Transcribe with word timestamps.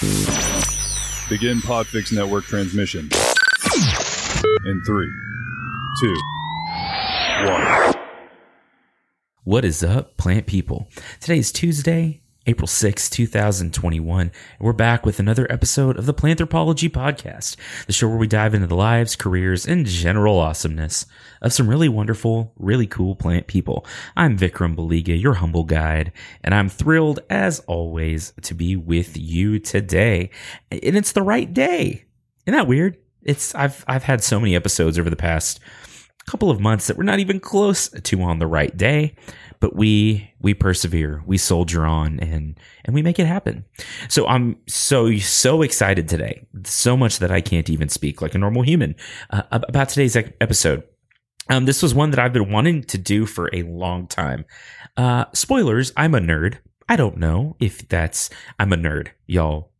Begin 0.00 1.58
Podfix 1.58 2.12
Network 2.12 2.44
transmission. 2.44 3.10
In 4.64 4.82
three, 4.86 5.10
two, 6.00 6.14
one. 7.44 7.94
What 9.42 9.64
is 9.64 9.82
up, 9.82 10.16
plant 10.16 10.46
people? 10.46 10.88
Today 11.18 11.38
is 11.38 11.50
Tuesday, 11.50 12.20
April 12.48 12.66
6, 12.66 13.10
2021, 13.10 14.20
and 14.20 14.32
we're 14.58 14.72
back 14.72 15.04
with 15.04 15.20
another 15.20 15.46
episode 15.52 15.98
of 15.98 16.06
the 16.06 16.14
Planthropology 16.14 16.88
Podcast, 16.88 17.56
the 17.86 17.92
show 17.92 18.08
where 18.08 18.16
we 18.16 18.26
dive 18.26 18.54
into 18.54 18.66
the 18.66 18.74
lives, 18.74 19.16
careers, 19.16 19.66
and 19.66 19.84
general 19.84 20.38
awesomeness 20.38 21.04
of 21.42 21.52
some 21.52 21.68
really 21.68 21.90
wonderful, 21.90 22.54
really 22.56 22.86
cool 22.86 23.14
plant 23.14 23.48
people. 23.48 23.84
I'm 24.16 24.38
Vikram 24.38 24.74
Baliga, 24.74 25.20
your 25.20 25.34
humble 25.34 25.64
guide, 25.64 26.10
and 26.42 26.54
I'm 26.54 26.70
thrilled, 26.70 27.20
as 27.28 27.60
always, 27.66 28.32
to 28.40 28.54
be 28.54 28.76
with 28.76 29.18
you 29.18 29.58
today. 29.58 30.30
And 30.70 30.96
it's 30.96 31.12
the 31.12 31.20
right 31.20 31.52
day. 31.52 32.06
Isn't 32.46 32.56
that 32.56 32.66
weird? 32.66 32.96
It's 33.24 33.54
I've 33.54 33.84
I've 33.86 34.04
had 34.04 34.24
so 34.24 34.40
many 34.40 34.56
episodes 34.56 34.98
over 34.98 35.10
the 35.10 35.16
past 35.16 35.60
couple 36.28 36.50
of 36.50 36.60
months 36.60 36.86
that 36.86 36.96
we're 36.96 37.04
not 37.04 37.18
even 37.18 37.40
close 37.40 37.88
to 37.88 38.22
on 38.22 38.38
the 38.38 38.46
right 38.46 38.76
day 38.76 39.14
but 39.60 39.74
we 39.76 40.30
we 40.40 40.54
persevere 40.54 41.22
we 41.26 41.36
soldier 41.36 41.84
on 41.84 42.20
and 42.20 42.58
and 42.84 42.94
we 42.94 43.02
make 43.02 43.18
it 43.18 43.26
happen. 43.26 43.64
So 44.08 44.26
i'm 44.26 44.56
so 44.66 45.14
so 45.16 45.62
excited 45.62 46.08
today 46.08 46.46
so 46.64 46.96
much 46.96 47.18
that 47.18 47.30
i 47.30 47.40
can't 47.40 47.70
even 47.70 47.88
speak 47.88 48.20
like 48.22 48.34
a 48.34 48.38
normal 48.38 48.62
human 48.62 48.94
uh, 49.30 49.42
about 49.50 49.88
today's 49.88 50.16
episode. 50.16 50.82
Um, 51.50 51.64
this 51.64 51.82
was 51.82 51.94
one 51.94 52.10
that 52.10 52.18
i've 52.20 52.32
been 52.32 52.50
wanting 52.50 52.82
to 52.84 52.98
do 52.98 53.26
for 53.26 53.50
a 53.52 53.62
long 53.62 54.06
time. 54.06 54.44
Uh, 54.96 55.26
spoilers 55.32 55.92
i'm 55.96 56.14
a 56.14 56.20
nerd. 56.20 56.58
I 56.88 56.96
don't 56.96 57.18
know 57.18 57.56
if 57.60 57.88
that's 57.88 58.30
i'm 58.58 58.72
a 58.72 58.76
nerd 58.76 59.08
y'all. 59.26 59.72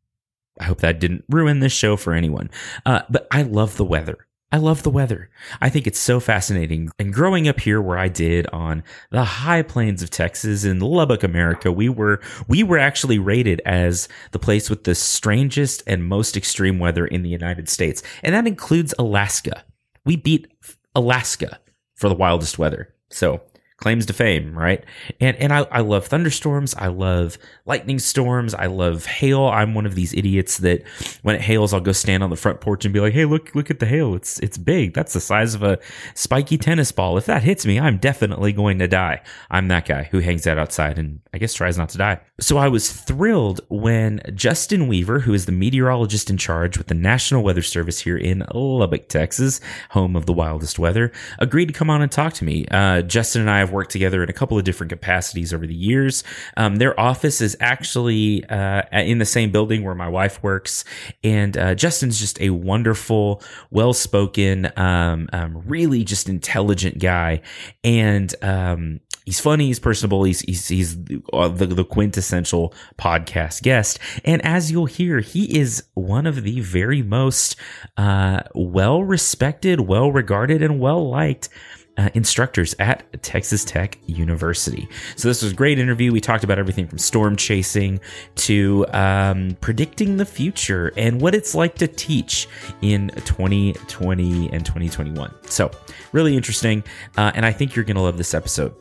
I 0.60 0.64
hope 0.64 0.80
that 0.80 0.98
didn't 0.98 1.24
ruin 1.28 1.60
this 1.60 1.72
show 1.72 1.96
for 1.96 2.12
anyone. 2.12 2.50
Uh, 2.84 3.02
but 3.10 3.26
i 3.30 3.42
love 3.42 3.76
the 3.76 3.84
weather 3.84 4.27
I 4.50 4.56
love 4.56 4.82
the 4.82 4.90
weather. 4.90 5.28
I 5.60 5.68
think 5.68 5.86
it's 5.86 5.98
so 5.98 6.20
fascinating. 6.20 6.90
And 6.98 7.12
growing 7.12 7.48
up 7.48 7.60
here 7.60 7.82
where 7.82 7.98
I 7.98 8.08
did 8.08 8.46
on 8.46 8.82
the 9.10 9.22
high 9.22 9.60
plains 9.60 10.02
of 10.02 10.08
Texas 10.08 10.64
in 10.64 10.80
Lubbock, 10.80 11.22
America, 11.22 11.70
we 11.70 11.90
were 11.90 12.22
we 12.46 12.62
were 12.62 12.78
actually 12.78 13.18
rated 13.18 13.60
as 13.66 14.08
the 14.32 14.38
place 14.38 14.70
with 14.70 14.84
the 14.84 14.94
strangest 14.94 15.82
and 15.86 16.08
most 16.08 16.34
extreme 16.34 16.78
weather 16.78 17.06
in 17.06 17.22
the 17.22 17.28
United 17.28 17.68
States. 17.68 18.02
And 18.22 18.34
that 18.34 18.46
includes 18.46 18.94
Alaska. 18.98 19.64
We 20.06 20.16
beat 20.16 20.48
Alaska 20.94 21.60
for 21.96 22.08
the 22.08 22.14
wildest 22.14 22.58
weather. 22.58 22.94
So 23.10 23.42
claims 23.78 24.06
to 24.06 24.12
fame, 24.12 24.58
right? 24.58 24.84
And 25.20 25.36
and 25.36 25.52
I, 25.52 25.60
I 25.70 25.80
love 25.80 26.06
thunderstorms. 26.06 26.74
I 26.74 26.88
love 26.88 27.38
lightning 27.64 27.98
storms. 27.98 28.52
I 28.54 28.66
love 28.66 29.06
hail. 29.06 29.46
I'm 29.46 29.74
one 29.74 29.86
of 29.86 29.94
these 29.94 30.12
idiots 30.12 30.58
that 30.58 30.82
when 31.22 31.36
it 31.36 31.40
hails, 31.40 31.72
I'll 31.72 31.80
go 31.80 31.92
stand 31.92 32.22
on 32.22 32.30
the 32.30 32.36
front 32.36 32.60
porch 32.60 32.84
and 32.84 32.92
be 32.92 33.00
like, 33.00 33.12
"Hey, 33.12 33.24
look, 33.24 33.54
look 33.54 33.70
at 33.70 33.78
the 33.78 33.86
hail. 33.86 34.14
It's 34.14 34.38
it's 34.40 34.58
big. 34.58 34.94
That's 34.94 35.12
the 35.12 35.20
size 35.20 35.54
of 35.54 35.62
a 35.62 35.78
spiky 36.14 36.58
tennis 36.58 36.92
ball. 36.92 37.16
If 37.16 37.26
that 37.26 37.42
hits 37.42 37.64
me, 37.64 37.78
I'm 37.78 37.98
definitely 37.98 38.52
going 38.52 38.78
to 38.80 38.88
die." 38.88 39.22
I'm 39.50 39.68
that 39.68 39.86
guy 39.86 40.04
who 40.10 40.18
hangs 40.18 40.46
out 40.46 40.58
outside 40.58 40.98
and 40.98 41.20
I 41.32 41.38
guess 41.38 41.54
tries 41.54 41.78
not 41.78 41.88
to 41.90 41.98
die. 41.98 42.20
So 42.40 42.58
I 42.58 42.68
was 42.68 42.92
thrilled 42.92 43.60
when 43.68 44.20
Justin 44.34 44.88
Weaver, 44.88 45.20
who 45.20 45.34
is 45.34 45.46
the 45.46 45.52
meteorologist 45.52 46.30
in 46.30 46.36
charge 46.36 46.78
with 46.78 46.88
the 46.88 46.94
National 46.94 47.42
Weather 47.42 47.62
Service 47.62 48.00
here 48.00 48.16
in 48.16 48.44
Lubbock, 48.52 49.08
Texas, 49.08 49.60
home 49.90 50.16
of 50.16 50.26
the 50.26 50.32
wildest 50.32 50.78
weather, 50.78 51.12
agreed 51.38 51.66
to 51.66 51.72
come 51.72 51.90
on 51.90 52.02
and 52.02 52.10
talk 52.10 52.32
to 52.34 52.44
me. 52.44 52.66
Uh, 52.70 53.02
Justin 53.02 53.42
and 53.42 53.50
I 53.50 53.67
have 53.68 53.74
worked 53.74 53.90
together 53.90 54.22
in 54.22 54.30
a 54.30 54.32
couple 54.32 54.58
of 54.58 54.64
different 54.64 54.90
capacities 54.90 55.52
over 55.52 55.66
the 55.66 55.74
years. 55.74 56.24
Um, 56.56 56.76
their 56.76 56.98
office 56.98 57.40
is 57.40 57.56
actually 57.60 58.44
uh, 58.46 58.82
in 58.92 59.18
the 59.18 59.24
same 59.24 59.50
building 59.50 59.84
where 59.84 59.94
my 59.94 60.08
wife 60.08 60.42
works, 60.42 60.84
and 61.22 61.56
uh, 61.56 61.74
Justin's 61.74 62.18
just 62.18 62.40
a 62.40 62.50
wonderful, 62.50 63.42
well-spoken, 63.70 64.72
um, 64.76 65.28
um, 65.32 65.62
really 65.66 66.04
just 66.04 66.28
intelligent 66.28 66.98
guy, 66.98 67.42
and 67.84 68.34
um, 68.42 69.00
he's 69.24 69.40
funny, 69.40 69.66
he's 69.66 69.78
personable, 69.78 70.24
he's 70.24 70.40
he's, 70.40 70.68
he's 70.68 71.04
the, 71.04 71.20
the 71.70 71.84
quintessential 71.84 72.74
podcast 72.98 73.62
guest, 73.62 73.98
and 74.24 74.44
as 74.44 74.72
you'll 74.72 74.86
hear, 74.86 75.20
he 75.20 75.58
is 75.58 75.84
one 75.94 76.26
of 76.26 76.42
the 76.42 76.60
very 76.60 77.02
most 77.02 77.56
uh, 77.96 78.40
well 78.54 79.04
respected, 79.04 79.80
well 79.80 80.10
regarded, 80.10 80.62
and 80.62 80.80
well 80.80 81.08
liked 81.08 81.48
uh, 81.98 82.08
instructors 82.14 82.74
at 82.78 83.22
Texas 83.22 83.64
Tech 83.64 83.98
University. 84.06 84.88
So 85.16 85.28
this 85.28 85.42
was 85.42 85.52
a 85.52 85.54
great 85.54 85.78
interview. 85.78 86.12
We 86.12 86.20
talked 86.20 86.44
about 86.44 86.58
everything 86.58 86.86
from 86.86 86.98
storm 86.98 87.36
chasing 87.36 88.00
to 88.36 88.86
um, 88.92 89.56
predicting 89.60 90.16
the 90.16 90.24
future 90.24 90.92
and 90.96 91.20
what 91.20 91.34
it's 91.34 91.54
like 91.54 91.74
to 91.76 91.88
teach 91.88 92.48
in 92.80 93.08
2020 93.24 94.52
and 94.52 94.64
2021. 94.64 95.34
So 95.46 95.70
really 96.12 96.36
interesting, 96.36 96.84
uh, 97.16 97.32
and 97.34 97.44
I 97.44 97.52
think 97.52 97.74
you're 97.74 97.84
going 97.84 97.96
to 97.96 98.02
love 98.02 98.16
this 98.16 98.32
episode. 98.32 98.74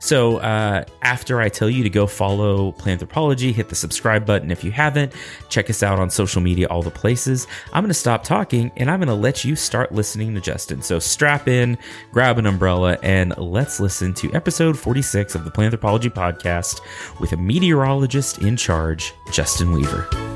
So 0.00 0.38
uh, 0.38 0.84
after 1.02 1.40
I 1.40 1.48
tell 1.48 1.70
you 1.70 1.82
to 1.82 1.90
go 1.90 2.06
follow 2.06 2.72
Planthropology, 2.72 3.52
hit 3.52 3.68
the 3.68 3.74
subscribe 3.74 4.26
button 4.26 4.50
if 4.50 4.64
you 4.64 4.72
haven't. 4.72 5.12
Check 5.50 5.70
us 5.70 5.82
out 5.82 5.98
on 5.98 6.10
social 6.10 6.40
media, 6.40 6.66
all 6.68 6.82
the 6.82 6.90
places. 6.90 7.46
I'm 7.72 7.84
going 7.84 7.88
to 7.88 7.94
stop 7.94 8.24
talking 8.24 8.72
and 8.76 8.90
I'm 8.90 8.98
going 8.98 9.08
to 9.08 9.14
let 9.14 9.44
you 9.44 9.54
start 9.54 9.92
listening 9.92 10.34
to 10.34 10.40
Justin. 10.40 10.82
So 10.82 10.98
strap 10.98 11.46
in, 11.46 11.78
grab 12.12 12.38
an 12.38 12.46
umbrella, 12.46 12.98
and 13.02 13.36
let's 13.36 13.78
listen 13.78 14.14
to 14.14 14.32
episode 14.32 14.78
46 14.78 15.34
of 15.34 15.44
the 15.44 15.50
Planthropology 15.50 16.10
podcast 16.10 16.80
with 17.20 17.32
a 17.32 17.36
meteorologist 17.36 18.38
in 18.38 18.56
charge, 18.56 19.12
Justin 19.30 19.72
Weaver. 19.72 20.29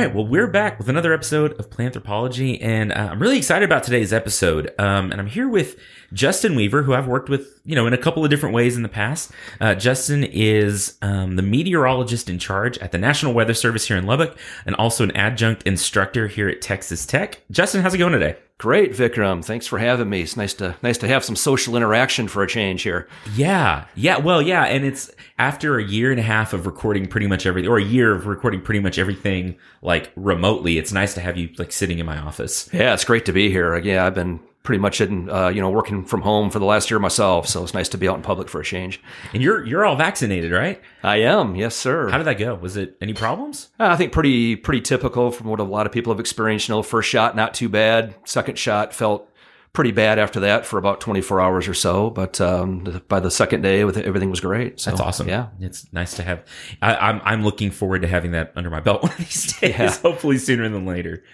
Right, 0.00 0.14
well, 0.14 0.26
we're 0.26 0.46
back 0.46 0.78
with 0.78 0.88
another 0.88 1.12
episode 1.12 1.52
of 1.60 1.68
Planthropology, 1.68 2.58
and 2.62 2.90
uh, 2.90 3.08
I'm 3.10 3.20
really 3.20 3.36
excited 3.36 3.66
about 3.66 3.82
today's 3.82 4.14
episode. 4.14 4.72
Um, 4.78 5.12
and 5.12 5.20
I'm 5.20 5.26
here 5.26 5.46
with 5.46 5.78
Justin 6.14 6.54
Weaver, 6.54 6.82
who 6.82 6.94
I've 6.94 7.06
worked 7.06 7.28
with, 7.28 7.60
you 7.66 7.74
know, 7.74 7.86
in 7.86 7.92
a 7.92 7.98
couple 7.98 8.24
of 8.24 8.30
different 8.30 8.54
ways 8.54 8.76
in 8.76 8.82
the 8.82 8.88
past. 8.88 9.30
Uh, 9.60 9.74
Justin 9.74 10.24
is 10.24 10.96
um, 11.02 11.36
the 11.36 11.42
meteorologist 11.42 12.30
in 12.30 12.38
charge 12.38 12.78
at 12.78 12.92
the 12.92 12.98
National 12.98 13.34
Weather 13.34 13.52
Service 13.52 13.86
here 13.86 13.96
in 13.98 14.06
Lubbock, 14.06 14.38
and 14.64 14.74
also 14.76 15.04
an 15.04 15.14
adjunct 15.14 15.64
instructor 15.64 16.28
here 16.28 16.48
at 16.48 16.62
Texas 16.62 17.04
Tech. 17.04 17.42
Justin, 17.50 17.82
how's 17.82 17.92
it 17.92 17.98
going 17.98 18.12
today? 18.12 18.36
Great, 18.60 18.92
Vikram. 18.92 19.42
Thanks 19.42 19.66
for 19.66 19.78
having 19.78 20.10
me. 20.10 20.20
It's 20.20 20.36
nice 20.36 20.52
to 20.54 20.76
nice 20.82 20.98
to 20.98 21.08
have 21.08 21.24
some 21.24 21.34
social 21.34 21.76
interaction 21.76 22.28
for 22.28 22.42
a 22.42 22.46
change 22.46 22.82
here. 22.82 23.08
Yeah, 23.34 23.86
yeah. 23.94 24.18
Well, 24.18 24.42
yeah, 24.42 24.64
and 24.64 24.84
it's 24.84 25.10
after 25.38 25.78
a 25.78 25.82
year 25.82 26.10
and 26.10 26.20
a 26.20 26.22
half 26.22 26.52
of 26.52 26.66
recording 26.66 27.06
pretty 27.06 27.26
much 27.26 27.46
everything, 27.46 27.70
or 27.70 27.78
a 27.78 27.82
year 27.82 28.14
of 28.14 28.26
recording 28.26 28.60
pretty 28.60 28.80
much 28.80 28.98
everything 28.98 29.56
like 29.80 30.12
remotely. 30.14 30.76
It's 30.76 30.92
nice 30.92 31.14
to 31.14 31.22
have 31.22 31.38
you 31.38 31.48
like 31.56 31.72
sitting 31.72 32.00
in 32.00 32.04
my 32.04 32.18
office. 32.18 32.68
Yeah, 32.70 32.92
it's 32.92 33.06
great 33.06 33.24
to 33.24 33.32
be 33.32 33.48
here. 33.48 33.78
Yeah, 33.78 34.04
I've 34.04 34.14
been 34.14 34.40
pretty 34.70 34.80
much 34.80 35.00
in 35.00 35.28
uh, 35.28 35.48
you 35.48 35.60
know 35.60 35.68
working 35.68 36.04
from 36.04 36.22
home 36.22 36.48
for 36.48 36.60
the 36.60 36.64
last 36.64 36.92
year 36.92 37.00
myself, 37.00 37.48
so 37.48 37.60
it's 37.64 37.74
nice 37.74 37.88
to 37.88 37.98
be 37.98 38.08
out 38.08 38.14
in 38.14 38.22
public 38.22 38.48
for 38.48 38.60
a 38.60 38.64
change. 38.64 39.02
And 39.32 39.42
you're 39.42 39.66
you're 39.66 39.84
all 39.84 39.96
vaccinated, 39.96 40.52
right? 40.52 40.80
I 41.02 41.22
am, 41.22 41.56
yes, 41.56 41.74
sir. 41.74 42.08
How 42.08 42.18
did 42.18 42.28
that 42.28 42.38
go? 42.38 42.54
Was 42.54 42.76
it 42.76 42.96
any 43.00 43.12
problems? 43.12 43.70
Uh, 43.80 43.86
I 43.86 43.96
think 43.96 44.12
pretty 44.12 44.54
pretty 44.54 44.80
typical 44.80 45.32
from 45.32 45.48
what 45.48 45.58
a 45.58 45.64
lot 45.64 45.86
of 45.86 45.92
people 45.92 46.12
have 46.12 46.20
experienced. 46.20 46.68
You 46.68 46.76
know, 46.76 46.84
first 46.84 47.08
shot 47.08 47.34
not 47.34 47.52
too 47.52 47.68
bad. 47.68 48.14
Second 48.24 48.60
shot 48.60 48.94
felt 48.94 49.28
pretty 49.72 49.90
bad 49.90 50.20
after 50.20 50.38
that 50.38 50.64
for 50.64 50.78
about 50.78 51.00
24 51.00 51.40
hours 51.40 51.66
or 51.66 51.74
so. 51.74 52.10
But 52.10 52.40
um, 52.40 53.02
by 53.08 53.18
the 53.18 53.30
second 53.32 53.62
day, 53.62 53.82
with 53.82 53.96
everything 53.96 54.30
was 54.30 54.38
great. 54.38 54.78
So, 54.78 54.90
That's 54.90 55.00
awesome. 55.00 55.28
Yeah, 55.28 55.48
it's 55.58 55.92
nice 55.92 56.14
to 56.14 56.22
have. 56.22 56.44
I, 56.80 56.94
I'm 56.94 57.20
I'm 57.24 57.42
looking 57.42 57.72
forward 57.72 58.02
to 58.02 58.08
having 58.08 58.30
that 58.32 58.52
under 58.54 58.70
my 58.70 58.78
belt 58.78 59.02
one 59.02 59.10
of 59.10 59.18
these 59.18 59.58
days. 59.58 59.70
Yeah. 59.76 59.90
Hopefully 59.96 60.38
sooner 60.38 60.68
than 60.68 60.86
later. 60.86 61.24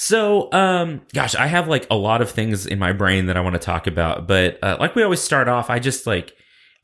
So, 0.00 0.48
um, 0.52 1.02
gosh, 1.12 1.34
I 1.34 1.48
have 1.48 1.66
like 1.66 1.84
a 1.90 1.96
lot 1.96 2.22
of 2.22 2.30
things 2.30 2.66
in 2.66 2.78
my 2.78 2.92
brain 2.92 3.26
that 3.26 3.36
I 3.36 3.40
want 3.40 3.54
to 3.54 3.58
talk 3.58 3.88
about, 3.88 4.28
but 4.28 4.56
uh, 4.62 4.76
like 4.78 4.94
we 4.94 5.02
always 5.02 5.20
start 5.20 5.48
off, 5.48 5.70
I 5.70 5.80
just 5.80 6.06
like 6.06 6.34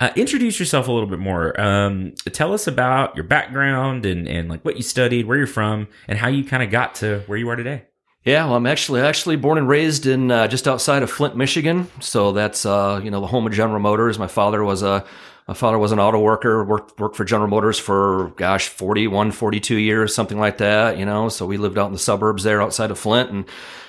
uh, 0.01 0.11
introduce 0.17 0.59
yourself 0.59 0.89
a 0.89 0.93
little 0.93 1.09
bit 1.09 1.21
more. 1.21 1.59
Um, 1.61 2.15
tell 2.33 2.53
us 2.53 2.67
about 2.67 3.15
your 3.15 3.23
background 3.23 4.05
and 4.05 4.27
and 4.27 4.49
like 4.49 4.65
what 4.65 4.77
you 4.77 4.83
studied, 4.83 5.27
where 5.27 5.39
you're 5.39 5.47
from, 5.47 5.87
and 6.09 6.19
how 6.19 6.27
you 6.27 6.43
kind 6.43 6.65
of 6.65 6.73
got 6.73 6.97
to 6.97 7.21
where 7.27 7.39
you 7.39 7.49
are 7.51 7.55
today. 7.55 7.85
Yeah, 8.25 8.47
well, 8.47 8.57
I'm 8.57 8.67
actually 8.67 9.01
actually 9.03 9.37
born 9.37 9.59
and 9.59 9.69
raised 9.69 10.07
in 10.07 10.33
uh, 10.33 10.49
just 10.49 10.67
outside 10.67 11.05
of 11.05 11.11
Flint, 11.11 11.37
Michigan. 11.37 11.89
So 12.01 12.33
that's 12.33 12.67
uh, 12.67 13.01
you 13.05 13.13
know 13.13 13.21
the 13.21 13.29
home 13.29 13.47
of 13.47 13.53
General 13.53 13.79
Motors. 13.79 14.19
My 14.19 14.27
father 14.27 14.65
was 14.65 14.83
a 14.83 15.05
my 15.47 15.55
father 15.55 15.79
was 15.79 15.93
an 15.93 16.01
auto 16.01 16.19
worker, 16.19 16.65
worked 16.65 16.99
worked 16.99 17.17
for 17.17 17.25
General 17.25 17.49
Motors 17.49 17.79
for 17.79 18.33
gosh, 18.37 18.69
41, 18.69 19.31
42 19.33 19.77
years, 19.77 20.15
something 20.15 20.39
like 20.39 20.59
that, 20.59 20.97
you 20.97 21.05
know. 21.05 21.29
So 21.29 21.45
we 21.45 21.59
lived 21.59 21.79
out 21.79 21.87
in 21.87 21.93
the 21.93 21.99
suburbs 21.99 22.45
there 22.45 22.63
outside 22.63 22.91
of 22.91 22.99
Flint 22.99 23.31
and 23.31 23.45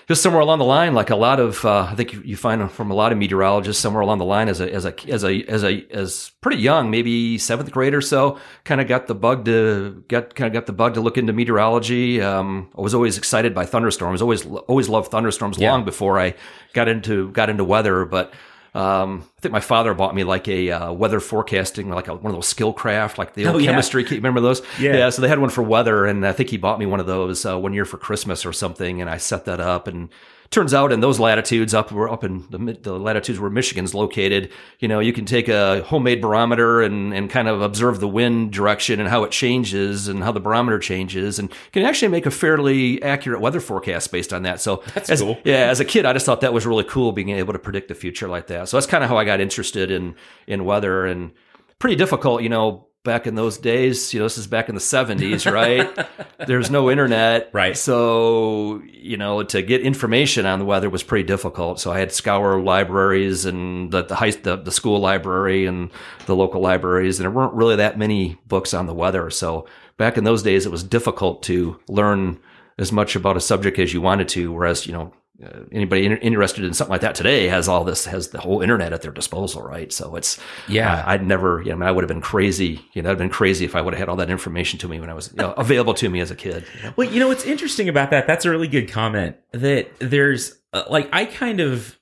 just 0.08 0.22
somewhere 0.22 0.42
along 0.42 0.60
the 0.60 0.66
line, 0.66 0.94
like 0.94 1.10
a 1.10 1.16
lot 1.16 1.40
of, 1.40 1.66
uh, 1.66 1.88
I 1.90 1.96
think 1.96 2.14
you, 2.14 2.22
you, 2.24 2.38
find 2.38 2.70
from 2.72 2.92
a 2.92 2.94
lot 2.94 3.12
of 3.12 3.18
meteorologists, 3.18 3.82
somewhere 3.82 4.02
along 4.02 4.20
the 4.20 4.26
line, 4.26 4.50
as 4.50 4.62
a 4.62 4.72
as 4.72 4.86
a 4.86 4.94
as 5.10 5.24
a 5.24 5.44
as 5.46 5.64
a 5.64 5.86
as 5.90 6.32
pretty 6.42 6.62
young, 6.62 6.92
maybe 6.92 7.40
seventh 7.40 7.72
grade 7.72 7.94
or 7.94 8.02
so, 8.02 8.38
kind 8.66 8.82
of 8.82 8.88
got 8.88 9.08
the 9.08 9.16
bug 9.16 9.46
to 9.46 10.04
get 10.08 10.36
kind 10.36 10.48
of 10.48 10.54
got 10.54 10.68
the 10.68 10.74
bug 10.74 10.94
to 10.94 11.02
look 11.02 11.18
into 11.18 11.34
meteorology. 11.34 12.22
Um, 12.22 12.70
I 12.78 12.82
was 12.82 12.94
always 12.94 13.18
excited 13.18 13.56
by 13.56 13.66
thunderstorms. 13.66 14.22
Always 14.22 14.46
always 14.46 14.90
loved 14.90 15.10
thunderstorms 15.10 15.58
yeah. 15.58 15.72
long 15.72 15.86
before 15.86 16.20
I 16.20 16.36
got 16.74 16.88
into 16.88 17.32
got 17.32 17.50
into 17.50 17.64
weather, 17.64 18.06
but. 18.06 18.34
Um, 18.76 19.24
I 19.38 19.42
think 19.42 19.54
my 19.54 19.62
father 19.62 19.94
bought 19.94 20.14
me 20.14 20.26
like 20.26 20.50
a 20.50 20.70
uh, 20.70 20.92
weather 20.92 21.22
forecasting, 21.22 21.90
like 21.90 22.10
a, 22.10 22.16
one 22.16 22.26
of 22.26 22.36
those 22.36 22.54
Skilcraft, 22.54 23.18
like 23.18 23.34
the 23.34 23.48
old 23.48 23.62
oh, 23.62 23.64
chemistry. 23.64 24.04
Yeah. 24.04 24.16
Remember 24.16 24.42
those? 24.42 24.62
Yeah. 24.80 24.98
yeah. 24.98 25.10
So 25.10 25.22
they 25.22 25.30
had 25.30 25.40
one 25.40 25.50
for 25.50 25.64
weather, 25.64 26.06
and 26.06 26.28
I 26.28 26.34
think 26.34 26.50
he 26.50 26.58
bought 26.58 26.78
me 26.78 26.86
one 26.86 27.00
of 27.00 27.06
those 27.06 27.46
uh, 27.46 27.58
one 27.58 27.74
year 27.74 27.86
for 27.86 27.98
Christmas 27.98 28.46
or 28.46 28.52
something, 28.52 29.00
and 29.00 29.10
I 29.10 29.18
set 29.18 29.46
that 29.46 29.62
up 29.62 29.88
and 29.88 30.10
turns 30.56 30.74
out 30.74 30.94
in 30.94 31.02
those 31.02 31.20
latitudes 31.20 31.74
up 31.74 31.92
we're 31.92 32.10
up 32.10 32.24
in 32.24 32.46
the, 32.50 32.80
the, 32.82 32.98
latitudes 32.98 33.42
where 33.42 33.50
Michigan's 33.50 33.94
located, 33.94 34.50
you 34.80 34.88
know, 34.88 35.02
you 35.02 35.12
can 35.12 35.26
take 35.26 35.50
a 35.50 35.84
homemade 35.84 36.22
barometer 36.22 36.82
and, 36.82 37.14
and 37.14 37.30
kind 37.30 37.50
of 37.50 37.62
observe 37.62 38.00
the 38.00 38.08
wind 38.08 38.54
direction 38.54 39.02
and 39.02 39.10
how 39.10 39.26
it 39.26 39.32
changes 39.32 40.08
and 40.08 40.24
how 40.24 40.32
the 40.32 40.40
barometer 40.40 40.80
changes 40.80 41.40
and 41.40 41.52
can 41.74 41.84
actually 41.84 42.08
make 42.08 42.26
a 42.26 42.32
fairly 42.32 43.04
accurate 43.04 43.42
weather 43.42 43.60
forecast 43.60 44.10
based 44.14 44.32
on 44.32 44.44
that. 44.44 44.62
So 44.62 44.82
that's 44.94 45.10
as, 45.10 45.22
cool. 45.22 45.38
Yeah, 45.44 45.70
as 45.70 45.82
a 45.82 45.86
kid, 45.86 46.06
I 46.06 46.14
just 46.14 46.26
thought 46.26 46.40
that 46.40 46.54
was 46.54 46.66
really 46.66 46.86
cool 46.86 47.12
being 47.12 47.32
able 47.32 47.52
to 47.52 47.60
predict 47.60 47.90
the 47.90 47.96
future 47.96 48.30
like 48.30 48.48
that. 48.48 48.70
So 48.70 48.78
that's 48.78 48.88
kind 48.88 49.04
of 49.04 49.10
how 49.10 49.18
I 49.18 49.26
got 49.26 49.42
interested 49.42 49.92
in 49.92 50.16
in 50.48 50.64
weather 50.64 51.06
and 51.06 51.34
pretty 51.80 51.98
difficult, 51.98 52.42
you 52.44 52.50
know, 52.50 52.88
back 53.06 53.28
in 53.28 53.36
those 53.36 53.58
days, 53.58 54.14
you 54.14 54.20
know, 54.20 54.26
this 54.26 54.38
is 54.38 54.48
back 54.48 54.68
in 54.68 54.76
the 54.76 54.82
70s, 54.82 55.50
right? 55.50 56.08
There's 56.48 56.70
no 56.70 56.92
internet. 56.92 57.50
Right. 57.54 57.78
So, 57.78 58.82
you 58.92 59.16
know, 59.16 59.44
to 59.44 59.62
get 59.62 59.80
information 59.82 60.46
on 60.46 60.60
the 60.60 60.66
weather 60.66 60.90
was 60.90 61.04
pretty 61.04 61.26
difficult. 61.26 61.80
So 61.80 61.94
I 61.94 62.00
had 62.00 62.10
to 62.10 62.16
scour 62.16 62.60
libraries 62.62 63.46
and 63.46 63.92
the, 63.92 64.04
the 64.04 64.16
high, 64.16 64.32
the, 64.32 64.58
the 64.58 64.72
school 64.72 65.00
library 65.00 65.66
and 65.66 65.90
the 66.26 66.36
local 66.36 66.60
libraries. 66.60 67.18
And 67.18 67.24
there 67.24 67.32
weren't 67.32 67.54
really 67.54 67.78
that 67.78 67.98
many 67.98 68.38
books 68.48 68.74
on 68.74 68.88
the 68.88 68.94
weather. 68.94 69.30
So 69.30 69.68
back 69.96 70.18
in 70.18 70.26
those 70.26 70.44
days, 70.44 70.66
it 70.66 70.72
was 70.72 70.84
difficult 70.84 71.44
to 71.44 71.80
learn 71.88 72.40
as 72.78 72.92
much 72.92 73.16
about 73.16 73.38
a 73.38 73.42
subject 73.42 73.80
as 73.80 73.94
you 73.94 74.02
wanted 74.02 74.28
to. 74.30 74.52
Whereas, 74.52 74.86
you 74.86 74.92
know, 74.92 75.14
uh, 75.44 75.64
anybody 75.72 76.06
in, 76.06 76.18
interested 76.18 76.64
in 76.64 76.74
something 76.74 76.92
like 76.92 77.02
that 77.02 77.14
today 77.14 77.48
has 77.48 77.68
all 77.68 77.84
this 77.84 78.06
has 78.06 78.30
the 78.30 78.40
whole 78.40 78.62
internet 78.62 78.94
at 78.94 79.02
their 79.02 79.12
disposal 79.12 79.62
right? 79.62 79.92
So 79.92 80.16
it's 80.16 80.40
yeah. 80.68 81.00
Uh, 81.00 81.12
i'd 81.12 81.26
never 81.26 81.62
you 81.62 81.70
know 81.70 81.76
I, 81.76 81.76
mean, 81.76 81.88
I 81.90 81.92
would 81.92 82.04
have 82.04 82.08
been 82.08 82.22
crazy 82.22 82.86
you 82.94 83.02
know 83.02 83.12
i'd 83.12 83.18
been 83.18 83.30
crazy 83.30 83.66
if 83.66 83.76
i 83.76 83.82
would 83.82 83.94
have 83.94 84.00
had 84.00 84.10
all 84.10 84.16
that 84.18 84.30
information 84.30 84.80
to 84.80 84.88
me 84.88 85.00
when 85.00 85.10
i 85.10 85.14
was 85.14 85.32
you 85.32 85.38
know, 85.38 85.52
available 85.54 85.94
to 85.96 86.10
me 86.10 86.20
as 86.20 86.32
a 86.32 86.36
kid 86.36 86.66
you 86.76 86.84
know? 86.84 86.94
well 86.96 87.12
you 87.12 87.20
know 87.20 87.28
what's 87.28 87.46
interesting 87.46 87.90
about 87.90 88.12
that 88.12 88.28
that's 88.28 88.46
a 88.46 88.50
really 88.50 88.68
good 88.68 88.90
comment 88.90 89.36
that 89.52 89.90
there's 90.00 90.56
uh, 90.74 90.84
like 90.90 91.10
i 91.12 91.26
kind 91.26 91.60
of 91.60 92.00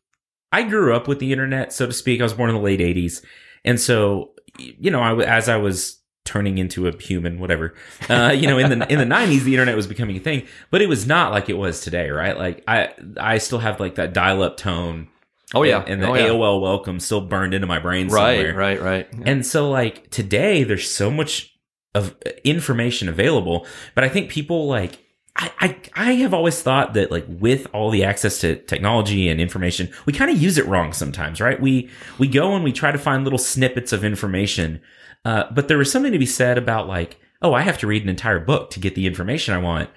i 0.51 0.61
grew 0.63 0.95
up 0.95 1.07
with 1.07 1.19
the 1.19 1.31
internet 1.31 1.73
so 1.73 1.87
to 1.87 1.93
speak. 1.93 2.21
I 2.21 2.23
was 2.23 2.33
born 2.33 2.49
in 2.49 2.55
the 2.55 2.61
late 2.61 2.79
80s 2.79 3.23
and 3.65 3.79
so 3.79 4.31
you 4.57 4.91
know 4.91 5.01
I, 5.01 5.23
as 5.23 5.49
i 5.49 5.57
was 5.57 6.02
turning 6.25 6.57
into 6.57 6.87
a 6.87 6.97
human, 7.01 7.39
whatever. 7.39 7.73
Uh, 8.09 8.33
you 8.35 8.47
know, 8.47 8.57
in 8.57 8.79
the 8.79 8.91
in 8.91 8.99
the 8.99 9.05
nineties, 9.05 9.43
the 9.43 9.53
internet 9.53 9.75
was 9.75 9.87
becoming 9.87 10.15
a 10.15 10.19
thing, 10.19 10.47
but 10.71 10.81
it 10.81 10.87
was 10.87 11.05
not 11.05 11.31
like 11.31 11.49
it 11.49 11.57
was 11.57 11.81
today, 11.81 12.09
right? 12.09 12.37
Like 12.37 12.63
I 12.67 12.93
I 13.17 13.37
still 13.37 13.59
have 13.59 13.79
like 13.79 13.95
that 13.95 14.13
dial 14.13 14.43
up 14.43 14.57
tone. 14.57 15.09
Oh 15.53 15.63
yeah, 15.63 15.81
and, 15.81 15.89
and 15.93 16.03
the 16.03 16.07
oh, 16.07 16.15
yeah. 16.15 16.27
AOL 16.29 16.61
welcome 16.61 16.99
still 16.99 17.21
burned 17.21 17.53
into 17.53 17.67
my 17.67 17.79
brain. 17.79 18.07
Right, 18.07 18.37
somewhere. 18.37 18.55
right, 18.55 18.81
right. 18.81 19.07
Yeah. 19.11 19.23
And 19.25 19.45
so 19.45 19.69
like 19.69 20.09
today, 20.09 20.63
there's 20.63 20.89
so 20.89 21.11
much 21.11 21.55
of 21.93 22.15
information 22.43 23.09
available, 23.09 23.67
but 23.95 24.03
I 24.03 24.09
think 24.09 24.29
people 24.29 24.67
like. 24.67 24.99
I, 25.35 25.51
I, 25.59 25.77
I 25.95 26.13
have 26.17 26.31
always 26.31 26.61
thought 26.61 26.93
that 26.93 27.09
like 27.09 27.25
with 27.27 27.65
all 27.73 27.89
the 27.89 28.03
access 28.03 28.39
to 28.41 28.55
technology 28.55 29.29
and 29.29 29.41
information, 29.41 29.91
we 30.05 30.13
kind 30.13 30.29
of 30.29 30.39
use 30.39 30.59
it 30.59 30.67
wrong 30.67 30.93
sometimes, 30.93 31.41
right? 31.41 31.59
We 31.59 31.89
we 32.19 32.27
go 32.27 32.53
and 32.53 32.63
we 32.63 32.71
try 32.71 32.91
to 32.91 32.99
find 32.99 33.23
little 33.23 33.39
snippets 33.39 33.91
of 33.91 34.03
information 34.05 34.79
uh, 35.25 35.45
but 35.51 35.67
there 35.67 35.77
was 35.77 35.91
something 35.91 36.11
to 36.11 36.19
be 36.19 36.25
said 36.25 36.57
about 36.57 36.87
like, 36.87 37.19
oh, 37.41 37.53
I 37.53 37.61
have 37.61 37.77
to 37.79 37.87
read 37.87 38.03
an 38.03 38.09
entire 38.09 38.39
book 38.39 38.69
to 38.71 38.79
get 38.79 38.95
the 38.95 39.07
information 39.07 39.53
I 39.53 39.59
want. 39.59 39.89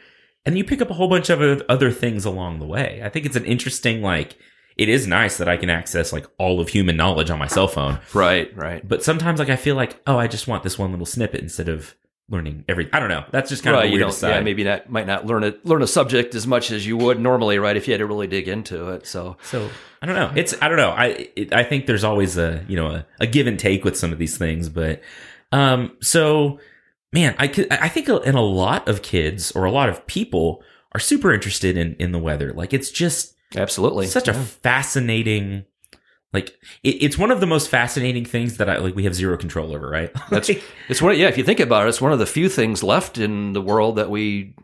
And 0.44 0.56
you 0.56 0.64
pick 0.64 0.81
up 0.81 0.90
a 0.90 0.94
whole 0.94 1.08
bunch 1.08 1.28
of 1.28 1.62
other 1.69 1.90
things 1.90 2.25
along 2.25 2.58
the 2.58 2.67
way. 2.67 3.00
I 3.05 3.08
think 3.08 3.26
it's 3.26 3.37
an 3.37 3.44
interesting, 3.44 4.00
like, 4.00 4.37
it 4.76 4.88
is 4.88 5.06
nice 5.06 5.38
that 5.38 5.49
I 5.49 5.56
can 5.56 5.70
access 5.70 6.12
like 6.12 6.26
all 6.38 6.61
of 6.61 6.69
human 6.69 6.96
knowledge 6.96 7.31
on 7.31 7.38
my 7.38 7.46
cell 7.46 7.67
phone. 7.67 7.99
Right, 8.12 8.55
right. 8.56 8.87
But 8.87 9.02
sometimes 9.02 9.38
like 9.38 9.49
I 9.49 9.56
feel 9.56 9.75
like, 9.75 10.00
oh, 10.06 10.19
I 10.19 10.26
just 10.26 10.46
want 10.46 10.62
this 10.62 10.78
one 10.78 10.90
little 10.90 11.06
snippet 11.06 11.40
instead 11.40 11.69
of 11.69 11.94
learning 12.28 12.64
every 12.69 12.88
I 12.93 12.99
don't 12.99 13.08
know. 13.08 13.25
That's 13.31 13.50
just 13.50 13.62
kind 13.62 13.76
right, 13.76 13.87
of 13.87 13.93
you 13.93 13.99
don't, 13.99 14.12
side. 14.12 14.31
Yeah, 14.31 14.40
maybe 14.40 14.64
not 14.64 14.90
might 14.90 15.06
not 15.06 15.26
learn 15.26 15.44
a 15.44 15.55
learn 15.64 15.82
a 15.82 15.87
subject 15.87 16.34
as 16.34 16.46
much 16.46 16.70
as 16.70 16.87
you 16.87 16.96
would 16.96 17.20
normally, 17.20 17.58
right? 17.58 17.76
If 17.76 17.87
you 17.87 17.93
had 17.93 17.99
to 17.99 18.06
really 18.06 18.26
dig 18.26 18.49
into 18.49 18.88
it. 18.90 19.06
So 19.06 19.37
so 19.43 19.70
I 20.02 20.06
don't 20.06 20.17
know. 20.17 20.32
It's 20.34 20.55
I 20.61 20.69
don't 20.69 20.78
know. 20.78 20.90
I 20.90 21.28
it, 21.37 21.52
I 21.52 21.64
think 21.64 21.87
there's 21.87 22.05
always 22.05 22.37
a 22.37 22.64
you 22.69 22.76
know 22.76 22.88
a, 22.88 23.06
a 23.20 23.26
give 23.26 23.46
and 23.46 23.58
take 23.58 23.84
with 23.84 23.96
some 23.96 24.12
of 24.12 24.19
these 24.19 24.37
things, 24.38 24.69
but 24.69 25.02
um, 25.52 25.96
so 26.00 26.58
man, 27.12 27.34
I 27.38 27.49
could, 27.49 27.73
I 27.73 27.88
think 27.88 28.08
in 28.08 28.34
a 28.34 28.43
lot 28.43 28.88
of 28.88 29.02
kids 29.02 29.52
or 29.52 29.64
a 29.64 29.70
lot 29.70 29.88
of 29.88 30.06
people 30.06 30.62
are 30.93 31.00
super 31.00 31.32
interested 31.32 31.76
in, 31.76 31.96
in 31.99 32.12
the 32.12 32.19
weather. 32.19 32.52
Like 32.52 32.73
it's 32.73 32.90
just 32.90 33.34
absolutely 33.55 34.06
such 34.06 34.28
yeah. 34.28 34.34
a 34.34 34.38
fascinating, 34.38 35.64
like 36.36 36.50
it, 36.82 37.02
it's 37.02 37.16
one 37.16 37.30
of 37.30 37.40
the 37.40 37.46
most 37.46 37.68
fascinating 37.68 38.26
things 38.26 38.58
that 38.58 38.68
I 38.68 38.76
like. 38.76 38.94
We 38.94 39.04
have 39.04 39.14
zero 39.14 39.38
control 39.38 39.74
over, 39.74 39.88
right? 39.88 40.10
That's 40.30 40.50
it's 40.88 41.00
one. 41.00 41.18
Yeah, 41.18 41.28
if 41.28 41.38
you 41.38 41.44
think 41.44 41.60
about 41.60 41.86
it, 41.86 41.88
it's 41.88 42.00
one 42.00 42.12
of 42.12 42.18
the 42.18 42.26
few 42.26 42.48
things 42.48 42.82
left 42.82 43.16
in 43.16 43.54
the 43.54 43.62
world 43.62 43.96
that 43.96 44.10
we 44.10 44.54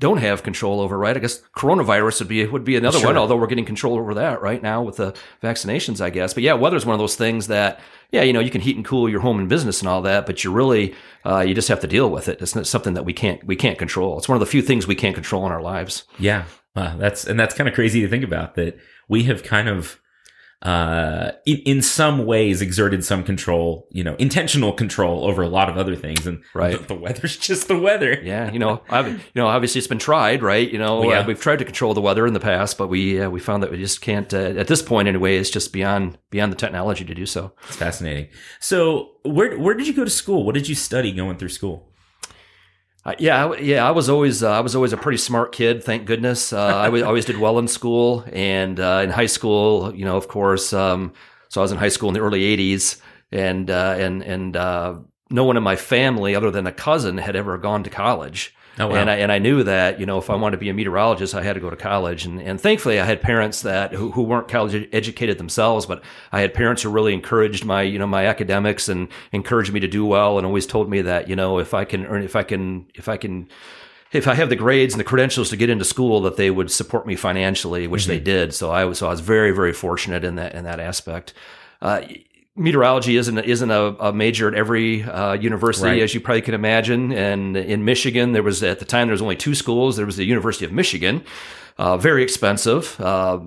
don't 0.00 0.16
have 0.16 0.42
control 0.42 0.80
over, 0.80 0.98
right? 0.98 1.16
I 1.16 1.20
guess 1.20 1.40
coronavirus 1.56 2.20
would 2.20 2.28
be 2.28 2.44
would 2.46 2.64
be 2.64 2.76
another 2.76 2.98
sure. 2.98 3.08
one, 3.08 3.16
although 3.16 3.36
we're 3.36 3.46
getting 3.46 3.64
control 3.64 3.96
over 3.96 4.14
that 4.14 4.42
right 4.42 4.60
now 4.60 4.82
with 4.82 4.96
the 4.96 5.14
vaccinations, 5.42 6.00
I 6.00 6.10
guess. 6.10 6.34
But 6.34 6.42
yeah, 6.42 6.54
weather's 6.54 6.84
one 6.84 6.94
of 6.94 6.98
those 6.98 7.16
things 7.16 7.46
that 7.46 7.80
yeah, 8.10 8.22
you 8.22 8.32
know, 8.32 8.40
you 8.40 8.50
can 8.50 8.60
heat 8.60 8.74
and 8.74 8.84
cool 8.84 9.08
your 9.08 9.20
home 9.20 9.38
and 9.38 9.48
business 9.48 9.80
and 9.80 9.88
all 9.88 10.02
that, 10.02 10.26
but 10.26 10.42
you 10.42 10.50
really 10.50 10.94
uh, 11.24 11.40
you 11.40 11.54
just 11.54 11.68
have 11.68 11.80
to 11.80 11.86
deal 11.86 12.10
with 12.10 12.28
it. 12.28 12.42
It's 12.42 12.56
not 12.56 12.66
something 12.66 12.94
that 12.94 13.04
we 13.04 13.12
can't 13.12 13.44
we 13.44 13.54
can't 13.54 13.78
control. 13.78 14.18
It's 14.18 14.28
one 14.28 14.34
of 14.34 14.40
the 14.40 14.46
few 14.46 14.62
things 14.62 14.88
we 14.88 14.96
can't 14.96 15.14
control 15.14 15.46
in 15.46 15.52
our 15.52 15.62
lives. 15.62 16.04
Yeah, 16.18 16.46
uh, 16.74 16.96
that's 16.96 17.24
and 17.24 17.38
that's 17.38 17.54
kind 17.54 17.68
of 17.68 17.74
crazy 17.74 18.00
to 18.00 18.08
think 18.08 18.24
about 18.24 18.56
that 18.56 18.78
we 19.08 19.24
have 19.24 19.42
kind 19.42 19.68
of 19.68 19.99
uh, 20.62 21.32
in, 21.46 21.58
in 21.58 21.82
some 21.82 22.26
ways 22.26 22.60
exerted 22.60 23.02
some 23.02 23.24
control, 23.24 23.88
you 23.90 24.04
know, 24.04 24.14
intentional 24.16 24.72
control 24.72 25.24
over 25.24 25.40
a 25.40 25.48
lot 25.48 25.70
of 25.70 25.78
other 25.78 25.96
things. 25.96 26.26
And 26.26 26.42
right. 26.52 26.78
the, 26.78 26.94
the 26.94 27.00
weather's 27.00 27.36
just 27.38 27.68
the 27.68 27.78
weather. 27.78 28.20
Yeah. 28.22 28.52
You 28.52 28.58
know, 28.58 28.82
I've, 28.90 29.08
you 29.08 29.20
know, 29.36 29.46
obviously 29.46 29.78
it's 29.78 29.88
been 29.88 29.98
tried, 29.98 30.42
right? 30.42 30.70
You 30.70 30.78
know, 30.78 31.02
yeah. 31.08 31.20
uh, 31.20 31.26
we've 31.26 31.40
tried 31.40 31.60
to 31.60 31.64
control 31.64 31.94
the 31.94 32.02
weather 32.02 32.26
in 32.26 32.34
the 32.34 32.40
past, 32.40 32.76
but 32.76 32.88
we, 32.88 33.20
uh, 33.20 33.30
we 33.30 33.40
found 33.40 33.62
that 33.62 33.70
we 33.70 33.78
just 33.78 34.02
can't, 34.02 34.32
uh, 34.34 34.36
at 34.36 34.66
this 34.66 34.82
point 34.82 35.08
anyway, 35.08 35.38
it's 35.38 35.50
just 35.50 35.72
beyond, 35.72 36.18
beyond 36.30 36.52
the 36.52 36.56
technology 36.56 37.06
to 37.06 37.14
do 37.14 37.24
so. 37.24 37.52
It's 37.66 37.76
fascinating. 37.76 38.28
So 38.58 39.12
where, 39.22 39.58
where 39.58 39.74
did 39.74 39.86
you 39.86 39.94
go 39.94 40.04
to 40.04 40.10
school? 40.10 40.44
What 40.44 40.54
did 40.54 40.68
you 40.68 40.74
study 40.74 41.10
going 41.12 41.38
through 41.38 41.48
school? 41.48 41.89
Uh, 43.04 43.14
yeah, 43.18 43.54
yeah, 43.54 43.86
I 43.86 43.92
was 43.92 44.10
always 44.10 44.42
uh, 44.42 44.50
I 44.50 44.60
was 44.60 44.74
always 44.76 44.92
a 44.92 44.96
pretty 44.96 45.16
smart 45.16 45.52
kid. 45.52 45.82
Thank 45.82 46.04
goodness. 46.04 46.52
Uh, 46.52 46.76
I 46.76 46.84
w- 46.86 47.04
always 47.04 47.24
did 47.24 47.38
well 47.38 47.58
in 47.58 47.66
school 47.66 48.24
and 48.30 48.78
uh, 48.78 49.00
in 49.04 49.10
high 49.10 49.26
school. 49.26 49.94
You 49.94 50.04
know, 50.04 50.16
of 50.18 50.28
course. 50.28 50.72
Um, 50.74 51.14
so 51.48 51.60
I 51.60 51.62
was 51.62 51.72
in 51.72 51.78
high 51.78 51.88
school 51.88 52.08
in 52.10 52.14
the 52.14 52.20
early 52.20 52.40
'80s, 52.56 53.00
and 53.32 53.70
uh, 53.70 53.94
and 53.98 54.22
and 54.22 54.54
uh, 54.54 54.96
no 55.30 55.44
one 55.44 55.56
in 55.56 55.62
my 55.62 55.76
family, 55.76 56.34
other 56.34 56.50
than 56.50 56.66
a 56.66 56.72
cousin, 56.72 57.16
had 57.16 57.36
ever 57.36 57.56
gone 57.56 57.84
to 57.84 57.90
college. 57.90 58.54
Oh, 58.78 58.86
wow. 58.86 58.96
And 58.96 59.10
I 59.10 59.16
and 59.16 59.32
I 59.32 59.38
knew 59.38 59.62
that 59.64 59.98
you 60.00 60.06
know 60.06 60.18
if 60.18 60.30
I 60.30 60.36
wanted 60.36 60.56
to 60.56 60.60
be 60.60 60.70
a 60.70 60.74
meteorologist, 60.74 61.34
I 61.34 61.42
had 61.42 61.54
to 61.54 61.60
go 61.60 61.70
to 61.70 61.76
college. 61.76 62.24
And 62.24 62.40
and 62.40 62.60
thankfully, 62.60 63.00
I 63.00 63.04
had 63.04 63.20
parents 63.20 63.62
that 63.62 63.92
who, 63.92 64.10
who 64.12 64.22
weren't 64.22 64.48
college 64.48 64.88
educated 64.92 65.38
themselves, 65.38 65.86
but 65.86 66.02
I 66.32 66.40
had 66.40 66.54
parents 66.54 66.82
who 66.82 66.90
really 66.90 67.12
encouraged 67.12 67.64
my 67.64 67.82
you 67.82 67.98
know 67.98 68.06
my 68.06 68.26
academics 68.26 68.88
and 68.88 69.08
encouraged 69.32 69.72
me 69.72 69.80
to 69.80 69.88
do 69.88 70.06
well, 70.06 70.38
and 70.38 70.46
always 70.46 70.66
told 70.66 70.88
me 70.88 71.02
that 71.02 71.28
you 71.28 71.36
know 71.36 71.58
if 71.58 71.74
I 71.74 71.84
can 71.84 72.06
earn 72.06 72.22
if 72.22 72.36
I 72.36 72.42
can 72.42 72.86
if 72.94 73.08
I 73.08 73.16
can 73.16 73.48
if 74.12 74.26
I 74.26 74.34
have 74.34 74.48
the 74.48 74.56
grades 74.56 74.94
and 74.94 75.00
the 75.00 75.04
credentials 75.04 75.50
to 75.50 75.56
get 75.56 75.70
into 75.70 75.84
school, 75.84 76.20
that 76.22 76.36
they 76.36 76.50
would 76.50 76.70
support 76.70 77.06
me 77.06 77.16
financially, 77.16 77.86
which 77.86 78.02
mm-hmm. 78.02 78.12
they 78.12 78.20
did. 78.20 78.54
So 78.54 78.70
I 78.70 78.84
was 78.84 78.98
so 78.98 79.08
I 79.08 79.10
was 79.10 79.20
very 79.20 79.50
very 79.50 79.72
fortunate 79.72 80.24
in 80.24 80.36
that 80.36 80.54
in 80.54 80.64
that 80.64 80.80
aspect. 80.80 81.34
Uh, 81.82 82.02
meteorology 82.60 83.16
isn't 83.16 83.38
isn't 83.38 83.70
a, 83.70 83.96
a 83.98 84.12
major 84.12 84.46
at 84.48 84.54
every 84.54 85.02
uh, 85.02 85.32
university, 85.32 85.88
right. 85.88 86.02
as 86.02 86.14
you 86.14 86.20
probably 86.20 86.42
can 86.42 86.54
imagine. 86.54 87.12
And 87.12 87.56
in 87.56 87.84
Michigan, 87.84 88.32
there 88.32 88.42
was 88.42 88.62
at 88.62 88.78
the 88.78 88.84
time 88.84 89.08
there 89.08 89.12
was 89.12 89.22
only 89.22 89.36
two 89.36 89.54
schools. 89.54 89.96
There 89.96 90.06
was 90.06 90.16
the 90.16 90.24
University 90.24 90.64
of 90.64 90.72
Michigan, 90.72 91.24
uh, 91.78 91.96
very 91.96 92.22
expensive. 92.22 93.00
Uh, 93.00 93.40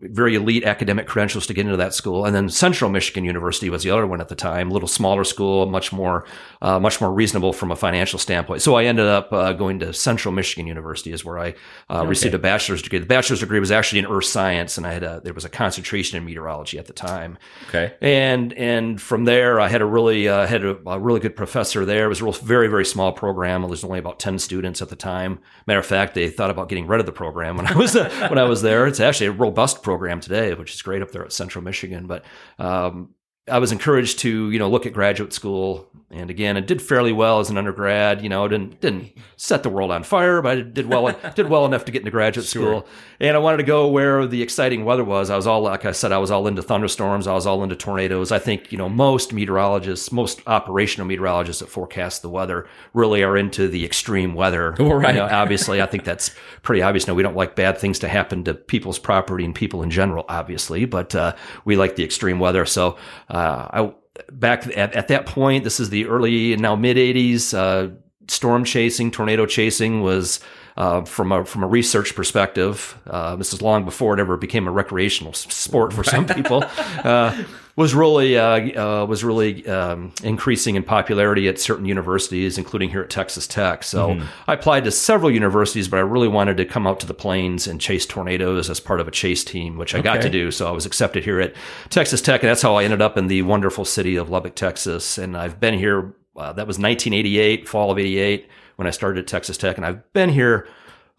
very 0.00 0.36
elite 0.36 0.64
academic 0.64 1.08
credentials 1.08 1.46
to 1.46 1.54
get 1.54 1.64
into 1.64 1.76
that 1.76 1.92
school. 1.92 2.24
And 2.24 2.34
then 2.34 2.48
Central 2.48 2.90
Michigan 2.90 3.24
University 3.24 3.68
was 3.68 3.82
the 3.82 3.90
other 3.90 4.06
one 4.06 4.20
at 4.20 4.28
the 4.28 4.36
time, 4.36 4.70
a 4.70 4.72
little 4.72 4.88
smaller 4.88 5.24
school, 5.24 5.66
much 5.66 5.92
more, 5.92 6.24
uh, 6.62 6.78
much 6.78 7.00
more 7.00 7.12
reasonable 7.12 7.52
from 7.52 7.70
a 7.70 7.76
financial 7.76 8.18
standpoint. 8.18 8.62
So 8.62 8.74
I 8.74 8.84
ended 8.84 9.06
up 9.06 9.32
uh, 9.32 9.52
going 9.52 9.78
to 9.80 9.92
Central 9.92 10.32
Michigan 10.32 10.66
University 10.66 11.12
is 11.12 11.24
where 11.24 11.38
I 11.38 11.54
uh, 11.90 12.06
received 12.06 12.34
a 12.34 12.38
bachelor's 12.38 12.82
degree. 12.82 12.98
The 12.98 13.06
bachelor's 13.06 13.40
degree 13.40 13.60
was 13.60 13.70
actually 13.70 14.00
in 14.00 14.06
earth 14.06 14.24
science, 14.24 14.76
and 14.76 14.86
I 14.86 14.92
had 14.92 15.02
a, 15.02 15.20
there 15.22 15.34
was 15.34 15.44
a 15.44 15.48
concentration 15.48 16.16
in 16.18 16.24
meteorology 16.24 16.78
at 16.78 16.86
the 16.86 16.92
time. 16.92 17.38
Okay. 17.68 17.94
And 18.00 18.52
and 18.54 19.00
from 19.00 19.24
there, 19.24 19.60
I 19.60 19.68
had 19.68 19.80
a 19.80 19.86
really 19.86 20.28
uh, 20.28 20.46
had 20.46 20.64
a, 20.64 20.76
a 20.88 20.98
really 20.98 21.20
good 21.20 21.36
professor 21.36 21.84
there. 21.84 22.06
It 22.06 22.08
was 22.08 22.20
a 22.20 22.24
real, 22.24 22.32
very 22.32 22.68
very 22.68 22.84
small 22.84 23.12
program. 23.12 23.62
There 23.62 23.70
was 23.70 23.84
only 23.84 23.98
about 23.98 24.18
ten 24.18 24.38
students 24.38 24.82
at 24.82 24.88
the 24.88 24.96
time. 24.96 25.40
Matter 25.66 25.80
of 25.80 25.86
fact, 25.86 26.14
they 26.14 26.28
thought 26.28 26.50
about 26.50 26.68
getting 26.68 26.86
rid 26.86 27.00
of 27.00 27.06
the 27.06 27.12
program 27.12 27.56
when 27.56 27.66
I 27.66 27.76
was 27.76 27.94
when 28.28 28.38
I 28.38 28.44
was 28.44 28.62
there. 28.62 28.86
It's 28.86 29.00
actually 29.00 29.26
a 29.26 29.32
robust 29.32 29.82
program 29.82 30.20
today, 30.20 30.54
which 30.54 30.74
is 30.74 30.82
great 30.82 31.02
up 31.02 31.12
there 31.12 31.24
at 31.24 31.32
Central 31.32 31.62
Michigan. 31.62 32.06
But 32.06 32.24
um, 32.58 33.14
I 33.50 33.58
was 33.58 33.72
encouraged 33.72 34.20
to, 34.20 34.50
you 34.50 34.58
know, 34.58 34.68
look 34.68 34.86
at 34.86 34.92
graduate 34.92 35.32
school. 35.32 35.88
And 36.10 36.30
again, 36.30 36.56
I 36.56 36.60
did 36.60 36.80
fairly 36.80 37.12
well 37.12 37.38
as 37.38 37.50
an 37.50 37.58
undergrad. 37.58 38.22
You 38.22 38.30
know, 38.30 38.46
it 38.46 38.48
didn't 38.48 38.80
didn't 38.80 39.12
set 39.36 39.62
the 39.62 39.68
world 39.68 39.90
on 39.90 40.02
fire, 40.04 40.40
but 40.40 40.58
I 40.58 40.60
did 40.62 40.86
well 40.86 41.14
did 41.34 41.50
well 41.50 41.66
enough 41.66 41.84
to 41.84 41.92
get 41.92 42.00
into 42.00 42.10
graduate 42.10 42.46
school. 42.46 42.86
And 43.20 43.36
I 43.36 43.40
wanted 43.40 43.58
to 43.58 43.62
go 43.62 43.88
where 43.88 44.26
the 44.26 44.42
exciting 44.42 44.86
weather 44.86 45.04
was. 45.04 45.28
I 45.28 45.36
was 45.36 45.46
all 45.46 45.60
like 45.60 45.84
I 45.84 45.92
said, 45.92 46.10
I 46.10 46.18
was 46.18 46.30
all 46.30 46.46
into 46.46 46.62
thunderstorms. 46.62 47.26
I 47.26 47.34
was 47.34 47.46
all 47.46 47.62
into 47.62 47.76
tornadoes. 47.76 48.32
I 48.32 48.38
think 48.38 48.72
you 48.72 48.78
know 48.78 48.88
most 48.88 49.34
meteorologists, 49.34 50.10
most 50.10 50.40
operational 50.46 51.06
meteorologists 51.06 51.60
that 51.60 51.68
forecast 51.68 52.22
the 52.22 52.30
weather, 52.30 52.66
really 52.94 53.22
are 53.22 53.36
into 53.36 53.68
the 53.68 53.84
extreme 53.84 54.32
weather. 54.32 54.74
Well, 54.78 54.94
right. 54.94 55.14
You 55.14 55.20
know, 55.20 55.28
obviously, 55.30 55.82
I 55.82 55.86
think 55.86 56.04
that's 56.04 56.34
pretty 56.62 56.80
obvious. 56.80 57.06
Now, 57.06 57.14
we 57.14 57.22
don't 57.22 57.36
like 57.36 57.54
bad 57.54 57.76
things 57.76 57.98
to 57.98 58.08
happen 58.08 58.44
to 58.44 58.54
people's 58.54 58.98
property 58.98 59.44
and 59.44 59.54
people 59.54 59.82
in 59.82 59.90
general, 59.90 60.24
obviously, 60.28 60.86
but 60.86 61.14
uh, 61.14 61.34
we 61.66 61.76
like 61.76 61.96
the 61.96 62.04
extreme 62.04 62.38
weather. 62.38 62.64
So 62.64 62.96
uh, 63.28 63.37
I 63.38 63.92
back 64.32 64.66
at, 64.76 64.94
at 64.94 65.08
that 65.08 65.26
point, 65.26 65.64
this 65.64 65.80
is 65.80 65.90
the 65.90 66.06
early 66.06 66.56
now 66.56 66.76
mid 66.76 66.96
'80s. 66.96 67.54
Uh, 67.56 67.94
storm 68.28 68.64
chasing, 68.64 69.10
tornado 69.10 69.46
chasing 69.46 70.00
was. 70.00 70.40
Uh, 70.76 71.04
from 71.04 71.32
a 71.32 71.44
from 71.44 71.64
a 71.64 71.66
research 71.66 72.14
perspective, 72.14 72.96
uh, 73.08 73.34
this 73.34 73.52
is 73.52 73.60
long 73.60 73.84
before 73.84 74.14
it 74.14 74.20
ever 74.20 74.36
became 74.36 74.68
a 74.68 74.70
recreational 74.70 75.32
sport 75.32 75.92
for 75.92 76.04
some 76.04 76.24
people. 76.24 76.62
Uh, 77.04 77.42
was 77.78 77.94
really 77.94 78.36
uh, 78.36 79.02
uh, 79.02 79.06
was 79.06 79.22
really 79.22 79.64
um, 79.68 80.12
increasing 80.24 80.74
in 80.74 80.82
popularity 80.82 81.46
at 81.46 81.60
certain 81.60 81.84
universities, 81.84 82.58
including 82.58 82.90
here 82.90 83.02
at 83.02 83.08
Texas 83.08 83.46
Tech. 83.46 83.84
So 83.84 84.20
I 84.48 84.54
applied 84.54 84.82
to 84.82 84.90
several 84.90 85.30
universities, 85.30 85.86
but 85.86 85.98
I 85.98 86.00
really 86.00 86.26
wanted 86.26 86.56
to 86.56 86.64
come 86.64 86.88
out 86.88 86.98
to 87.00 87.06
the 87.06 87.14
plains 87.14 87.68
and 87.68 87.80
chase 87.80 88.04
tornadoes 88.04 88.68
as 88.68 88.80
part 88.80 88.98
of 88.98 89.06
a 89.06 89.12
chase 89.12 89.44
team, 89.44 89.76
which 89.76 89.94
I 89.94 90.00
got 90.00 90.22
to 90.22 90.28
do. 90.28 90.50
So 90.50 90.66
I 90.66 90.72
was 90.72 90.86
accepted 90.86 91.22
here 91.22 91.40
at 91.40 91.54
Texas 91.88 92.20
Tech, 92.20 92.42
and 92.42 92.50
that's 92.50 92.62
how 92.62 92.74
I 92.74 92.82
ended 92.82 93.00
up 93.00 93.16
in 93.16 93.28
the 93.28 93.42
wonderful 93.42 93.84
city 93.84 94.16
of 94.16 94.28
Lubbock, 94.28 94.56
Texas. 94.56 95.16
And 95.16 95.36
I've 95.36 95.60
been 95.60 95.78
here. 95.78 96.16
Uh, 96.36 96.52
that 96.54 96.66
was 96.66 96.80
1988, 96.80 97.68
fall 97.68 97.92
of 97.92 97.98
'88, 97.98 98.48
when 98.74 98.88
I 98.88 98.90
started 98.90 99.20
at 99.20 99.28
Texas 99.28 99.56
Tech, 99.56 99.76
and 99.76 99.86
I've 99.86 100.12
been 100.12 100.30
here 100.30 100.66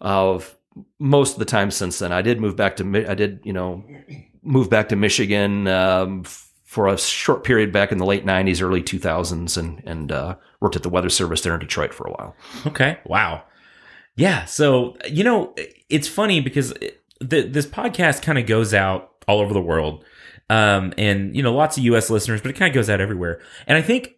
uh, 0.02 0.38
most 0.98 1.32
of 1.32 1.38
the 1.38 1.46
time 1.46 1.70
since 1.70 2.00
then. 2.00 2.12
I 2.12 2.20
did 2.20 2.38
move 2.38 2.54
back 2.54 2.76
to 2.76 3.06
I 3.08 3.14
did 3.14 3.40
you 3.44 3.54
know 3.54 3.82
move 4.42 4.68
back 4.68 4.90
to 4.90 4.96
Michigan 4.96 5.66
um, 5.66 6.24
for 6.70 6.86
a 6.86 6.96
short 6.96 7.42
period 7.42 7.72
back 7.72 7.90
in 7.90 7.98
the 7.98 8.06
late 8.06 8.24
'90s, 8.24 8.62
early 8.62 8.80
2000s, 8.80 9.58
and 9.58 9.82
and 9.84 10.12
uh, 10.12 10.36
worked 10.60 10.76
at 10.76 10.84
the 10.84 10.88
Weather 10.88 11.08
Service 11.08 11.40
there 11.40 11.52
in 11.52 11.58
Detroit 11.58 11.92
for 11.92 12.06
a 12.06 12.12
while. 12.12 12.36
Okay. 12.64 12.96
Wow. 13.04 13.42
Yeah. 14.14 14.44
So, 14.44 14.96
you 15.08 15.24
know, 15.24 15.52
it's 15.88 16.06
funny 16.06 16.40
because 16.40 16.72
the, 17.20 17.42
this 17.42 17.66
podcast 17.66 18.22
kind 18.22 18.38
of 18.38 18.46
goes 18.46 18.72
out 18.72 19.24
all 19.26 19.40
over 19.40 19.52
the 19.52 19.60
world. 19.60 20.04
Um, 20.48 20.94
and, 20.96 21.34
you 21.34 21.42
know, 21.42 21.52
lots 21.52 21.76
of 21.76 21.82
US 21.84 22.08
listeners, 22.08 22.40
but 22.40 22.50
it 22.50 22.56
kind 22.56 22.70
of 22.70 22.74
goes 22.74 22.88
out 22.88 23.00
everywhere. 23.00 23.40
And 23.66 23.76
I 23.76 23.82
think 23.82 24.14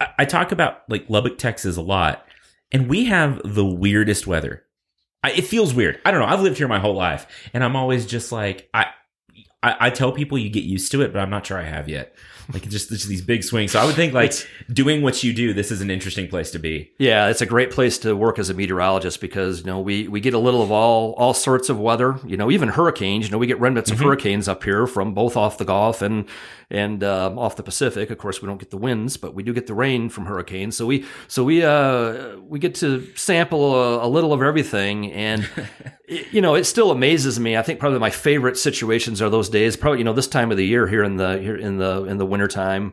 I, 0.00 0.08
I 0.20 0.24
talk 0.24 0.50
about 0.50 0.82
like 0.88 1.10
Lubbock, 1.10 1.36
Texas 1.36 1.76
a 1.76 1.82
lot, 1.82 2.24
and 2.70 2.88
we 2.88 3.04
have 3.06 3.40
the 3.44 3.66
weirdest 3.66 4.26
weather. 4.26 4.64
I, 5.22 5.32
it 5.32 5.44
feels 5.44 5.74
weird. 5.74 6.00
I 6.06 6.10
don't 6.10 6.20
know. 6.20 6.26
I've 6.26 6.40
lived 6.40 6.56
here 6.56 6.68
my 6.68 6.78
whole 6.78 6.94
life, 6.94 7.26
and 7.52 7.62
I'm 7.62 7.76
always 7.76 8.06
just 8.06 8.32
like, 8.32 8.70
I, 8.72 8.86
I, 9.62 9.76
I 9.80 9.90
tell 9.90 10.12
people 10.12 10.38
you 10.38 10.48
get 10.48 10.64
used 10.64 10.90
to 10.92 11.02
it, 11.02 11.12
but 11.12 11.20
I'm 11.20 11.30
not 11.30 11.46
sure 11.46 11.58
I 11.58 11.64
have 11.64 11.88
yet. 11.88 12.14
Like 12.52 12.68
just, 12.68 12.90
just 12.90 13.08
these 13.08 13.22
big 13.22 13.44
swings. 13.44 13.72
So 13.72 13.80
I 13.80 13.84
would 13.84 13.94
think 13.94 14.12
like 14.12 14.32
doing 14.72 15.02
what 15.02 15.22
you 15.22 15.32
do, 15.32 15.52
this 15.52 15.70
is 15.70 15.80
an 15.80 15.90
interesting 15.90 16.28
place 16.28 16.50
to 16.52 16.58
be. 16.58 16.92
Yeah, 16.98 17.28
it's 17.28 17.40
a 17.40 17.46
great 17.46 17.70
place 17.70 17.98
to 17.98 18.14
work 18.14 18.38
as 18.38 18.50
a 18.50 18.54
meteorologist 18.54 19.20
because 19.20 19.60
you 19.60 19.66
know 19.66 19.80
we 19.80 20.08
we 20.08 20.20
get 20.20 20.34
a 20.34 20.38
little 20.38 20.62
of 20.62 20.70
all 20.70 21.12
all 21.12 21.34
sorts 21.34 21.68
of 21.68 21.78
weather. 21.80 22.18
You 22.26 22.36
know, 22.36 22.50
even 22.50 22.68
hurricanes. 22.68 23.26
You 23.26 23.32
know, 23.32 23.38
we 23.38 23.46
get 23.46 23.58
remnants 23.60 23.90
of 23.90 23.98
hurricanes 24.00 24.48
up 24.48 24.64
here 24.64 24.86
from 24.86 25.14
both 25.14 25.36
off 25.36 25.58
the 25.58 25.64
Gulf 25.64 26.02
and 26.02 26.26
and 26.70 27.04
um, 27.04 27.38
off 27.38 27.56
the 27.56 27.62
Pacific. 27.62 28.10
Of 28.10 28.18
course, 28.18 28.40
we 28.40 28.46
don't 28.48 28.58
get 28.58 28.70
the 28.70 28.78
winds, 28.78 29.16
but 29.18 29.34
we 29.34 29.42
do 29.42 29.52
get 29.52 29.66
the 29.66 29.74
rain 29.74 30.08
from 30.08 30.26
hurricanes. 30.26 30.76
So 30.76 30.86
we 30.86 31.04
so 31.28 31.44
we 31.44 31.62
uh 31.64 32.36
we 32.40 32.58
get 32.58 32.74
to 32.76 33.06
sample 33.14 33.74
a, 33.74 34.06
a 34.06 34.08
little 34.08 34.32
of 34.32 34.42
everything, 34.42 35.12
and 35.12 35.48
it- 36.06 36.26
you 36.32 36.40
know, 36.42 36.54
it 36.54 36.64
still 36.64 36.90
amazes 36.90 37.40
me. 37.40 37.56
I 37.56 37.62
think 37.62 37.80
probably 37.80 37.98
my 37.98 38.10
favorite 38.10 38.58
situations 38.58 39.22
are 39.22 39.30
those 39.30 39.48
days. 39.48 39.76
Probably 39.76 39.98
you 39.98 40.04
know 40.04 40.12
this 40.12 40.26
time 40.28 40.50
of 40.50 40.56
the 40.58 40.66
year 40.66 40.86
here 40.86 41.02
in 41.04 41.16
the 41.16 41.38
here 41.38 41.56
in 41.56 41.78
the 41.78 42.04
in 42.04 42.18
the 42.18 42.26
wintertime 42.42 42.92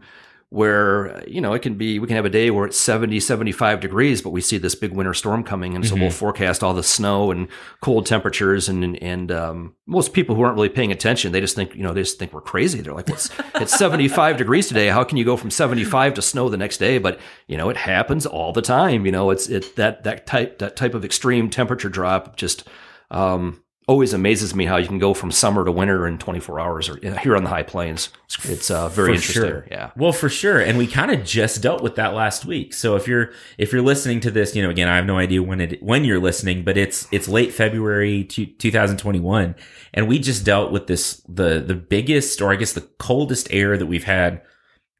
where 0.51 1.23
you 1.27 1.39
know 1.39 1.53
it 1.53 1.61
can 1.61 1.75
be 1.75 1.99
we 1.99 2.07
can 2.07 2.15
have 2.15 2.25
a 2.25 2.29
day 2.29 2.49
where 2.49 2.65
it's 2.65 2.77
70 2.77 3.19
75 3.19 3.79
degrees 3.79 4.19
but 4.19 4.31
we 4.31 4.41
see 4.41 4.57
this 4.57 4.73
big 4.73 4.91
winter 4.91 5.13
storm 5.13 5.43
coming. 5.43 5.75
And 5.75 5.85
so 5.85 5.95
we'll 5.95 6.09
forecast 6.09 6.63
all 6.63 6.73
the 6.73 6.81
snow 6.81 7.29
and 7.29 7.47
cold 7.81 8.07
temperatures 8.07 8.67
and 8.67 8.97
and 8.97 9.31
um, 9.31 9.75
most 9.85 10.11
people 10.11 10.35
who 10.35 10.41
aren't 10.41 10.55
really 10.55 10.69
paying 10.69 10.91
attention 10.91 11.31
they 11.31 11.39
just 11.39 11.55
think 11.55 11.75
you 11.75 11.83
know 11.83 11.93
they 11.93 12.01
just 12.01 12.17
think 12.17 12.33
we're 12.33 12.41
crazy. 12.41 12.81
They're 12.81 12.95
like 12.95 13.09
it's, 13.09 13.29
it's 13.55 13.77
75 13.77 14.37
degrees 14.43 14.67
today. 14.67 14.87
How 14.87 15.03
can 15.03 15.17
you 15.17 15.25
go 15.25 15.37
from 15.37 15.51
75 15.51 16.15
to 16.15 16.21
snow 16.23 16.49
the 16.49 16.57
next 16.57 16.77
day? 16.77 16.97
But 16.97 17.19
you 17.47 17.55
know 17.55 17.69
it 17.69 17.77
happens 17.77 18.25
all 18.25 18.51
the 18.51 18.63
time. 18.63 19.05
You 19.05 19.11
know 19.11 19.29
it's 19.29 19.47
it 19.47 19.75
that 19.75 20.03
that 20.03 20.25
type 20.25 20.57
that 20.57 20.75
type 20.75 20.95
of 20.95 21.05
extreme 21.05 21.51
temperature 21.51 21.89
drop 21.89 22.37
just 22.37 22.67
um, 23.11 23.61
always 23.89 24.13
amazes 24.13 24.53
me 24.53 24.65
how 24.65 24.77
you 24.77 24.87
can 24.87 24.99
go 24.99 25.15
from 25.15 25.31
summer 25.31 25.65
to 25.65 25.71
winter 25.71 26.05
in 26.07 26.19
24 26.19 26.59
hours 26.59 26.87
or 26.89 26.97
here 27.21 27.35
on 27.35 27.43
the 27.43 27.49
high 27.49 27.63
plains 27.63 28.09
it's, 28.25 28.49
it's 28.49 28.69
uh, 28.71 28.87
very 28.89 29.09
For 29.09 29.15
interesting 29.15 29.43
sure. 29.43 29.67
yeah 29.71 29.89
Well, 29.97 30.11
for 30.11 30.29
sure. 30.29 30.59
And 30.59 30.77
we 30.77 30.85
kind 30.85 31.09
of 31.09 31.25
just 31.25 31.63
dealt 31.63 31.81
with 31.81 31.95
that 31.95 32.13
last 32.13 32.45
week. 32.45 32.75
So 32.75 32.95
if 32.95 33.07
you're 33.07 33.31
if 33.57 33.73
you're 33.73 33.81
listening 33.81 34.19
to 34.21 34.31
this, 34.31 34.55
you 34.55 34.61
know, 34.61 34.69
again, 34.69 34.87
I 34.87 34.95
have 34.95 35.07
no 35.07 35.17
idea 35.17 35.41
when 35.41 35.59
it 35.59 35.81
when 35.81 36.05
you're 36.05 36.19
listening, 36.19 36.63
but 36.63 36.77
it's 36.77 37.07
it's 37.11 37.27
late 37.27 37.51
February 37.51 38.25
two, 38.25 38.45
2021 38.45 39.55
and 39.95 40.07
we 40.07 40.19
just 40.19 40.45
dealt 40.45 40.71
with 40.71 40.85
this 40.85 41.23
the 41.27 41.59
the 41.59 41.75
biggest 41.75 42.39
or 42.41 42.51
I 42.51 42.57
guess 42.57 42.73
the 42.73 42.87
coldest 42.99 43.47
air 43.51 43.75
that 43.75 43.87
we've 43.87 44.03
had 44.03 44.43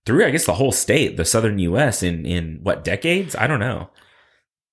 through 0.06 0.26
I 0.26 0.32
guess 0.32 0.48
the 0.48 0.56
whole 0.56 0.72
state, 0.72 1.16
the 1.16 1.26
southern 1.26 1.60
US 1.60 2.02
in 2.02 2.26
in 2.26 2.60
what 2.64 2.84
decades? 2.84 3.36
I 3.36 3.46
don't 3.46 3.60
know. 3.60 3.92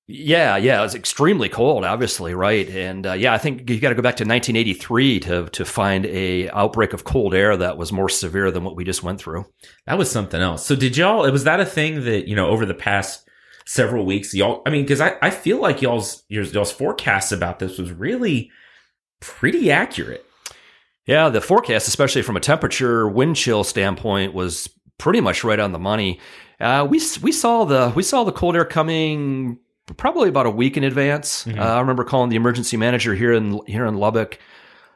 Yeah, 0.08 0.56
yeah, 0.56 0.78
it 0.78 0.82
was 0.82 0.94
extremely 0.94 1.48
cold, 1.48 1.84
obviously, 1.84 2.32
right? 2.32 2.68
And 2.68 3.04
uh, 3.06 3.14
yeah, 3.14 3.32
I 3.32 3.38
think 3.38 3.68
you 3.68 3.80
got 3.80 3.88
to 3.88 3.96
go 3.96 4.02
back 4.02 4.16
to 4.16 4.24
1983 4.24 5.20
to 5.20 5.48
to 5.48 5.64
find 5.64 6.06
a 6.06 6.48
outbreak 6.50 6.92
of 6.92 7.02
cold 7.02 7.34
air 7.34 7.56
that 7.56 7.76
was 7.76 7.90
more 7.90 8.08
severe 8.08 8.52
than 8.52 8.62
what 8.62 8.76
we 8.76 8.84
just 8.84 9.02
went 9.02 9.20
through. 9.20 9.46
That 9.86 9.98
was 9.98 10.08
something 10.08 10.40
else. 10.40 10.64
So 10.64 10.76
did 10.76 10.96
y'all 10.96 11.28
was 11.30 11.42
that 11.42 11.58
a 11.58 11.66
thing 11.66 12.04
that, 12.04 12.28
you 12.28 12.36
know, 12.36 12.46
over 12.46 12.64
the 12.64 12.74
past 12.74 13.28
several 13.66 14.06
weeks 14.06 14.32
y'all 14.32 14.62
I 14.64 14.70
mean, 14.70 14.82
because 14.82 15.00
I, 15.00 15.16
I 15.22 15.30
feel 15.30 15.60
like 15.60 15.82
y'all's 15.82 16.22
y'all's 16.28 16.70
forecasts 16.70 17.32
about 17.32 17.58
this 17.58 17.76
was 17.76 17.90
really 17.90 18.52
pretty 19.18 19.72
accurate. 19.72 20.24
Yeah, 21.06 21.30
the 21.30 21.40
forecast, 21.40 21.88
especially 21.88 22.22
from 22.22 22.36
a 22.36 22.40
temperature 22.40 23.08
wind 23.08 23.34
chill 23.34 23.64
standpoint, 23.64 24.34
was 24.34 24.68
pretty 24.98 25.20
much 25.20 25.42
right 25.42 25.58
on 25.58 25.72
the 25.72 25.80
money. 25.80 26.20
Uh, 26.60 26.86
we 26.88 27.00
we 27.22 27.32
saw 27.32 27.64
the 27.64 27.92
we 27.96 28.04
saw 28.04 28.22
the 28.22 28.32
cold 28.32 28.54
air 28.54 28.64
coming 28.64 29.58
probably 29.94 30.28
about 30.28 30.46
a 30.46 30.50
week 30.50 30.76
in 30.76 30.84
advance. 30.84 31.46
Uh, 31.46 31.52
I 31.60 31.80
remember 31.80 32.04
calling 32.04 32.28
the 32.30 32.36
emergency 32.36 32.76
manager 32.76 33.14
here 33.14 33.32
in 33.32 33.60
here 33.66 33.86
in 33.86 33.96
Lubbock. 33.96 34.38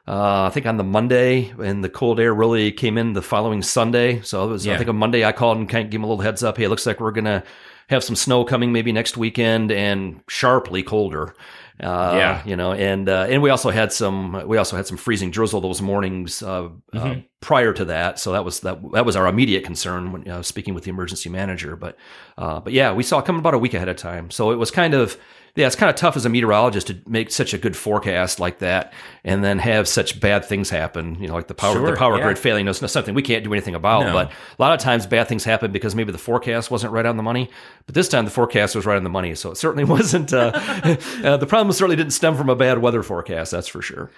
Uh, 0.09 0.45
I 0.47 0.51
think 0.51 0.67
on 0.67 0.77
the 0.77 0.83
Monday, 0.85 1.53
and 1.63 1.85
the 1.85 1.89
cold 1.89 2.19
air 2.19 2.35
really 2.35 2.73
came 2.73 2.99
in 2.99 3.13
the 3.13 3.23
following 3.23 3.63
Sunday. 3.63 4.21
So 4.23 4.45
it 4.45 4.49
was, 4.49 4.67
Yeah. 4.67 4.75
I 4.75 4.79
think, 4.79 4.91
a 4.91 4.93
Monday. 4.93 5.25
I 5.25 5.31
called 5.33 5.59
and 5.59 5.69
kind 5.69 5.85
of 5.85 5.91
gave 5.91 6.01
him 6.01 6.05
a 6.05 6.09
little 6.09 6.23
heads 6.23 6.43
up. 6.43 6.57
Hey, 6.57 6.65
it 6.65 6.69
looks 6.69 6.87
like 6.87 6.99
we're 6.99 7.13
gonna 7.13 7.45
have 7.89 8.03
some 8.03 8.17
snow 8.17 8.45
coming 8.45 8.73
maybe 8.73 8.91
next 8.93 9.17
weekend, 9.17 9.71
and 9.71 10.21
sharply 10.29 10.83
colder. 10.83 11.35
Uh, 11.83 12.13
Yeah. 12.15 12.43
you 12.45 12.57
know, 12.57 12.73
and 12.73 13.09
uh, 13.09 13.27
and 13.29 13.43
we 13.43 13.51
also 13.51 13.71
had 13.71 13.93
some 13.93 14.47
we 14.47 14.59
also 14.59 14.77
had 14.77 14.87
some 14.87 14.97
freezing 14.99 15.31
drizzle 15.31 15.61
those 15.61 15.81
mornings 15.81 16.43
uh, 16.43 16.69
uh, 16.93 17.15
prior 17.41 17.73
to 17.73 17.85
that. 17.87 18.19
So 18.19 18.33
that 18.33 18.45
was 18.45 18.61
that 18.61 18.79
that 18.93 19.07
was 19.07 19.17
our 19.17 19.27
immediate 19.27 19.65
concern 19.65 20.13
when 20.13 20.29
uh, 20.29 20.43
speaking 20.43 20.75
with 20.75 20.85
the 20.85 20.91
emergency 20.91 21.29
manager. 21.31 21.77
But 21.77 21.97
uh, 22.37 22.61
but 22.61 22.73
yeah, 22.73 22.93
we 22.93 23.03
saw 23.03 23.19
it 23.21 23.25
coming 23.25 23.41
about 23.41 23.55
a 23.55 23.59
week 23.59 23.75
ahead 23.75 23.89
of 23.89 23.97
time. 23.97 24.31
So 24.31 24.51
it 24.51 24.57
was 24.57 24.71
kind 24.71 24.93
of 24.95 25.17
yeah, 25.57 25.67
it's 25.67 25.77
kind 25.77 25.91
of 25.91 25.97
tough 25.97 26.17
as 26.17 26.25
a 26.25 26.29
meteorologist 26.29 26.87
to 26.87 26.99
make 27.07 27.31
such 27.31 27.53
a 27.53 27.59
good 27.59 27.77
forecast 27.77 28.39
like 28.39 28.59
that 28.59 28.93
and 29.25 29.43
then 29.43 29.59
have 29.59 29.89
such 29.89 30.21
bad 30.21 30.45
things 30.45 30.71
happen. 30.71 31.21
You 31.21 31.29
know, 31.29 31.35
like 31.35 31.49
the 31.49 31.55
power 31.55 31.75
Sure, 31.75 31.91
the 31.91 31.97
power 31.97 32.17
yeah. 32.17 32.25
grid 32.25 32.39
failing. 32.39 32.67
Not 32.67 32.77
something 32.77 33.15
we 33.15 33.23
can't 33.23 33.45
do 33.45 33.53
anything 33.53 33.75
about. 33.75 34.07
No. 34.07 34.13
But 34.13 34.31
a 34.31 34.63
lot 34.63 34.73
of 34.73 34.81
times 34.81 35.07
bad 35.07 35.29
things 35.29 35.45
happen 35.45 35.73
because 35.73 35.95
maybe 35.95 36.13
the 36.13 36.19
forecast 36.19 36.71
wasn't 36.71 36.93
right 36.93 37.07
on 37.07 37.17
the 37.17 37.23
money. 37.23 37.51
But 37.87 37.95
this 37.95 38.09
time 38.09 38.25
the 38.25 38.31
forecast 38.31 38.75
was 38.75 38.87
right 38.87 38.97
on 38.97 39.05
the 39.05 39.11
money. 39.11 39.35
So 39.35 39.51
it 39.51 39.57
certainly 39.57 39.85
wasn't. 39.91 40.33
Uh, 40.33 40.53
uh, 41.25 41.37
the 41.37 41.47
problem 41.47 41.73
certainly 41.73 41.97
didn't 41.97 42.13
stem 42.13 42.37
from 42.37 42.49
a 42.49 42.57
bad 42.57 42.79
weather 42.79 43.03
forecast. 43.03 43.51
That's 43.51 43.69
for 43.69 43.83
sure. 43.83 44.11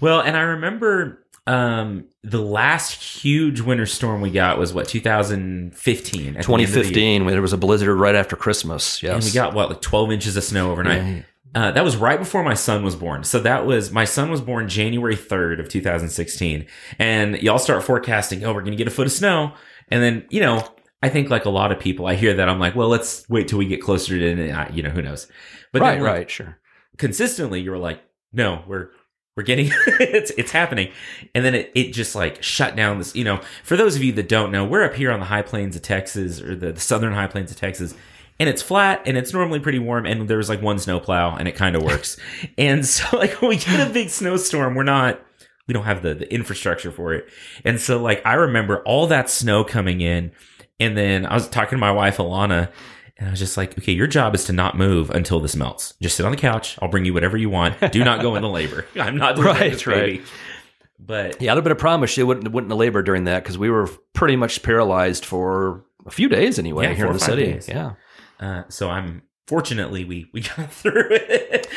Well, 0.00 0.20
and 0.20 0.36
I 0.36 0.40
remember 0.40 1.19
Um, 1.46 2.04
the 2.22 2.40
last 2.40 3.02
huge 3.02 3.60
winter 3.60 3.86
storm 3.86 4.20
we 4.20 4.30
got 4.30 4.58
was 4.58 4.72
what 4.72 4.86
2015. 4.88 5.70
at 5.70 5.74
the 6.12 6.24
end 6.24 6.36
of 6.36 6.36
the 6.36 6.36
year. 6.36 6.42
2015, 6.42 7.24
when 7.24 7.32
there 7.32 7.42
was 7.42 7.52
a 7.52 7.56
blizzard 7.56 7.98
right 7.98 8.14
after 8.14 8.36
Christmas. 8.36 9.02
Yes. 9.02 9.14
and 9.14 9.24
we 9.24 9.30
got 9.32 9.54
what 9.54 9.70
like 9.70 9.80
12 9.80 10.12
inches 10.12 10.36
of 10.36 10.44
snow 10.44 10.70
overnight. 10.70 11.24
Uh, 11.52 11.72
that 11.72 11.82
was 11.82 11.96
right 11.96 12.18
before 12.18 12.44
my 12.44 12.54
son 12.54 12.84
was 12.84 12.94
born. 12.94 13.24
So 13.24 13.40
that 13.40 13.66
was 13.66 13.90
my 13.90 14.04
son 14.04 14.30
was 14.30 14.40
born 14.40 14.68
January 14.68 15.16
3rd 15.16 15.58
of 15.58 15.68
2016, 15.68 16.66
and 16.98 17.42
y'all 17.42 17.58
start 17.58 17.82
forecasting. 17.82 18.44
Oh, 18.44 18.54
we're 18.54 18.62
gonna 18.62 18.76
get 18.76 18.86
a 18.86 18.92
foot 18.92 19.06
of 19.06 19.12
snow, 19.12 19.54
and 19.88 20.02
then 20.02 20.26
you 20.30 20.40
know. 20.40 20.64
I 21.02 21.08
think 21.08 21.30
like 21.30 21.46
a 21.46 21.50
lot 21.50 21.72
of 21.72 21.80
people, 21.80 22.06
I 22.06 22.14
hear 22.14 22.34
that 22.34 22.46
I'm 22.46 22.58
like, 22.58 22.76
well, 22.76 22.88
let's 22.88 23.26
wait 23.30 23.48
till 23.48 23.58
we 23.58 23.64
get 23.64 23.80
closer 23.80 24.18
to, 24.18 24.68
you 24.70 24.82
know, 24.82 24.90
who 24.90 25.00
knows. 25.00 25.28
But 25.72 25.80
right, 25.80 25.94
then, 25.94 26.02
like, 26.02 26.12
right, 26.12 26.30
sure. 26.30 26.58
consistently 26.98 27.62
you 27.62 27.70
were 27.70 27.78
like 27.78 28.02
no 28.34 28.62
we're 28.66 28.90
we're 29.36 29.42
getting 29.42 29.70
it's 29.86 30.30
it's 30.32 30.50
happening. 30.50 30.90
And 31.34 31.44
then 31.44 31.54
it, 31.54 31.72
it 31.74 31.92
just 31.92 32.14
like 32.14 32.42
shut 32.42 32.76
down 32.76 32.98
this 32.98 33.14
you 33.14 33.24
know 33.24 33.40
for 33.62 33.76
those 33.76 33.96
of 33.96 34.02
you 34.02 34.12
that 34.12 34.28
don't 34.28 34.50
know 34.50 34.64
we're 34.64 34.84
up 34.84 34.94
here 34.94 35.10
on 35.10 35.20
the 35.20 35.26
high 35.26 35.42
plains 35.42 35.76
of 35.76 35.82
texas 35.82 36.40
or 36.40 36.54
the, 36.54 36.72
the 36.72 36.80
southern 36.80 37.12
high 37.12 37.26
plains 37.26 37.50
of 37.50 37.56
texas 37.56 37.94
and 38.38 38.48
it's 38.48 38.62
flat 38.62 39.02
and 39.04 39.16
it's 39.16 39.32
normally 39.32 39.60
pretty 39.60 39.78
warm 39.78 40.06
and 40.06 40.28
there's 40.28 40.48
like 40.48 40.62
one 40.62 40.78
snowplow 40.78 41.36
and 41.36 41.46
it 41.46 41.54
kind 41.54 41.76
of 41.76 41.82
works. 41.82 42.16
And 42.58 42.86
so 42.86 43.16
like 43.16 43.40
when 43.40 43.50
we 43.50 43.56
get 43.56 43.86
a 43.86 43.92
big 43.92 44.08
snowstorm 44.10 44.74
we're 44.74 44.82
not 44.82 45.20
we 45.66 45.74
don't 45.74 45.84
have 45.84 46.02
the, 46.02 46.14
the 46.14 46.32
infrastructure 46.32 46.90
for 46.90 47.14
it. 47.14 47.28
And 47.64 47.80
so 47.80 48.00
like 48.02 48.22
i 48.26 48.34
remember 48.34 48.82
all 48.82 49.06
that 49.08 49.30
snow 49.30 49.62
coming 49.64 50.00
in 50.00 50.32
and 50.78 50.96
then 50.96 51.26
i 51.26 51.34
was 51.34 51.48
talking 51.48 51.76
to 51.76 51.80
my 51.80 51.92
wife 51.92 52.16
alana 52.16 52.70
and 53.20 53.28
I 53.28 53.30
was 53.30 53.38
just 53.38 53.56
like, 53.56 53.78
okay, 53.78 53.92
your 53.92 54.08
job 54.08 54.34
is 54.34 54.44
to 54.46 54.52
not 54.52 54.76
move 54.76 55.10
until 55.10 55.38
this 55.38 55.54
melts. 55.54 55.94
Just 56.02 56.16
sit 56.16 56.26
on 56.26 56.32
the 56.32 56.38
couch. 56.38 56.76
I'll 56.82 56.88
bring 56.88 57.04
you 57.04 57.14
whatever 57.14 57.36
you 57.36 57.50
want. 57.50 57.78
Do 57.92 58.02
not 58.02 58.20
go 58.22 58.34
into 58.34 58.48
labor. 58.48 58.86
I'm 58.98 59.16
not 59.16 59.38
Right, 59.38 59.70
this, 59.72 59.86
right. 59.86 60.20
But 60.98 61.40
Yeah, 61.40 61.52
I'd 61.52 61.56
have 61.56 61.64
been 61.64 61.70
a 61.72 61.76
promise 61.76 62.10
she 62.10 62.22
wouldn't 62.22 62.50
wouldn't 62.50 62.70
have 62.72 62.78
labored 62.78 63.06
during 63.06 63.24
that 63.24 63.42
because 63.42 63.56
we 63.56 63.70
were 63.70 63.88
pretty 64.14 64.36
much 64.36 64.62
paralyzed 64.62 65.24
for 65.24 65.84
a 66.06 66.10
few 66.10 66.28
days 66.28 66.58
anyway 66.58 66.86
Yeah, 66.88 66.94
here 66.94 67.06
in 67.06 67.12
the 67.12 67.18
city. 67.20 67.44
days. 67.52 67.68
Yeah. 67.68 67.92
uh, 68.40 68.62
so 68.68 68.90
I'm 68.90 69.22
fortunately 69.46 70.04
we 70.04 70.28
we 70.32 70.40
got 70.56 70.72
through 70.72 71.08
it. 71.10 71.68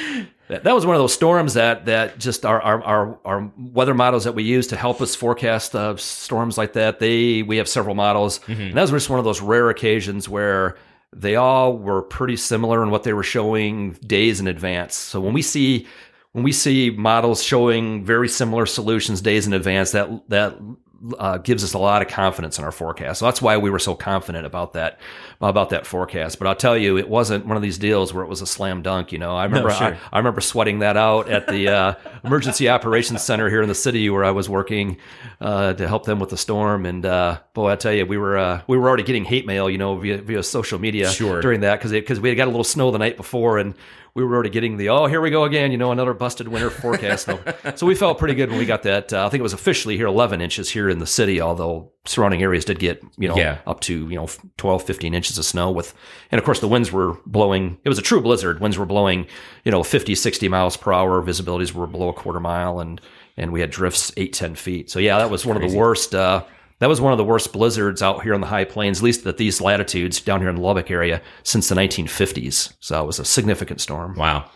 That, 0.50 0.66
that 0.66 0.76
was 0.76 0.86
one 0.86 0.96
of 0.96 1.02
those 1.02 1.14
storms 1.14 1.54
that 1.54 1.86
that 1.86 2.20
just 2.20 2.46
our 2.46 2.62
our, 2.62 2.84
our 2.84 3.20
our 3.26 3.52
weather 3.58 3.94
models 3.94 4.26
that 4.26 4.36
we 4.36 4.44
use 4.44 4.68
to 4.68 4.76
help 4.76 5.02
us 5.02 5.16
forecast 5.16 5.74
uh, 5.74 5.96
storms 5.96 6.58
like 6.58 6.74
that. 6.74 7.00
They 7.00 7.44
we 7.44 7.58
have 7.58 7.68
several 7.70 7.96
models, 7.96 8.42
and 8.48 8.74
that 8.76 8.82
was 8.82 8.92
just 8.92 9.10
one 9.10 9.20
of 9.20 9.26
those 9.26 9.42
rare 9.42 9.70
occasions 9.70 10.28
where 10.28 10.78
they 11.16 11.36
all 11.36 11.78
were 11.78 12.02
pretty 12.02 12.38
similar 12.38 12.84
in 12.84 12.90
what 12.90 13.04
they 13.04 13.14
were 13.14 13.24
showing 13.24 13.92
days 14.06 14.40
in 14.40 14.48
advance. 14.48 14.96
So 14.96 15.22
when 15.22 15.34
we 15.34 15.42
see 15.42 15.88
when 16.34 16.44
we 16.44 16.52
see 16.52 16.90
models 16.90 17.44
showing 17.44 18.04
very 18.04 18.28
similar 18.28 18.66
solutions 18.66 19.22
days 19.22 19.48
in 19.48 19.54
advance, 19.54 19.92
that 19.92 20.30
that 20.30 20.58
uh, 21.20 21.38
gives 21.38 21.64
us 21.64 21.74
a 21.74 21.78
lot 21.78 22.02
of 22.02 22.08
confidence 22.08 22.58
in 22.58 22.64
our 22.64 22.72
forecast. 22.72 23.20
So 23.20 23.26
that's 23.26 23.42
why 23.42 23.58
we 23.58 23.70
were 23.70 23.80
so 23.80 23.96
confident 23.96 24.46
about 24.46 24.74
that 24.74 25.00
about 25.42 25.70
that 25.72 25.86
forecast. 25.86 26.40
But 26.40 26.48
I'll 26.48 26.56
tell 26.56 26.78
you, 26.78 26.98
it 26.98 27.10
wasn't 27.10 27.46
one 27.46 27.58
of 27.58 27.64
these 27.64 27.78
deals 27.78 28.14
where 28.14 28.24
it 28.24 28.30
was 28.30 28.42
a 28.42 28.46
slam 28.48 28.82
dunk. 28.82 29.12
You 29.12 29.20
know, 29.20 29.36
I 29.36 29.44
remember 29.44 29.72
sure. 29.72 29.88
I, 29.88 29.98
I 30.12 30.18
remember 30.20 30.40
sweating 30.42 30.80
that 30.80 30.96
out 30.96 31.30
at 31.30 31.48
the 31.48 31.68
uh, 31.68 31.94
emergency 32.24 32.70
operations 32.70 33.22
center 33.22 33.50
here 33.50 33.62
in 33.62 33.68
the 33.68 33.76
city 33.76 34.10
where 34.10 34.24
I 34.24 34.32
was 34.32 34.48
working 34.50 34.98
uh, 35.42 35.74
to 35.74 35.88
help 35.88 36.06
them 36.06 36.20
with 36.20 36.30
the 36.30 36.38
storm. 36.38 36.86
And 36.86 37.06
uh, 37.06 37.40
boy, 37.54 37.72
I 37.72 37.76
tell 37.76 37.94
you, 37.94 38.06
we 38.06 38.18
were 38.18 38.38
uh, 38.38 38.62
we 38.68 38.78
were 38.78 38.88
already 38.88 39.04
getting 39.04 39.26
hate 39.26 39.46
mail, 39.46 39.70
you 39.70 39.78
know, 39.78 39.96
via 39.98 40.20
via 40.22 40.44
social 40.44 40.80
media 40.80 41.10
Sure. 41.10 41.42
during 41.42 41.62
that 41.62 41.80
because 41.80 41.92
because 41.92 42.20
we 42.20 42.30
had 42.30 42.38
got 42.38 42.46
a 42.48 42.52
little 42.52 42.64
snow 42.64 42.92
the 42.92 43.00
night 43.00 43.18
before 43.18 43.58
and. 43.58 43.76
We 44.16 44.24
were 44.24 44.34
already 44.36 44.52
getting 44.52 44.78
the 44.78 44.90
oh 44.90 45.08
here 45.08 45.22
we 45.22 45.32
go 45.32 45.44
again 45.44 45.72
you 45.72 45.78
know 45.78 45.92
another 45.92 46.14
busted 46.14 46.48
winter 46.48 46.70
forecast. 46.70 47.26
So, 47.26 47.40
so 47.76 47.88
we 47.88 47.96
felt 47.96 48.20
pretty 48.20 48.36
good 48.36 48.50
when 48.50 48.60
we 48.60 48.66
got 48.66 48.84
that 48.84 49.12
uh, 49.12 49.26
I 49.26 49.30
think 49.30 49.40
it 49.40 49.44
was 49.44 49.54
officially 49.54 49.98
here 49.98 50.06
11 50.06 50.40
inches 50.40 50.70
here 50.70 50.88
in 50.90 51.00
the 51.00 51.08
city 51.08 51.42
although 51.42 51.92
surrounding 52.06 52.44
areas 52.44 52.64
did 52.66 52.78
get 52.80 53.02
you 53.18 53.28
know 53.28 53.36
Yeah. 53.36 53.60
up 53.66 53.80
to 53.82 54.08
you 54.10 54.16
know 54.16 54.28
12 54.58 54.84
15 54.84 55.14
inches 55.16 55.38
of 55.40 55.46
snow 55.46 55.72
with 55.72 55.96
and 56.32 56.38
of 56.38 56.46
course 56.46 56.60
the 56.60 56.68
winds 56.68 56.92
were 56.92 57.18
blowing 57.26 57.80
it 57.84 57.90
was 57.90 57.98
a 57.98 58.04
true 58.04 58.22
blizzard 58.22 58.60
winds 58.60 58.78
were 58.78 58.86
blowing 58.86 59.26
you 59.64 59.72
know 59.72 59.82
50 59.84 60.14
60 60.14 60.48
miles 60.48 60.78
per 60.78 60.94
hour 60.94 61.22
visibilities 61.24 61.72
were 61.74 61.88
below 61.88 62.10
a 62.10 62.14
quarter 62.14 62.40
mile 62.40 62.80
and 62.80 63.02
and 63.36 63.52
we 63.52 63.62
had 63.62 63.72
drifts 63.72 64.12
8 64.16 64.32
10 64.32 64.54
feet. 64.56 64.92
So 64.92 65.00
yeah 65.00 65.18
that 65.18 65.32
was 65.32 65.44
one 65.44 65.56
of 65.62 65.68
the 65.68 65.76
worst 65.76 66.14
uh 66.14 66.44
that 66.84 66.90
was 66.90 67.00
one 67.00 67.14
of 67.14 67.18
the 67.18 67.24
worst 67.24 67.54
blizzards 67.54 68.02
out 68.02 68.24
here 68.24 68.34
on 68.34 68.42
the 68.42 68.48
high 68.48 68.66
plains, 68.66 69.00
at 69.00 69.04
least 69.04 69.26
at 69.26 69.38
these 69.38 69.62
latitudes 69.62 70.20
down 70.20 70.42
here 70.42 70.50
in 70.50 70.58
the 70.58 70.62
Lubbock 70.62 70.92
area 70.92 71.22
since 71.44 71.70
the 71.70 71.76
1950s. 71.76 72.74
So 72.82 73.02
it 73.02 73.08
was 73.08 73.20
a 73.20 73.26
significant 73.26 73.80
storm. 73.80 74.16
wow, 74.16 74.50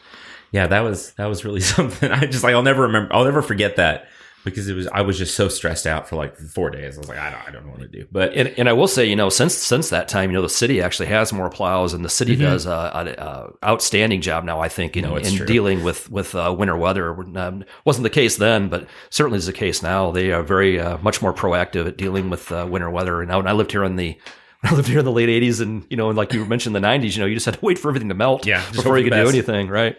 yeah, 0.52 0.68
that 0.68 0.82
was 0.82 1.14
that 1.14 1.28
was 1.28 1.46
really 1.46 1.62
something. 1.76 2.12
I 2.12 2.26
just 2.26 2.44
like 2.44 2.54
I'll 2.54 2.62
never 2.64 2.84
remember. 2.84 3.14
I'll 3.14 3.24
never 3.24 3.42
forget 3.42 3.78
that 3.78 4.10
because 4.52 4.68
it 4.70 4.74
was 4.76 4.88
I 4.88 5.02
was 5.02 5.18
just 5.18 5.36
so 5.36 5.48
stressed 5.50 5.86
out 5.88 6.08
for 6.08 6.16
like 6.16 6.36
four 6.38 6.70
days. 6.70 6.96
I 6.96 7.00
was 7.00 7.10
like, 7.10 7.18
I 7.20 7.30
don't 7.32 7.48
I 7.48 7.52
don't 7.52 7.66
know 7.66 7.72
what 7.72 7.82
to 7.82 7.88
do. 7.88 8.08
But 8.12 8.34
And, 8.34 8.50
and 8.58 8.68
I 8.70 8.74
will 8.74 8.88
say, 8.88 9.06
you 9.06 9.16
know, 9.16 9.30
since 9.30 9.54
since 9.56 9.90
that 9.90 10.08
time, 10.08 10.30
you 10.30 10.36
know, 10.36 10.42
the 10.42 10.50
city 10.50 10.82
actually 10.82 11.08
has 11.08 11.32
more 11.34 11.50
plows, 11.50 11.94
and 11.94 12.04
the 12.06 12.10
city 12.10 12.34
Mm-hmm. 12.34 12.44
does 12.44 12.66
a, 12.66 12.72
a, 12.72 13.24
a 13.24 13.70
outstanding 13.70 14.22
job 14.22 14.44
now. 14.44 14.60
I 14.60 14.70
think 14.70 14.96
in, 14.98 15.04
No, 15.04 15.16
in 15.18 15.36
true. 15.36 15.46
dealing 15.46 15.84
with 15.84 16.10
with 16.12 16.34
uh, 16.36 16.54
winter 16.58 16.76
weather. 16.78 17.14
Um, 17.38 17.64
wasn't 17.86 18.04
the 18.04 18.10
case 18.10 18.38
then, 18.38 18.70
but 18.70 18.88
certainly 19.10 19.38
is 19.38 19.46
the 19.46 19.54
case 19.54 19.82
now. 19.84 20.12
They 20.12 20.32
are 20.32 20.44
very 20.44 20.80
uh, 20.80 20.98
much 21.00 21.22
more 21.22 21.34
proactive 21.34 21.88
at 21.88 21.98
dealing 21.98 22.30
with 22.30 22.52
uh, 22.52 22.68
winter 22.70 22.90
weather. 22.90 23.22
And 23.22 23.32
I, 23.32 23.38
when 23.38 23.48
I 23.48 23.54
lived 23.54 23.72
here 23.72 23.84
in 23.84 23.96
the 23.96 24.10
when 24.10 24.20
I 24.64 24.74
lived 24.74 24.88
here 24.88 25.00
in 25.00 25.06
the 25.06 25.12
late 25.12 25.30
'80s, 25.30 25.62
and 25.62 25.86
you 25.90 25.98
know, 25.98 26.10
and 26.10 26.18
like 26.18 26.34
you 26.34 26.44
mentioned, 26.46 26.76
the 26.76 26.80
'90s. 26.80 27.16
You 27.16 27.22
know, 27.22 27.26
you 27.28 27.36
just 27.36 27.46
had 27.46 27.56
to 27.56 27.60
wait 27.66 27.78
for 27.78 27.90
everything 27.90 28.10
to 28.10 28.16
melt, 28.16 28.46
Yeah, 28.46 28.64
before 28.72 28.98
you 28.98 29.04
could 29.04 29.14
do 29.16 29.30
anything, 29.30 29.68
right? 29.70 29.96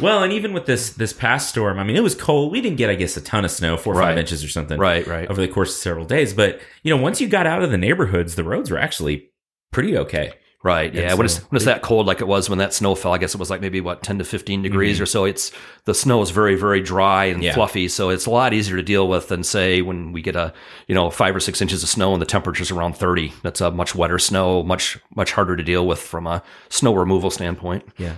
well, 0.00 0.22
and 0.22 0.32
even 0.32 0.52
with 0.52 0.64
this 0.66 0.90
this 0.94 1.12
past 1.12 1.48
storm, 1.50 1.78
I 1.78 1.84
mean, 1.84 1.96
it 1.96 2.02
was 2.02 2.14
cold. 2.14 2.50
We 2.52 2.60
didn't 2.60 2.78
get, 2.78 2.88
I 2.88 2.94
guess, 2.94 3.16
a 3.16 3.20
ton 3.20 3.44
of 3.44 3.50
snow, 3.50 3.76
four 3.76 3.94
or 3.94 4.00
five 4.00 4.16
inches 4.16 4.42
or 4.44 4.48
something, 4.48 4.78
Right, 4.78 5.06
right. 5.06 5.28
over 5.28 5.40
the 5.40 5.48
course 5.48 5.70
of 5.70 5.76
several 5.82 6.06
days. 6.06 6.32
But 6.32 6.60
you 6.82 6.94
know, 6.96 7.02
once 7.02 7.20
you 7.20 7.28
got 7.28 7.46
out 7.46 7.62
of 7.62 7.70
the 7.70 7.78
neighborhoods, 7.78 8.34
the 8.34 8.44
roads 8.44 8.70
were 8.70 8.78
actually 8.78 9.28
pretty 9.72 9.96
okay. 9.98 10.32
Right. 10.64 10.92
Yeah. 10.92 11.14
when 11.14 11.24
it's 11.24 11.38
when 11.50 11.56
it's 11.56 11.66
that 11.66 11.82
cold 11.82 12.06
like 12.06 12.20
it 12.20 12.26
was 12.26 12.50
when 12.50 12.58
that 12.58 12.74
snow 12.74 12.96
fell, 12.96 13.12
I 13.14 13.18
guess 13.18 13.32
it 13.32 13.38
was 13.38 13.48
like 13.48 13.60
maybe 13.60 13.80
what 13.80 14.02
ten 14.02 14.18
to 14.18 14.24
fifteen 14.24 14.60
degrees 14.60 14.96
Mm-hmm. 14.96 15.02
or 15.04 15.06
so. 15.06 15.24
It's 15.24 15.52
the 15.84 15.94
snow 15.94 16.20
is 16.20 16.30
very 16.30 16.56
very 16.56 16.80
dry 16.80 17.26
and 17.26 17.40
Yeah. 17.42 17.54
fluffy, 17.54 17.86
so 17.86 18.10
it's 18.10 18.26
a 18.26 18.30
lot 18.30 18.52
easier 18.52 18.76
to 18.76 18.82
deal 18.82 19.06
with 19.06 19.28
than 19.28 19.44
say 19.44 19.82
when 19.82 20.10
we 20.10 20.20
get 20.20 20.34
a 20.34 20.52
you 20.88 20.96
know 20.96 21.10
five 21.10 21.36
or 21.36 21.40
six 21.40 21.62
inches 21.62 21.84
of 21.84 21.88
snow 21.88 22.12
and 22.12 22.20
the 22.20 22.26
temperature's 22.26 22.72
around 22.72 22.96
thirty. 22.96 23.32
That's 23.44 23.60
a 23.60 23.70
much 23.70 23.94
wetter 23.94 24.18
snow, 24.18 24.64
much 24.64 24.98
much 25.14 25.30
harder 25.30 25.54
to 25.54 25.62
deal 25.62 25.86
with 25.86 26.00
from 26.00 26.26
a 26.26 26.42
snow 26.70 26.92
removal 26.92 27.30
standpoint. 27.30 27.84
Yeah. 27.96 28.14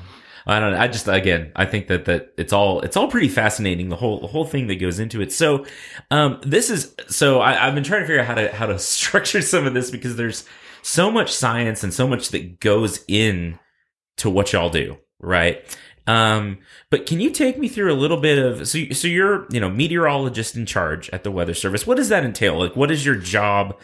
I 0.47 0.59
don't 0.59 0.73
know. 0.73 0.79
I 0.81 0.89
just 0.89 1.07
again, 1.09 1.53
I 1.55 1.67
think 1.67 1.89
that 1.89 2.07
that 2.07 2.33
it's 2.39 2.55
all 2.55 2.81
it's 2.81 2.97
all 2.97 3.09
pretty 3.09 3.29
fascinating. 3.29 3.91
The 3.91 3.97
whole 3.97 4.19
the 4.19 4.27
whole 4.29 4.47
thing 4.47 4.67
that 4.69 4.77
goes 4.77 4.99
into 4.99 5.21
it. 5.21 5.31
So, 5.31 5.67
um, 6.11 6.41
this 6.43 6.71
is 6.71 6.95
so 7.09 7.41
I, 7.41 7.67
I've 7.69 7.75
been 7.75 7.85
trying 7.85 8.01
to 8.01 8.07
figure 8.07 8.21
out 8.23 8.27
how 8.27 8.35
to 8.37 8.51
how 8.51 8.65
to 8.65 8.79
structure 8.79 9.43
some 9.43 9.67
of 9.67 9.75
this 9.75 9.91
because 9.91 10.17
there's 10.17 10.47
so 10.83 11.11
much 11.11 11.33
science 11.33 11.83
and 11.83 11.93
so 11.93 12.07
much 12.07 12.29
that 12.31 12.61
goes 12.61 13.05
in 13.09 13.59
to 14.19 14.31
what 14.31 14.53
y'all 14.53 14.71
do, 14.71 14.97
right? 15.19 15.65
Um, 16.07 16.59
but 16.91 17.07
can 17.07 17.21
you 17.21 17.31
take 17.31 17.59
me 17.59 17.69
through 17.69 17.93
a 17.93 17.95
little 17.95 18.17
bit 18.17 18.39
of 18.39 18.67
so 18.67 18.85
so 18.91 19.07
you're 19.07 19.47
you 19.51 19.61
know 19.61 19.71
meteorologist 19.71 20.57
in 20.57 20.67
charge 20.67 21.09
at 21.11 21.25
the 21.25 21.31
Weather 21.31 21.55
Service. 21.55 21.87
What 21.87 21.97
does 21.97 22.09
that 22.09 22.25
entail? 22.25 22.59
Like, 22.59 22.75
what 22.75 22.91
is 22.91 23.05
your 23.05 23.15
job? 23.15 23.79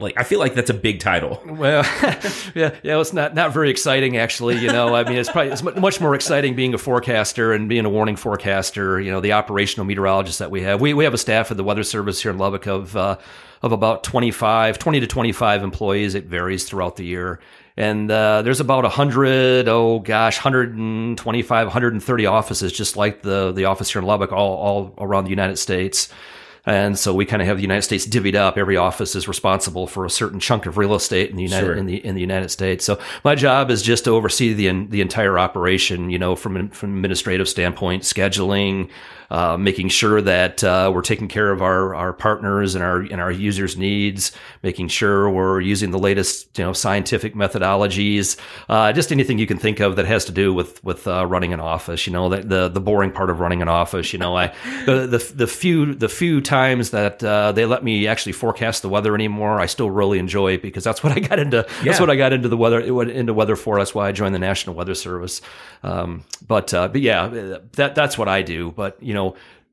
Like, 0.00 0.18
I 0.18 0.24
feel 0.24 0.40
like 0.40 0.54
that's 0.54 0.70
a 0.70 0.74
big 0.74 0.98
title. 0.98 1.40
Well, 1.46 1.84
yeah, 2.54 2.74
yeah, 2.82 3.00
it's 3.00 3.12
not 3.12 3.34
not 3.34 3.52
very 3.52 3.70
exciting 3.70 4.16
actually. 4.16 4.58
You 4.58 4.72
know, 4.72 4.94
I 4.94 5.04
mean, 5.04 5.16
it's 5.16 5.30
probably 5.30 5.52
it's 5.52 5.62
much 5.62 6.00
more 6.00 6.14
exciting 6.14 6.56
being 6.56 6.74
a 6.74 6.78
forecaster 6.78 7.52
and 7.52 7.68
being 7.68 7.84
a 7.84 7.90
warning 7.90 8.16
forecaster. 8.16 9.00
You 9.00 9.12
know, 9.12 9.20
the 9.20 9.32
operational 9.32 9.86
meteorologist 9.86 10.40
that 10.40 10.50
we 10.50 10.62
have. 10.62 10.80
We 10.80 10.92
we 10.92 11.04
have 11.04 11.14
a 11.14 11.18
staff 11.18 11.50
at 11.50 11.56
the 11.56 11.64
Weather 11.64 11.84
Service 11.84 12.20
here 12.20 12.32
in 12.32 12.38
Lubbock 12.38 12.66
of 12.66 12.96
uh, 12.96 13.18
of 13.62 13.70
about 13.70 14.02
25, 14.02 14.78
20 14.78 15.00
to 15.00 15.06
twenty 15.06 15.30
five 15.30 15.62
employees. 15.62 16.14
It 16.16 16.24
varies 16.24 16.64
throughout 16.64 16.96
the 16.96 17.04
year. 17.04 17.38
And 17.74 18.10
uh, 18.10 18.42
there's 18.42 18.60
about 18.60 18.84
100, 18.84 19.66
oh 19.66 20.00
gosh, 20.00 20.36
125, 20.36 21.66
130 21.66 22.26
offices, 22.26 22.70
just 22.70 22.96
like 22.96 23.22
the 23.22 23.52
the 23.52 23.64
office 23.64 23.90
here 23.90 24.00
in 24.00 24.06
Lubbock, 24.06 24.32
all 24.32 24.56
all 24.56 24.94
around 24.98 25.24
the 25.24 25.30
United 25.30 25.58
States. 25.58 26.08
And 26.64 26.96
so 26.96 27.12
we 27.12 27.26
kind 27.26 27.42
of 27.42 27.48
have 27.48 27.56
the 27.56 27.62
United 27.62 27.82
States 27.82 28.06
divvied 28.06 28.36
up. 28.36 28.56
Every 28.56 28.76
office 28.76 29.16
is 29.16 29.26
responsible 29.26 29.88
for 29.88 30.04
a 30.04 30.10
certain 30.10 30.38
chunk 30.38 30.66
of 30.66 30.78
real 30.78 30.94
estate 30.94 31.28
in 31.30 31.36
the 31.36 31.42
United 31.42 31.66
Sure. 31.66 31.74
in 31.74 31.86
the 31.86 31.96
in 32.04 32.14
the 32.14 32.20
United 32.20 32.50
States. 32.50 32.84
So 32.84 33.00
my 33.24 33.34
job 33.34 33.70
is 33.70 33.82
just 33.82 34.04
to 34.04 34.10
oversee 34.10 34.52
the 34.52 34.86
the 34.86 35.00
entire 35.00 35.38
operation. 35.38 36.10
You 36.10 36.18
know, 36.20 36.36
from 36.36 36.68
from 36.70 36.90
an 36.90 36.96
administrative 36.98 37.48
standpoint, 37.48 38.04
scheduling, 38.04 38.90
uh, 39.32 39.56
making 39.56 39.88
sure 39.88 40.20
that 40.20 40.62
uh, 40.62 40.92
we're 40.94 41.00
taking 41.00 41.26
care 41.26 41.50
of 41.50 41.62
our 41.62 41.94
our 41.94 42.12
partners 42.12 42.74
and 42.74 42.84
our 42.84 43.00
and 43.00 43.18
our 43.18 43.32
users' 43.32 43.78
needs, 43.78 44.30
making 44.62 44.88
sure 44.88 45.30
we're 45.30 45.58
using 45.58 45.90
the 45.90 45.98
latest 45.98 46.58
you 46.58 46.64
know 46.64 46.74
scientific 46.74 47.34
methodologies, 47.34 48.38
uh, 48.68 48.92
just 48.92 49.10
anything 49.10 49.38
you 49.38 49.46
can 49.46 49.56
think 49.56 49.80
of 49.80 49.96
that 49.96 50.04
has 50.04 50.26
to 50.26 50.32
do 50.32 50.52
with 50.52 50.84
with 50.84 51.08
uh, 51.08 51.26
running 51.26 51.54
an 51.54 51.60
office. 51.60 52.06
You 52.06 52.12
know, 52.12 52.28
the, 52.28 52.42
the 52.42 52.68
the 52.68 52.80
boring 52.80 53.10
part 53.10 53.30
of 53.30 53.40
running 53.40 53.62
an 53.62 53.68
office. 53.68 54.12
You 54.12 54.18
know, 54.18 54.36
I 54.36 54.48
the 54.84 55.06
the, 55.06 55.32
the 55.34 55.46
few 55.46 55.94
the 55.94 56.10
few 56.10 56.42
times 56.42 56.90
that 56.90 57.24
uh, 57.24 57.52
they 57.52 57.64
let 57.64 57.82
me 57.82 58.06
actually 58.06 58.32
forecast 58.32 58.82
the 58.82 58.90
weather 58.90 59.14
anymore, 59.14 59.58
I 59.60 59.64
still 59.64 59.90
really 59.90 60.18
enjoy 60.18 60.52
it 60.52 60.62
because 60.62 60.84
that's 60.84 61.02
what 61.02 61.16
I 61.16 61.20
got 61.20 61.38
into. 61.38 61.64
Yeah. 61.78 61.84
That's 61.84 62.00
what 62.00 62.10
I 62.10 62.16
got 62.16 62.34
into 62.34 62.50
the 62.50 62.58
weather 62.58 62.80
into 62.80 63.32
weather 63.32 63.56
for. 63.56 63.78
That's 63.78 63.94
why 63.94 64.08
I 64.08 64.12
joined 64.12 64.34
the 64.34 64.40
National 64.40 64.76
Weather 64.76 64.94
Service. 64.94 65.40
Um, 65.82 66.24
but 66.46 66.74
uh, 66.74 66.88
but 66.88 67.00
yeah, 67.00 67.58
that 67.76 67.94
that's 67.94 68.18
what 68.18 68.28
I 68.28 68.42
do. 68.42 68.72
But 68.72 69.02
you 69.02 69.14
know. 69.14 69.21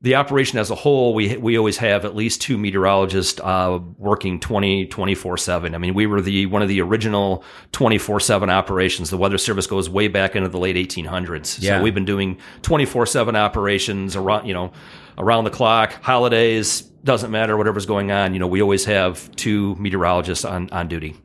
The 0.02 0.14
operation 0.14 0.58
as 0.58 0.70
a 0.70 0.74
whole, 0.74 1.12
we 1.12 1.36
we 1.36 1.58
always 1.58 1.76
have 1.76 2.06
at 2.06 2.16
least 2.16 2.40
two 2.40 2.56
meteorologists 2.56 3.38
uh, 3.44 3.78
working 3.98 4.40
20, 4.40 4.86
24 4.86 5.36
7. 5.36 5.74
I 5.74 5.78
mean, 5.78 5.92
we 5.92 6.06
were 6.06 6.22
the 6.22 6.46
one 6.46 6.62
of 6.62 6.68
the 6.68 6.80
original 6.80 7.44
24 7.72 8.20
7 8.20 8.48
operations. 8.48 9.10
The 9.10 9.18
Weather 9.18 9.36
Service 9.36 9.66
goes 9.66 9.90
way 9.90 10.08
back 10.08 10.34
into 10.36 10.48
the 10.48 10.58
late 10.58 10.76
1800s. 10.76 11.60
Yeah. 11.60 11.78
So 11.78 11.82
we've 11.82 11.94
been 11.94 12.06
doing 12.06 12.38
24 12.62 13.06
7 13.06 13.36
operations 13.36 14.16
around, 14.16 14.46
you 14.46 14.54
know, 14.54 14.72
around 15.18 15.44
the 15.44 15.50
clock, 15.50 15.92
holidays, 16.02 16.80
doesn't 17.04 17.30
matter, 17.30 17.56
whatever's 17.56 17.86
going 17.86 18.10
on. 18.10 18.32
You 18.32 18.40
know, 18.40 18.46
we 18.46 18.62
always 18.62 18.86
have 18.86 19.30
two 19.36 19.74
meteorologists 19.76 20.46
on, 20.46 20.70
on 20.70 20.88
duty. 20.88 21.16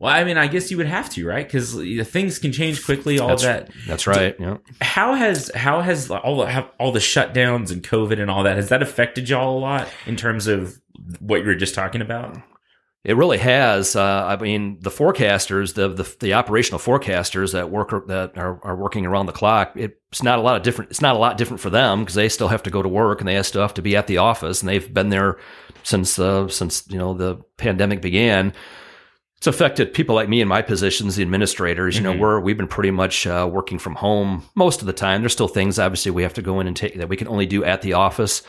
Well, 0.00 0.10
I 0.12 0.24
mean, 0.24 0.38
I 0.38 0.46
guess 0.46 0.70
you 0.70 0.78
would 0.78 0.86
have 0.86 1.10
to, 1.10 1.26
right? 1.26 1.46
Because 1.46 1.74
things 2.08 2.38
can 2.38 2.52
change 2.52 2.82
quickly. 2.86 3.18
All 3.18 3.28
That's, 3.28 3.42
that. 3.42 3.70
that's 3.86 4.06
right. 4.06 4.34
Yeah. 4.40 4.56
How 4.80 5.12
has 5.12 5.50
how 5.54 5.82
has 5.82 6.10
all 6.10 6.38
the 6.38 6.46
have 6.46 6.70
all 6.80 6.90
the 6.90 7.00
shutdowns 7.00 7.70
and 7.70 7.82
COVID 7.82 8.18
and 8.18 8.30
all 8.30 8.42
that 8.44 8.56
has 8.56 8.70
that 8.70 8.82
affected 8.82 9.28
y'all 9.28 9.58
a 9.58 9.60
lot 9.60 9.88
in 10.06 10.16
terms 10.16 10.46
of 10.46 10.80
what 11.20 11.40
you 11.42 11.46
were 11.46 11.54
just 11.54 11.74
talking 11.74 12.00
about? 12.00 12.34
It 13.04 13.16
really 13.16 13.36
has. 13.38 13.94
Uh, 13.94 14.24
I 14.26 14.42
mean, 14.42 14.78
the 14.80 14.90
forecasters, 14.90 15.74
the, 15.74 15.88
the 15.88 16.16
the 16.20 16.32
operational 16.32 16.78
forecasters 16.78 17.52
that 17.52 17.70
work 17.70 17.90
that 18.08 18.38
are, 18.38 18.58
are 18.64 18.76
working 18.76 19.04
around 19.04 19.26
the 19.26 19.32
clock. 19.32 19.72
It's 19.74 20.22
not 20.22 20.38
a 20.38 20.42
lot 20.42 20.56
of 20.56 20.62
different. 20.62 20.90
It's 20.90 21.02
not 21.02 21.14
a 21.14 21.18
lot 21.18 21.36
different 21.36 21.60
for 21.60 21.68
them 21.68 22.00
because 22.00 22.14
they 22.14 22.30
still 22.30 22.48
have 22.48 22.62
to 22.62 22.70
go 22.70 22.82
to 22.82 22.88
work 22.88 23.20
and 23.20 23.28
they 23.28 23.42
still 23.42 23.62
have 23.62 23.74
to 23.74 23.82
be 23.82 23.96
at 23.96 24.06
the 24.06 24.16
office, 24.16 24.62
and 24.62 24.68
they've 24.68 24.92
been 24.92 25.10
there 25.10 25.38
since 25.82 26.18
uh, 26.18 26.48
since 26.48 26.84
you 26.88 26.96
know 26.96 27.12
the 27.12 27.36
pandemic 27.58 28.00
began. 28.00 28.54
It's 29.40 29.46
affected 29.46 29.94
people 29.94 30.14
like 30.14 30.28
me 30.28 30.42
in 30.42 30.48
my 30.48 30.60
positions, 30.60 31.16
the 31.16 31.22
administrators. 31.22 31.96
You 31.96 32.02
know, 32.02 32.12
Mhm. 32.12 32.18
we're 32.18 32.40
we've 32.40 32.58
been 32.58 32.66
pretty 32.68 32.90
much 32.90 33.26
uh, 33.26 33.48
working 33.50 33.78
from 33.78 33.94
home 33.94 34.42
most 34.54 34.82
of 34.82 34.86
the 34.86 34.92
time. 34.92 35.22
There's 35.22 35.32
still 35.32 35.48
things, 35.48 35.78
obviously, 35.78 36.10
we 36.12 36.22
have 36.24 36.34
to 36.34 36.42
go 36.42 36.60
in 36.60 36.66
and 36.66 36.76
take 36.76 36.94
that 36.96 37.08
we 37.08 37.16
can 37.16 37.26
only 37.26 37.46
do 37.46 37.64
at 37.64 37.80
the 37.80 37.94
office, 37.94 38.42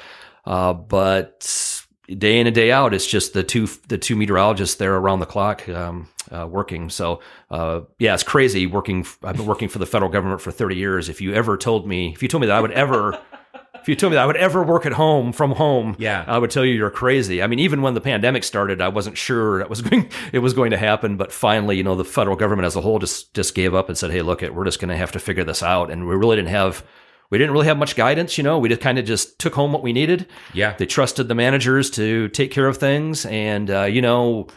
uh, 0.46 0.74
but 0.74 1.82
day 2.10 2.42
in 2.42 2.46
and 2.46 2.54
day 2.54 2.74
out, 2.74 2.94
it's 2.94 3.08
just 3.08 3.32
the 3.32 3.42
two 3.42 3.70
the 3.88 3.98
two 3.98 4.18
meteorologists 4.18 4.76
there 4.76 4.94
around 4.98 5.22
the 5.22 5.26
clock 5.26 5.70
um, 5.70 6.10
uh, 6.30 6.46
working. 6.46 6.90
So 6.90 7.22
uh, 7.50 7.82
yeah, 7.98 8.14
it's 8.14 8.24
crazy 8.24 8.68
working. 8.68 9.06
I've 9.24 9.38
been 9.38 9.46
working 9.46 9.70
for 9.70 9.80
the 9.80 9.86
federal 9.86 10.12
government 10.12 10.42
for 10.42 10.52
30 10.52 10.76
years. 10.76 11.08
If 11.08 11.22
you 11.22 11.34
ever 11.34 11.56
told 11.56 11.88
me, 11.88 12.12
if 12.12 12.22
you 12.22 12.28
told 12.28 12.42
me 12.42 12.48
that 12.48 12.58
I 12.58 12.60
would 12.60 12.72
ever. 12.72 13.18
If 13.76 13.88
you 13.90 13.96
told 13.96 14.12
me 14.12 14.16
that 14.16 14.24
I 14.24 14.26
would 14.26 14.38
ever 14.38 14.62
work 14.64 14.86
at 14.86 14.94
home 14.94 15.32
from 15.32 15.52
home, 15.54 15.96
Yeah. 15.98 16.24
I 16.28 16.38
would 16.38 16.52
tell 16.52 16.64
you 16.66 16.74
you're 16.74 16.92
crazy. 16.92 17.42
I 17.42 17.48
mean, 17.48 17.60
even 17.60 17.82
when 17.82 17.94
the 17.94 18.02
pandemic 18.02 18.44
started, 18.44 18.82
I 18.82 18.90
wasn't 18.90 19.18
sure 19.18 19.60
that 19.60 19.70
was 19.70 19.82
going 19.90 20.10
it 20.32 20.40
was 20.40 20.54
going 20.54 20.72
to 20.72 20.78
happen. 20.78 21.18
But 21.18 21.32
finally, 21.32 21.78
you 21.78 21.84
know, 21.84 21.96
the 21.96 22.06
federal 22.06 22.36
government 22.36 22.66
as 22.66 22.76
a 22.76 22.82
whole 22.82 23.00
just 23.00 23.34
just 23.34 23.56
gave 23.56 23.74
up 23.74 23.90
and 23.90 23.98
said, 23.98 24.12
"Hey, 24.12 24.22
look, 24.22 24.44
it, 24.44 24.54
we're 24.54 24.66
just 24.66 24.80
going 24.80 24.90
to 24.90 24.98
have 24.98 25.12
to 25.14 25.20
figure 25.20 25.44
this 25.44 25.64
out." 25.64 25.90
And 25.90 26.08
we 26.08 26.16
really 26.16 26.36
didn't 26.36 26.50
have 26.50 26.84
we 27.30 27.38
didn't 27.38 27.54
really 27.54 27.68
have 27.68 27.78
much 27.78 27.96
guidance. 27.96 28.38
You 28.38 28.44
know, 28.44 28.60
we 28.60 28.70
just 28.70 28.82
kind 28.82 29.00
of 29.00 29.06
just 29.06 29.40
took 29.40 29.56
home 29.56 29.72
what 29.72 29.82
we 29.82 29.94
needed. 29.94 30.28
Yeah, 30.54 30.76
They 30.78 30.86
trusted 30.86 31.28
the 31.30 31.36
managers 31.36 31.90
to 31.92 32.28
take 32.28 32.52
care 32.52 32.68
of 32.68 32.78
things, 32.78 33.26
and 33.26 33.72
uh, 33.72 33.84
you 33.84 34.02
know, 34.02 34.48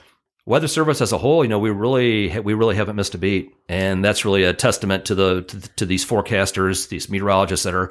weather 0.45 0.69
service 0.69 1.01
as 1.01 1.13
a 1.13 1.19
whole, 1.19 1.45
you 1.45 1.49
know, 1.49 1.61
we 1.61 1.71
really 1.71 2.39
we 2.41 2.53
really 2.53 2.75
haven't 2.77 2.97
missed 2.97 3.15
a 3.15 3.19
beat, 3.19 3.55
and 3.69 4.05
that's 4.05 4.25
really 4.25 4.43
a 4.43 4.53
testament 4.53 5.05
to 5.07 5.15
the 5.15 5.43
to, 5.43 5.61
to 5.77 5.87
these 5.87 6.05
forecasters, 6.05 6.89
these 6.89 7.09
meteorologists 7.09 7.65
that 7.65 7.75
are, 7.75 7.91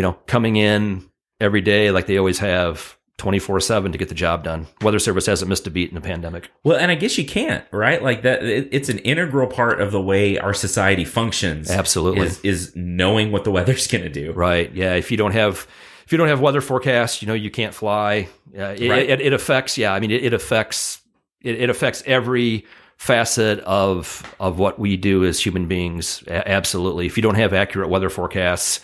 you 0.00 0.02
know, 0.02 0.14
coming 0.26 0.56
in 0.56 1.04
every 1.40 1.60
day 1.60 1.90
like 1.90 2.06
they 2.06 2.16
always 2.16 2.38
have. 2.38 2.96
24 3.18 3.60
7 3.60 3.92
to 3.92 3.98
get 3.98 4.08
the 4.08 4.14
job 4.14 4.42
done. 4.44 4.66
Weather 4.80 4.98
Service 4.98 5.26
hasn't 5.26 5.50
missed 5.50 5.66
a 5.66 5.70
beat 5.70 5.90
in 5.90 5.94
the 5.94 6.00
pandemic. 6.00 6.50
Well, 6.64 6.78
and 6.78 6.90
I 6.90 6.94
guess 6.94 7.18
you 7.18 7.26
can't, 7.26 7.62
right? 7.70 8.02
Like 8.02 8.22
that, 8.22 8.42
it, 8.42 8.70
it's 8.72 8.88
an 8.88 8.96
integral 9.00 9.46
part 9.46 9.78
of 9.82 9.92
the 9.92 10.00
way 10.00 10.38
our 10.38 10.54
society 10.54 11.04
functions. 11.04 11.70
Absolutely. 11.70 12.26
is, 12.28 12.40
is 12.42 12.72
knowing 12.74 13.30
what 13.30 13.44
the 13.44 13.50
weather's 13.50 13.86
going 13.88 14.04
to 14.04 14.08
do. 14.08 14.32
Right. 14.32 14.74
Yeah. 14.74 14.94
If 14.94 15.10
you 15.10 15.18
don't 15.18 15.32
have, 15.32 15.66
if 16.06 16.12
you 16.12 16.16
don't 16.16 16.28
have 16.28 16.40
weather 16.40 16.62
forecasts, 16.62 17.20
you 17.20 17.28
know, 17.28 17.34
you 17.34 17.50
can't 17.50 17.74
fly. 17.74 18.26
Uh, 18.58 18.74
it, 18.78 18.88
Right. 18.88 19.10
it, 19.10 19.20
it 19.20 19.34
affects, 19.34 19.76
yeah. 19.76 19.92
I 19.92 20.00
mean, 20.00 20.12
it, 20.12 20.32
affects, 20.32 21.02
it, 21.42 21.60
it 21.60 21.68
affects 21.68 22.02
every 22.06 22.64
facet 22.96 23.58
of, 23.64 24.22
of 24.40 24.58
what 24.58 24.78
we 24.78 24.96
do 24.96 25.26
as 25.26 25.38
human 25.44 25.66
beings. 25.68 26.24
A- 26.26 26.48
absolutely. 26.48 27.04
If 27.04 27.18
you 27.18 27.22
don't 27.22 27.34
have 27.34 27.52
accurate 27.52 27.90
weather 27.90 28.08
forecasts, 28.08 28.80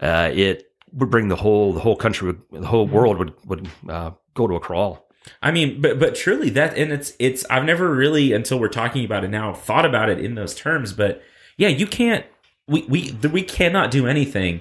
uh, 0.00 0.30
it 0.32 0.70
would 0.92 1.10
bring 1.10 1.28
the 1.28 1.36
whole, 1.36 1.72
the 1.72 1.80
whole 1.80 1.96
country, 1.96 2.34
the 2.52 2.66
whole 2.66 2.86
world 2.86 3.18
would, 3.18 3.34
would, 3.46 3.68
uh, 3.88 4.10
go 4.34 4.46
to 4.46 4.54
a 4.54 4.60
crawl. 4.60 5.08
I 5.42 5.50
mean, 5.50 5.80
but 5.80 5.98
but 5.98 6.14
truly 6.14 6.50
that, 6.50 6.76
and 6.76 6.92
it's 6.92 7.14
it's 7.18 7.46
I've 7.48 7.64
never 7.64 7.94
really 7.94 8.32
until 8.32 8.58
we're 8.58 8.68
talking 8.68 9.04
about 9.04 9.24
it 9.24 9.28
now 9.28 9.54
thought 9.54 9.86
about 9.86 10.10
it 10.10 10.18
in 10.18 10.34
those 10.34 10.54
terms. 10.54 10.92
But 10.92 11.22
yeah, 11.56 11.68
you 11.68 11.86
can't. 11.86 12.26
We 12.68 12.82
we 12.82 13.16
we 13.28 13.42
cannot 13.42 13.90
do 13.90 14.06
anything. 14.06 14.60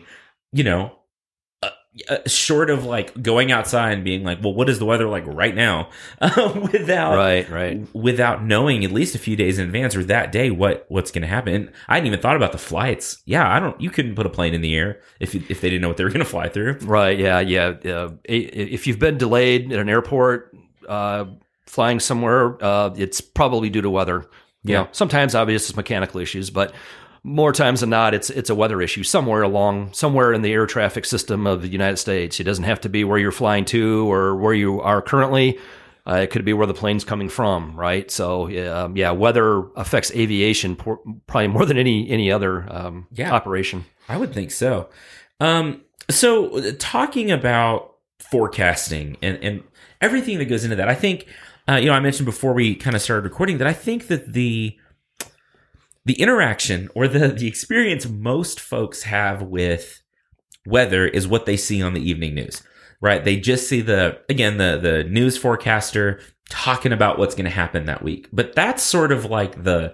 You 0.52 0.64
know. 0.64 1.00
Uh, 2.10 2.18
short 2.26 2.72
of 2.72 2.86
like 2.86 3.22
going 3.22 3.52
outside 3.52 3.92
and 3.94 4.04
being 4.04 4.24
like, 4.24 4.42
well, 4.44 4.52
what 4.54 4.68
is 4.68 4.80
the 4.80 4.86
weather 4.86 5.08
like 5.08 5.24
right 5.28 5.54
now, 5.54 5.90
uh, 6.22 6.52
without 6.72 7.16
Right. 7.16 7.48
Right. 7.48 7.88
without 7.94 8.44
knowing 8.44 8.84
at 8.84 8.92
least 8.92 9.14
a 9.14 9.20
few 9.20 9.36
days 9.36 9.60
in 9.60 9.66
advance 9.68 9.96
or 9.96 10.04
that 10.06 10.32
day 10.32 10.50
what 10.50 10.86
what's 10.90 11.12
going 11.12 11.22
to 11.22 11.28
happen. 11.28 11.54
And 11.54 11.72
I 11.88 11.94
hadn't 11.96 12.08
even 12.08 12.20
thought 12.20 12.36
about 12.36 12.52
the 12.52 12.58
flights. 12.58 13.22
Yeah, 13.26 13.48
I 13.48 13.60
don't. 13.60 13.80
You 13.80 13.92
couldn't 13.92 14.16
put 14.16 14.26
a 14.26 14.30
plane 14.30 14.56
in 14.56 14.62
the 14.62 14.76
air 14.76 15.02
if 15.20 15.36
if 15.36 15.62
they 15.62 15.70
didn't 15.70 15.84
know 15.84 15.88
what 15.90 15.98
they 15.98 16.04
were 16.04 16.10
going 16.10 16.26
to 16.26 16.26
fly 16.26 16.50
through. 16.50 16.80
Right. 16.82 17.20
Yeah. 17.20 17.40
Yeah. 17.42 17.74
Uh, 17.86 18.10
if 18.24 18.88
you've 18.88 18.98
been 19.00 19.20
delayed 19.20 19.72
at 19.72 19.78
an 19.78 19.88
airport, 19.88 20.56
uh, 20.90 21.26
flying 21.68 22.00
somewhere, 22.00 22.58
uh, 22.64 22.90
it's 22.98 23.22
probably 23.22 23.70
due 23.70 23.82
to 23.84 23.90
weather. 23.92 24.26
You 24.64 24.72
Yeah. 24.74 24.82
know, 24.84 24.88
sometimes 24.94 25.36
obvious 25.36 25.70
it's 25.70 25.76
mechanical 25.78 26.20
issues, 26.22 26.50
but 26.50 26.74
more 27.24 27.54
times 27.54 27.80
than 27.80 27.90
not, 27.90 28.14
it's 28.14 28.30
it's 28.30 28.50
a 28.50 28.56
weather 28.56 28.82
issue 28.82 29.04
somewhere 29.04 29.42
along 29.44 29.94
somewhere 29.94 30.34
in 30.34 30.42
the 30.42 30.52
air 30.52 30.66
traffic 30.66 31.06
system 31.06 31.48
of 31.48 31.62
the 31.62 31.68
United 31.70 31.98
States. 31.98 32.40
It 32.40 32.44
doesn't 32.44 32.66
have 32.66 32.82
to 32.82 32.90
be 32.90 33.04
where 33.04 33.18
you're 33.18 33.32
flying 33.32 33.66
to 33.66 34.12
or 34.12 34.36
where 34.36 34.54
you 34.54 34.82
are 34.82 35.02
currently. 35.02 35.58
Uh, 36.06 36.16
it 36.16 36.32
could 36.32 36.44
be 36.44 36.52
where 36.52 36.68
the 36.68 36.74
plane's 36.74 37.06
coming 37.06 37.30
from, 37.30 37.78
right? 37.78 38.12
So, 38.12 38.48
yeah, 38.48 38.84
um, 38.84 38.98
yeah, 38.98 39.12
weather 39.12 39.64
affects 39.78 40.12
aviation 40.12 40.76
por- 40.76 41.00
probably 41.28 41.48
more 41.48 41.66
than 41.66 41.78
any 41.78 42.10
any 42.10 42.30
other 42.30 42.68
um, 42.70 43.08
Yeah. 43.14 43.32
operation. 43.32 43.86
I 44.10 44.18
would 44.18 44.34
think 44.34 44.52
so. 44.52 44.90
Um, 45.40 45.84
so 46.10 46.58
uh, 46.58 46.72
talking 46.78 47.32
about 47.32 47.94
forecasting 48.20 49.16
and, 49.22 49.38
and 49.42 49.64
everything 50.02 50.40
that 50.40 50.46
goes 50.46 50.66
into 50.66 50.76
that, 50.76 50.90
I 50.90 50.96
think, 50.96 51.26
uh, 51.70 51.76
you 51.76 51.86
know, 51.86 51.94
I 51.94 52.02
mentioned 52.02 52.26
before 52.26 52.52
we 52.52 52.76
kind 52.76 52.98
of 52.98 53.02
started 53.02 53.24
recording 53.24 53.60
that 53.60 53.68
I 53.68 53.74
think 53.74 54.08
that 54.08 54.34
the 54.34 54.76
the 56.06 56.20
interaction 56.20 56.90
or 56.96 57.08
the 57.08 57.30
the 57.30 57.48
experience 57.48 58.08
most 58.08 58.60
folks 58.60 59.04
have 59.04 59.42
with 59.42 60.02
weather 60.66 61.08
is 61.08 61.28
what 61.28 61.46
they 61.46 61.58
see 61.58 61.82
on 61.82 61.94
the 61.94 62.10
evening 62.10 62.36
news. 62.36 62.64
Right? 63.02 63.24
They 63.24 63.38
just 63.38 63.68
see 63.68 63.82
the 63.82 64.20
again 64.30 64.58
the 64.58 64.80
the 64.82 65.04
news 65.04 65.38
forecaster 65.38 66.22
talking 66.50 66.92
about 66.92 67.18
what's 67.18 67.36
going 67.36 67.46
to 67.46 67.52
happen 67.52 67.86
that 67.86 68.04
week. 68.04 68.30
But 68.32 68.54
that's 68.54 68.84
sort 68.84 69.12
of 69.12 69.26
like 69.26 69.64
the 69.64 69.94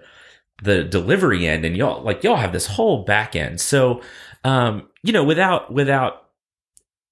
the 0.61 0.83
delivery 0.83 1.47
end 1.47 1.63
and 1.63 1.75
y'all 1.77 2.03
like 2.03 2.23
y'all 2.23 2.35
have 2.35 2.53
this 2.53 2.67
whole 2.67 3.03
back 3.03 3.35
end. 3.35 3.61
So 3.61 4.01
um 4.43 4.87
you 5.03 5.13
know 5.13 5.23
without 5.23 5.73
without 5.73 6.25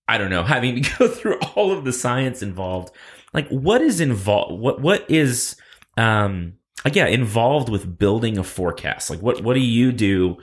I 0.07 0.17
don't 0.17 0.29
know 0.29 0.43
having 0.55 0.81
to 0.81 0.97
go 0.97 1.07
through 1.07 1.39
all 1.55 1.71
of 1.71 1.85
the 1.85 1.93
science 1.93 2.41
involved 2.41 2.93
like 3.33 3.47
what 3.49 3.81
is 3.81 3.99
involved 4.01 4.59
what 4.59 4.81
what 4.81 5.09
is 5.09 5.55
um 5.97 6.53
like 6.85 6.95
yeah 6.95 7.07
involved 7.07 7.69
with 7.69 7.97
building 7.97 8.37
a 8.37 8.43
forecast 8.43 9.09
like 9.09 9.21
what 9.21 9.41
what 9.43 9.53
do 9.53 9.59
you 9.59 9.91
do 9.91 10.37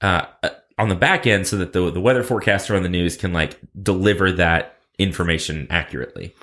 uh 0.00 0.22
uh, 0.42 0.48
on 0.78 0.88
the 0.88 0.94
back 0.94 1.26
end 1.26 1.46
so 1.46 1.56
that 1.56 1.72
the 1.72 1.90
the 1.90 2.00
weather 2.00 2.22
forecaster 2.22 2.76
on 2.76 2.82
the 2.82 2.88
news 2.88 3.16
can 3.16 3.32
like 3.32 3.58
deliver 3.82 4.32
that 4.32 4.76
information 4.98 5.66
accurately 5.70 6.34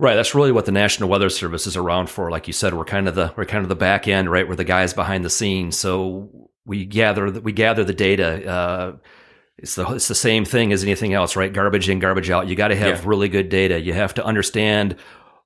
Right, 0.00 0.14
that's 0.14 0.32
really 0.32 0.52
what 0.52 0.64
the 0.64 0.70
National 0.70 1.08
Weather 1.08 1.28
Service 1.28 1.66
is 1.66 1.76
around 1.76 2.08
for. 2.08 2.30
Like 2.30 2.46
you 2.46 2.52
said, 2.52 2.72
we're 2.72 2.84
kind 2.84 3.08
of 3.08 3.16
the 3.16 3.34
we're 3.36 3.44
kind 3.46 3.64
of 3.64 3.68
the 3.68 3.74
back 3.74 4.06
end, 4.06 4.30
right? 4.30 4.48
We're 4.48 4.54
the 4.54 4.62
guys 4.62 4.94
behind 4.94 5.24
the 5.24 5.28
scenes. 5.28 5.76
So 5.76 6.48
we 6.64 6.84
gather 6.84 7.32
the, 7.32 7.40
we 7.40 7.50
gather 7.50 7.82
the 7.82 7.92
data. 7.92 8.48
Uh, 8.48 8.96
it's 9.56 9.74
the 9.74 9.84
it's 9.88 10.06
the 10.06 10.14
same 10.14 10.44
thing 10.44 10.72
as 10.72 10.84
anything 10.84 11.14
else, 11.14 11.34
right? 11.34 11.52
Garbage 11.52 11.88
in, 11.88 11.98
garbage 11.98 12.30
out. 12.30 12.46
You 12.46 12.54
got 12.54 12.68
to 12.68 12.76
have 12.76 13.00
Yeah. 13.00 13.08
really 13.08 13.28
good 13.28 13.48
data. 13.48 13.80
You 13.80 13.92
have 13.92 14.14
to 14.14 14.24
understand 14.24 14.94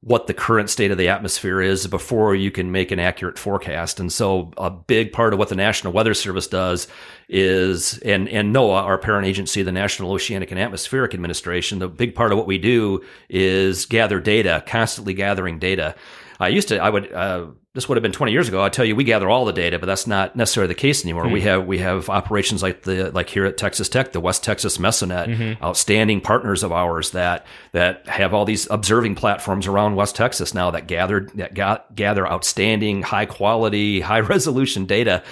what 0.03 0.27
the 0.27 0.35
current 0.35 0.69
state 0.69 0.91
of 0.91 0.99
the 0.99 1.09
atmosphere 1.09 1.61
is 1.61 1.87
before 1.87 2.35
you 2.35 2.51
can 2.51 2.73
make 2.73 2.91
an 2.91 2.99
accurate 2.99 3.39
forecast. 3.39 4.01
And 4.01 4.13
so 4.13 4.51
a 4.59 4.69
big 4.69 5.13
part 5.13 5.33
of 5.33 5.39
what 5.39 5.49
the 5.49 5.55
National 5.55 5.93
Weather 5.93 6.13
Service 6.13 6.49
does 6.49 6.89
is, 7.29 7.99
and, 7.99 8.29
and 8.29 8.53
NOAA, 8.53 8.83
our 8.83 8.99
parent 8.99 9.29
agency, 9.29 9.63
the 9.63 9.71
National 9.71 10.11
Oceanic 10.11 10.51
and 10.51 10.59
Atmospheric 10.59 11.15
Administration, 11.15 11.79
the 11.79 11.87
big 11.87 12.17
part 12.17 12.33
of 12.33 12.39
what 12.39 12.49
we 12.49 12.59
do 12.59 13.05
is 13.29 13.87
gather 13.87 14.19
data, 14.19 14.65
constantly 14.67 15.15
gathering 15.15 15.61
data. 15.61 15.95
I 16.43 16.49
used 16.49 16.69
to, 16.69 16.79
I 16.79 16.91
would, 16.91 17.13
uh, 17.13 17.47
this 17.75 17.89
would 17.89 17.97
have 17.97 18.03
been 18.03 18.13
20 18.13 18.33
years 18.33 18.49
ago. 18.49 18.63
I 18.63 18.69
tell 18.69 18.85
you, 18.85 18.97
we 18.97 19.05
gather 19.05 19.31
all 19.31 19.45
the 19.45 19.53
data, 19.53 19.79
but 19.79 19.87
that's 19.87 20.07
not 20.07 20.35
necessarily 20.35 20.69
the 20.69 20.79
case 20.79 21.05
anymore. 21.05 21.29
We 21.29 21.41
have, 21.43 21.67
we 21.67 21.79
have 21.79 22.11
operations 22.11 22.63
like 22.63 22.83
the, 22.83 23.11
like 23.13 23.31
here 23.31 23.47
at 23.47 23.57
Texas 23.57 23.89
Tech, 23.89 24.13
the 24.13 24.21
West 24.21 24.43
Texas 24.43 24.77
Mesonet, 24.77 25.29
outstanding 25.63 26.21
partners 26.21 26.63
of 26.63 26.73
ours 26.73 27.13
that, 27.13 27.47
that 27.71 28.07
have 28.09 28.35
all 28.35 28.45
these 28.45 28.69
observing 28.71 29.15
platforms 29.15 29.67
around 29.67 29.95
West 29.95 30.17
Texas 30.17 30.53
now 30.53 30.71
that 30.73 30.87
gathered, 30.89 31.31
that 31.37 31.55
got, 31.55 31.95
gather 31.95 32.27
outstanding, 32.27 33.03
high 33.03 33.27
quality, 33.27 34.01
high 34.13 34.21
resolution 34.21 34.85
data. 34.85 35.23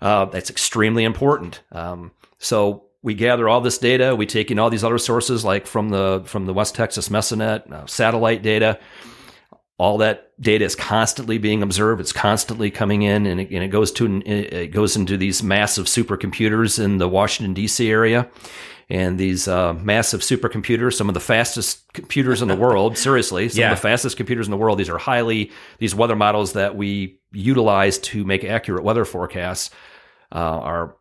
Uh, 0.00 0.24
that's 0.26 0.50
extremely 0.50 1.04
important. 1.04 1.60
Um, 1.72 2.12
so 2.38 2.84
we 3.02 3.14
gather 3.14 3.48
all 3.48 3.60
this 3.60 3.78
data. 3.78 4.14
We 4.14 4.26
take 4.26 4.50
in 4.50 4.58
all 4.58 4.70
these 4.70 4.84
other 4.84 4.98
sources, 4.98 5.44
like 5.44 5.66
from 5.66 5.88
the 5.88 6.22
from 6.26 6.46
the 6.46 6.54
West 6.54 6.74
Texas 6.74 7.08
Mesonet, 7.08 7.70
uh, 7.70 7.86
satellite 7.86 8.42
data. 8.42 8.78
All 9.80 9.96
that 9.98 10.32
data 10.38 10.62
is 10.66 10.76
constantly 10.76 11.38
being 11.38 11.62
observed. 11.62 12.02
It's 12.02 12.12
constantly 12.12 12.70
coming 12.70 13.00
in, 13.00 13.24
and 13.24 13.40
it, 13.40 13.50
and 13.50 13.64
it 13.64 13.68
goes 13.68 13.90
to 13.92 14.20
it 14.26 14.72
goes 14.72 14.94
into 14.94 15.16
these 15.16 15.42
massive 15.42 15.86
supercomputers 15.86 16.78
in 16.82 16.98
the 16.98 17.08
Washington 17.08 17.54
D.C. 17.54 17.90
area. 17.90 18.28
And 18.90 19.18
these 19.18 19.48
uh, 19.48 19.72
massive 19.72 20.20
supercomputers, 20.20 20.94
some 20.94 21.08
of 21.08 21.14
the 21.14 21.20
fastest 21.20 21.90
computers 21.94 22.42
in 22.42 22.48
the 22.48 22.56
world, 22.56 22.98
seriously, 23.06 23.48
some 23.48 23.60
Yeah. 23.60 23.70
of 23.72 23.78
the 23.78 23.82
fastest 23.82 24.18
computers 24.18 24.46
in 24.48 24.50
the 24.50 24.56
world. 24.58 24.78
These 24.78 24.90
are 24.90 24.98
highly 24.98 25.50
these 25.78 25.94
weather 25.94 26.16
models 26.16 26.52
that 26.52 26.76
we 26.76 27.18
utilize 27.32 27.96
to 27.98 28.24
make 28.24 28.44
accurate 28.44 28.84
weather 28.84 29.06
forecasts 29.06 29.70
uh, 30.32 30.38
are 30.38 30.96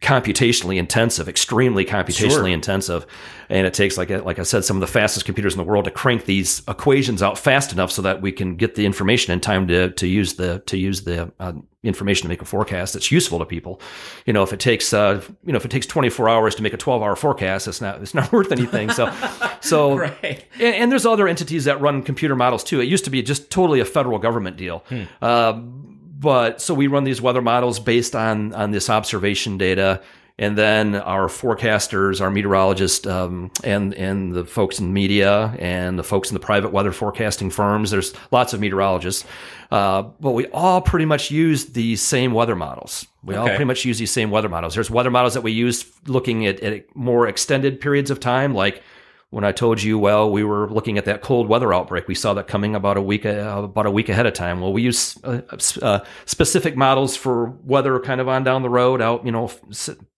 computationally 0.00 0.76
intensive, 0.76 1.28
extremely 1.28 1.84
computationally 1.84 2.30
Sure. 2.30 2.46
intensive, 2.48 3.04
and 3.48 3.66
it 3.66 3.74
takes 3.74 3.98
like 3.98 4.10
I- 4.10 4.18
like 4.18 4.38
I 4.38 4.42
said, 4.44 4.64
some 4.64 4.76
of 4.76 4.80
the 4.80 4.86
fastest 4.86 5.26
computers 5.26 5.54
in 5.54 5.58
the 5.58 5.64
world 5.64 5.86
to 5.86 5.90
crank 5.90 6.24
these 6.24 6.62
equations 6.68 7.22
out 7.22 7.36
fast 7.38 7.72
enough 7.72 7.90
so 7.90 8.02
that 8.02 8.22
we 8.22 8.30
can 8.30 8.54
get 8.56 8.74
the 8.76 8.86
information 8.86 9.32
in 9.32 9.40
time 9.40 9.66
to 9.68 9.90
to 9.90 10.06
use 10.06 10.34
the 10.34 10.60
to 10.66 10.76
use 10.78 11.02
the 11.02 11.32
uh, 11.40 11.52
information 11.82 12.22
to 12.22 12.28
make 12.28 12.42
a 12.42 12.44
forecast 12.44 12.92
that's 12.92 13.10
useful 13.10 13.38
to 13.38 13.44
people. 13.44 13.80
You 14.26 14.32
know, 14.32 14.42
if 14.42 14.52
it 14.52 14.60
takes 14.60 14.92
uh, 14.92 15.20
you 15.44 15.52
know 15.52 15.56
if 15.56 15.64
it 15.64 15.70
takes 15.70 15.86
24 15.86 16.28
hours 16.28 16.54
to 16.56 16.62
make 16.62 16.72
a 16.74 16.76
12 16.76 17.02
hour 17.02 17.16
forecast, 17.16 17.66
it's 17.66 17.80
not 17.80 18.00
it's 18.00 18.14
not 18.14 18.30
worth 18.32 18.52
anything. 18.52 18.90
So 18.90 19.12
so 19.60 19.96
Right. 19.98 20.44
and, 20.60 20.74
and 20.76 20.92
there's 20.92 21.06
other 21.06 21.26
entities 21.26 21.64
that 21.64 21.80
run 21.80 22.02
computer 22.02 22.36
models 22.36 22.62
too. 22.62 22.80
It 22.80 22.84
used 22.84 23.04
to 23.04 23.10
be 23.10 23.20
just 23.22 23.50
totally 23.50 23.80
a 23.80 23.84
federal 23.84 24.18
government 24.18 24.56
deal. 24.56 24.84
Um, 25.22 25.87
but 26.18 26.60
so 26.60 26.74
we 26.74 26.88
run 26.88 27.04
these 27.04 27.22
weather 27.22 27.42
models 27.42 27.78
based 27.78 28.16
on 28.16 28.52
on 28.54 28.72
this 28.72 28.90
observation 28.90 29.56
data, 29.56 30.02
and 30.38 30.58
then 30.58 30.96
our 30.96 31.28
forecasters, 31.28 32.20
our 32.20 32.30
meteorologists, 32.30 33.06
um, 33.06 33.50
and 33.62 33.94
and 33.94 34.32
the 34.32 34.44
folks 34.44 34.80
in 34.80 34.92
media 34.92 35.54
and 35.58 35.98
the 35.98 36.02
folks 36.02 36.30
in 36.30 36.34
the 36.34 36.40
private 36.40 36.72
weather 36.72 36.92
forecasting 36.92 37.50
firms. 37.50 37.90
There's 37.90 38.14
lots 38.32 38.52
of 38.52 38.60
meteorologists, 38.60 39.24
uh, 39.70 40.02
but 40.20 40.32
we 40.32 40.46
all 40.48 40.80
pretty 40.80 41.06
much 41.06 41.30
use 41.30 41.66
these 41.66 42.02
same 42.02 42.32
weather 42.32 42.56
models. 42.56 43.06
We 43.22 43.34
all 43.34 43.46
pretty 43.46 43.64
much 43.64 43.84
use 43.84 43.98
these 43.98 44.12
same 44.12 44.30
weather 44.30 44.48
models. 44.48 44.74
There's 44.74 44.90
weather 44.90 45.10
models 45.10 45.34
that 45.34 45.42
we 45.42 45.52
use 45.52 45.84
looking 46.06 46.46
at, 46.46 46.60
at 46.60 46.96
more 46.96 47.28
extended 47.28 47.80
periods 47.80 48.10
of 48.10 48.20
time, 48.20 48.54
like 48.54 48.82
when 49.30 49.44
I 49.44 49.52
told 49.52 49.82
you, 49.82 49.98
well, 49.98 50.30
we 50.30 50.42
were 50.42 50.70
looking 50.70 50.96
at 50.96 51.04
that 51.04 51.20
cold 51.20 51.48
weather 51.48 51.72
outbreak. 51.74 52.08
We 52.08 52.14
saw 52.14 52.32
that 52.34 52.46
coming 52.46 52.74
about 52.74 52.96
a 52.96 53.02
week 53.02 53.26
uh, 53.26 53.62
about 53.64 53.86
a 53.86 53.90
week 53.90 54.08
ahead 54.08 54.26
of 54.26 54.32
time. 54.32 54.60
Well, 54.60 54.72
we 54.72 54.82
use 54.82 55.22
uh, 55.22 55.42
uh, 55.82 56.00
specific 56.24 56.76
models 56.76 57.14
for 57.16 57.50
weather 57.64 58.00
kind 58.00 58.20
of 58.20 58.28
on 58.28 58.42
down 58.44 58.62
the 58.62 58.70
road, 58.70 59.02
out 59.02 59.26
you 59.26 59.32
know 59.32 59.48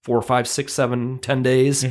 four, 0.03 0.23
five, 0.23 0.46
six, 0.46 0.73
seven, 0.73 1.18
ten 1.18 1.42
days. 1.42 1.85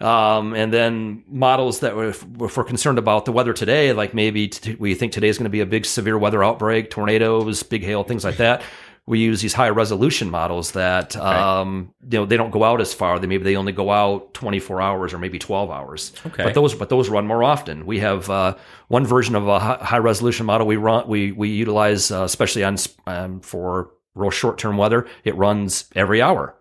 Um, 0.00 0.54
and 0.54 0.72
then 0.72 1.22
models 1.28 1.80
that 1.80 1.94
were, 1.94 2.08
if 2.08 2.24
we're 2.56 2.64
concerned 2.64 2.98
about 2.98 3.26
the 3.26 3.32
weather 3.32 3.52
today, 3.52 3.92
like 3.92 4.12
maybe 4.12 4.48
t- 4.48 4.74
we 4.74 4.94
think 4.94 5.12
today 5.12 5.28
is 5.28 5.38
going 5.38 5.44
to 5.44 5.50
be 5.50 5.60
a 5.60 5.66
big 5.66 5.86
severe 5.86 6.18
weather 6.18 6.42
outbreak, 6.42 6.90
tornadoes, 6.90 7.62
big 7.62 7.84
hail, 7.84 8.02
things 8.02 8.24
like 8.24 8.38
that. 8.38 8.62
We 9.06 9.18
use 9.18 9.42
these 9.42 9.52
high 9.52 9.68
resolution 9.68 10.30
models 10.30 10.72
that 10.72 11.14
um, 11.16 11.92
you 12.10 12.18
know 12.18 12.24
they 12.24 12.38
don't 12.38 12.50
go 12.50 12.64
out 12.64 12.80
as 12.80 12.94
far. 12.94 13.18
They 13.18 13.26
maybe 13.26 13.44
they 13.44 13.56
only 13.56 13.72
go 13.72 13.90
out 13.90 14.32
24 14.32 14.80
hours 14.80 15.12
or 15.12 15.18
maybe 15.18 15.38
12 15.38 15.70
hours. 15.70 16.12
Okay. 16.26 16.42
But 16.42 16.54
those 16.54 16.74
but 16.74 16.88
those 16.88 17.10
run 17.10 17.26
more 17.26 17.44
often. 17.44 17.84
We 17.84 17.98
have 17.98 18.30
uh, 18.30 18.56
one 18.88 19.04
version 19.04 19.34
of 19.34 19.46
a 19.46 19.58
high 19.58 19.98
resolution 19.98 20.46
model 20.46 20.66
we 20.66 20.76
run 20.76 21.06
we 21.06 21.32
we 21.32 21.50
utilize 21.50 22.10
uh, 22.10 22.22
especially 22.22 22.64
on 22.64 22.76
um, 23.06 23.40
for 23.40 23.90
real 24.14 24.30
short 24.30 24.56
term 24.58 24.78
weather. 24.78 25.06
It 25.22 25.36
runs 25.36 25.84
every 25.94 26.22
hour, 26.22 26.54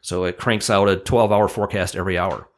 so 0.00 0.24
it 0.24 0.38
cranks 0.38 0.70
out 0.70 0.88
a 0.88 0.96
12 0.96 1.32
hour 1.32 1.48
forecast 1.48 1.96
every 1.96 2.16
hour. 2.16 2.48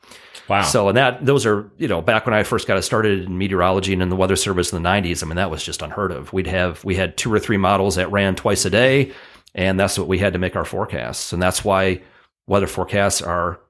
Wow. 0.49 0.63
So, 0.63 0.89
and 0.89 0.97
that 0.97 1.25
those 1.25 1.47
are 1.47 1.71
you 1.79 1.89
know 1.89 2.03
back 2.03 2.27
when 2.27 2.35
I 2.35 2.43
first 2.43 2.67
got 2.67 2.83
started 2.85 3.25
in 3.25 3.39
meteorology 3.39 3.93
and 3.93 4.03
in 4.03 4.09
the 4.09 4.17
weather 4.17 4.37
service 4.37 4.73
in 4.73 4.83
the 4.83 4.89
'90s. 4.89 5.23
I 5.23 5.27
mean, 5.27 5.37
that 5.37 5.51
was 5.51 5.65
just 5.65 5.83
unheard 5.83 6.13
of. 6.13 6.33
We'd 6.33 6.47
have 6.47 6.85
we 6.85 6.97
had 6.97 7.17
two 7.17 7.33
or 7.33 7.39
three 7.39 7.57
models 7.57 7.95
that 7.97 8.11
ran 8.11 8.35
twice 8.35 8.65
a 8.65 8.71
day, 8.71 9.13
and 9.55 9.79
that's 9.79 9.99
what 9.99 10.09
we 10.09 10.19
had 10.19 10.33
to 10.33 10.39
make 10.39 10.57
our 10.57 10.65
forecasts. 10.65 11.33
And 11.33 11.43
that's 11.43 11.65
why 11.65 12.03
weather 12.47 12.67
forecasts 12.67 13.21
are 13.23 13.61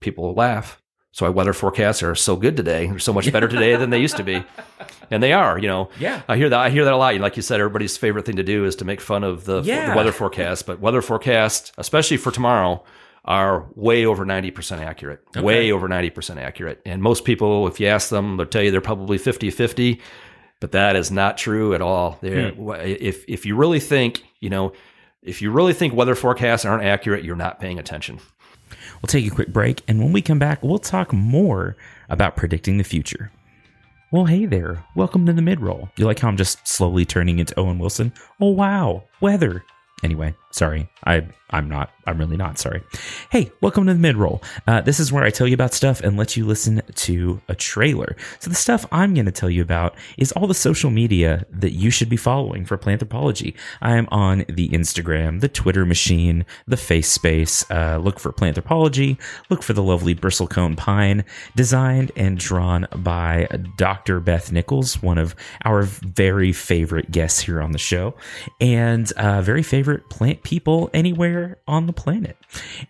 people 0.00 0.34
laugh. 0.34 0.80
So 1.12 1.24
why 1.24 1.30
weather 1.30 1.54
forecasts 1.54 2.02
are 2.02 2.14
so 2.14 2.36
good 2.36 2.56
today. 2.58 2.88
They're 2.88 2.98
so 2.98 3.12
much 3.14 3.32
better 3.32 3.48
today 3.48 3.74
than 3.76 3.88
they 3.88 3.98
used 4.00 4.18
to 4.18 4.22
be, 4.22 4.44
and 5.10 5.22
they 5.22 5.32
are. 5.32 5.58
You 5.58 5.68
know, 5.68 5.88
Yeah. 5.98 6.20
I 6.28 6.36
hear 6.36 6.50
that. 6.50 6.58
I 6.60 6.68
hear 6.68 6.84
that 6.84 6.92
a 6.92 6.96
lot. 6.98 7.14
Like 7.16 7.36
you 7.36 7.42
said, 7.42 7.58
everybody's 7.58 7.96
favorite 7.96 8.26
thing 8.26 8.36
to 8.36 8.42
do 8.42 8.66
is 8.66 8.76
to 8.76 8.84
make 8.84 9.00
fun 9.00 9.24
of 9.24 9.44
the, 9.46 9.62
Yeah. 9.62 9.90
the 9.90 9.96
weather 9.96 10.12
forecast. 10.12 10.66
But 10.66 10.80
weather 10.80 11.00
forecasts, 11.00 11.72
especially 11.78 12.18
for 12.18 12.30
tomorrow, 12.30 12.84
are 13.24 13.66
way 13.74 14.04
over 14.04 14.24
ninety 14.26 14.50
percent 14.50 14.82
accurate. 14.82 15.20
Way 15.34 15.72
over 15.72 15.88
ninety 15.88 16.10
percent 16.10 16.38
accurate. 16.38 16.80
And 16.84 17.02
most 17.02 17.24
people, 17.24 17.66
if 17.66 17.80
you 17.80 17.86
ask 17.86 18.10
them, 18.10 18.36
they'll 18.36 18.46
tell 18.46 18.62
you 18.62 18.70
they're 18.70 18.80
probably 18.82 19.18
50-50. 19.18 20.00
But 20.60 20.72
that 20.72 20.96
is 20.96 21.10
not 21.10 21.36
true 21.36 21.74
at 21.74 21.80
all. 21.82 22.18
They're, 22.20 22.50
hmm. 22.50 22.70
If 22.82 23.24
if 23.26 23.44
you 23.46 23.56
really 23.56 23.80
think, 23.80 24.22
you 24.40 24.48
know, 24.50 24.72
if 25.26 25.42
you 25.42 25.50
really 25.50 25.72
think 25.72 25.92
weather 25.92 26.14
forecasts 26.14 26.64
aren't 26.64 26.84
accurate, 26.84 27.24
you're 27.24 27.36
not 27.36 27.60
paying 27.60 27.78
attention. 27.78 28.20
We'll 29.02 29.08
take 29.08 29.26
a 29.26 29.34
quick 29.34 29.48
break, 29.48 29.82
and 29.88 29.98
when 30.00 30.12
we 30.12 30.22
come 30.22 30.38
back, 30.38 30.62
we'll 30.62 30.78
talk 30.78 31.12
more 31.12 31.76
about 32.08 32.36
predicting 32.36 32.78
the 32.78 32.84
future. 32.84 33.32
Well, 34.12 34.26
hey 34.26 34.46
there. 34.46 34.84
Welcome 34.94 35.26
to 35.26 35.32
the 35.32 35.42
mid 35.42 35.60
roll. 35.60 35.90
You 35.96 36.06
like 36.06 36.20
how 36.20 36.28
I'm 36.28 36.36
just 36.36 36.66
slowly 36.66 37.04
turning 37.04 37.40
into 37.40 37.58
Owen 37.58 37.80
Wilson? 37.80 38.12
Oh, 38.40 38.50
wow. 38.50 39.02
Weather. 39.20 39.64
Anyway, 40.04 40.34
sorry. 40.56 40.88
I, 41.04 41.28
I'm 41.50 41.68
not. 41.68 41.90
I'm 42.06 42.18
really 42.18 42.36
not. 42.36 42.58
Sorry. 42.58 42.82
Hey, 43.30 43.52
welcome 43.60 43.86
to 43.86 43.92
the 43.92 43.98
mid 43.98 44.16
roll. 44.16 44.42
Uh, 44.66 44.80
this 44.80 44.98
is 44.98 45.12
where 45.12 45.22
I 45.22 45.30
tell 45.30 45.46
you 45.46 45.54
about 45.54 45.74
stuff 45.74 46.00
and 46.00 46.16
let 46.16 46.36
you 46.36 46.44
listen 46.44 46.82
to 46.94 47.40
a 47.48 47.54
trailer. 47.54 48.16
So, 48.40 48.50
the 48.50 48.56
stuff 48.56 48.84
I'm 48.90 49.14
going 49.14 49.26
to 49.26 49.32
tell 49.32 49.50
you 49.50 49.62
about 49.62 49.94
is 50.18 50.32
all 50.32 50.48
the 50.48 50.54
social 50.54 50.90
media 50.90 51.46
that 51.50 51.72
you 51.72 51.90
should 51.90 52.08
be 52.08 52.16
following 52.16 52.64
for 52.64 52.76
Planthropology. 52.76 53.54
I 53.80 53.96
am 53.96 54.08
on 54.10 54.44
the 54.48 54.68
Instagram, 54.70 55.40
the 55.40 55.48
Twitter 55.48 55.84
machine, 55.84 56.44
the 56.66 56.76
Face 56.76 57.08
Space. 57.08 57.68
Uh, 57.70 57.98
look 57.98 58.18
for 58.18 58.32
Planthropology. 58.32 59.18
Look 59.48 59.62
for 59.62 59.72
the 59.72 59.82
lovely 59.82 60.14
bristlecone 60.16 60.76
pine, 60.76 61.24
designed 61.54 62.10
and 62.16 62.38
drawn 62.38 62.88
by 62.96 63.46
Dr. 63.76 64.18
Beth 64.18 64.50
Nichols, 64.50 65.00
one 65.00 65.18
of 65.18 65.36
our 65.64 65.82
very 65.82 66.52
favorite 66.52 67.12
guests 67.12 67.40
here 67.40 67.60
on 67.60 67.70
the 67.70 67.78
show, 67.78 68.14
and 68.60 69.12
uh, 69.12 69.42
very 69.42 69.62
favorite 69.62 70.08
plant 70.10 70.42
people 70.46 70.88
anywhere 70.94 71.58
on 71.66 71.86
the 71.86 71.92
planet. 71.92 72.36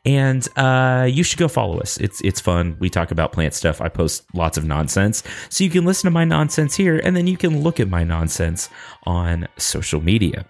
And 0.05 0.47
uh, 0.57 1.09
you 1.11 1.23
should 1.25 1.39
go 1.39 1.49
follow 1.49 1.81
us. 1.81 1.97
It's 1.97 2.21
it's 2.21 2.39
fun. 2.39 2.77
We 2.79 2.91
talk 2.91 3.11
about 3.11 3.33
plant 3.33 3.55
stuff. 3.55 3.81
I 3.81 3.89
post 3.89 4.25
lots 4.35 4.59
of 4.59 4.67
nonsense, 4.67 5.23
so 5.49 5.65
you 5.65 5.71
can 5.71 5.87
listen 5.87 6.07
to 6.07 6.13
my 6.13 6.27
nonsense 6.27 6.77
here, 6.77 7.01
and 7.03 7.17
then 7.17 7.27
you 7.27 7.39
can 7.39 7.63
look 7.63 7.81
at 7.81 7.89
my 7.89 8.05
nonsense 8.05 8.69
on 9.05 9.49
social 9.57 10.03
media. 10.03 10.45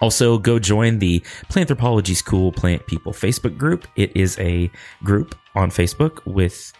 Also, 0.00 0.38
go 0.38 0.58
join 0.58 1.00
the 1.00 1.20
Planthropology's 1.50 2.22
Cool 2.22 2.52
Plant 2.52 2.86
People 2.86 3.12
Facebook 3.12 3.58
group. 3.58 3.86
It 3.96 4.16
is 4.16 4.38
a 4.38 4.70
group 5.04 5.34
on 5.54 5.70
Facebook 5.70 6.24
with 6.24 6.72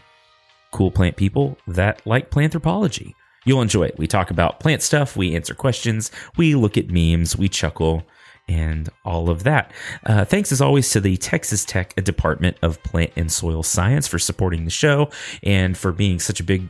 cool 0.70 0.90
plant 0.90 1.16
people 1.16 1.58
that 1.66 2.06
like 2.06 2.30
planthropology. 2.30 3.12
You'll 3.44 3.62
enjoy 3.62 3.84
it. 3.84 3.98
We 3.98 4.06
talk 4.06 4.30
about 4.30 4.60
plant 4.60 4.82
stuff, 4.82 5.16
we 5.16 5.34
answer 5.34 5.54
questions, 5.54 6.10
we 6.36 6.54
look 6.54 6.76
at 6.76 6.90
memes, 6.90 7.36
we 7.36 7.48
chuckle, 7.48 8.02
and 8.48 8.88
all 9.04 9.30
of 9.30 9.44
that. 9.44 9.72
Uh, 10.04 10.24
thanks 10.24 10.50
as 10.52 10.60
always 10.60 10.90
to 10.90 11.00
the 11.00 11.16
Texas 11.16 11.64
Tech 11.64 11.94
Department 11.96 12.56
of 12.62 12.82
Plant 12.82 13.12
and 13.16 13.30
Soil 13.30 13.62
Science 13.62 14.08
for 14.08 14.18
supporting 14.18 14.64
the 14.64 14.70
show 14.70 15.10
and 15.42 15.76
for 15.76 15.92
being 15.92 16.18
such 16.18 16.40
a 16.40 16.44
big 16.44 16.68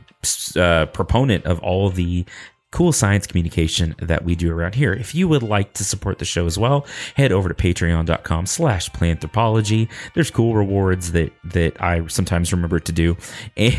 uh, 0.55 0.85
proponent 0.87 1.45
of 1.45 1.59
all 1.59 1.89
the 1.89 2.25
cool 2.71 2.91
science 2.91 3.25
communication 3.25 3.95
that 3.99 4.23
we 4.23 4.35
do 4.35 4.51
around 4.51 4.75
here. 4.75 4.93
If 4.93 5.15
you 5.15 5.27
would 5.27 5.41
like 5.41 5.73
to 5.73 5.83
support 5.83 6.19
the 6.19 6.25
show 6.25 6.45
as 6.45 6.57
well, 6.57 6.85
head 7.15 7.31
over 7.31 7.49
to 7.49 7.55
patreon.com 7.55 8.45
slash 8.45 8.89
planthropology. 8.91 9.89
There's 10.13 10.29
cool 10.29 10.55
rewards 10.55 11.11
that, 11.13 11.33
that 11.45 11.81
I 11.81 12.05
sometimes 12.07 12.51
remember 12.51 12.79
to 12.79 12.91
do. 12.91 13.17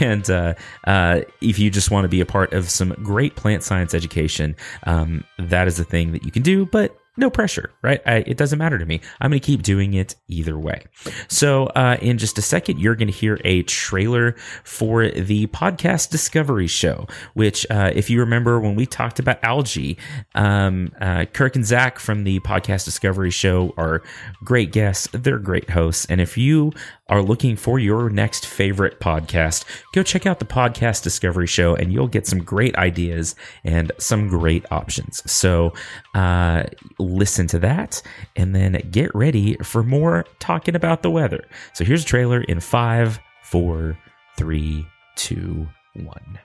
And 0.01 0.29
uh, 0.31 0.55
uh, 0.87 1.23
if 1.41 1.59
you 1.59 1.71
just 1.71 1.91
want 1.91 2.05
to 2.05 2.09
be 2.09 2.21
a 2.21 2.27
part 2.27 2.53
of 2.53 2.71
some 2.71 2.91
great 3.03 3.37
plant 3.37 3.63
science 3.63 3.95
education, 3.95 4.57
um, 4.85 5.25
that 5.39 5.69
is 5.69 5.79
a 5.79 5.85
thing 5.85 6.13
that 6.13 6.25
you 6.25 6.31
can 6.31 6.43
do, 6.43 6.67
but 6.67 7.00
no 7.21 7.31
pressure, 7.31 7.71
right? 7.83 8.01
I, 8.07 8.17
it 8.27 8.37
doesn't 8.37 8.59
matter 8.59 8.79
to 8.79 8.87
me. 8.87 9.01
I'm 9.21 9.31
going 9.31 9.41
to 9.41 9.47
keep 9.47 9.63
doing 9.63 9.95
it 9.95 10.17
either 10.29 10.59
way. 10.59 10.85
So, 11.29 11.67
uh, 11.67 11.97
in 12.01 12.19
just 12.19 12.39
a 12.39 12.43
second, 12.43 12.81
you're 12.81 12.97
going 12.97 13.09
to 13.09 13.15
hear 13.15 13.39
a 13.45 13.63
trailer 13.65 14.35
for 14.65 15.09
the 15.09 15.47
podcast 15.49 16.11
Discovery 16.11 16.67
Show, 16.67 17.07
which, 17.35 17.67
uh, 17.71 17.91
if 17.95 18.11
you 18.11 18.21
remember 18.21 18.59
when 18.61 18.75
we 18.75 18.87
talked 18.87 19.19
about 19.19 19.39
algae, 19.45 19.99
um, 20.35 20.93
uh, 21.01 21.27
Kirk 21.27 21.57
and 21.57 21.65
Zach 21.65 21.99
from 21.99 22.25
the 22.25 22.41
podcast 22.41 22.85
Discovery 22.85 23.31
Show 23.31 23.75
are 23.77 24.03
great 24.45 24.73
guests. 24.73 25.09
They're 25.13 25.39
great 25.39 25.71
hosts. 25.71 26.07
And 26.09 26.21
if 26.21 26.37
you 26.37 26.73
are 27.11 27.23
looking 27.23 27.57
for 27.57 27.79
your 27.79 28.09
next 28.09 28.47
favorite 28.47 29.01
podcast, 29.01 29.65
go 29.93 30.03
check 30.03 30.27
out 30.27 30.39
the 30.39 30.45
Podcast 30.45 31.03
Discovery 31.03 31.47
Show 31.47 31.75
and 31.75 31.93
you'll 31.93 32.09
get 32.09 32.27
some 32.27 32.39
great 32.39 32.75
ideas 32.77 33.35
and 33.65 33.93
some 33.99 34.29
great 34.29 34.65
options. 34.71 35.21
So 35.31 35.75
uh, 36.15 36.65
listen 36.99 37.47
to 37.49 37.59
that 37.59 38.01
and 38.37 38.55
then 38.55 38.81
get 38.91 39.15
ready 39.15 39.57
for 39.57 39.83
more 39.83 40.25
talking 40.39 40.75
about 40.75 41.03
the 41.03 41.11
weather. 41.11 41.45
So 41.75 41.85
here's 41.85 42.05
a 42.05 42.07
trailer 42.07 42.41
in 42.43 42.61
five, 42.61 43.19
four, 43.43 43.99
three, 44.37 44.87
two, 45.17 45.69
one. 45.95 46.39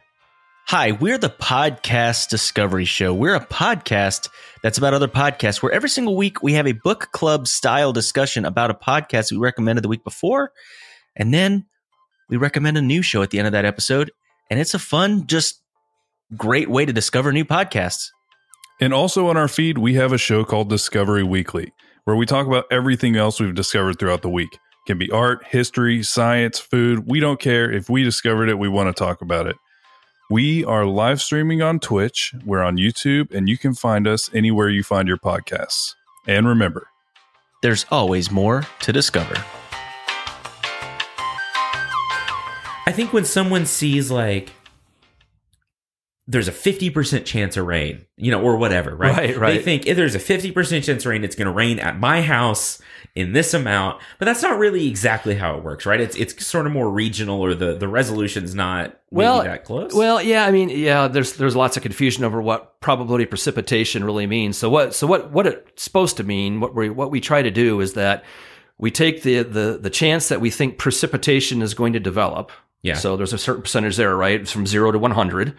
Hi, 0.68 0.94
we're 0.94 1.20
the 1.20 1.30
Podcast 1.30 2.30
Discovery 2.30 2.86
Show. 2.86 3.14
We're 3.14 3.36
a 3.36 3.46
podcast 3.46 4.30
that's 4.64 4.80
about 4.80 4.96
other 4.96 5.08
podcasts 5.08 5.62
where 5.62 5.72
every 5.72 5.90
single 5.90 6.18
week 6.18 6.42
we 6.42 6.54
have 6.54 6.66
a 6.66 6.72
book 6.72 7.10
club 7.12 7.48
style 7.48 7.94
discussion 7.94 8.46
about 8.46 8.72
a 8.72 8.74
podcast 8.74 9.32
we 9.32 9.38
recommended 9.38 9.84
the 9.84 9.88
week 9.88 10.04
before. 10.04 10.52
And 11.16 11.32
then 11.32 11.68
we 12.30 12.38
recommend 12.38 12.80
a 12.80 12.82
new 12.82 13.04
show 13.04 13.22
at 13.22 13.30
the 13.30 13.38
end 13.38 13.46
of 13.46 13.52
that 13.52 13.64
episode. 13.64 14.10
And 14.50 14.60
it's 14.60 14.74
a 14.74 14.80
fun, 14.80 15.28
just 15.28 15.62
great 16.36 16.68
way 16.68 16.84
to 16.84 16.92
discover 16.92 17.32
new 17.32 17.46
podcasts. 17.46 18.08
And 18.82 18.92
also 18.92 19.28
on 19.28 19.38
our 19.38 19.48
feed, 19.48 19.78
we 19.78 19.94
have 19.94 20.14
a 20.14 20.18
show 20.18 20.44
called 20.44 20.68
Discovery 20.68 21.24
Weekly, 21.24 21.74
where 22.06 22.16
we 22.16 22.26
talk 22.26 22.48
about 22.48 22.66
everything 22.72 23.16
else 23.16 23.40
we've 23.40 23.54
discovered 23.54 24.00
throughout 24.00 24.24
the 24.24 24.30
week. 24.30 24.52
It 24.52 24.88
can 24.88 24.98
be 24.98 25.12
art, 25.12 25.46
history, 25.46 26.02
science, 26.02 26.58
food. 26.58 27.04
We 27.06 27.20
don't 27.20 27.40
care. 27.40 27.72
If 27.72 27.88
we 27.88 28.04
discovered 28.04 28.50
it, 28.50 28.58
we 28.58 28.68
want 28.68 28.88
to 28.88 29.00
talk 29.00 29.22
about 29.22 29.46
it. 29.46 29.58
We 30.30 30.66
are 30.66 30.88
live 30.88 31.22
streaming 31.22 31.62
on 31.62 31.80
Twitch, 31.80 32.34
we're 32.46 32.64
on 32.64 32.78
YouTube, 32.78 33.32
and 33.32 33.48
you 33.48 33.60
can 33.60 33.76
find 33.76 34.08
us 34.08 34.28
anywhere 34.34 34.70
you 34.70 34.82
find 34.82 35.08
your 35.08 35.18
podcasts. 35.18 35.94
And 36.26 36.48
remember, 36.48 36.88
There's 37.62 37.86
always 37.92 38.32
more 38.32 38.64
to 38.80 38.92
discover. 38.92 39.36
I 42.88 42.92
think 42.92 43.14
when 43.14 43.26
someone 43.26 43.68
sees 43.68 44.10
like 44.10 44.52
there's 46.28 46.48
a 46.48 46.52
50% 46.52 47.24
chance 47.26 47.56
of 47.56 47.66
rain, 47.66 48.06
you 48.18 48.32
know, 48.32 48.42
or 48.42 48.58
whatever, 48.58 48.96
right? 48.96 49.16
Right, 49.16 49.38
right. 49.38 49.58
They 49.58 49.64
think 49.64 49.86
if 49.86 49.96
there's 49.96 50.16
a 50.16 50.20
50% 50.20 50.84
chance 50.84 51.06
of 51.06 51.10
rain, 51.10 51.24
it's 51.24 51.36
going 51.36 51.46
to 51.46 51.52
rain 51.52 51.78
at 51.80 52.00
my 52.00 52.22
house 52.22 52.82
in 53.14 53.32
this 53.32 53.54
amount, 53.54 54.02
but 54.18 54.26
that's 54.26 54.42
not 54.42 54.58
really 54.58 54.88
exactly 54.88 55.36
how 55.36 55.56
it 55.56 55.64
works, 55.64 55.86
right? 55.86 56.02
It's 56.02 56.16
it's 56.18 56.46
sort 56.46 56.66
of 56.66 56.74
more 56.74 56.90
regional 56.90 57.40
or 57.40 57.54
the 57.54 57.76
the 57.76 57.88
resolution's 57.88 58.54
not 58.54 59.00
well, 59.10 59.44
that 59.44 59.64
close. 59.64 59.94
Well, 59.94 60.22
yeah, 60.22 60.46
I 60.46 60.52
mean, 60.52 60.70
yeah, 60.70 61.08
there's 61.08 61.34
there's 61.34 61.56
lots 61.56 61.78
of 61.78 61.84
confusion 61.84 62.26
over 62.26 62.42
what 62.42 62.82
probability 62.82 63.26
precipitation 63.26 64.04
really 64.04 64.28
means. 64.28 64.58
So 64.58 64.70
what 64.70 64.94
so 64.94 65.08
what 65.08 65.32
what 65.32 65.48
it's 65.48 65.84
supposed 65.84 66.18
to 66.18 66.24
mean, 66.24 66.60
what 66.60 66.76
we 66.76 66.90
what 66.90 67.12
we 67.12 67.22
try 67.22 67.42
to 67.42 67.52
do 67.52 67.80
is 67.80 67.94
that 67.94 68.26
we 68.78 68.92
take 68.92 69.22
the 69.22 69.44
the 69.44 69.80
the 69.82 69.90
chance 69.90 70.28
that 70.28 70.42
we 70.42 70.50
think 70.50 70.78
precipitation 70.78 71.62
is 71.62 71.74
going 71.74 71.94
to 71.94 72.00
develop. 72.00 72.52
Yeah. 72.82 72.96
So 72.96 73.16
there's 73.16 73.34
a 73.34 73.38
certain 73.38 73.62
percentage 73.62 73.96
there, 73.96 74.16
right? 74.16 74.42
It's 74.42 74.52
from 74.52 74.68
zero 74.68 74.92
to 74.92 75.00
100. 75.00 75.56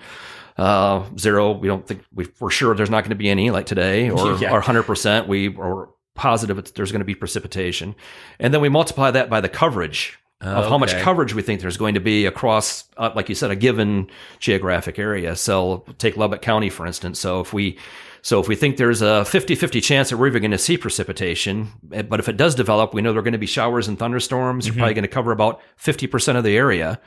Uh, 0.57 1.05
zero, 1.19 1.53
we 1.53 1.69
don't 1.69 1.87
think 1.87 2.03
we, 2.14 2.27
are 2.40 2.51
sure 2.51 2.75
there's 2.75 2.90
not 2.90 3.03
going 3.03 3.11
to 3.11 3.16
be 3.16 3.29
any 3.29 3.51
like 3.51 3.66
today, 3.66 4.11
or 4.16 4.37
Yeah. 4.37 4.51
or 4.51 4.55
100 4.55 4.85
percent 4.85 5.29
we 5.29 5.55
are 5.57 5.88
positive 6.14 6.73
there's 6.75 6.92
going 6.92 7.01
to 7.01 7.05
be 7.07 7.14
precipitation, 7.14 7.95
and 8.40 8.55
then 8.55 8.61
we 8.61 8.69
multiply 8.69 9.11
that 9.11 9.29
by 9.29 9.40
the 9.40 9.49
coverage 9.51 10.19
of 10.40 10.69
how 10.69 10.77
much 10.79 10.92
coverage 10.99 11.35
we 11.35 11.42
think 11.42 11.61
there's 11.61 11.79
going 11.79 11.95
to 11.95 12.01
be 12.01 12.27
across, 12.27 12.85
uh, 12.99 13.11
like 13.14 13.29
you 13.29 13.35
said, 13.35 13.51
a 13.51 13.57
given 13.57 14.09
geographic 14.38 14.99
area. 14.99 15.35
So 15.35 15.85
take 15.99 16.16
Lubbock 16.16 16.42
County, 16.42 16.69
for 16.69 16.87
instance. 16.87 17.19
So 17.19 17.40
if 17.40 17.53
we, 17.55 17.79
so 18.21 18.38
if 18.38 18.47
we 18.47 18.55
think 18.55 18.77
there's 18.77 19.01
a 19.03 19.25
50-50 19.27 19.83
chance 19.83 20.11
that 20.11 20.19
we're 20.19 20.27
even 20.27 20.42
going 20.42 20.51
to 20.51 20.59
see 20.59 20.77
precipitation, 20.77 21.69
eh, 21.92 22.03
but 22.03 22.21
if 22.21 22.29
it 22.29 22.37
does 22.37 22.55
develop, 22.55 22.92
we 22.92 23.01
know 23.01 23.12
there 23.12 23.21
are 23.21 23.23
going 23.23 23.33
to 23.33 23.38
be 23.38 23.47
showers 23.47 23.88
and 23.88 23.99
thunderstorms. 23.99 24.66
Mm-hmm. 24.66 24.75
You're 24.75 24.81
probably 24.83 24.95
going 24.95 25.03
to 25.03 25.09
cover 25.09 25.33
about 25.33 25.61
50% 25.83 26.37
of 26.37 26.45
the 26.45 26.57
area. 26.57 27.01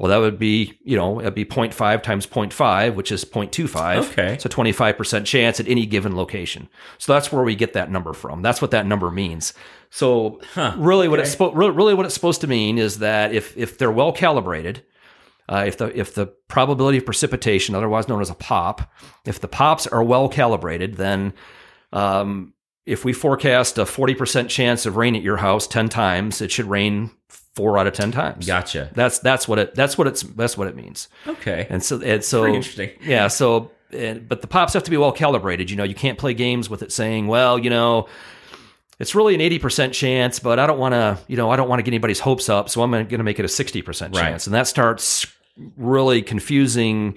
Well, 0.00 0.08
that 0.08 0.16
would 0.16 0.38
be, 0.38 0.78
you 0.82 0.96
know, 0.96 1.20
it'd 1.20 1.34
be 1.34 1.44
0.5 1.44 2.02
times 2.02 2.26
0.5, 2.26 2.94
which 2.94 3.12
is 3.12 3.22
0.25. 3.22 4.10
Okay. 4.12 4.38
So 4.38 4.48
25% 4.48 5.26
chance 5.26 5.60
at 5.60 5.68
any 5.68 5.84
given 5.84 6.16
location. 6.16 6.70
So 6.96 7.12
that's 7.12 7.30
where 7.30 7.42
we 7.42 7.54
get 7.54 7.74
that 7.74 7.90
number 7.90 8.14
from. 8.14 8.40
That's 8.40 8.62
what 8.62 8.70
that 8.70 8.86
number 8.86 9.10
means. 9.10 9.52
So 9.90 10.40
really 10.78 11.06
what 11.06 11.20
it's 11.20 11.36
spo- 11.36 11.54
really, 11.54 11.72
really 11.72 11.92
what 11.92 12.06
it's 12.06 12.14
supposed 12.14 12.40
to 12.40 12.46
mean 12.46 12.78
is 12.78 13.00
that 13.00 13.34
if 13.34 13.54
if 13.58 13.76
they're 13.76 13.90
well 13.90 14.10
calibrated, 14.10 14.82
uh, 15.50 15.64
if 15.66 15.76
the 15.76 15.94
if 15.98 16.14
the 16.14 16.28
probability 16.48 16.96
of 16.96 17.04
precipitation, 17.04 17.74
otherwise 17.74 18.08
known 18.08 18.22
as 18.22 18.30
a 18.30 18.34
pop, 18.34 18.90
if 19.26 19.38
the 19.38 19.48
pops 19.48 19.86
are 19.86 20.02
well 20.02 20.30
calibrated, 20.30 20.94
then 20.94 21.34
um, 21.92 22.54
if 22.86 23.04
we 23.04 23.12
forecast 23.12 23.76
a 23.76 23.84
40% 23.84 24.48
chance 24.48 24.86
of 24.86 24.96
rain 24.96 25.14
at 25.14 25.22
your 25.22 25.36
house 25.36 25.66
10 25.66 25.90
times, 25.90 26.40
it 26.40 26.50
should 26.50 26.64
rain 26.64 27.10
4 27.56 27.78
out 27.78 27.86
of 27.86 27.92
10 27.94 28.12
times. 28.12 28.46
gotcha. 28.46 28.90
That's 28.94 29.18
that's 29.18 29.48
what 29.48 29.58
it 29.58 29.74
that's 29.74 29.98
what 29.98 30.06
it's 30.06 30.22
that's 30.22 30.56
what 30.56 30.68
it 30.68 30.76
means. 30.76 31.08
Okay. 31.26 31.66
And 31.68 31.82
so 31.82 32.00
and 32.00 32.22
so 32.24 32.42
Pretty 32.42 32.56
interesting. 32.56 32.90
Yeah, 33.02 33.28
so 33.28 33.70
and, 33.92 34.28
but 34.28 34.40
the 34.40 34.46
pops 34.46 34.72
have 34.74 34.84
to 34.84 34.90
be 34.90 34.96
well 34.96 35.10
calibrated. 35.12 35.68
You 35.70 35.76
know, 35.76 35.82
you 35.84 35.96
can't 35.96 36.16
play 36.16 36.32
games 36.32 36.70
with 36.70 36.82
it 36.82 36.92
saying, 36.92 37.26
well, 37.26 37.58
you 37.58 37.70
know, 37.70 38.06
it's 39.00 39.14
really 39.16 39.34
an 39.34 39.40
80% 39.40 39.92
chance, 39.92 40.38
but 40.38 40.58
I 40.60 40.66
don't 40.68 40.78
want 40.78 40.92
to, 40.92 41.18
you 41.26 41.36
know, 41.36 41.50
I 41.50 41.56
don't 41.56 41.68
want 41.68 41.80
to 41.80 41.82
get 41.82 41.90
anybody's 41.90 42.20
hopes 42.20 42.48
up, 42.48 42.68
so 42.68 42.82
I'm 42.82 42.90
going 42.92 43.08
to 43.08 43.22
make 43.24 43.40
it 43.40 43.44
a 43.44 43.48
60% 43.48 44.00
Right. 44.00 44.12
chance. 44.14 44.46
And 44.46 44.54
that 44.54 44.68
starts 44.68 45.26
really 45.76 46.22
confusing 46.22 47.16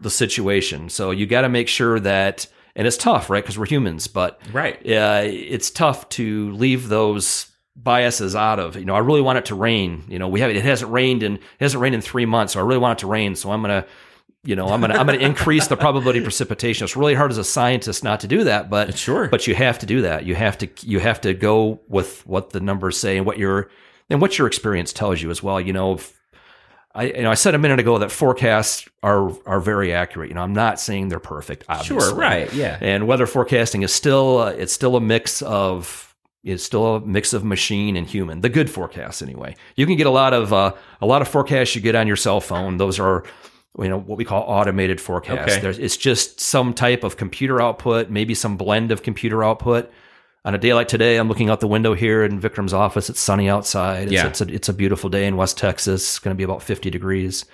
the 0.00 0.10
situation. 0.10 0.90
So 0.90 1.10
you 1.10 1.24
got 1.26 1.42
to 1.42 1.48
make 1.48 1.68
sure 1.68 1.98
that 2.00 2.46
and 2.76 2.86
it's 2.86 2.96
tough, 2.96 3.30
right? 3.30 3.42
Because 3.42 3.58
we're 3.58 3.66
humans, 3.66 4.06
but 4.06 4.40
Right. 4.52 4.76
uh, 4.86 5.22
it's 5.24 5.70
tough 5.70 6.08
to 6.10 6.52
leave 6.52 6.88
those 6.88 7.46
biases 7.82 8.36
out 8.36 8.58
of. 8.58 8.76
You 8.76 8.84
know, 8.84 8.94
I 8.94 8.98
really 8.98 9.20
want 9.20 9.38
it 9.38 9.46
to 9.46 9.54
rain. 9.54 10.04
You 10.08 10.18
know, 10.18 10.28
we 10.28 10.40
have 10.40 10.50
it 10.50 10.62
hasn't 10.64 10.90
rained 10.92 11.22
in 11.22 11.36
it 11.36 11.42
hasn't 11.60 11.80
rained 11.80 11.94
in 11.94 12.00
three 12.00 12.26
months, 12.26 12.52
so 12.54 12.60
I 12.60 12.62
really 12.62 12.78
want 12.78 12.98
it 12.98 13.00
to 13.02 13.06
rain. 13.06 13.34
So 13.34 13.50
I'm 13.50 13.62
gonna, 13.62 13.86
you 14.44 14.56
know, 14.56 14.68
I'm 14.68 14.80
gonna 14.80 14.94
I'm 14.94 15.06
gonna 15.06 15.18
increase 15.32 15.66
the 15.68 15.76
probability 15.76 16.18
of 16.18 16.24
precipitation. 16.24 16.84
It's 16.84 16.96
really 16.96 17.14
hard 17.14 17.30
as 17.30 17.38
a 17.38 17.44
scientist 17.44 18.04
not 18.04 18.20
to 18.20 18.28
do 18.28 18.44
that, 18.44 18.70
but 18.70 18.96
Sure. 18.98 19.28
but 19.28 19.46
you 19.46 19.54
have 19.54 19.78
to 19.80 19.86
do 19.86 20.02
that. 20.02 20.24
You 20.26 20.34
have 20.34 20.58
to 20.58 20.68
you 20.82 20.98
have 21.00 21.20
to 21.22 21.34
go 21.34 21.80
with 21.88 22.26
what 22.26 22.50
the 22.50 22.60
numbers 22.60 22.98
say 22.98 23.16
and 23.16 23.26
what 23.26 23.38
your 23.38 23.70
and 24.08 24.20
what 24.20 24.38
your 24.38 24.46
experience 24.46 24.92
tells 24.92 25.22
you 25.22 25.30
as 25.30 25.42
well. 25.42 25.60
You 25.60 25.72
know. 25.72 25.94
If, 25.94 26.18
I, 26.92 27.04
you 27.04 27.22
know, 27.22 27.30
I 27.30 27.34
said 27.34 27.54
a 27.54 27.58
minute 27.58 27.78
ago 27.78 27.98
that 27.98 28.10
forecasts 28.10 28.88
are 29.04 29.30
are 29.46 29.60
very 29.60 29.94
accurate. 29.94 30.28
You 30.28 30.34
know, 30.34 30.42
I'm 30.42 30.52
not 30.54 30.80
saying 30.80 31.08
they're 31.08 31.20
perfect. 31.20 31.64
Obviously. 31.68 32.00
Sure, 32.00 32.14
right, 32.16 32.52
yeah. 32.52 32.78
And 32.80 33.06
weather 33.06 33.26
forecasting 33.28 33.84
is 33.84 33.92
still 33.92 34.38
uh, 34.38 34.50
it's 34.50 34.72
still 34.72 34.96
a 34.96 35.00
mix 35.00 35.40
of 35.42 36.09
it's 36.42 36.64
still 36.64 36.96
a 36.96 37.00
mix 37.00 37.32
of 37.32 37.44
machine 37.44 37.96
and 37.96 38.06
human. 38.06 38.40
The 38.40 38.48
good 38.48 38.70
forecasts, 38.70 39.20
anyway. 39.22 39.56
You 39.76 39.86
can 39.86 39.96
get 39.96 40.06
a 40.06 40.10
lot 40.10 40.32
of 40.32 40.52
uh, 40.52 40.72
a 41.00 41.06
lot 41.06 41.22
of 41.22 41.28
forecasts 41.28 41.74
you 41.74 41.80
get 41.80 41.94
on 41.94 42.06
your 42.06 42.16
cell 42.16 42.40
phone. 42.40 42.76
Those 42.78 42.98
are 42.98 43.24
you 43.78 43.88
know 43.88 43.98
what 43.98 44.18
we 44.18 44.24
call 44.24 44.42
automated 44.42 45.00
forecasts. 45.00 45.52
Okay. 45.52 45.60
There's, 45.60 45.78
it's 45.78 45.96
just 45.96 46.40
some 46.40 46.74
type 46.74 47.04
of 47.04 47.16
computer 47.16 47.60
output, 47.60 48.10
maybe 48.10 48.34
some 48.34 48.56
blend 48.56 48.90
of 48.92 49.02
computer 49.02 49.44
output. 49.44 49.90
On 50.44 50.54
a 50.54 50.58
day 50.58 50.72
like 50.72 50.88
today, 50.88 51.18
I'm 51.18 51.28
looking 51.28 51.50
out 51.50 51.60
the 51.60 51.68
window 51.68 51.92
here 51.92 52.24
in 52.24 52.40
Vikram's 52.40 52.72
office. 52.72 53.10
It's 53.10 53.20
sunny 53.20 53.50
outside. 53.50 54.04
It's, 54.04 54.12
Yeah. 54.12 54.26
it's 54.26 54.40
a 54.40 54.44
it's 54.52 54.68
a 54.70 54.72
beautiful 54.72 55.10
day 55.10 55.26
in 55.26 55.36
West 55.36 55.58
Texas. 55.58 56.02
It's 56.02 56.18
going 56.18 56.34
to 56.34 56.38
be 56.38 56.44
about 56.44 56.62
50 56.62 56.88
degrees 56.90 57.44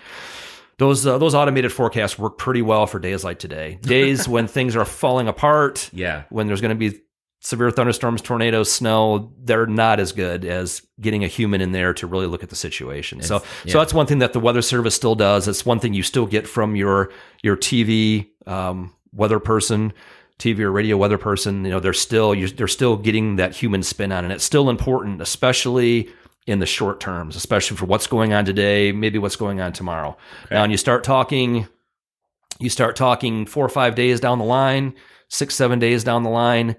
those 0.79 1.07
uh, 1.07 1.16
those 1.18 1.35
automated 1.35 1.72
forecasts 1.72 2.18
work 2.18 2.37
pretty 2.38 2.61
well 2.62 2.87
for 2.87 2.99
days 2.99 3.25
like 3.25 3.38
today. 3.38 3.79
Days 3.81 4.29
when 4.35 4.46
things 4.46 4.77
are 4.77 4.85
falling 4.85 5.27
apart, 5.27 5.88
Yeah. 5.92 6.25
when 6.29 6.46
there's 6.46 6.61
going 6.61 6.79
to 6.79 6.90
be 6.90 7.01
severe 7.40 7.70
thunderstorms, 7.70 8.22
tornadoes, 8.22 8.72
snow, 8.72 9.33
they're 9.42 9.66
not 9.66 10.01
as 10.01 10.12
good 10.12 10.44
as 10.44 10.83
getting 11.01 11.22
a 11.22 11.29
human 11.29 11.61
in 11.61 11.72
there 11.72 11.94
to 11.94 12.07
really 12.07 12.27
look 12.27 12.42
at 12.42 12.49
the 12.49 12.57
situation. 12.57 13.22
so 13.22 13.42
yeah. 13.64 13.72
so 13.72 13.79
that's 13.79 13.94
one 13.94 14.07
thing 14.07 14.18
that 14.18 14.33
the 14.33 14.40
weather 14.40 14.62
service 14.62 14.94
still 14.94 15.14
does. 15.14 15.46
It's 15.46 15.64
one 15.64 15.79
thing 15.79 15.94
you 15.94 16.03
still 16.03 16.27
get 16.27 16.49
from 16.49 16.77
your 16.77 17.12
your 17.42 17.57
TV 17.57 18.29
um, 18.46 18.94
weather 19.12 19.38
person. 19.38 19.92
TV 20.38 20.61
or 20.61 20.70
radio 20.70 20.99
weather 20.99 21.16
person, 21.16 21.64
you 21.64 21.70
know, 21.70 21.81
they're 21.81 21.94
still 21.94 22.35
they're 22.57 22.68
still 22.68 22.99
getting 22.99 23.37
that 23.37 23.57
human 23.57 23.83
spin 23.83 24.12
on, 24.12 24.18
it. 24.18 24.27
and 24.27 24.33
it's 24.35 24.44
still 24.44 24.68
important, 24.68 25.22
especially 25.22 26.11
in 26.46 26.61
the 26.61 26.66
short 26.66 27.01
terms, 27.01 27.37
especially 27.37 27.77
for 27.77 27.87
what's 27.87 28.07
going 28.07 28.33
on 28.33 28.44
today, 28.44 28.92
maybe 28.92 29.18
what's 29.18 29.37
going 29.37 29.61
on 29.61 29.72
tomorrow. 29.72 30.16
Now, 30.51 30.62
and 30.62 30.70
you 30.70 30.79
start 30.79 31.03
talking, 31.03 31.66
you 32.61 32.70
start 32.70 32.96
talking 32.96 33.46
four 33.46 33.64
or 33.64 33.68
five 33.68 33.94
days 33.94 34.20
down 34.20 34.38
the 34.38 34.44
line, 34.44 34.94
six, 35.29 35.55
seven 35.55 35.79
days 35.79 36.05
down 36.05 36.22
the 36.22 36.31
line. 36.31 36.77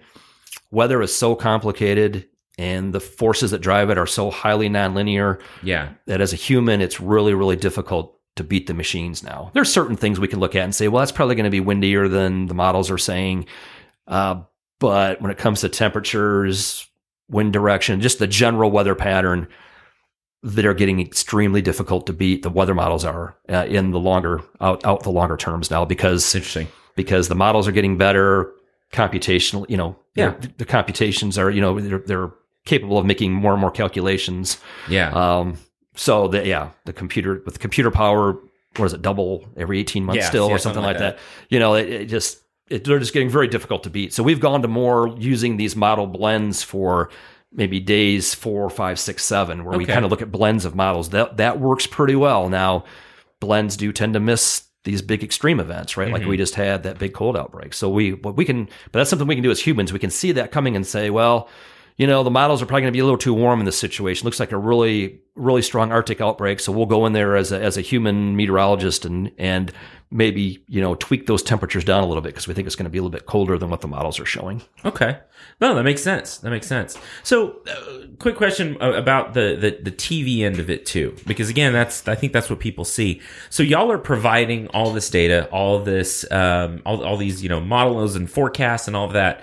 Weather 0.71 1.01
is 1.01 1.15
so 1.15 1.35
complicated, 1.35 2.27
and 2.57 2.93
the 2.93 2.99
forces 2.99 3.51
that 3.51 3.61
drive 3.61 3.89
it 3.89 3.97
are 3.97 4.07
so 4.07 4.31
highly 4.31 4.69
nonlinear 4.69 5.39
Yeah. 5.63 5.89
that 6.07 6.21
as 6.21 6.33
a 6.33 6.37
human, 6.37 6.81
it's 6.81 6.99
really, 6.99 7.33
really 7.33 7.55
difficult 7.55 8.19
to 8.35 8.43
beat 8.43 8.67
the 8.67 8.73
machines 8.73 9.23
now. 9.23 9.49
There's 9.53 9.71
certain 9.71 9.95
things 9.95 10.19
we 10.19 10.27
can 10.27 10.39
look 10.39 10.55
at 10.55 10.63
and 10.63 10.75
say, 10.75 10.87
well, 10.87 10.99
that's 10.99 11.11
probably 11.11 11.35
going 11.35 11.45
to 11.45 11.49
be 11.49 11.59
windier 11.59 12.07
than 12.07 12.45
the 12.47 12.53
models 12.53 12.91
are 12.91 12.97
saying. 12.97 13.45
Uh, 14.07 14.41
but 14.79 15.21
when 15.21 15.31
it 15.31 15.37
comes 15.39 15.61
to 15.61 15.69
temperatures, 15.69 16.87
wind 17.29 17.51
direction, 17.53 17.99
just 18.01 18.19
the 18.19 18.27
general 18.27 18.69
weather 18.71 18.95
pattern, 18.95 19.47
that 20.43 20.65
are 20.67 20.75
getting 20.75 20.99
extremely 21.01 21.63
difficult 21.63 22.05
to 22.05 22.13
beat. 22.13 22.43
The 22.43 22.49
weather 22.51 22.75
models 22.75 23.03
are 23.03 23.35
uh, 23.49 23.65
in 23.67 23.89
the 23.91 23.99
longer 23.99 24.41
out 24.61 24.85
out 24.85 25.01
the 25.01 25.09
longer 25.09 25.35
terms 25.35 25.71
now 25.71 25.83
because 25.83 26.33
interesting. 26.35 26.67
because 26.95 27.27
the 27.27 27.35
models 27.35 27.67
are 27.67 27.71
getting 27.71 27.97
better 27.97 28.51
computational. 28.91 29.65
You 29.69 29.77
know, 29.77 29.95
Yeah. 30.15 30.31
the, 30.39 30.51
the 30.59 30.65
computations 30.65 31.37
are 31.37 31.49
you 31.51 31.61
know 31.61 31.79
they're, 31.79 31.99
they're 31.99 32.31
capable 32.65 32.97
of 32.97 33.05
making 33.05 33.33
more 33.33 33.53
and 33.53 33.61
more 33.61 33.71
calculations. 33.71 34.59
Yeah. 34.89 35.09
Um, 35.11 35.57
so 35.95 36.27
the, 36.27 36.45
yeah, 36.45 36.71
the 36.85 36.93
computer 36.93 37.41
with 37.45 37.59
computer 37.59 37.89
power, 37.91 38.33
what 38.75 38.85
is 38.85 38.93
it, 38.93 39.01
double 39.01 39.47
every 39.57 39.79
18 39.79 40.03
months 40.03 40.21
Yeah, 40.23 40.29
still 40.29 40.47
yeah, 40.49 40.55
or 40.55 40.57
something, 40.57 40.83
something 40.83 40.83
like 40.83 40.99
like 41.01 41.15
that. 41.17 41.19
You 41.49 41.59
know, 41.59 41.73
it, 41.75 41.89
it 41.89 42.05
just, 42.05 42.39
it, 42.69 42.83
they're 42.83 42.99
just 42.99 43.13
getting 43.13 43.29
very 43.29 43.47
difficult 43.47 43.83
to 43.83 43.89
beat. 43.89 44.13
So 44.13 44.21
we've 44.21 44.39
gone 44.41 44.61
to 44.61 44.67
more 44.67 45.07
using 45.17 45.57
these 45.57 45.75
model 45.75 46.05
blends 46.05 46.61
for 46.61 47.09
maybe 47.53 47.79
days 47.79 48.35
four, 48.35 48.69
five, 48.69 48.99
six, 48.99 49.23
seven, 49.23 49.63
where 49.63 49.77
we 49.77 49.85
kind 49.85 50.03
of 50.05 50.11
look 50.11 50.21
at 50.21 50.31
blends 50.31 50.65
of 50.65 50.75
models. 50.75 51.09
That, 51.09 51.37
that 51.37 51.59
works 51.59 51.87
pretty 51.87 52.15
well. 52.15 52.49
Now, 52.49 52.83
blends 53.39 53.77
do 53.77 53.91
tend 53.93 54.13
to 54.13 54.19
miss 54.19 54.63
these 54.87 55.01
big 55.03 55.21
extreme 55.23 55.59
events, 55.59 55.97
right? 55.97 56.11
Like 56.11 56.21
Mm-hmm. 56.21 56.29
we 56.31 56.37
just 56.37 56.55
had 56.55 56.83
that 56.83 56.97
big 56.97 57.13
cold 57.13 57.35
outbreak. 57.37 57.73
So 57.73 57.89
we, 57.89 58.13
what 58.13 58.35
we 58.35 58.45
can, 58.45 58.65
but 58.91 58.99
that's 58.99 59.09
something 59.09 59.27
we 59.27 59.35
can 59.35 59.43
do 59.43 59.51
as 59.51 59.59
humans. 59.59 59.91
We 59.93 59.99
can 59.99 60.09
see 60.09 60.31
that 60.31 60.51
coming 60.51 60.75
and 60.75 60.87
say, 60.87 61.09
well, 61.09 61.49
you 61.97 62.05
know, 62.05 62.23
the 62.23 62.31
models 62.31 62.61
are 62.61 62.67
probably 62.67 62.83
going 62.83 62.93
to 62.93 62.95
be 62.95 62.99
a 62.99 63.03
little 63.03 63.17
too 63.17 63.33
warm 63.33 63.59
in 63.59 63.65
this 63.65 63.77
situation. 63.77 64.25
Looks 64.25 64.39
like 64.39 64.51
a 64.51 64.57
really, 64.57 65.19
really 65.33 65.63
strong 65.63 65.91
Arctic 65.91 66.21
outbreak. 66.21 66.59
So 66.59 66.71
we'll 66.71 66.85
go 66.85 67.07
in 67.07 67.13
there 67.13 67.35
as 67.35 67.51
a, 67.51 67.59
as 67.59 67.75
a 67.75 67.81
human 67.81 68.35
meteorologist 68.35 69.03
and, 69.03 69.31
and 69.39 69.71
maybe, 70.11 70.63
you 70.67 70.79
know, 70.79 70.93
tweak 70.93 71.25
those 71.25 71.41
temperatures 71.41 71.83
down 71.83 72.03
a 72.03 72.05
little 72.05 72.21
bit 72.21 72.29
because 72.29 72.47
we 72.47 72.53
think 72.53 72.67
it's 72.67 72.75
going 72.75 72.85
to 72.85 72.91
be 72.91 72.99
a 72.99 73.01
little 73.01 73.09
bit 73.09 73.25
colder 73.25 73.57
than 73.57 73.71
what 73.71 73.81
the 73.81 73.87
models 73.87 74.19
are 74.19 74.25
showing. 74.25 74.61
Okay. 74.85 75.17
No, 75.59 75.73
that 75.73 75.83
makes 75.83 76.03
sense. 76.03 76.37
That 76.37 76.51
makes 76.51 76.67
sense. 76.67 76.99
So, 77.23 77.61
uh, 77.67 78.05
quick 78.19 78.35
question 78.35 78.77
uh, 78.79 78.91
about 78.91 79.33
the, 79.33 79.57
the 79.59 79.89
the 79.89 79.91
TV 79.91 80.41
end 80.41 80.59
of 80.59 80.69
it 80.69 80.85
too, 80.85 81.15
because 81.25 81.49
again, 81.49 81.73
that's 81.73 82.07
I 82.07 82.13
think 82.13 82.31
that's 82.31 82.49
what 82.49 82.59
people 82.59 82.85
see. 82.85 83.21
So, 83.49 83.63
y'all 83.63 83.91
are 83.91 83.97
providing 83.97 84.67
all 84.67 84.93
this 84.93 85.09
data, 85.09 85.49
all 85.49 85.79
this, 85.79 86.29
um, 86.31 86.83
all 86.85 87.03
all 87.03 87.17
these 87.17 87.41
you 87.41 87.49
know 87.49 87.59
models 87.59 88.15
and 88.15 88.29
forecasts 88.29 88.87
and 88.87 88.95
all 88.95 89.05
of 89.05 89.13
that. 89.13 89.41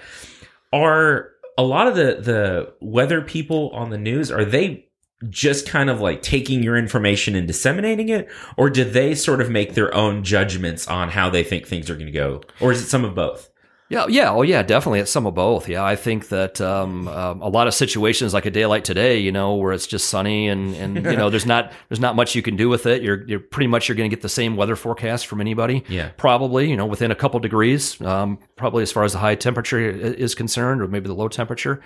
Are 0.73 1.34
a 1.57 1.63
lot 1.63 1.87
of 1.87 1.97
the 1.97 2.19
the 2.21 2.75
weather 2.81 3.23
people 3.23 3.71
on 3.71 3.91
the 3.91 3.99
news 3.99 4.31
are 4.31 4.45
they 4.45 4.89
just 5.31 5.67
kind 5.67 5.89
of 5.89 6.01
like 6.01 6.23
taking 6.23 6.63
your 6.63 6.77
information 6.77 7.35
and 7.35 7.47
disseminating 7.47 8.09
it, 8.09 8.29
or 8.57 8.69
do 8.69 8.85
they 8.85 9.15
sort 9.15 9.41
of 9.41 9.51
make 9.51 9.75
their 9.75 9.95
own 9.95 10.23
judgments 10.25 10.87
on 10.89 11.09
how 11.11 11.31
they 11.31 11.45
think 11.45 11.67
things 11.67 11.89
are 11.89 11.95
going 11.95 12.07
to 12.07 12.13
go, 12.13 12.43
or 12.61 12.73
is 12.73 12.83
it 12.83 12.87
some 12.87 13.05
of 13.05 13.15
both? 13.15 13.49
Yeah, 13.91 14.07
yeah, 14.09 14.31
oh 14.31 14.43
yeah, 14.43 14.63
definitely. 14.63 15.01
It's 15.01 15.11
some 15.11 15.27
of 15.27 15.35
both. 15.35 15.69
Yeah, 15.69 15.85
I 15.85 15.95
think 15.95 16.29
that 16.29 16.59
um, 16.61 17.07
um, 17.07 17.43
a 17.43 17.49
lot 17.49 17.67
of 17.67 17.75
situations 17.75 18.33
like 18.33 18.47
a 18.47 18.51
day 18.51 18.65
like 18.65 18.83
today, 18.83 19.19
you 19.19 19.31
know, 19.31 19.57
where 19.57 19.73
it's 19.73 19.87
just 19.87 20.09
sunny 20.09 20.49
and 20.49 20.75
and 20.75 20.97
you 20.97 21.17
know, 21.17 21.29
there's 21.29 21.45
not 21.45 21.71
there's 21.89 22.01
not 22.01 22.17
much 22.17 22.35
you 22.35 22.41
can 22.41 22.57
do 22.57 22.71
with 22.71 22.87
it. 22.87 23.03
You're 23.03 23.27
you're 23.29 23.41
pretty 23.41 23.67
much 23.67 23.89
you're 23.89 23.97
going 23.97 24.09
to 24.09 24.15
get 24.17 24.23
the 24.23 24.29
same 24.29 24.57
weather 24.57 24.75
forecast 24.75 25.27
from 25.27 25.41
anybody. 25.41 25.85
Yeah. 25.89 26.09
probably 26.17 26.71
you 26.71 26.77
know 26.77 26.87
within 26.87 27.11
a 27.11 27.15
couple 27.15 27.39
degrees. 27.41 28.01
Um, 28.01 28.39
probably 28.57 28.83
as 28.83 28.91
far 28.91 29.05
as 29.05 29.13
the 29.13 29.19
high 29.19 29.35
temperature 29.35 29.79
is 29.79 30.35
concerned, 30.35 30.81
or 30.81 30.89
maybe 30.89 31.09
the 31.09 31.15
low 31.15 31.29
temperature. 31.29 31.83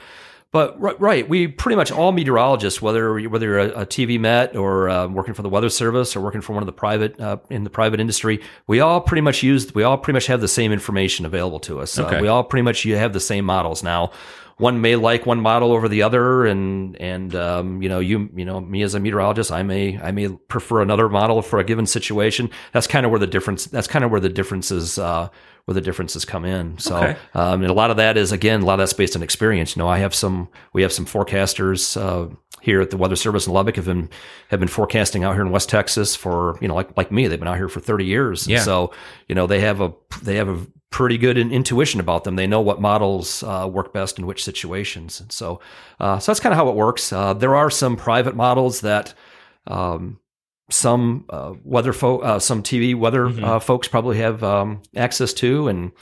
But 0.51 0.81
right, 0.81 0.99
right, 0.99 1.29
we 1.29 1.47
pretty 1.47 1.77
much 1.77 1.93
all 1.93 2.11
meteorologists, 2.11 2.81
whether 2.81 3.21
whether 3.29 3.47
you're 3.47 3.59
a, 3.59 3.83
a 3.83 3.87
TV 3.87 4.19
Met 4.19 4.57
or 4.57 4.89
uh, 4.89 5.07
working 5.07 5.35
for 5.35 5.43
the 5.43 5.49
Weather 5.51 5.69
Service 5.69 6.17
or 6.17 6.23
working 6.23 6.41
for 6.41 6.55
one 6.55 6.63
of 6.63 6.67
the 6.67 6.73
private 6.73 7.21
uh, 7.21 7.37
in 7.51 7.65
the 7.65 7.71
private 7.71 8.01
industry, 8.01 8.41
we 8.67 8.81
all 8.81 9.03
pretty 9.03 9.21
much 9.21 9.43
use 9.43 9.75
we 9.75 9.83
all 9.83 9.99
pretty 9.99 10.17
much 10.17 10.27
have 10.27 10.41
the 10.41 10.49
same 10.49 10.73
information 10.73 11.27
available 11.27 11.61
to 11.61 11.81
us. 11.81 11.99
Okay. 11.99 12.17
Uh, 12.17 12.23
we 12.23 12.29
all 12.29 12.45
pretty 12.45 12.63
much 12.63 12.87
you 12.87 12.97
have 12.97 13.13
the 13.13 13.21
same 13.21 13.45
models 13.45 13.83
now. 13.83 14.11
One 14.59 14.81
may 14.81 14.97
like 14.97 15.25
one 15.25 15.41
model 15.41 15.73
over 15.73 15.89
the 15.89 16.03
other, 16.03 16.45
and 16.45 17.01
and 17.01 17.35
um, 17.35 17.81
you 17.83 17.89
know 17.89 18.01
you 18.01 18.29
you 18.35 18.45
know 18.45 18.61
me 18.61 18.83
as 18.83 18.95
a 18.95 19.01
meteorologist, 19.01 19.51
I 19.53 19.63
may 19.63 19.99
I 20.01 20.11
may 20.11 20.29
prefer 20.29 20.83
another 20.83 21.09
model 21.09 21.43
for 21.43 21.59
a 21.59 21.65
given 21.65 21.87
situation. 21.87 22.51
That's 22.73 22.87
kind 22.87 23.07
of 23.07 23.11
where 23.11 23.21
the 23.21 23.27
difference. 23.27 23.67
That's 23.67 23.87
kind 23.87 24.05
of 24.05 24.11
where 24.11 24.21
the 24.21 24.29
differences 24.29 24.99
uh, 24.99 25.29
where 25.65 25.75
the 25.75 25.81
differences 25.81 26.25
come 26.25 26.45
in. 26.45 26.77
So 26.79 26.97
Okay. 26.97 27.17
um, 27.35 27.63
and 27.63 27.71
a 27.71 27.75
lot 27.75 27.91
of 27.91 27.99
that 27.99 28.17
is 28.17 28.33
again 28.33 28.63
a 28.63 28.65
lot 28.65 28.75
of 28.75 28.79
that's 28.81 28.93
based 28.93 29.15
on 29.15 29.23
experience. 29.23 29.77
You 29.77 29.81
know, 29.83 29.89
I 29.89 29.99
have 29.99 30.15
some 30.15 30.49
we 30.73 30.83
have 30.83 30.93
some 30.93 31.07
forecasters 31.07 31.97
uh, 32.01 32.35
here 32.61 32.81
at 32.81 32.91
the 32.91 32.97
Weather 32.97 33.15
Service 33.17 33.47
in 33.47 33.53
Lubbock 33.53 33.77
have 33.77 33.85
been 33.85 34.09
have 34.49 34.59
been 34.59 34.69
forecasting 34.69 35.23
out 35.23 35.35
here 35.35 35.43
in 35.43 35.51
West 35.53 35.69
Texas 35.69 36.17
for 36.17 36.59
you 36.61 36.67
know 36.67 36.75
like 36.75 36.97
like 36.97 37.13
me 37.13 37.29
they've 37.29 37.39
been 37.39 37.47
out 37.49 37.59
here 37.59 37.69
for 37.69 37.81
thirty 37.81 38.07
years. 38.07 38.47
And 38.47 38.55
Yeah. 38.55 38.63
So 38.63 38.93
you 39.29 39.35
know 39.37 39.47
they 39.47 39.61
have 39.61 39.81
a 39.81 39.93
they 40.23 40.35
have 40.37 40.49
a 40.49 40.67
pretty 40.91 41.19
good 41.19 41.37
in- 41.39 41.53
intuition 41.53 42.01
about 42.01 42.25
them. 42.25 42.37
They 42.37 42.47
know 42.47 42.61
what 42.61 42.81
models 42.81 43.43
uh, 43.43 43.69
work 43.71 43.93
best 43.93 44.19
in 44.19 44.27
which 44.27 44.43
situations. 44.45 45.21
And 45.21 45.31
so 45.31 45.61
uh, 46.01 46.19
so 46.19 46.33
that's 46.33 46.41
kind 46.41 46.53
of 46.53 46.57
how 46.57 46.69
it 46.69 46.75
works. 46.75 47.13
Uh, 47.13 47.35
there 47.35 47.55
are 47.57 47.71
some 47.71 47.97
private 47.97 48.35
models 48.37 48.81
that. 48.83 49.15
Um, 49.67 50.21
some 50.71 51.25
uh, 51.31 51.55
weather 51.65 51.95
fo- 51.95 52.19
uh, 52.19 52.39
some 52.39 52.63
TV 52.63 52.95
weather 52.95 53.27
uh, 53.29 53.59
folks 53.59 53.89
probably 53.89 54.19
have 54.19 54.43
um, 54.45 54.83
access 54.95 55.33
to, 55.33 55.67
and 55.67 55.93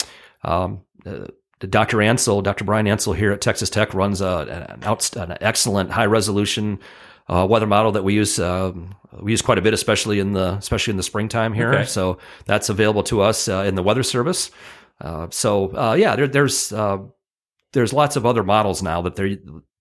um, 0.42 0.80
uh, 1.04 1.26
Dr. 1.60 1.98
Ancell, 1.98 2.42
Dr. 2.42 2.64
Brian 2.64 2.86
Ancell 2.86 3.14
here 3.14 3.30
at 3.30 3.40
Texas 3.40 3.70
Tech 3.70 3.94
runs 3.94 4.20
a, 4.20 4.66
an, 4.72 4.82
outst- 4.82 5.14
an 5.14 5.36
excellent 5.40 5.92
high 5.92 6.06
resolution 6.06 6.80
uh, 7.28 7.46
weather 7.48 7.66
model 7.66 7.92
that 7.92 8.04
we 8.04 8.14
use. 8.14 8.38
Um, 8.38 8.94
we 9.20 9.30
use 9.32 9.42
quite 9.42 9.58
a 9.58 9.62
bit, 9.62 9.74
especially 9.74 10.20
in 10.20 10.32
the 10.32 10.54
especially 10.54 10.92
in 10.92 10.96
the 10.96 11.02
springtime 11.02 11.52
here. 11.54 11.72
Okay. 11.72 11.84
So 11.86 12.18
that's 12.44 12.68
available 12.68 13.02
to 13.04 13.22
us 13.22 13.48
uh, 13.48 13.64
in 13.66 13.74
the 13.74 13.82
Weather 13.82 14.02
Service. 14.02 14.50
Uh, 15.00 15.26
so 15.30 15.74
uh, 15.76 15.94
yeah, 15.94 16.16
there, 16.16 16.28
there's 16.28 16.72
uh, 16.72 16.98
there's 17.72 17.92
lots 17.92 18.16
of 18.16 18.24
other 18.26 18.42
models 18.42 18.82
now 18.82 19.02
that 19.02 19.16
there 19.16 19.36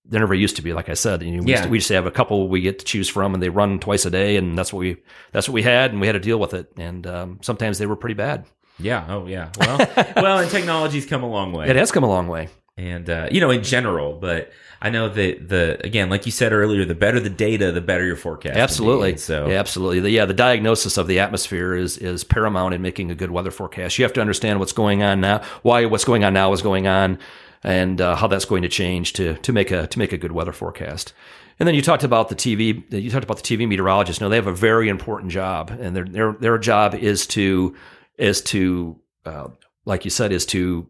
there 0.08 0.20
never 0.20 0.34
used 0.34 0.56
to 0.56 0.62
be. 0.62 0.72
Like 0.72 0.88
I 0.88 0.94
said, 0.94 1.22
you 1.22 1.36
know, 1.36 1.42
we, 1.42 1.50
Yeah. 1.50 1.56
used 1.56 1.64
to, 1.64 1.70
we 1.70 1.78
just 1.78 1.90
have 1.90 2.06
a 2.06 2.10
couple 2.10 2.48
we 2.48 2.60
get 2.60 2.78
to 2.78 2.84
choose 2.84 3.08
from, 3.08 3.34
and 3.34 3.42
they 3.42 3.48
run 3.48 3.78
twice 3.80 4.04
a 4.06 4.10
day, 4.10 4.36
and 4.36 4.56
that's 4.56 4.72
what 4.72 4.80
we 4.80 4.96
that's 5.32 5.48
what 5.48 5.54
we 5.54 5.62
had, 5.62 5.90
and 5.92 6.00
we 6.00 6.06
had 6.06 6.12
to 6.14 6.20
deal 6.20 6.38
with 6.38 6.54
it. 6.54 6.72
And 6.76 7.06
um, 7.06 7.38
sometimes 7.42 7.78
they 7.78 7.86
were 7.86 7.96
pretty 7.96 8.14
bad. 8.14 8.46
Yeah. 8.78 9.06
Oh, 9.08 9.26
yeah. 9.26 9.50
Well, 9.58 9.78
well, 10.16 10.38
and 10.38 10.50
technology's 10.58 11.06
come 11.06 11.22
a 11.22 11.28
long 11.28 11.52
way. 11.52 11.66
It 11.68 11.76
has 11.76 11.90
come 11.90 12.04
a 12.04 12.08
long 12.08 12.28
way. 12.28 12.48
And 12.76 13.08
uh, 13.08 13.28
you 13.30 13.40
know 13.40 13.50
in 13.50 13.62
general 13.62 14.12
but 14.14 14.52
i 14.82 14.90
know 14.90 15.08
that 15.08 15.48
the 15.48 15.80
again 15.84 16.10
like 16.10 16.26
you 16.26 16.32
said 16.32 16.52
earlier 16.52 16.84
the 16.84 16.94
better 16.94 17.18
the 17.18 17.30
data 17.30 17.72
the 17.72 17.80
better 17.80 18.04
your 18.04 18.16
forecast. 18.16 18.56
Absolutely. 18.56 19.16
So 19.16 19.48
yeah, 19.48 19.58
absolutely. 19.58 20.00
The, 20.00 20.10
yeah, 20.10 20.24
the 20.24 20.34
diagnosis 20.34 20.96
of 20.96 21.06
the 21.06 21.20
atmosphere 21.20 21.74
is 21.74 21.98
is 21.98 22.24
paramount 22.24 22.74
in 22.74 22.82
making 22.82 23.10
a 23.10 23.14
good 23.14 23.30
weather 23.30 23.50
forecast. 23.50 23.98
You 23.98 24.04
have 24.04 24.12
to 24.14 24.20
understand 24.20 24.58
what's 24.58 24.72
going 24.72 25.02
on 25.02 25.20
now, 25.20 25.42
why 25.62 25.84
what's 25.86 26.04
going 26.04 26.24
on 26.24 26.32
now 26.32 26.52
is 26.52 26.62
going 26.62 26.86
on, 26.86 27.18
and 27.62 28.00
uh, 28.00 28.16
how 28.16 28.26
that's 28.26 28.44
going 28.44 28.62
to 28.62 28.68
change 28.68 29.12
to 29.14 29.34
to 29.34 29.52
make 29.52 29.70
a 29.70 29.86
to 29.86 29.98
make 29.98 30.12
a 30.12 30.18
good 30.18 30.32
weather 30.32 30.52
forecast. 30.52 31.12
And 31.58 31.66
then 31.66 31.74
you 31.74 31.82
talked 31.82 32.04
about 32.04 32.28
the 32.28 32.34
TV. 32.34 32.84
You 32.92 33.10
talked 33.10 33.24
about 33.24 33.42
the 33.42 33.56
TV 33.56 33.68
meteorologists. 33.68 34.20
No, 34.20 34.28
they 34.28 34.36
have 34.36 34.46
a 34.46 34.52
very 34.52 34.88
important 34.88 35.32
job, 35.32 35.70
and 35.70 35.94
their 35.94 36.04
their 36.04 36.32
their 36.32 36.58
job 36.58 36.94
is 36.94 37.26
to 37.28 37.76
is 38.16 38.40
to 38.42 38.98
uh, 39.24 39.48
like 39.84 40.04
you 40.04 40.10
said 40.10 40.32
is 40.32 40.46
to 40.46 40.88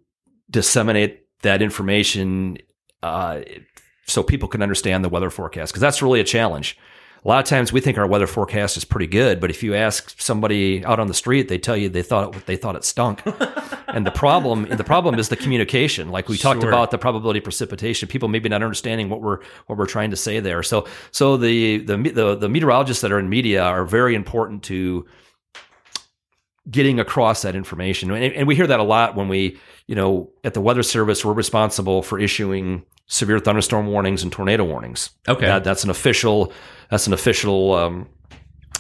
disseminate 0.51 1.26
that 1.43 1.63
information 1.63 2.59
uh, 3.03 3.41
so 4.07 4.23
people 4.23 4.49
can 4.49 4.63
understand 4.63 5.05
the 5.05 5.09
weather 5.09 5.31
forecast 5.31 5.73
because 5.73 5.81
that's 5.81 6.03
really 6.03 6.21
a 6.21 6.25
challenge. 6.25 6.79
A 7.25 7.29
lot 7.29 7.41
of 7.41 7.45
times 7.47 7.73
we 7.73 7.81
think 7.81 7.99
our 7.99 8.07
weather 8.07 8.29
forecast 8.29 8.77
is 8.77 8.85
pretty 8.85 9.09
good, 9.09 9.41
but 9.41 9.51
if 9.51 9.61
you 9.65 9.75
ask 9.75 10.21
somebody 10.21 10.85
out 10.85 11.01
on 11.01 11.09
the 11.09 11.15
street, 11.15 11.49
they 11.49 11.59
tell 11.59 11.77
you 11.77 11.89
they 11.89 12.03
thought 12.03 12.37
it, 12.37 12.47
they 12.47 12.55
thought 12.55 12.77
it 12.77 12.85
stunk. 12.85 13.21
and 13.89 14.07
the 14.07 14.13
problem 14.13 14.69
the 14.69 14.85
problem 14.85 15.19
is 15.19 15.29
the 15.29 15.37
communication. 15.37 16.11
Like 16.11 16.29
we 16.29 16.39
talked 16.39 16.63
about 16.63 16.93
the 16.93 16.99
probability 16.99 17.39
of 17.39 17.45
precipitation, 17.45 18.09
people 18.09 18.29
maybe 18.29 18.49
not 18.49 18.63
understanding 18.63 19.09
what 19.09 19.23
we're 19.23 19.41
what 19.67 19.77
we're 19.77 19.87
trying 19.87 20.11
to 20.11 20.17
say 20.17 20.39
there. 20.39 20.63
So 20.63 20.87
so 21.11 21.37
the 21.37 21.79
the 21.79 21.97
the, 21.97 22.37
the 22.37 22.49
meteorologists 22.49 23.03
that 23.03 23.11
are 23.11 23.19
in 23.19 23.29
media 23.29 23.65
are 23.65 23.85
very 23.85 24.15
important 24.15 24.63
to 24.65 25.07
getting 26.71 26.99
across 26.99 27.43
that 27.43 27.55
information. 27.55 28.11
And, 28.11 28.33
and 28.35 28.49
we 28.49 28.57
hear 28.57 28.67
that 28.67 28.81
a 28.81 28.85
lot 28.85 29.15
when 29.15 29.29
we, 29.29 29.59
you 29.87 29.95
know, 29.95 30.31
at 30.43 30.55
the 30.55 30.61
Weather 30.61 30.83
Service, 30.83 31.25
we're 31.25 31.33
responsible 31.33 32.03
for 32.03 32.19
issuing 32.19 32.85
severe 33.07 33.39
thunderstorm 33.39 33.87
warnings 33.87 34.23
and 34.23 34.33
tornado 34.33 34.65
warnings. 34.65 35.11
Okay. 35.29 35.47
That, 35.47 35.65
that's 35.65 35.85
an 35.85 35.91
official, 35.91 36.53
that's 36.91 37.07
an 37.07 37.13
official, 37.13 37.75
um, 37.75 38.09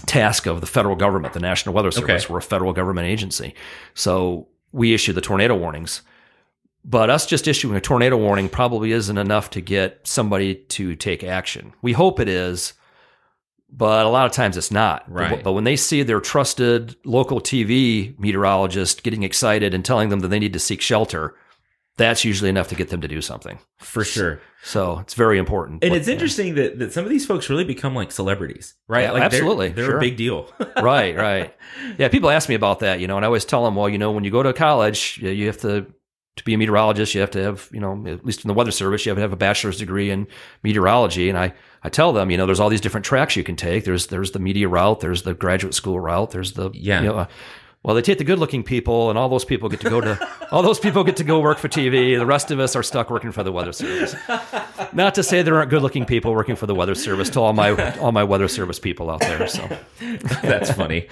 task 0.07 0.47
of 0.47 0.61
the 0.61 0.67
federal 0.67 0.95
government, 0.95 1.33
the 1.33 1.41
National 1.41 1.75
Weather 1.75 1.91
Service. 1.91 2.25
Okay. 2.25 2.33
We're 2.33 2.39
a 2.39 2.43
federal 2.43 2.73
government 2.73 3.09
agency. 3.09 3.55
So 3.95 4.49
we 4.73 4.95
issue 4.95 5.13
the 5.13 5.21
tornado 5.21 5.57
warnings. 5.57 6.03
But 6.85 7.11
us 7.11 7.27
just 7.27 7.49
issuing 7.49 7.77
a 7.77 7.81
tornado 7.81 8.17
warning 8.17 8.49
probably 8.49 8.93
isn't 8.93 9.19
enough 9.19 9.51
to 9.51 9.61
get 9.61 10.07
somebody 10.07 10.55
to 10.55 10.95
take 10.95 11.25
action. 11.25 11.73
We 11.83 11.93
hope 11.93 12.21
it 12.21 12.29
is, 12.29 12.75
but 13.71 14.07
a 14.07 14.09
lot 14.09 14.27
of 14.27 14.33
times 14.33 14.57
it's 14.57 14.71
not. 14.71 15.11
Right. 15.11 15.31
But, 15.31 15.43
but 15.45 15.53
when 15.53 15.65
they 15.65 15.77
see 15.77 16.03
their 16.03 16.21
trusted 16.21 16.97
local 17.05 17.41
TV 17.41 18.19
meteorologist 18.19 19.03
getting 19.03 19.23
excited 19.23 19.75
and 19.75 19.85
telling 19.85 20.09
them 20.09 20.21
that 20.21 20.29
they 20.29 20.39
need 20.39 20.53
to 20.53 20.59
seek 20.59 20.81
shelter, 20.81 21.35
that's 21.97 22.25
usually 22.25 22.51
enough 22.51 22.69
to 22.69 22.75
get 22.75 22.91
them 22.91 23.01
to 23.01 23.09
do 23.09 23.21
something. 23.23 23.59
for 23.79 24.05
sure 24.05 24.41
So 24.63 24.99
it's 24.99 25.15
very 25.15 25.39
important. 25.39 25.83
and 25.83 25.95
it's 25.95 26.09
interesting 26.09 26.55
that, 26.57 26.79
that 26.79 26.93
some 26.93 27.05
of 27.05 27.11
these 27.11 27.25
folks 27.27 27.49
really 27.49 27.65
become 27.65 27.95
like 27.95 28.13
celebrities 28.13 28.75
right 28.87 29.05
Yeah, 29.05 29.13
like 29.13 29.21
they're- 29.31 29.41
absolutely, 29.41 29.69
they're, 29.71 29.87
sure. 29.87 29.97
a 29.97 30.01
big 30.01 30.17
deal 30.17 30.53
right, 30.83 31.17
right. 31.17 31.57
Yeah, 31.99 32.09
people 32.09 32.29
ask 32.31 32.49
me 32.51 32.55
about 32.55 32.81
that, 32.81 33.01
you 33.01 33.07
know, 33.07 33.17
and 33.17 33.25
I 33.25 33.29
always 33.29 33.45
tell 33.47 33.65
them, 33.65 33.77
well, 33.77 33.89
you 33.89 33.97
know, 33.99 34.13
when 34.13 34.25
you 34.25 34.31
go 34.31 34.43
to 34.43 34.53
college, 34.53 35.19
you 35.23 35.31
you 35.31 35.47
have 35.47 35.59
to 35.63 35.87
to 36.37 36.45
be 36.45 36.53
a 36.53 36.59
meteorologist, 36.59 37.15
you 37.15 37.23
have 37.23 37.31
to 37.31 37.43
have, 37.43 37.71
you 37.73 37.81
know, 37.81 38.05
at 38.07 38.27
least 38.27 38.45
in 38.45 38.49
the 38.49 38.53
weather 38.53 38.71
service, 38.71 39.07
you 39.07 39.11
have 39.11 39.17
to 39.17 39.23
have 39.23 39.33
a 39.33 39.37
bachelor's 39.37 39.79
degree 39.79 40.11
in 40.11 40.27
meteorology. 40.63 41.31
And 41.31 41.39
I, 41.39 41.55
I 41.87 41.89
tell 41.89 42.13
them, 42.13 42.31
you 42.31 42.37
know, 42.37 42.47
there's 42.47 42.59
all 42.61 42.69
these 42.69 42.81
different 42.81 43.07
tracks 43.07 43.37
you 43.37 43.45
can 43.45 43.55
take. 43.57 43.85
There's 43.85 44.09
there's 44.09 44.33
the 44.33 44.41
media 44.41 44.69
route, 44.69 45.01
there's 45.01 45.23
the 45.23 45.35
graduate 45.35 45.73
school 45.75 46.01
route, 46.01 46.31
there's 46.33 46.53
the 46.53 46.71
Yeah. 46.75 47.01
you 47.01 47.07
know, 47.09 47.15
uh, 47.19 47.27
Well, 47.85 47.95
they 47.95 48.03
take 48.03 48.19
the 48.19 48.25
good-looking 48.25 48.65
people, 48.65 49.11
and 49.11 49.17
all 49.19 49.29
those 49.29 49.45
people 49.45 49.69
get 49.69 49.79
to 49.81 49.89
go 49.91 50.01
to 50.01 50.19
all 50.51 50.63
those 50.63 50.81
people 50.81 51.05
get 51.05 51.17
to 51.19 51.25
go 51.25 51.39
work 51.39 51.59
for 51.59 51.69
TV. 51.69 52.19
The 52.19 52.27
rest 52.27 52.51
of 52.51 52.59
us 52.59 52.75
are 52.75 52.83
stuck 52.83 53.09
working 53.11 53.31
for 53.31 53.45
the 53.45 53.53
Weather 53.53 53.73
Service. 53.73 54.17
Not 54.93 55.15
to 55.15 55.23
say 55.23 55.43
there 55.43 55.55
aren't 55.55 55.71
good-looking 55.71 56.05
people 56.07 56.33
working 56.35 56.57
for 56.57 56.67
the 56.67 56.75
Weather 56.75 56.97
Service. 56.97 57.31
To 57.31 57.41
all 57.41 57.53
my 57.53 57.71
all 58.01 58.11
my 58.11 58.25
Weather 58.25 58.49
Service 58.49 58.81
people 58.81 59.09
out 59.09 59.21
there. 59.21 59.47
So 59.47 59.63
That's 60.43 60.73
funny. 60.73 61.07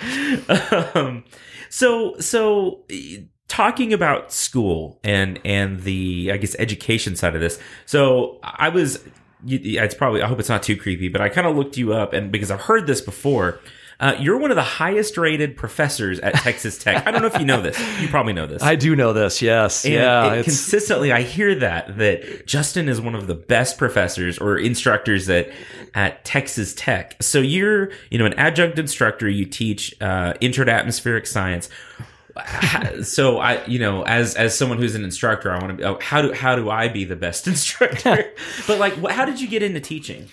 um, 0.95 1.23
so 1.71 2.19
so 2.19 2.85
talking 3.47 3.93
about 3.93 4.33
school 4.33 4.99
and 5.05 5.39
and 5.45 5.81
the 5.83 6.31
I 6.33 6.37
guess 6.39 6.57
education 6.59 7.15
side 7.15 7.35
of 7.37 7.41
this. 7.41 7.61
So 7.87 8.41
I 8.43 8.69
was 8.71 8.99
you- 9.47 9.81
it's 9.83 9.95
probably 9.95 10.23
I 10.23 10.27
hope 10.27 10.41
it's 10.41 10.49
not 10.49 10.63
too 10.63 10.77
creepy, 10.77 11.09
but 11.09 11.21
I 11.21 11.29
kind 11.29 11.47
of 11.47 11.57
looked 11.57 11.77
you 11.77 11.93
up 11.95 12.13
and 12.13 12.31
because 12.33 12.51
I've 12.51 12.63
heard 12.63 12.87
this 12.87 13.01
before. 13.01 13.61
Uh, 14.01 14.17
you're 14.19 14.37
one 14.39 14.51
of 14.51 14.57
the 14.57 14.63
highest 14.63 15.17
rated 15.17 15.57
professors 15.57 16.19
at 16.19 16.35
Texas 16.35 16.77
Tech. 16.79 17.07
I 17.07 17.13
don't 17.13 17.21
know 17.23 17.29
if 17.29 17.39
you 17.39 17.47
know 17.47 17.63
this. 17.63 17.79
You 18.01 18.09
probably 18.09 18.33
know 18.33 18.45
this. 18.45 18.61
I 18.61 18.75
do 18.75 18.97
know 18.97 19.13
this. 19.13 19.41
Yes. 19.41 19.85
And 19.85 19.95
yeah. 19.95 20.33
it- 20.35 20.43
consistently, 20.43 21.13
I 21.13 21.23
hear 21.23 21.55
that 21.55 21.97
that 21.99 22.45
Justin 22.45 22.89
is 22.89 23.01
one 23.01 23.15
of 23.15 23.29
the 23.29 23.37
best 23.37 23.79
professors 23.79 24.37
or 24.39 24.59
instructors 24.59 25.29
at 25.31 25.49
at 25.95 26.25
Texas 26.25 26.75
Tech. 26.75 27.23
So 27.23 27.39
you're, 27.39 27.93
you 28.11 28.19
know, 28.19 28.27
an 28.27 28.35
adjunct 28.35 28.81
instructor. 28.81 29.29
You 29.29 29.45
teach 29.47 29.95
uh, 30.03 30.35
intro 30.41 30.65
to 30.65 30.73
atmospheric 30.73 31.25
science. 31.25 31.71
So 33.03 33.39
I, 33.39 33.65
you 33.67 33.79
know, 33.79 34.03
as 34.03 34.35
as 34.35 34.57
someone 34.57 34.79
who's 34.79 34.95
an 34.95 35.05
instructor, 35.05 35.51
I 35.53 35.59
want 35.59 35.69
to. 35.69 35.75
be 35.75 35.85
Oh, 35.85 35.99
how 36.01 36.23
do 36.23 36.33
how 36.33 36.57
do 36.57 36.71
I 36.71 36.89
be 36.89 37.05
the 37.05 37.17
best 37.17 37.47
instructor? 37.53 38.33
but 38.67 38.79
like, 38.79 38.95
what, 38.95 39.13
how 39.13 39.25
did 39.25 39.41
you 39.41 39.49
get 39.49 39.63
into 39.63 39.81
teaching? 39.81 40.29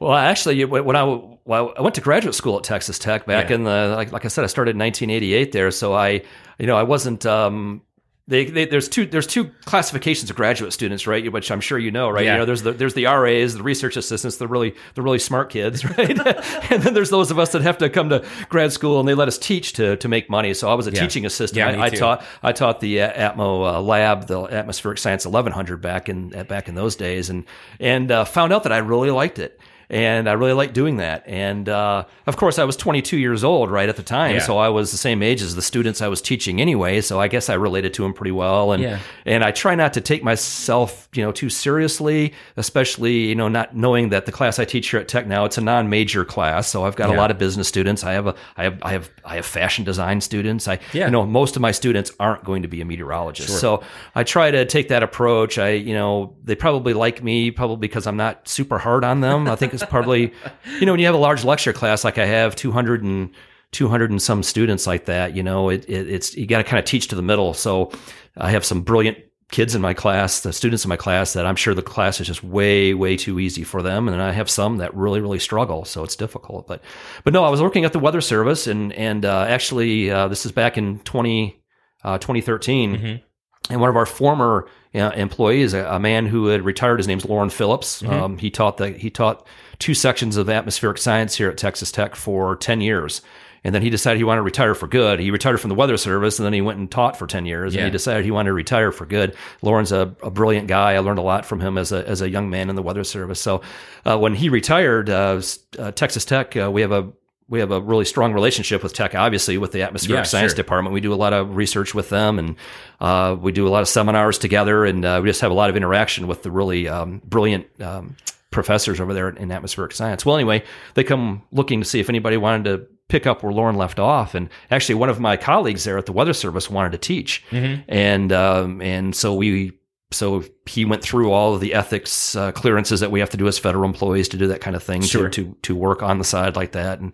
Well, 0.00 0.14
actually, 0.14 0.64
when 0.64 0.94
I 0.96 1.04
well, 1.44 1.72
I 1.76 1.80
went 1.82 1.94
to 1.96 2.00
graduate 2.00 2.34
school 2.34 2.56
at 2.58 2.64
Texas 2.64 2.98
Tech 2.98 3.26
back 3.26 3.48
Yeah. 3.48 3.56
in 3.56 3.64
the 3.64 3.94
like, 3.96 4.12
like 4.12 4.24
I 4.24 4.28
said, 4.28 4.44
I 4.44 4.46
started 4.46 4.72
in 4.72 4.78
1988 4.78 5.52
there. 5.52 5.70
So 5.70 5.94
I, 5.94 6.22
you 6.58 6.66
know, 6.66 6.76
I 6.76 6.82
wasn't. 6.84 7.24
Um, 7.26 7.82
they, 8.28 8.44
they, 8.44 8.66
there's 8.66 8.88
two 8.88 9.06
there's 9.06 9.26
two 9.26 9.50
classifications 9.64 10.28
of 10.28 10.36
graduate 10.36 10.74
students, 10.74 11.06
right? 11.06 11.32
Which 11.32 11.50
I'm 11.50 11.62
sure 11.62 11.78
you 11.78 11.90
know, 11.90 12.10
right? 12.10 12.26
Yeah. 12.26 12.34
You 12.34 12.38
know, 12.40 12.44
there's 12.44 12.62
the 12.62 12.72
there's 12.72 12.92
the 12.92 13.06
RAs, 13.06 13.54
the 13.54 13.62
research 13.62 13.96
assistants, 13.96 14.36
the 14.36 14.46
really 14.46 14.74
the 14.94 15.02
really 15.02 15.18
smart 15.18 15.48
kids, 15.48 15.84
right? 15.98 16.10
and 16.70 16.82
then 16.82 16.92
there's 16.92 17.08
those 17.08 17.30
of 17.30 17.38
us 17.38 17.52
that 17.52 17.62
have 17.62 17.78
to 17.78 17.88
come 17.88 18.10
to 18.10 18.22
grad 18.50 18.70
school 18.72 19.00
and 19.00 19.08
they 19.08 19.14
let 19.14 19.28
us 19.28 19.38
teach 19.38 19.72
to 19.74 19.96
to 19.96 20.08
make 20.08 20.28
money. 20.28 20.52
So 20.52 20.68
I 20.70 20.74
was 20.74 20.86
a 20.86 20.92
Yeah. 20.92 21.00
teaching 21.00 21.24
assistant. 21.24 21.56
Yeah, 21.58 21.82
I, 21.82 21.86
I 21.86 21.90
taught 21.90 22.22
I 22.42 22.52
taught 22.52 22.80
the 22.80 23.00
uh, 23.02 23.32
Atmo 23.32 23.74
uh, 23.76 23.80
lab, 23.80 24.26
the 24.26 24.42
Atmospheric 24.42 24.98
Science 24.98 25.24
1100 25.24 25.80
back 25.80 26.10
in 26.10 26.34
uh, 26.36 26.44
back 26.44 26.68
in 26.68 26.74
those 26.74 26.96
days, 26.96 27.30
and 27.30 27.44
and 27.80 28.10
uh, 28.12 28.24
found 28.26 28.52
out 28.52 28.62
that 28.64 28.72
I 28.72 28.78
really 28.78 29.10
liked 29.10 29.38
it. 29.38 29.58
And 29.90 30.28
I 30.28 30.32
really 30.34 30.52
liked 30.52 30.74
doing 30.74 30.98
that. 30.98 31.24
And 31.26 31.66
uh, 31.68 32.04
of 32.26 32.36
course, 32.36 32.58
I 32.58 32.64
was 32.64 32.76
22 32.76 33.16
years 33.16 33.42
old 33.42 33.70
right 33.70 33.88
at 33.88 33.96
the 33.96 34.02
time, 34.02 34.34
Yeah. 34.34 34.40
so 34.40 34.58
I 34.58 34.68
was 34.68 34.90
the 34.90 34.98
same 34.98 35.22
age 35.22 35.40
as 35.40 35.54
the 35.54 35.62
students 35.62 36.02
I 36.02 36.08
was 36.08 36.20
teaching 36.20 36.60
anyway. 36.60 37.00
So 37.00 37.18
I 37.18 37.28
guess 37.28 37.48
I 37.48 37.54
related 37.54 37.94
to 37.94 38.02
them 38.02 38.12
pretty 38.12 38.32
well. 38.32 38.72
And 38.72 38.82
Yeah. 38.82 38.98
and 39.24 39.42
I 39.42 39.50
try 39.50 39.74
not 39.74 39.94
to 39.94 40.02
take 40.02 40.22
myself, 40.22 41.08
you 41.14 41.22
know, 41.24 41.32
too 41.32 41.48
seriously, 41.48 42.34
especially 42.58 43.28
you 43.28 43.34
know 43.34 43.48
not 43.48 43.74
knowing 43.74 44.10
that 44.10 44.26
the 44.26 44.32
class 44.32 44.58
I 44.58 44.64
teach 44.66 44.90
here 44.90 45.00
at 45.00 45.08
Tech 45.08 45.26
now 45.26 45.44
it's 45.46 45.56
a 45.56 45.62
non-major 45.62 46.24
class. 46.24 46.68
So 46.68 46.84
I've 46.84 46.96
got 46.96 47.08
a 47.10 47.14
lot 47.14 47.30
of 47.30 47.38
business 47.38 47.66
students. 47.68 48.04
I 48.04 48.12
have 48.12 48.26
a 48.26 48.34
I 48.56 48.64
have 48.64 48.78
I 48.82 48.92
have 48.92 49.10
I 49.24 49.34
have 49.36 49.46
fashion 49.46 49.84
design 49.84 50.20
students. 50.20 50.68
I 50.68 50.78
Yeah. 50.92 51.06
you 51.06 51.10
know 51.10 51.24
most 51.24 51.56
of 51.56 51.62
my 51.62 51.72
students 51.72 52.12
aren't 52.20 52.44
going 52.44 52.62
to 52.62 52.68
be 52.68 52.80
a 52.80 52.84
meteorologist. 52.84 53.58
So 53.58 53.82
I 54.14 54.24
try 54.24 54.50
to 54.50 54.64
take 54.66 54.88
that 54.88 55.02
approach. 55.02 55.58
I, 55.58 55.70
you 55.70 55.94
know, 55.94 56.34
they 56.44 56.54
probably 56.54 56.92
like 56.92 57.22
me 57.22 57.50
probably 57.50 57.76
because 57.88 58.06
I'm 58.06 58.16
not 58.16 58.48
super 58.48 58.78
hard 58.78 59.04
on 59.04 59.20
them. 59.20 59.48
I 59.48 59.56
think 59.56 59.77
it's 59.82 59.90
probably, 59.90 60.32
you 60.78 60.86
know, 60.86 60.92
when 60.92 61.00
you 61.00 61.06
have 61.06 61.14
a 61.14 61.18
large 61.18 61.44
lecture 61.44 61.72
class 61.72 62.04
like 62.04 62.18
I 62.18 62.26
have 62.26 62.56
200 62.56 63.02
and 63.02 63.30
200 63.72 64.10
and 64.10 64.20
some 64.20 64.42
students 64.42 64.86
like 64.86 65.06
that, 65.06 65.36
you 65.36 65.42
know, 65.42 65.68
it, 65.68 65.84
it 65.88 66.08
it's 66.08 66.36
you 66.36 66.46
got 66.46 66.58
to 66.58 66.64
kind 66.64 66.78
of 66.78 66.84
teach 66.84 67.08
to 67.08 67.16
the 67.16 67.22
middle. 67.22 67.54
So 67.54 67.92
I 68.36 68.50
have 68.50 68.64
some 68.64 68.82
brilliant 68.82 69.18
kids 69.50 69.74
in 69.74 69.80
my 69.80 69.94
class, 69.94 70.40
the 70.40 70.52
students 70.52 70.84
in 70.84 70.88
my 70.88 70.96
class 70.96 71.32
that 71.32 71.46
I'm 71.46 71.56
sure 71.56 71.74
the 71.74 71.82
class 71.82 72.20
is 72.20 72.26
just 72.26 72.44
way 72.44 72.92
way 72.94 73.16
too 73.16 73.40
easy 73.40 73.64
for 73.64 73.82
them 73.82 74.06
and 74.06 74.14
then 74.14 74.20
I 74.20 74.32
have 74.32 74.50
some 74.50 74.76
that 74.78 74.94
really 74.94 75.20
really 75.20 75.38
struggle, 75.38 75.84
so 75.84 76.04
it's 76.04 76.16
difficult. 76.16 76.66
But 76.66 76.82
but 77.24 77.32
no, 77.32 77.44
I 77.44 77.48
was 77.48 77.62
working 77.62 77.84
at 77.84 77.92
the 77.92 77.98
weather 77.98 78.20
service 78.20 78.66
and 78.66 78.92
and 78.92 79.24
uh, 79.24 79.44
actually 79.48 80.10
uh, 80.10 80.28
this 80.28 80.44
is 80.44 80.52
back 80.52 80.76
in 80.76 80.98
20 81.00 81.62
uh, 82.04 82.18
2013 82.18 83.22
and 83.70 83.80
one 83.80 83.90
of 83.90 83.96
our 83.96 84.06
former 84.06 84.68
uh, 84.94 85.10
employees, 85.14 85.74
a, 85.74 85.84
a 85.84 85.98
man 85.98 86.26
who 86.26 86.46
had 86.46 86.64
retired, 86.64 86.98
his 86.98 87.06
name's 87.06 87.24
Lauren 87.24 87.50
Phillips. 87.50 88.02
Um, 88.02 88.38
he 88.38 88.50
taught 88.50 88.76
the 88.78 88.90
he 88.90 89.10
taught 89.10 89.46
two 89.78 89.94
sections 89.94 90.36
of 90.36 90.48
atmospheric 90.48 90.98
science 90.98 91.36
here 91.36 91.48
at 91.50 91.56
Texas 91.58 91.92
Tech 91.92 92.14
for 92.16 92.56
ten 92.56 92.80
years, 92.80 93.20
and 93.64 93.74
then 93.74 93.82
he 93.82 93.90
decided 93.90 94.16
he 94.18 94.24
wanted 94.24 94.38
to 94.38 94.44
retire 94.44 94.74
for 94.74 94.86
good. 94.86 95.20
He 95.20 95.30
retired 95.30 95.60
from 95.60 95.68
the 95.68 95.74
Weather 95.74 95.96
Service, 95.98 96.38
and 96.38 96.46
then 96.46 96.52
he 96.54 96.60
went 96.62 96.78
and 96.78 96.90
taught 96.90 97.16
for 97.18 97.26
ten 97.26 97.44
years, 97.46 97.74
Yeah. 97.74 97.80
and 97.82 97.86
he 97.88 97.90
decided 97.92 98.24
he 98.24 98.30
wanted 98.30 98.48
to 98.48 98.54
retire 98.54 98.90
for 98.90 99.04
good. 99.04 99.36
Lauren's 99.62 99.92
a, 99.92 100.14
a 100.22 100.30
brilliant 100.30 100.68
guy. 100.68 100.94
I 100.94 100.98
learned 101.00 101.18
a 101.18 101.22
lot 101.22 101.44
from 101.44 101.60
him 101.60 101.76
as 101.78 101.92
a 101.92 102.08
as 102.08 102.22
a 102.22 102.30
young 102.30 102.48
man 102.50 102.70
in 102.70 102.76
the 102.76 102.82
Weather 102.82 103.04
Service. 103.04 103.40
So 103.40 103.60
uh, 104.06 104.18
when 104.18 104.34
he 104.34 104.48
retired, 104.48 105.10
uh, 105.10 105.40
uh, 105.78 105.90
Texas 105.92 106.24
Tech, 106.24 106.56
uh, 106.56 106.70
we 106.72 106.80
have 106.80 106.92
a 106.92 107.12
we 107.48 107.60
have 107.60 107.70
a 107.70 107.80
really 107.80 108.04
strong 108.04 108.32
relationship 108.34 108.82
with 108.82 108.92
Tech, 108.92 109.14
obviously, 109.14 109.56
with 109.56 109.72
the 109.72 109.82
atmospheric 109.82 110.18
Yeah, 110.18 110.22
science 110.24 110.52
sure. 110.52 110.56
department. 110.56 110.92
We 110.92 111.00
do 111.00 111.12
a 111.12 111.16
lot 111.16 111.32
of 111.32 111.56
research 111.56 111.94
with 111.94 112.10
them, 112.10 112.38
and 112.38 112.56
uh, 113.00 113.36
we 113.40 113.52
do 113.52 113.66
a 113.66 113.70
lot 113.70 113.80
of 113.80 113.88
seminars 113.88 114.36
together, 114.38 114.84
and 114.84 115.04
uh, 115.04 115.20
we 115.22 115.28
just 115.28 115.40
have 115.40 115.50
a 115.50 115.54
lot 115.54 115.70
of 115.70 115.76
interaction 115.76 116.26
with 116.26 116.42
the 116.42 116.50
really 116.50 116.88
um, 116.88 117.22
brilliant 117.24 117.66
um, 117.80 118.16
professors 118.50 119.00
over 119.00 119.14
there 119.14 119.30
in 119.30 119.50
atmospheric 119.50 119.92
science. 119.92 120.26
Well, 120.26 120.36
anyway, 120.36 120.62
they 120.94 121.04
come 121.04 121.42
looking 121.52 121.80
to 121.80 121.86
see 121.86 122.00
if 122.00 122.08
anybody 122.08 122.36
wanted 122.36 122.64
to 122.64 122.86
pick 123.08 123.26
up 123.26 123.42
where 123.42 123.52
Lauren 123.52 123.76
left 123.76 123.98
off, 123.98 124.34
and 124.34 124.50
actually, 124.70 124.96
one 124.96 125.08
of 125.08 125.18
my 125.18 125.38
colleagues 125.38 125.84
there 125.84 125.96
at 125.96 126.04
the 126.04 126.12
Weather 126.12 126.34
Service 126.34 126.68
wanted 126.68 126.92
to 126.92 126.98
teach, 126.98 127.42
and 127.88 128.30
um, 128.32 128.82
and 128.82 129.16
so 129.16 129.34
we. 129.34 129.72
So 130.10 130.42
he 130.66 130.84
went 130.86 131.02
through 131.02 131.32
all 131.32 131.54
of 131.54 131.60
the 131.60 131.74
ethics 131.74 132.34
uh, 132.34 132.50
clearances 132.52 133.00
that 133.00 133.10
we 133.10 133.20
have 133.20 133.30
to 133.30 133.36
do 133.36 133.46
as 133.46 133.58
federal 133.58 133.84
employees 133.84 134.28
to 134.30 134.36
do 134.38 134.46
that 134.48 134.60
kind 134.62 134.74
of 134.74 134.82
thing 134.82 135.02
Sure. 135.02 135.28
to, 135.28 135.44
to 135.44 135.56
to 135.62 135.76
work 135.76 136.02
on 136.02 136.18
the 136.18 136.24
side 136.24 136.56
like 136.56 136.72
that, 136.72 137.00
and 137.00 137.12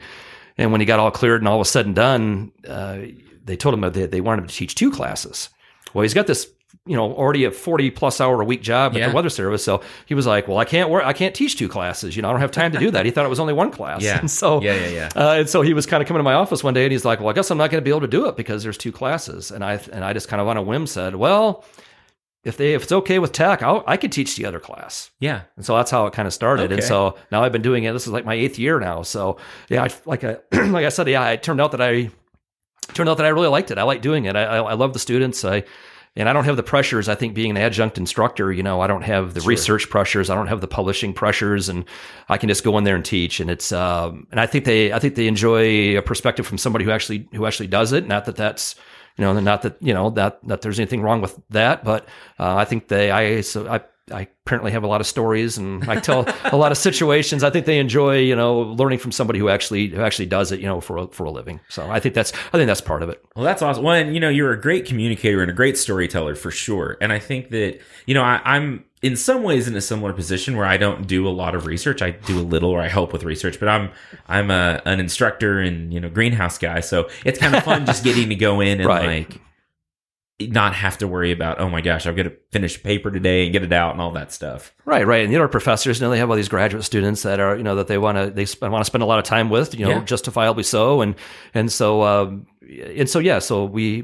and 0.57 0.71
when 0.71 0.81
he 0.81 0.85
got 0.87 1.01
all 1.01 1.11
cleared 1.11 1.41
and 1.41 1.49
all 1.49 1.59
was 1.59 1.69
said 1.69 1.87
and 1.87 1.97
done, 1.97 2.53
uh, 2.69 2.99
they 3.45 3.57
told 3.57 3.75
him 3.75 3.81
that 3.81 3.95
they, 3.95 4.07
they 4.07 4.21
wanted 4.21 4.43
him 4.43 4.49
to 4.49 4.55
teach 4.55 4.77
two 4.77 4.91
classes. 4.93 5.49
Well, 5.93 6.03
he's 6.03 6.15
got 6.15 6.29
this, 6.29 6.49
you 6.87 6.95
know, 6.97 7.13
already 7.13 7.45
a 7.45 7.51
40 7.51 7.91
plus 7.91 8.21
hour 8.21 8.41
a 8.41 8.45
week 8.45 8.63
job 8.63 8.93
at 8.93 8.99
Yeah. 8.99 9.09
the 9.09 9.15
weather 9.15 9.29
service. 9.31 9.65
So 9.65 9.81
he 10.07 10.15
was 10.15 10.27
like, 10.29 10.47
well, 10.47 10.59
I 10.59 10.65
can't 10.65 10.91
work. 10.91 11.05
I 11.05 11.13
can't 11.13 11.35
teach 11.35 11.57
two 11.57 11.69
classes. 11.69 12.15
You 12.15 12.23
know, 12.23 12.29
I 12.29 12.33
don't 12.33 12.41
have 12.41 12.53
time 12.53 12.71
to 12.73 12.79
do 12.79 12.91
that. 12.93 13.05
He 13.05 13.11
thought 13.11 13.27
it 13.27 13.29
was 13.29 13.41
only 13.41 13.53
one 13.53 13.71
class. 13.73 14.03
Yeah. 14.03 14.19
And 14.21 14.31
so, 14.31 14.63
Yeah, 14.63 14.75
yeah, 14.75 14.89
yeah. 14.89 15.09
Uh, 15.17 15.35
and 15.41 15.49
so 15.49 15.63
he 15.63 15.75
was 15.75 15.87
kind 15.87 16.01
of 16.03 16.07
coming 16.09 16.21
to 16.21 16.25
my 16.25 16.35
office 16.35 16.63
one 16.65 16.75
day 16.75 16.85
and 16.85 16.93
he's 16.93 17.05
like, 17.05 17.19
well, 17.21 17.29
I 17.29 17.33
guess 17.33 17.51
I'm 17.51 17.59
not 17.59 17.71
going 17.71 17.81
to 17.83 17.85
be 17.85 17.91
able 17.91 18.01
to 18.03 18.07
do 18.09 18.27
it 18.29 18.37
because 18.37 18.63
there's 18.63 18.79
two 18.79 18.93
classes. 18.93 19.51
And 19.51 19.65
I, 19.65 19.75
and 19.93 20.05
I 20.05 20.13
just 20.13 20.29
kind 20.29 20.41
of 20.41 20.47
on 20.49 20.57
a 20.57 20.63
whim 20.63 20.87
said, 20.87 21.17
well, 21.17 21.65
if 22.45 22.57
they, 22.57 22.75
if 22.75 22.83
it's 22.83 22.93
okay 22.93 23.19
with 23.19 23.33
tech, 23.33 23.63
I'll, 23.63 23.83
I 23.87 23.97
could 23.97 24.13
teach 24.13 24.37
the 24.37 24.45
other 24.47 24.61
class. 24.61 25.11
Yeah. 25.19 25.43
And 25.57 25.65
so 25.65 25.77
that's 25.77 25.91
how 25.91 26.07
it 26.07 26.13
kind 26.13 26.27
of 26.27 26.35
started. 26.35 26.73
And 26.73 26.85
so 26.85 27.17
now 27.33 27.43
I've 27.43 27.53
been 27.53 27.63
doing 27.63 27.85
it. 27.85 27.93
This 27.93 28.07
is 28.07 28.13
like 28.13 28.25
my 28.25 28.35
eighth 28.35 28.59
year 28.59 28.79
now. 28.79 29.03
So 29.03 29.39
yeah, 29.69 29.83
I, 29.83 29.89
like 30.05 30.25
I 30.25 30.39
like 30.53 30.85
I 30.85 30.91
said, 30.91 31.09
yeah, 31.09 31.29
it 31.31 31.43
turned 31.43 31.61
out 31.61 31.73
that 31.73 31.81
I 31.81 32.11
turned 32.93 33.09
out 33.09 33.17
that 33.17 33.27
I 33.27 33.31
really 33.31 33.49
liked 33.49 33.71
it. 33.71 33.79
I 33.79 33.83
like 33.83 34.03
doing 34.03 34.27
it. 34.27 34.37
I, 34.37 34.45
I, 34.45 34.57
I 34.59 34.75
love 34.75 34.93
the 34.93 34.99
students. 34.99 35.45
I 35.45 35.65
and 36.17 36.29
I 36.29 36.33
don't 36.33 36.45
have 36.45 36.57
the 36.57 36.63
pressures. 36.63 37.09
I 37.09 37.17
think 37.17 37.35
being 37.35 37.51
an 37.51 37.57
adjunct 37.57 37.99
instructor, 37.99 38.53
you 38.53 38.63
know, 38.63 38.81
I 38.81 38.87
don't 38.87 39.03
have 39.03 39.35
the 39.35 39.41
research 39.41 39.91
pressures. 39.91 40.31
I 40.31 40.37
don't 40.37 40.47
have 40.47 40.61
the 40.61 40.69
publishing 40.69 41.13
pressures, 41.13 41.69
and 41.69 41.85
I 42.29 42.39
can 42.39 42.49
just 42.49 42.63
go 42.63 42.79
in 42.79 42.85
there 42.85 42.95
and 42.95 43.05
teach. 43.05 43.41
And 43.41 43.51
it's 43.51 43.73
um, 43.73 44.27
and 44.31 44.39
I 44.39 44.47
think 44.47 44.65
they 44.65 44.93
I 44.93 44.99
think 44.99 45.17
they 45.17 45.27
enjoy 45.27 45.99
a 45.99 46.03
perspective 46.03 46.47
from 46.47 46.59
somebody 46.59 46.85
who 46.85 46.93
actually 46.93 47.29
who 47.33 47.47
actually 47.47 47.67
does 47.67 47.93
it. 47.93 48.07
Not 48.07 48.27
that 48.27 48.37
that's 48.37 48.77
you 49.17 49.25
know 49.25 49.39
not 49.41 49.63
that 49.63 49.77
you 49.81 49.95
know 49.95 50.11
that 50.11 50.41
that 50.47 50.63
there's 50.63 50.79
anything 50.79 51.03
wrong 51.03 51.21
with 51.21 51.41
that, 51.51 51.85
but 51.85 52.07
uh, 52.39 52.57
I 52.57 52.65
think 52.65 52.89
they 52.89 53.11
I 53.11 53.41
so 53.41 53.69
I. 53.69 53.81
I 54.13 54.29
apparently 54.45 54.73
have 54.73 54.83
a 54.83 54.87
lot 54.87 55.01
of 55.01 55.07
stories 55.07 55.57
and 55.57 55.83
I 55.89 55.99
tell 55.99 56.27
a 56.53 56.59
lot 56.59 56.73
of 56.73 56.77
situations. 56.77 57.43
I 57.43 57.49
think 57.49 57.65
they 57.65 57.79
enjoy, 57.79 58.19
you 58.19 58.37
know, 58.37 58.61
learning 58.61 58.99
from 58.99 59.13
somebody 59.13 59.39
who 59.39 59.49
actually 59.49 59.87
who 59.89 60.03
actually 60.03 60.27
does 60.27 60.53
it, 60.53 60.61
you 60.61 60.67
know, 60.67 60.83
for 60.83 60.99
a, 60.99 61.07
for 61.07 61.25
a 61.25 61.31
living. 61.31 61.59
So 61.71 61.91
I 61.91 62.01
think 62.01 62.15
that's 62.15 62.31
I 62.53 62.59
think 62.59 62.67
that's 62.67 62.83
part 62.83 63.03
of 63.03 63.09
it. 63.09 63.25
Well, 63.35 63.47
that's 63.47 63.63
awesome. 63.63 63.83
One, 63.83 64.13
you 64.13 64.21
know, 64.21 64.29
you're 64.29 64.53
a 64.53 64.61
great 64.61 64.85
communicator 64.85 65.41
and 65.41 65.51
a 65.51 65.55
great 65.55 65.79
storyteller 65.79 66.35
for 66.35 66.51
sure. 66.51 66.99
And 67.01 67.15
I 67.15 67.19
think 67.19 67.49
that, 67.49 67.81
you 68.05 68.13
know, 68.13 68.23
I, 68.23 68.43
I'm 68.45 68.85
in 69.05 69.17
some 69.17 69.43
ways 69.43 69.69
in 69.69 69.75
a 69.77 69.81
similar 69.81 70.13
position 70.15 70.57
where 70.57 70.65
I 70.65 70.79
don't 70.79 71.07
do 71.07 71.29
a 71.29 71.35
lot 71.43 71.55
of 71.55 71.67
research. 71.67 72.01
I 72.01 72.11
do 72.13 72.39
a 72.39 72.47
little 72.55 72.71
or 72.71 72.81
I 72.81 72.89
help 72.89 73.13
with 73.13 73.23
research, 73.23 73.61
but 73.61 73.69
I'm 73.69 73.91
I'm 74.29 74.51
a, 74.51 74.81
an 74.87 74.99
instructor 74.99 75.61
and, 75.61 75.93
you 75.93 76.01
know, 76.01 76.09
greenhouse 76.09 76.57
guy. 76.57 76.81
So 76.81 77.09
it's 77.25 77.39
kind 77.39 77.55
of 77.55 77.63
fun 77.63 77.85
just 77.85 78.03
getting 78.09 78.31
to 78.31 78.35
go 78.35 78.61
in 78.61 78.81
and 78.81 78.89
Right. 78.89 79.29
like 79.31 79.41
not 80.53 80.75
have 80.75 80.99
to 80.99 81.07
worry 81.07 81.31
about, 81.33 81.61
oh 81.61 81.69
my 81.69 81.81
gosh, 81.81 82.07
I've 82.07 82.17
got 82.17 82.25
to 82.25 82.33
finish 82.51 82.77
a 82.77 82.81
paper 82.81 83.11
today 83.11 83.45
and 83.45 83.53
get 83.53 83.63
it 83.63 83.73
out 83.73 83.93
and 83.93 84.01
all 84.01 84.11
that 84.13 84.33
stuff. 84.33 84.75
Right, 84.85 85.07
right. 85.07 85.23
And 85.23 85.31
you 85.33 85.39
know, 85.39 85.43
our 85.43 85.49
professors, 85.49 86.01
you 86.01 86.07
know, 86.07 86.11
they 86.11 86.19
have 86.19 86.29
all 86.31 86.35
these 86.37 86.49
graduate 86.49 86.83
students 86.85 87.23
that 87.23 87.39
are, 87.41 87.57
you 87.57 87.63
know, 87.63 87.77
that 87.77 87.87
they 87.87 87.99
want 87.99 88.19
to, 88.19 88.31
they 88.31 88.45
sp- 88.49 88.63
want 88.67 88.81
to 88.81 88.85
spend 88.87 89.03
a 89.03 89.07
lot 89.07 89.19
of 89.21 89.25
time 89.25 89.49
with, 89.51 89.79
you 89.79 89.85
know, 89.85 89.91
Yeah. 89.99 90.05
justifiably 90.05 90.65
so. 90.65 91.03
And, 91.03 91.15
and 91.53 91.71
so, 91.71 92.03
um, 92.03 92.47
and 92.97 93.09
so, 93.09 93.21
yeah, 93.21 93.39
so 93.39 93.65
we, 93.65 94.03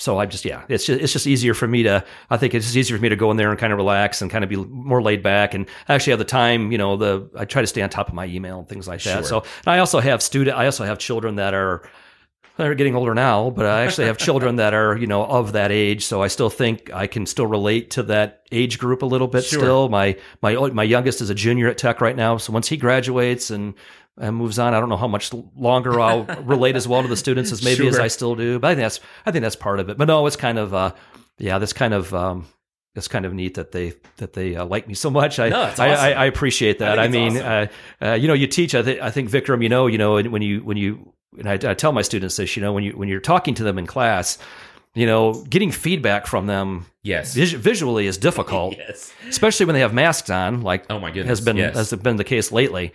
so 0.00 0.16
I 0.18 0.24
just, 0.24 0.46
yeah, 0.46 0.64
it's 0.70 0.86
just, 0.86 0.98
it's 0.98 1.12
just 1.12 1.26
easier 1.26 1.52
for 1.52 1.68
me 1.68 1.82
to, 1.82 2.02
I 2.30 2.38
think 2.38 2.54
it's 2.54 2.64
just 2.64 2.76
easier 2.76 2.96
for 2.96 3.02
me 3.02 3.10
to 3.10 3.16
go 3.16 3.30
in 3.30 3.36
there 3.36 3.50
and 3.50 3.58
kind 3.58 3.70
of 3.70 3.76
relax 3.76 4.22
and 4.22 4.30
kind 4.30 4.42
of 4.42 4.48
be 4.48 4.56
more 4.56 5.02
laid 5.02 5.22
back 5.22 5.52
and 5.52 5.66
actually 5.90 6.12
have 6.12 6.18
the 6.18 6.24
time, 6.24 6.72
you 6.72 6.78
know, 6.78 6.96
the, 6.96 7.28
I 7.36 7.44
try 7.44 7.60
to 7.60 7.66
stay 7.66 7.82
on 7.82 7.90
top 7.90 8.08
of 8.08 8.14
my 8.14 8.24
email 8.24 8.60
and 8.60 8.66
things 8.66 8.88
like 8.88 9.02
that. 9.02 9.26
Sure. 9.26 9.42
So 9.42 9.50
and 9.58 9.68
I 9.68 9.78
also 9.78 10.00
have 10.00 10.22
student, 10.22 10.56
I 10.56 10.64
also 10.64 10.86
have 10.86 10.98
children 10.98 11.36
that 11.36 11.52
are, 11.52 11.86
they're 12.56 12.74
getting 12.74 12.96
older 12.96 13.14
now, 13.14 13.50
but 13.50 13.66
I 13.66 13.82
actually 13.84 14.06
have 14.06 14.16
children 14.16 14.56
that 14.56 14.74
are, 14.74 14.96
you 14.96 15.06
know, 15.06 15.24
of 15.24 15.52
that 15.52 15.70
age. 15.70 16.06
So 16.06 16.22
I 16.22 16.28
still 16.28 16.50
think 16.50 16.90
I 16.92 17.06
can 17.06 17.26
still 17.26 17.46
relate 17.46 17.90
to 17.92 18.02
that 18.04 18.42
age 18.52 18.78
group 18.78 19.02
a 19.02 19.06
little 19.06 19.28
bit 19.28 19.44
Sure. 19.44 19.60
still. 19.60 19.88
My, 19.88 20.16
my, 20.42 20.54
my 20.70 20.82
youngest 20.82 21.20
is 21.20 21.30
a 21.30 21.34
junior 21.34 21.68
at 21.68 21.76
Tech 21.78 22.00
right 22.00 22.16
now. 22.16 22.38
So 22.38 22.52
once 22.52 22.68
he 22.68 22.76
graduates 22.78 23.50
and, 23.50 23.74
and 24.20 24.36
moves 24.36 24.58
on, 24.58 24.74
I 24.74 24.80
don't 24.80 24.88
know 24.90 24.96
how 24.96 25.08
much 25.08 25.32
longer 25.56 25.98
I'll 26.00 26.24
relate 26.44 26.76
as 26.76 26.86
well 26.86 27.02
to 27.02 27.08
the 27.08 27.16
students 27.16 27.50
as 27.52 27.64
maybe 27.64 27.88
as 27.88 27.98
I 27.98 28.06
still 28.08 28.36
do. 28.36 28.58
But 28.58 28.68
I 28.68 28.74
think 28.74 28.84
that's, 28.84 29.00
I 29.26 29.32
think 29.32 29.42
that's 29.42 29.56
part 29.56 29.80
of 29.80 29.88
it. 29.88 29.96
But 29.98 30.06
no, 30.08 30.26
it's 30.26 30.36
kind 30.36 30.58
of, 30.58 30.72
uh, 30.74 30.92
yeah, 31.38 31.58
this 31.58 31.72
kind 31.72 31.94
of, 31.94 32.14
um, 32.14 32.46
it's 32.94 33.08
kind 33.08 33.24
of 33.24 33.32
neat 33.32 33.54
that 33.54 33.70
they 33.72 33.94
that 34.16 34.32
they 34.32 34.56
uh, 34.56 34.64
like 34.64 34.86
me 34.88 34.94
so 34.94 35.10
much. 35.10 35.38
I, 35.38 35.48
No, 35.48 35.66
it's 35.68 35.78
I, 35.80 35.90
awesome. 35.92 36.04
I, 36.04 36.12
I 36.12 36.24
appreciate 36.26 36.80
that. 36.80 36.98
I 36.98 37.04
I, 37.04 37.08
think 37.10 37.26
it's 37.26 37.34
mean, 37.36 37.42
uh, 37.44 37.66
uh, 38.02 38.12
you 38.14 38.26
know, 38.28 38.34
you 38.34 38.46
teach. 38.48 38.74
I, 38.74 38.82
th- 38.82 39.00
I 39.00 39.10
think 39.10 39.30
Vikram, 39.30 39.62
you 39.62 39.68
know, 39.68 39.86
you 39.86 39.96
know, 39.96 40.20
when 40.20 40.42
you 40.42 40.60
when 40.64 40.76
you 40.76 41.12
and 41.38 41.48
I, 41.48 41.52
I 41.54 41.74
tell 41.74 41.92
my 41.92 42.02
students 42.02 42.36
this, 42.36 42.56
you 42.56 42.62
know, 42.62 42.72
when 42.72 42.82
you 42.82 42.92
when 42.92 43.08
you're 43.08 43.20
talking 43.20 43.54
to 43.54 43.62
them 43.62 43.78
in 43.78 43.86
class, 43.86 44.38
you 44.94 45.06
know, 45.06 45.34
getting 45.48 45.70
feedback 45.70 46.26
from 46.26 46.46
them 46.46 46.84
Yes. 47.04 47.32
vis- 47.32 47.52
visually 47.52 48.06
is 48.08 48.18
difficult, 48.18 48.76
Yes. 48.78 49.12
especially 49.28 49.66
when 49.66 49.74
they 49.74 49.80
have 49.80 49.94
masks 49.94 50.28
on. 50.28 50.62
Like, 50.62 50.84
Oh 50.90 50.98
my 50.98 51.10
goodness. 51.12 51.38
has 51.38 51.40
been 51.40 51.56
yes. 51.58 51.76
has 51.76 51.92
been 51.92 52.16
the 52.16 52.24
case 52.24 52.50
lately 52.50 52.92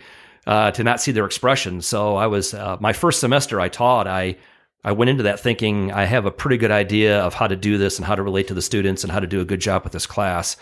uh, 0.47 0.71
to 0.71 0.83
not 0.83 1.01
see 1.01 1.11
their 1.11 1.25
expression. 1.25 1.81
So 1.81 2.15
I 2.15 2.27
was 2.27 2.53
uh, 2.53 2.77
my 2.79 2.93
first 2.93 3.19
semester 3.19 3.59
I 3.59 3.69
taught. 3.69 4.07
I 4.07 4.37
I 4.83 4.91
went 4.91 5.09
into 5.09 5.23
that 5.23 5.39
thinking 5.39 5.91
I 5.91 6.05
have 6.05 6.25
a 6.25 6.31
pretty 6.31 6.57
good 6.57 6.71
idea 6.71 7.19
of 7.19 7.33
how 7.33 7.47
to 7.47 7.55
do 7.55 7.77
this 7.77 7.97
and 7.97 8.05
how 8.05 8.13
to 8.15 8.21
relate 8.21 8.47
to 8.49 8.53
the 8.53 8.61
students 8.61 9.03
and 9.03 9.11
how 9.11 9.19
to 9.19 9.27
do 9.27 9.41
a 9.41 9.45
good 9.45 9.59
job 9.59 9.83
with 9.83 9.93
this 9.93 10.05
class. 10.05 10.57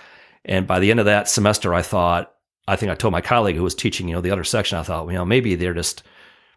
And 0.46 0.66
by 0.66 0.80
the 0.80 0.92
end 0.92 1.02
of 1.02 1.08
that 1.08 1.28
semester, 1.28 1.74
I 1.74 1.82
thought 1.82 2.34
I 2.68 2.78
think 2.78 2.92
I 2.92 2.96
told 2.96 3.12
my 3.12 3.22
colleague 3.22 3.58
who 3.58 3.64
was 3.64 3.76
teaching 3.76 4.08
you 4.08 4.16
know 4.16 4.22
the 4.22 4.32
other 4.32 4.46
section. 4.46 4.78
I 4.78 4.84
thought 4.84 5.08
you 5.08 5.14
know 5.14 5.26
maybe 5.26 5.56
they're 5.56 5.74
just 5.74 6.04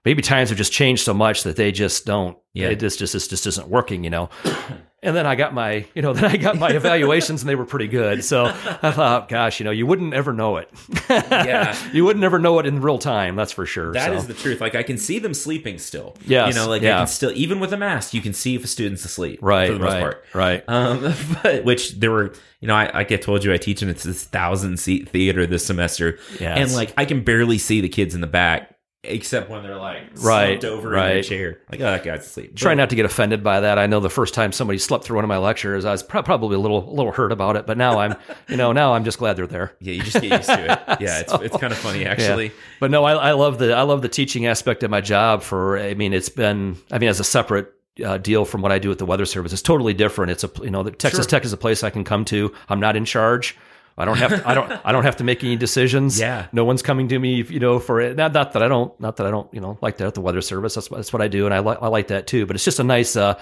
maybe 0.07 0.23
times 0.23 0.49
have 0.49 0.57
just 0.57 0.73
changed 0.73 1.03
so 1.05 1.13
much 1.13 1.43
that 1.43 1.57
they 1.57 1.73
just 1.73 2.07
don't. 2.07 2.39
Yeah. 2.55 2.69
it 2.69 2.77
just 2.77 2.99
just 2.99 3.13
this 3.13 3.29
just 3.29 3.47
isn't 3.47 3.69
working. 3.69 4.05
You 4.05 4.11
know. 4.11 4.31
And 5.03 5.15
then 5.15 5.27
I 5.27 5.37
got 5.37 5.55
my, 5.55 5.85
you 5.95 6.03
know, 6.03 6.13
then 6.15 6.25
I 6.25 6.37
got 6.37 6.59
my 6.59 6.71
evaluations 6.71 7.43
and 7.43 7.49
they 7.49 7.55
were 7.55 7.67
pretty 7.67 7.87
good. 7.87 8.25
So 8.25 8.47
I 8.47 8.91
thought, 8.91 9.29
gosh, 9.29 9.61
you 9.61 9.65
know, 9.65 9.71
you 9.71 9.87
wouldn't 9.87 10.15
ever 10.15 10.33
know 10.33 10.57
it. 10.57 10.69
Yeah. 11.09 11.77
you 11.93 12.05
wouldn't 12.05 12.25
ever 12.25 12.39
know 12.41 12.59
it 12.59 12.67
in 12.67 12.81
real 12.81 12.99
time. 12.99 13.37
That's 13.37 13.53
for 13.53 13.67
sure. 13.67 13.93
That 13.93 14.07
so. 14.07 14.15
is 14.15 14.27
the 14.27 14.35
truth. 14.35 14.61
Like 14.61 14.75
I 14.75 14.83
can 14.83 14.97
see 14.99 15.19
them 15.19 15.35
sleeping 15.35 15.79
still. 15.79 16.17
yeah 16.27 16.49
You 16.49 16.55
know, 16.55 16.69
like 16.69 16.83
I 16.83 16.87
can 16.99 17.07
still 17.07 17.31
even 17.35 17.61
with 17.61 17.73
a 17.73 17.77
mask, 17.77 18.15
you 18.15 18.23
can 18.23 18.33
see 18.33 18.57
if 18.57 18.65
a 18.65 18.67
student's 18.67 19.05
asleep. 19.05 19.39
right, 19.43 19.69
For 19.69 19.75
the 19.75 19.79
most 19.81 19.93
right, 19.93 20.01
part. 20.01 20.25
right. 20.35 20.65
Um, 20.67 21.15
but 21.43 21.65
which 21.65 21.93
there 22.01 22.11
were, 22.11 22.33
you 22.61 22.67
know, 22.67 22.75
I, 22.75 22.91
like 22.93 23.13
I 23.13 23.17
told 23.17 23.45
you, 23.45 23.53
I 23.53 23.59
teach 23.59 23.83
in 23.83 23.89
it's 23.91 24.03
this 24.03 24.25
thousand 24.25 24.79
seat 24.79 25.11
theater 25.11 25.47
this 25.47 25.65
semester, 25.65 26.19
Yes. 26.41 26.59
and 26.59 26.75
like 26.75 26.95
I 26.97 27.05
can 27.05 27.23
barely 27.23 27.59
see 27.59 27.81
the 27.81 27.89
kids 27.89 28.15
in 28.15 28.23
the 28.23 28.27
back, 28.27 28.76
except 29.07 29.49
when 29.51 29.63
they're 29.63 29.77
like 29.77 30.03
Right, 30.17 30.63
over 30.65 30.97
in 30.97 31.01
their 31.03 31.23
chair. 31.23 31.61
Like, 31.71 31.81
oh, 31.81 31.85
that 31.85 32.05
guy's 32.05 32.27
asleep. 32.27 32.57
Try 32.57 32.75
not 32.75 32.91
to 32.91 32.97
get 32.97 33.05
offended 33.05 33.43
by 33.43 33.61
that. 33.61 33.79
I 33.79 33.87
know 33.87 34.01
the 34.01 34.11
first 34.11 34.35
time 34.35 34.53
somebody 34.53 34.79
slept 34.79 35.05
through 35.05 35.17
one 35.17 35.25
of 35.25 35.29
my 35.29 35.39
lectures, 35.39 35.85
I 35.85 35.93
was 35.93 36.03
pro- 36.03 36.23
probably 36.23 36.57
a 36.57 36.59
little, 36.59 36.89
a 36.89 36.93
little 36.93 37.13
hurt 37.13 37.33
about 37.33 37.57
it. 37.57 37.67
But 37.67 37.79
now 37.79 37.99
I'm, 37.99 38.15
you 38.49 38.57
know, 38.57 38.73
now 38.73 38.95
I'm 38.95 39.05
just 39.05 39.19
glad 39.19 39.37
they're 39.37 39.47
there. 39.47 39.75
Yeah, 39.81 39.95
you 39.95 40.03
just 40.03 40.21
get 40.21 40.25
used 40.33 40.49
to 40.49 40.73
it. 40.73 41.01
Yeah, 41.01 41.21
it's 41.21 41.33
it's 41.33 41.57
kind 41.59 41.73
of 41.73 41.79
funny 41.79 42.05
actually. 42.07 42.47
Yeah. 42.47 42.53
But 42.81 42.91
no, 42.91 43.05
I, 43.05 43.13
I 43.15 43.33
love 43.33 43.59
the 43.59 43.75
I 43.75 43.83
love 43.83 44.03
the 44.03 44.09
teaching 44.09 44.47
aspect 44.47 44.83
of 44.83 44.91
my 44.91 45.01
job. 45.01 45.43
For 45.43 45.79
I 45.79 45.95
mean, 45.95 46.13
it's 46.13 46.29
been 46.29 46.77
I 46.91 46.99
mean 46.99 47.09
as 47.09 47.21
a 47.21 47.25
separate 47.25 47.73
uh, 48.05 48.19
deal 48.19 48.45
from 48.45 48.63
what 48.63 48.73
I 48.73 48.79
do 48.79 48.91
at 48.91 48.99
the 48.99 49.07
Weather 49.07 49.25
Service. 49.27 49.53
It's 49.53 49.63
totally 49.63 49.95
different. 49.95 50.31
It's 50.33 50.45
a 50.45 50.51
you 50.63 50.71
know 50.71 50.83
the 50.83 50.91
Texas 50.91 51.25
Sure. 51.25 51.31
Tech 51.31 51.45
is 51.45 51.53
a 51.53 51.57
place 51.57 51.83
I 51.83 51.91
can 51.91 52.05
come 52.05 52.25
to. 52.27 52.53
I'm 52.69 52.81
not 52.81 52.97
in 52.97 53.05
charge. 53.05 53.57
I 53.99 54.05
don't 54.05 54.19
have 54.19 54.31
to, 54.31 54.49
I 54.49 54.55
don't 54.55 54.71
I 54.85 54.93
don't 54.93 55.05
have 55.05 55.17
to 55.17 55.25
make 55.25 55.43
any 55.43 55.57
decisions. 55.57 56.21
Yeah. 56.27 56.47
no 56.53 56.65
one's 56.65 56.83
coming 56.83 57.09
to 57.09 57.19
me. 57.19 57.43
You 57.43 57.61
know, 57.61 57.79
for 57.79 58.01
it. 58.01 58.17
Not, 58.17 58.33
not 58.33 58.53
that 58.53 58.63
I 58.63 58.69
don't 58.69 58.99
not 59.01 59.17
that 59.17 59.27
I 59.27 59.31
don't 59.31 59.53
you 59.55 59.61
know 59.61 59.79
like 59.81 59.97
that 59.99 60.07
at 60.09 60.15
the 60.15 60.21
Weather 60.21 60.43
Service. 60.43 60.75
That's 60.75 60.89
that's 60.89 61.13
what 61.13 61.23
I 61.23 61.29
do, 61.29 61.47
and 61.47 61.55
I 61.55 61.61
like 61.61 61.79
I 61.81 61.89
like 61.89 62.09
that 62.09 62.27
too. 62.27 62.45
But 62.47 62.57
it's 62.57 62.65
just 62.65 62.79
a 62.79 62.85
nice. 62.85 63.17
Uh, 63.17 63.39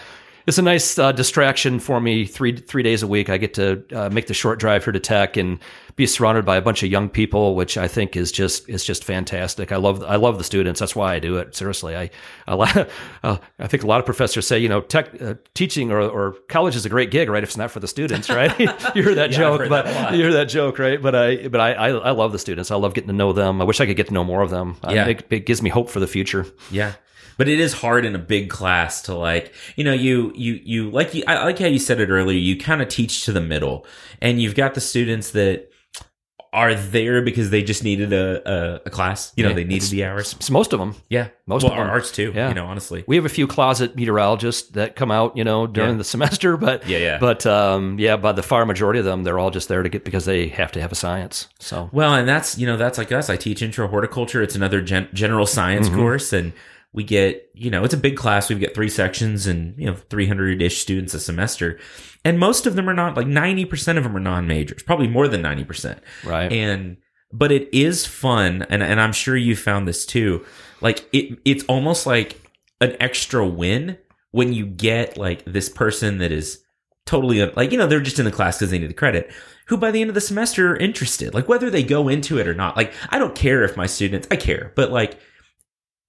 it's 0.46 0.58
a 0.58 0.62
nice 0.62 0.98
uh, 0.98 1.12
distraction 1.12 1.78
for 1.78 2.00
me. 2.00 2.26
Three 2.26 2.56
three 2.56 2.82
days 2.82 3.02
a 3.02 3.06
week, 3.06 3.30
I 3.30 3.38
get 3.38 3.54
to 3.54 3.84
uh, 3.94 4.10
make 4.10 4.26
the 4.26 4.34
short 4.34 4.58
drive 4.60 4.84
here 4.84 4.92
to 4.92 5.00
Tech 5.00 5.36
and 5.36 5.58
be 5.96 6.06
surrounded 6.06 6.44
by 6.44 6.56
a 6.56 6.62
bunch 6.62 6.82
of 6.82 6.90
young 6.90 7.08
people, 7.08 7.54
which 7.54 7.78
I 7.78 7.86
think 7.88 8.16
is 8.16 8.32
just 8.32 8.68
is 8.68 8.84
just 8.84 9.04
fantastic. 9.04 9.72
I 9.72 9.76
love 9.76 10.02
I 10.04 10.16
love 10.16 10.38
the 10.38 10.44
students. 10.44 10.80
That's 10.80 10.96
why 10.96 11.14
I 11.14 11.18
do 11.18 11.36
it. 11.36 11.54
Seriously, 11.54 11.96
I 11.96 12.10
a 12.46 12.56
lot, 12.56 12.76
uh, 13.22 13.38
I 13.58 13.66
think 13.68 13.84
a 13.84 13.86
lot 13.86 14.00
of 14.00 14.06
professors 14.06 14.46
say 14.46 14.58
you 14.58 14.68
know 14.68 14.80
tech 14.80 15.20
uh, 15.22 15.34
teaching 15.54 15.90
or, 15.90 16.00
or 16.00 16.32
college 16.48 16.76
is 16.76 16.84
a 16.84 16.88
great 16.88 17.10
gig, 17.10 17.28
right? 17.30 17.42
If 17.42 17.50
it's 17.50 17.56
not 17.56 17.70
for 17.70 17.80
the 17.80 17.88
students, 17.88 18.28
right? 18.28 18.58
you 18.94 19.02
hear 19.02 19.14
that 19.14 19.30
Yeah, 19.34 19.38
joke, 19.38 19.68
but 19.68 19.86
that 19.86 20.12
you 20.12 20.22
hear 20.22 20.32
that 20.34 20.46
joke, 20.46 20.78
right? 20.78 21.00
But 21.00 21.14
I 21.14 21.48
but 21.48 21.60
I, 21.60 21.72
I 21.72 21.88
I 21.90 22.10
love 22.10 22.32
the 22.32 22.38
students. 22.38 22.70
I 22.70 22.76
love 22.76 22.92
getting 22.94 23.08
to 23.08 23.14
know 23.14 23.32
them. 23.32 23.60
I 23.60 23.64
wish 23.64 23.80
I 23.80 23.86
could 23.86 23.96
get 23.96 24.08
to 24.08 24.14
know 24.14 24.24
more 24.24 24.42
of 24.42 24.50
them. 24.50 24.76
Yeah. 24.88 25.06
it, 25.06 25.26
it 25.30 25.46
gives 25.46 25.62
me 25.62 25.70
hope 25.70 25.88
for 25.88 26.00
the 26.00 26.06
future. 26.06 26.46
Yeah. 26.70 26.94
But 27.36 27.48
it 27.48 27.58
is 27.60 27.72
hard 27.72 28.04
in 28.04 28.14
a 28.14 28.18
big 28.18 28.50
class 28.50 29.02
to 29.02 29.14
like, 29.14 29.52
you 29.76 29.84
know, 29.84 29.92
you, 29.92 30.32
you, 30.34 30.60
you, 30.64 30.90
like, 30.90 31.14
you, 31.14 31.24
I 31.26 31.44
like 31.44 31.58
how 31.58 31.66
you 31.66 31.78
said 31.78 32.00
it 32.00 32.08
earlier, 32.10 32.38
you 32.38 32.56
kind 32.56 32.80
of 32.82 32.88
teach 32.88 33.24
to 33.24 33.32
the 33.32 33.40
middle 33.40 33.86
and 34.22 34.40
you've 34.40 34.54
got 34.54 34.74
the 34.74 34.80
students 34.80 35.30
that 35.32 35.68
are 36.52 36.72
there 36.76 37.20
because 37.20 37.50
they 37.50 37.64
just 37.64 37.82
needed 37.82 38.12
a, 38.12 38.48
a, 38.48 38.80
a 38.86 38.90
class, 38.90 39.32
you 39.36 39.42
know, 39.42 39.48
Yeah, 39.48 39.56
they 39.56 39.64
needed 39.64 39.88
the 39.90 40.04
hours. 40.04 40.34
It's 40.34 40.50
most 40.52 40.72
of 40.72 40.78
them. 40.78 40.94
Yeah. 41.10 41.30
most 41.48 41.64
well, 41.64 41.72
of 41.72 41.78
them. 41.78 41.88
ours 41.88 42.12
too, 42.12 42.30
Yeah. 42.32 42.48
you 42.48 42.54
know, 42.54 42.66
honestly. 42.66 43.02
We 43.08 43.16
have 43.16 43.24
a 43.24 43.28
few 43.28 43.48
closet 43.48 43.96
meteorologists 43.96 44.70
that 44.70 44.94
come 44.94 45.10
out, 45.10 45.36
you 45.36 45.42
know, 45.42 45.66
during 45.66 45.90
Yeah. 45.92 45.96
the 45.96 46.04
semester, 46.04 46.56
but 46.68 46.86
Yeah, 46.86 46.98
yeah. 46.98 47.18
but 47.18 47.44
um, 47.44 47.98
yeah, 47.98 48.16
by 48.16 48.30
the 48.30 48.44
far 48.44 48.64
majority 48.66 49.00
of 49.00 49.04
them, 49.04 49.24
they're 49.24 49.40
all 49.40 49.50
just 49.50 49.68
there 49.68 49.82
to 49.82 49.88
get 49.88 50.04
because 50.04 50.26
they 50.26 50.46
have 50.46 50.70
to 50.72 50.80
have 50.80 50.92
a 50.92 50.94
science. 50.94 51.48
So 51.58 51.90
Well, 51.92 52.14
and 52.14 52.28
that's, 52.28 52.56
you 52.56 52.68
know, 52.68 52.76
that's 52.76 52.98
like 52.98 53.10
us. 53.10 53.28
I 53.28 53.36
teach 53.36 53.60
intro 53.60 53.88
horticulture. 53.88 54.40
It's 54.40 54.54
another 54.54 54.80
gen- 54.80 55.08
general 55.12 55.46
science 55.46 55.88
Mm-hmm. 55.88 55.98
course. 55.98 56.32
And 56.32 56.52
we 56.94 57.02
get, 57.02 57.50
you 57.54 57.70
know, 57.70 57.84
it's 57.84 57.92
a 57.92 57.98
big 57.98 58.16
class. 58.16 58.48
We 58.48 58.54
get 58.54 58.74
three 58.74 58.88
sections 58.88 59.48
and, 59.48 59.76
you 59.76 59.86
know, 59.86 59.96
300 59.96 60.62
ish 60.62 60.80
students 60.80 61.12
a 61.12 61.20
semester. 61.20 61.78
And 62.24 62.38
most 62.38 62.66
of 62.66 62.76
them 62.76 62.88
are 62.88 62.94
not, 62.94 63.16
like 63.16 63.26
90% 63.26 63.98
of 63.98 64.04
them 64.04 64.16
are 64.16 64.20
non 64.20 64.46
majors, 64.46 64.82
probably 64.82 65.08
more 65.08 65.26
than 65.26 65.42
90%. 65.42 65.98
right, 66.24 66.50
And, 66.52 66.98
but 67.32 67.50
it 67.50 67.68
is 67.74 68.06
fun. 68.06 68.64
And, 68.70 68.80
and 68.80 69.00
I'm 69.00 69.12
sure 69.12 69.36
you 69.36 69.56
found 69.56 69.88
this 69.88 70.06
too. 70.06 70.46
Like 70.80 71.08
it, 71.12 71.36
it's 71.44 71.64
almost 71.64 72.06
like 72.06 72.40
an 72.80 72.96
extra 73.00 73.44
win 73.44 73.98
when 74.30 74.52
you 74.52 74.64
get 74.64 75.18
like 75.18 75.44
this 75.44 75.68
person 75.68 76.18
that 76.18 76.30
is 76.30 76.60
totally 77.06 77.44
like 77.52 77.70
you 77.70 77.76
know 77.76 77.86
they're 77.86 78.00
just 78.00 78.18
in 78.18 78.24
the 78.24 78.30
class 78.30 78.56
because 78.56 78.70
they 78.70 78.78
need 78.78 78.88
the 78.88 78.94
credit 78.94 79.30
who 79.66 79.76
by 79.76 79.90
the 79.90 80.00
end 80.00 80.08
of 80.08 80.14
the 80.14 80.20
semester 80.20 80.72
are 80.72 80.76
interested 80.76 81.34
like 81.34 81.48
whether 81.48 81.68
they 81.68 81.82
go 81.82 82.08
into 82.08 82.38
it 82.38 82.48
or 82.48 82.54
not 82.54 82.76
like 82.76 82.92
i 83.10 83.18
don't 83.18 83.34
care 83.34 83.62
if 83.62 83.76
my 83.76 83.86
students 83.86 84.26
i 84.30 84.36
care 84.36 84.72
but 84.74 84.90
like 84.90 85.20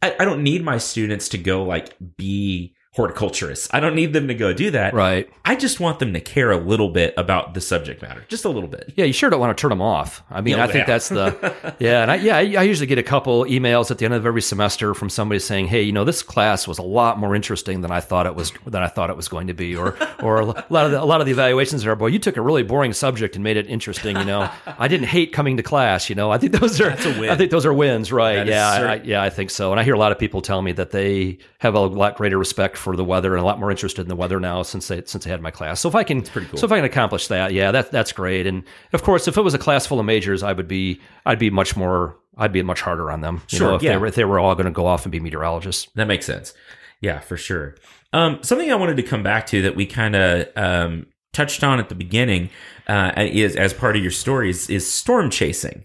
i, 0.01 0.15
I 0.19 0.25
don't 0.25 0.43
need 0.43 0.63
my 0.63 0.77
students 0.77 1.29
to 1.29 1.37
go 1.37 1.63
like 1.63 1.95
be 2.17 2.74
horticulturists 2.95 3.67
i 3.71 3.79
don't 3.79 3.95
need 3.95 4.13
them 4.13 4.27
to 4.27 4.33
go 4.33 4.53
do 4.53 4.71
that 4.71 4.93
right. 4.93 5.29
i 5.43 5.55
just 5.55 5.79
want 5.79 5.99
them 5.99 6.13
to 6.13 6.19
care 6.21 6.51
a 6.51 6.57
little 6.57 6.89
bit 6.89 7.13
about 7.17 7.53
the 7.53 7.61
subject 7.61 8.01
matter 8.01 8.23
just 8.29 8.45
a 8.45 8.49
little 8.49 8.69
bit 8.69 8.93
Yeah, 8.95 9.05
you 9.05 9.13
sure 9.13 9.29
don't 9.29 9.39
want 9.39 9.55
to 9.57 9.61
turn 9.61 9.69
them 9.69 9.81
off. 9.81 10.23
I 10.29 10.41
mean, 10.41 10.57
Yeah, 10.57 10.63
I 10.63 10.67
think 10.67 10.87
yeah. 10.87 10.93
that's 10.93 11.09
the 11.09 11.75
yeah, 11.79 12.01
and 12.01 12.11
I, 12.11 12.15
yeah, 12.15 12.37
I, 12.37 12.39
I 12.39 12.63
usually 12.63 12.87
get 12.87 12.97
a 12.97 13.03
couple 13.03 13.43
emails 13.45 13.91
at 13.91 13.97
the 13.97 14.05
end 14.05 14.13
of 14.13 14.25
every 14.25 14.41
semester 14.41 14.93
from 14.93 15.09
somebody 15.09 15.39
saying, 15.39 15.67
"Hey, 15.67 15.81
you 15.83 15.91
know, 15.91 16.03
this 16.03 16.23
class 16.23 16.67
was 16.67 16.77
a 16.77 16.83
lot 16.83 17.19
more 17.19 17.35
interesting 17.35 17.81
than 17.81 17.91
I 17.91 17.99
thought 17.99 18.25
it 18.25 18.35
was 18.35 18.51
than 18.65 18.81
I 18.81 18.87
thought 18.87 19.09
it 19.09 19.15
was 19.17 19.27
going 19.27 19.47
to 19.47 19.53
be," 19.53 19.75
or 19.75 19.97
or 20.23 20.39
a 20.39 20.45
lot 20.45 20.85
of 20.85 20.91
the, 20.91 21.01
a 21.01 21.05
lot 21.05 21.19
of 21.21 21.25
the 21.25 21.31
evaluations 21.33 21.85
are, 21.85 21.95
"Boy, 21.95 22.07
you 22.07 22.19
took 22.19 22.37
a 22.37 22.41
really 22.41 22.63
boring 22.63 22.93
subject 22.93 23.35
and 23.35 23.43
made 23.43 23.57
it 23.57 23.67
interesting." 23.67 24.15
You 24.17 24.25
know, 24.25 24.49
I 24.65 24.87
didn't 24.87 25.07
hate 25.07 25.33
coming 25.33 25.57
to 25.57 25.63
class. 25.63 26.09
You 26.09 26.15
know, 26.15 26.31
I 26.31 26.37
think 26.37 26.53
those 26.53 26.79
are 26.81 26.89
That's 26.89 27.05
a 27.05 27.19
win. 27.19 27.29
I 27.29 27.35
think 27.35 27.51
those 27.51 27.65
are 27.65 27.73
wins, 27.73 28.11
right? 28.11 28.35
That 28.35 28.47
yeah, 28.47 28.69
I, 28.69 28.93
I- 28.93 29.01
yeah, 29.03 29.21
I 29.21 29.29
think 29.29 29.49
so. 29.49 29.71
And 29.71 29.79
I 29.79 29.83
hear 29.83 29.93
a 29.95 29.99
lot 29.99 30.11
of 30.11 30.19
people 30.19 30.41
tell 30.41 30.61
me 30.61 30.71
that 30.73 30.91
they 30.91 31.37
have 31.59 31.75
a 31.75 31.79
lot 31.79 32.15
greater 32.15 32.37
respect 32.37 32.77
for 32.85 32.95
the 32.95 33.03
weather 33.03 33.33
and 33.33 33.41
a 33.41 33.45
lot 33.45 33.59
more 33.59 33.69
interested 33.71 34.01
in 34.03 34.07
the 34.07 34.15
weather 34.15 34.39
now 34.39 34.61
since 34.63 34.87
they 34.87 35.01
since 35.05 35.25
they 35.25 35.29
had 35.29 35.41
my 35.41 35.51
class. 35.51 35.81
So 35.81 35.89
if 35.89 35.95
I 35.95 36.05
can, 36.05 36.21
pretty 36.21 36.47
cool. 36.47 36.57
so 36.57 36.65
if 36.65 36.71
I 36.71 36.77
can 36.77 36.85
accomplish 36.85 37.27
that, 37.27 37.51
yeah, 37.51 37.71
that 37.71 37.91
that's 37.91 38.13
great. 38.13 38.47
And 38.47 38.63
of 38.93 39.03
course, 39.03 39.27
if 39.27 39.37
it 39.37 39.41
was 39.41 39.53
a 39.53 39.57
class 39.57 39.85
full 39.85 39.99
of 39.99 40.05
majors, 40.05 40.43
I 40.43 40.53
would 40.53 40.69
be 40.69 41.01
I'd 41.25 41.39
be 41.39 41.49
much 41.49 41.75
more 41.75 42.15
I'd 42.37 42.53
be 42.53 42.61
much 42.61 42.79
harder 42.81 43.11
on 43.11 43.19
them. 43.21 43.41
You 43.49 43.57
Sure, 43.57 43.69
know, 43.71 43.75
if 43.75 43.83
yeah. 43.83 43.91
they 43.91 43.97
were 43.97 44.07
if 44.07 44.15
they 44.15 44.23
were 44.25 44.39
all 44.39 44.55
going 44.55 44.65
to 44.67 44.71
go 44.71 44.85
off 44.85 45.03
and 45.03 45.11
be 45.11 45.19
meteorologists. 45.19 45.89
That 45.95 46.07
makes 46.07 46.25
sense. 46.25 46.53
Yeah, 47.01 47.19
for 47.19 47.35
sure. 47.35 47.75
Um, 48.13 48.39
something 48.43 48.71
I 48.71 48.75
wanted 48.75 48.95
to 48.97 49.03
come 49.03 49.23
back 49.23 49.47
to 49.47 49.61
that 49.63 49.75
we 49.75 49.85
kind 49.85 50.15
of 50.15 50.47
um, 50.55 51.07
touched 51.33 51.63
on 51.63 51.79
at 51.79 51.89
the 51.89 51.95
beginning 51.95 52.49
uh, 52.87 53.11
is 53.17 53.55
as 53.57 53.73
part 53.73 53.97
of 53.97 54.01
your 54.01 54.11
stories 54.11 54.69
is 54.69 54.89
storm 54.89 55.29
chasing, 55.29 55.83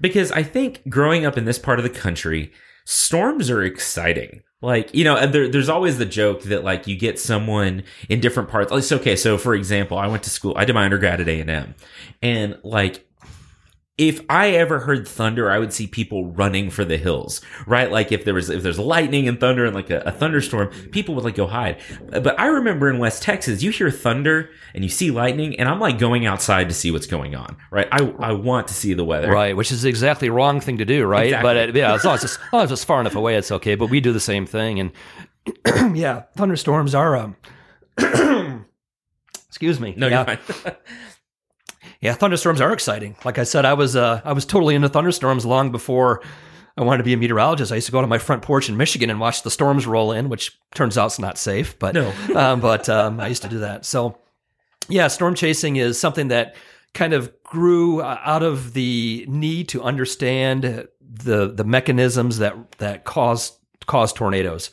because 0.00 0.32
I 0.32 0.42
think 0.42 0.88
growing 0.88 1.26
up 1.26 1.36
in 1.36 1.44
this 1.44 1.58
part 1.58 1.78
of 1.78 1.82
the 1.82 1.90
country, 1.90 2.52
storms 2.86 3.50
are 3.50 3.62
exciting. 3.62 4.42
Like 4.60 4.92
you 4.94 5.04
know, 5.04 5.26
there, 5.26 5.48
there's 5.48 5.68
always 5.68 5.98
the 5.98 6.04
joke 6.04 6.42
that 6.44 6.64
like 6.64 6.86
you 6.86 6.96
get 6.96 7.18
someone 7.18 7.84
in 8.08 8.20
different 8.20 8.48
parts. 8.48 8.72
It's 8.72 8.90
okay. 8.90 9.14
So 9.14 9.38
for 9.38 9.54
example, 9.54 9.98
I 9.98 10.08
went 10.08 10.24
to 10.24 10.30
school. 10.30 10.52
I 10.56 10.64
did 10.64 10.74
my 10.74 10.84
undergrad 10.84 11.20
at 11.20 11.28
A 11.28 11.40
and 11.40 11.50
M, 11.50 11.74
and 12.22 12.58
like 12.64 13.07
if 13.98 14.20
I 14.30 14.50
ever 14.50 14.78
heard 14.78 15.08
thunder, 15.08 15.50
I 15.50 15.58
would 15.58 15.72
see 15.72 15.88
people 15.88 16.26
running 16.26 16.70
for 16.70 16.84
the 16.84 16.96
hills, 16.96 17.40
right? 17.66 17.90
Like 17.90 18.12
if 18.12 18.24
there 18.24 18.32
was 18.32 18.48
if 18.48 18.62
there's 18.62 18.78
lightning 18.78 19.26
and 19.26 19.40
thunder 19.40 19.64
and 19.64 19.74
like 19.74 19.90
a, 19.90 19.98
a 20.06 20.12
thunderstorm, 20.12 20.68
people 20.92 21.16
would 21.16 21.24
like 21.24 21.34
go 21.34 21.48
hide. 21.48 21.80
But 22.08 22.38
I 22.38 22.46
remember 22.46 22.88
in 22.88 23.00
West 23.00 23.24
Texas, 23.24 23.60
you 23.60 23.72
hear 23.72 23.90
thunder 23.90 24.50
and 24.72 24.84
you 24.84 24.88
see 24.88 25.10
lightning, 25.10 25.58
and 25.58 25.68
I'm 25.68 25.80
like 25.80 25.98
going 25.98 26.26
outside 26.26 26.68
to 26.68 26.74
see 26.74 26.92
what's 26.92 27.08
going 27.08 27.34
on, 27.34 27.56
right? 27.72 27.88
I 27.90 28.14
I 28.20 28.32
want 28.32 28.68
to 28.68 28.74
see 28.74 28.94
the 28.94 29.04
weather, 29.04 29.32
Right, 29.32 29.56
which 29.56 29.72
is 29.72 29.82
the 29.82 29.88
exactly 29.88 30.30
wrong 30.30 30.60
thing 30.60 30.78
to 30.78 30.84
do, 30.84 31.04
right? 31.04 31.26
Exactly. 31.26 31.48
But 31.48 31.56
it, 31.56 31.74
yeah, 31.74 31.94
as 31.94 32.04
long 32.04 32.14
as, 32.14 32.24
it's, 32.24 32.36
as 32.36 32.52
long 32.52 32.62
as 32.62 32.70
it's 32.70 32.84
far 32.84 33.00
enough 33.00 33.16
away, 33.16 33.34
it's 33.34 33.50
okay. 33.50 33.74
But 33.74 33.90
we 33.90 34.00
do 34.00 34.12
the 34.12 34.20
same 34.20 34.46
thing, 34.46 34.78
and 34.78 34.92
yeah, 35.96 36.22
thunderstorms 36.36 36.94
are. 36.94 37.16
Um, 37.16 37.36
excuse 39.48 39.80
me. 39.80 39.94
No, 39.96 40.06
yeah. 40.06 40.24
you're 40.28 40.36
fine. 40.36 40.76
Yeah, 42.00 42.14
thunderstorms 42.14 42.60
are 42.60 42.72
exciting. 42.72 43.16
Like 43.24 43.38
I 43.38 43.44
said, 43.44 43.64
I 43.64 43.74
was 43.74 43.96
uh, 43.96 44.20
I 44.24 44.32
was 44.32 44.44
totally 44.44 44.74
into 44.74 44.88
thunderstorms 44.88 45.44
long 45.44 45.72
before 45.72 46.22
I 46.76 46.82
wanted 46.82 46.98
to 46.98 47.04
be 47.04 47.12
a 47.12 47.16
meteorologist. 47.16 47.72
I 47.72 47.76
used 47.76 47.86
to 47.86 47.92
go 47.92 48.00
to 48.00 48.06
my 48.06 48.18
front 48.18 48.42
porch 48.42 48.68
in 48.68 48.76
Michigan 48.76 49.10
and 49.10 49.18
watch 49.18 49.42
the 49.42 49.50
storms 49.50 49.86
roll 49.86 50.12
in, 50.12 50.28
which 50.28 50.56
turns 50.74 50.96
out 50.96 51.06
it's 51.06 51.18
not 51.18 51.36
safe, 51.36 51.76
but 51.78 51.94
No. 51.94 52.12
um, 52.36 52.60
but 52.60 52.88
um, 52.88 53.18
I 53.18 53.26
used 53.26 53.42
to 53.42 53.48
do 53.48 53.58
that. 53.60 53.84
So 53.84 54.18
yeah, 54.88 55.08
storm 55.08 55.34
chasing 55.34 55.76
is 55.76 55.98
something 55.98 56.28
that 56.28 56.54
kind 56.94 57.12
of 57.12 57.32
grew 57.42 58.00
uh, 58.00 58.18
out 58.24 58.42
of 58.42 58.74
the 58.74 59.26
need 59.28 59.68
to 59.70 59.82
understand 59.82 60.88
the 61.00 61.52
the 61.52 61.64
mechanisms 61.64 62.38
that 62.38 62.72
that 62.78 63.04
cause 63.04 63.58
cause 63.86 64.12
tornadoes. 64.12 64.70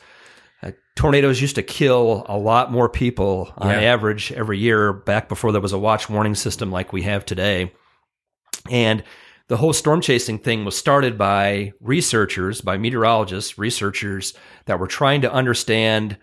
Tornadoes 0.96 1.40
used 1.42 1.54
to 1.56 1.62
kill 1.62 2.24
a 2.28 2.36
lot 2.38 2.72
more 2.72 2.88
people 2.88 3.52
on 3.58 3.70
Yeah. 3.70 3.80
average 3.92 4.32
every 4.32 4.58
year 4.58 4.92
back 4.92 5.28
before 5.28 5.52
there 5.52 5.60
was 5.60 5.72
a 5.74 5.78
watch 5.78 6.08
warning 6.08 6.34
system 6.34 6.72
like 6.72 6.92
we 6.92 7.02
have 7.02 7.24
today. 7.24 7.70
And 8.70 9.04
the 9.48 9.58
whole 9.58 9.72
storm 9.74 10.00
chasing 10.00 10.38
thing 10.38 10.64
was 10.64 10.76
started 10.76 11.16
by 11.18 11.72
researchers, 11.80 12.60
by 12.62 12.78
meteorologists, 12.78 13.58
researchers 13.58 14.34
that 14.64 14.80
were 14.80 14.86
trying 14.88 15.20
to 15.20 15.32
understand 15.32 16.16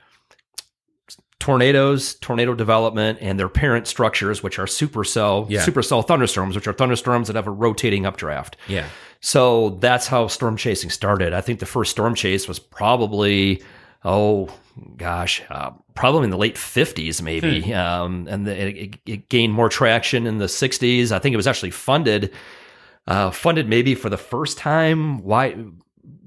tornadoes, 1.39 2.15
tornado 2.15 2.53
development, 2.55 3.19
and 3.21 3.37
their 3.39 3.49
parent 3.49 3.85
structures, 3.85 4.41
which 4.41 4.57
are 4.57 4.65
supercell, 4.65 5.45
Yeah. 5.49 5.63
supercell 5.65 6.05
thunderstorms, 6.05 6.55
which 6.55 6.67
are 6.67 6.73
thunderstorms 6.73 7.27
that 7.27 7.35
have 7.35 7.47
a 7.47 7.51
rotating 7.51 8.05
updraft. 8.05 8.57
yeah. 8.67 8.85
So 9.21 9.77
that's 9.79 10.07
how 10.07 10.27
storm 10.27 10.57
chasing 10.57 10.89
started. 10.89 11.31
I 11.33 11.39
think 11.41 11.59
the 11.59 11.65
first 11.65 11.91
storm 11.91 12.15
chase 12.15 12.47
was 12.47 12.59
probably, 12.59 13.61
oh 14.03 14.49
gosh, 14.97 15.41
uh, 15.49 15.71
probably 15.95 16.23
in 16.25 16.29
the 16.29 16.37
late 16.37 16.55
50s, 16.55 17.21
maybe. 17.21 17.73
Um, 17.73 18.27
and 18.29 18.45
the, 18.47 18.83
it, 18.83 18.95
it 19.05 19.29
gained 19.29 19.53
more 19.53 19.69
traction 19.69 20.25
in 20.27 20.37
the 20.37 20.45
60s. 20.45 21.11
I 21.11 21.19
think 21.19 21.33
it 21.33 21.37
was 21.37 21.47
actually 21.47 21.71
funded, 21.71 22.31
uh, 23.07 23.31
funded 23.31 23.67
maybe 23.69 23.95
for 23.95 24.09
the 24.09 24.17
first 24.17 24.57
time. 24.57 25.21
Why? 25.23 25.55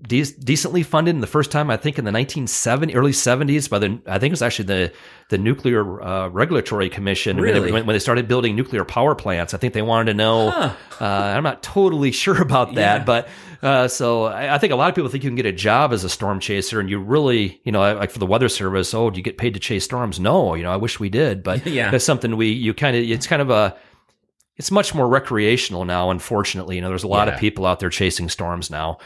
De- 0.06 0.22
decently 0.22 0.84
funded 0.84 1.16
in 1.16 1.20
the 1.20 1.26
first 1.26 1.50
time, 1.50 1.68
I 1.68 1.76
think 1.76 1.98
in 1.98 2.04
the 2.04 2.12
1970s, 2.12 2.94
early 2.94 3.10
70s 3.10 3.68
by 3.68 3.80
the, 3.80 4.00
I 4.06 4.18
think 4.20 4.30
it 4.30 4.34
was 4.34 4.42
actually 4.42 4.66
the, 4.66 4.92
the 5.30 5.38
Nuclear 5.38 6.00
uh, 6.00 6.28
Regulatory 6.28 6.88
Commission. 6.88 7.38
When 7.38 7.52
they- 7.52 7.60
When, 7.72 7.86
when 7.86 7.94
they 7.94 7.98
started 7.98 8.28
building 8.28 8.54
nuclear 8.54 8.84
power 8.84 9.16
plants, 9.16 9.52
I 9.52 9.56
think 9.58 9.74
they 9.74 9.82
wanted 9.82 10.12
to 10.12 10.14
know, 10.14 10.50
Huh. 10.50 10.72
uh, 11.00 11.04
I'm 11.04 11.42
not 11.42 11.62
totally 11.64 12.12
sure 12.22 12.40
about 12.40 12.74
that, 12.76 12.98
Yeah. 13.00 13.04
but 13.04 13.28
uh, 13.62 13.88
so 13.88 14.24
I, 14.24 14.54
I 14.54 14.58
think 14.58 14.72
a 14.72 14.76
lot 14.76 14.88
of 14.88 14.94
people 14.94 15.10
think 15.10 15.24
you 15.24 15.30
can 15.30 15.36
get 15.36 15.46
a 15.46 15.52
job 15.52 15.92
as 15.92 16.04
a 16.04 16.08
storm 16.08 16.40
chaser, 16.40 16.80
and 16.80 16.88
you 16.90 16.98
really, 16.98 17.60
you 17.64 17.72
know, 17.72 17.80
like 17.94 18.10
for 18.10 18.18
the 18.18 18.26
weather 18.26 18.48
service, 18.48 18.92
oh, 18.94 19.10
do 19.10 19.16
you 19.16 19.22
get 19.22 19.38
paid 19.38 19.54
to 19.54 19.60
chase 19.60 19.84
storms? 19.84 20.18
No, 20.20 20.54
you 20.54 20.62
know, 20.62 20.70
I 20.72 20.76
wish 20.76 21.00
we 21.00 21.08
did, 21.08 21.42
but 21.42 21.66
Yeah. 21.66 21.90
that's 21.90 22.04
something 22.04 22.36
we 22.36 22.48
you 22.48 22.74
kind 22.74 22.96
of 22.96 23.02
it's 23.02 23.26
kind 23.26 23.42
of 23.42 23.50
a 23.50 23.76
it's 24.56 24.70
much 24.70 24.94
more 24.94 25.06
recreational 25.08 25.84
now. 25.84 26.10
Unfortunately, 26.10 26.76
you 26.76 26.80
know, 26.82 26.88
there's 26.88 27.04
a 27.04 27.08
lot 27.08 27.28
Yeah. 27.28 27.34
of 27.34 27.40
people 27.40 27.66
out 27.66 27.78
there 27.80 27.90
chasing 27.90 28.28
storms 28.28 28.70
now. 28.70 28.98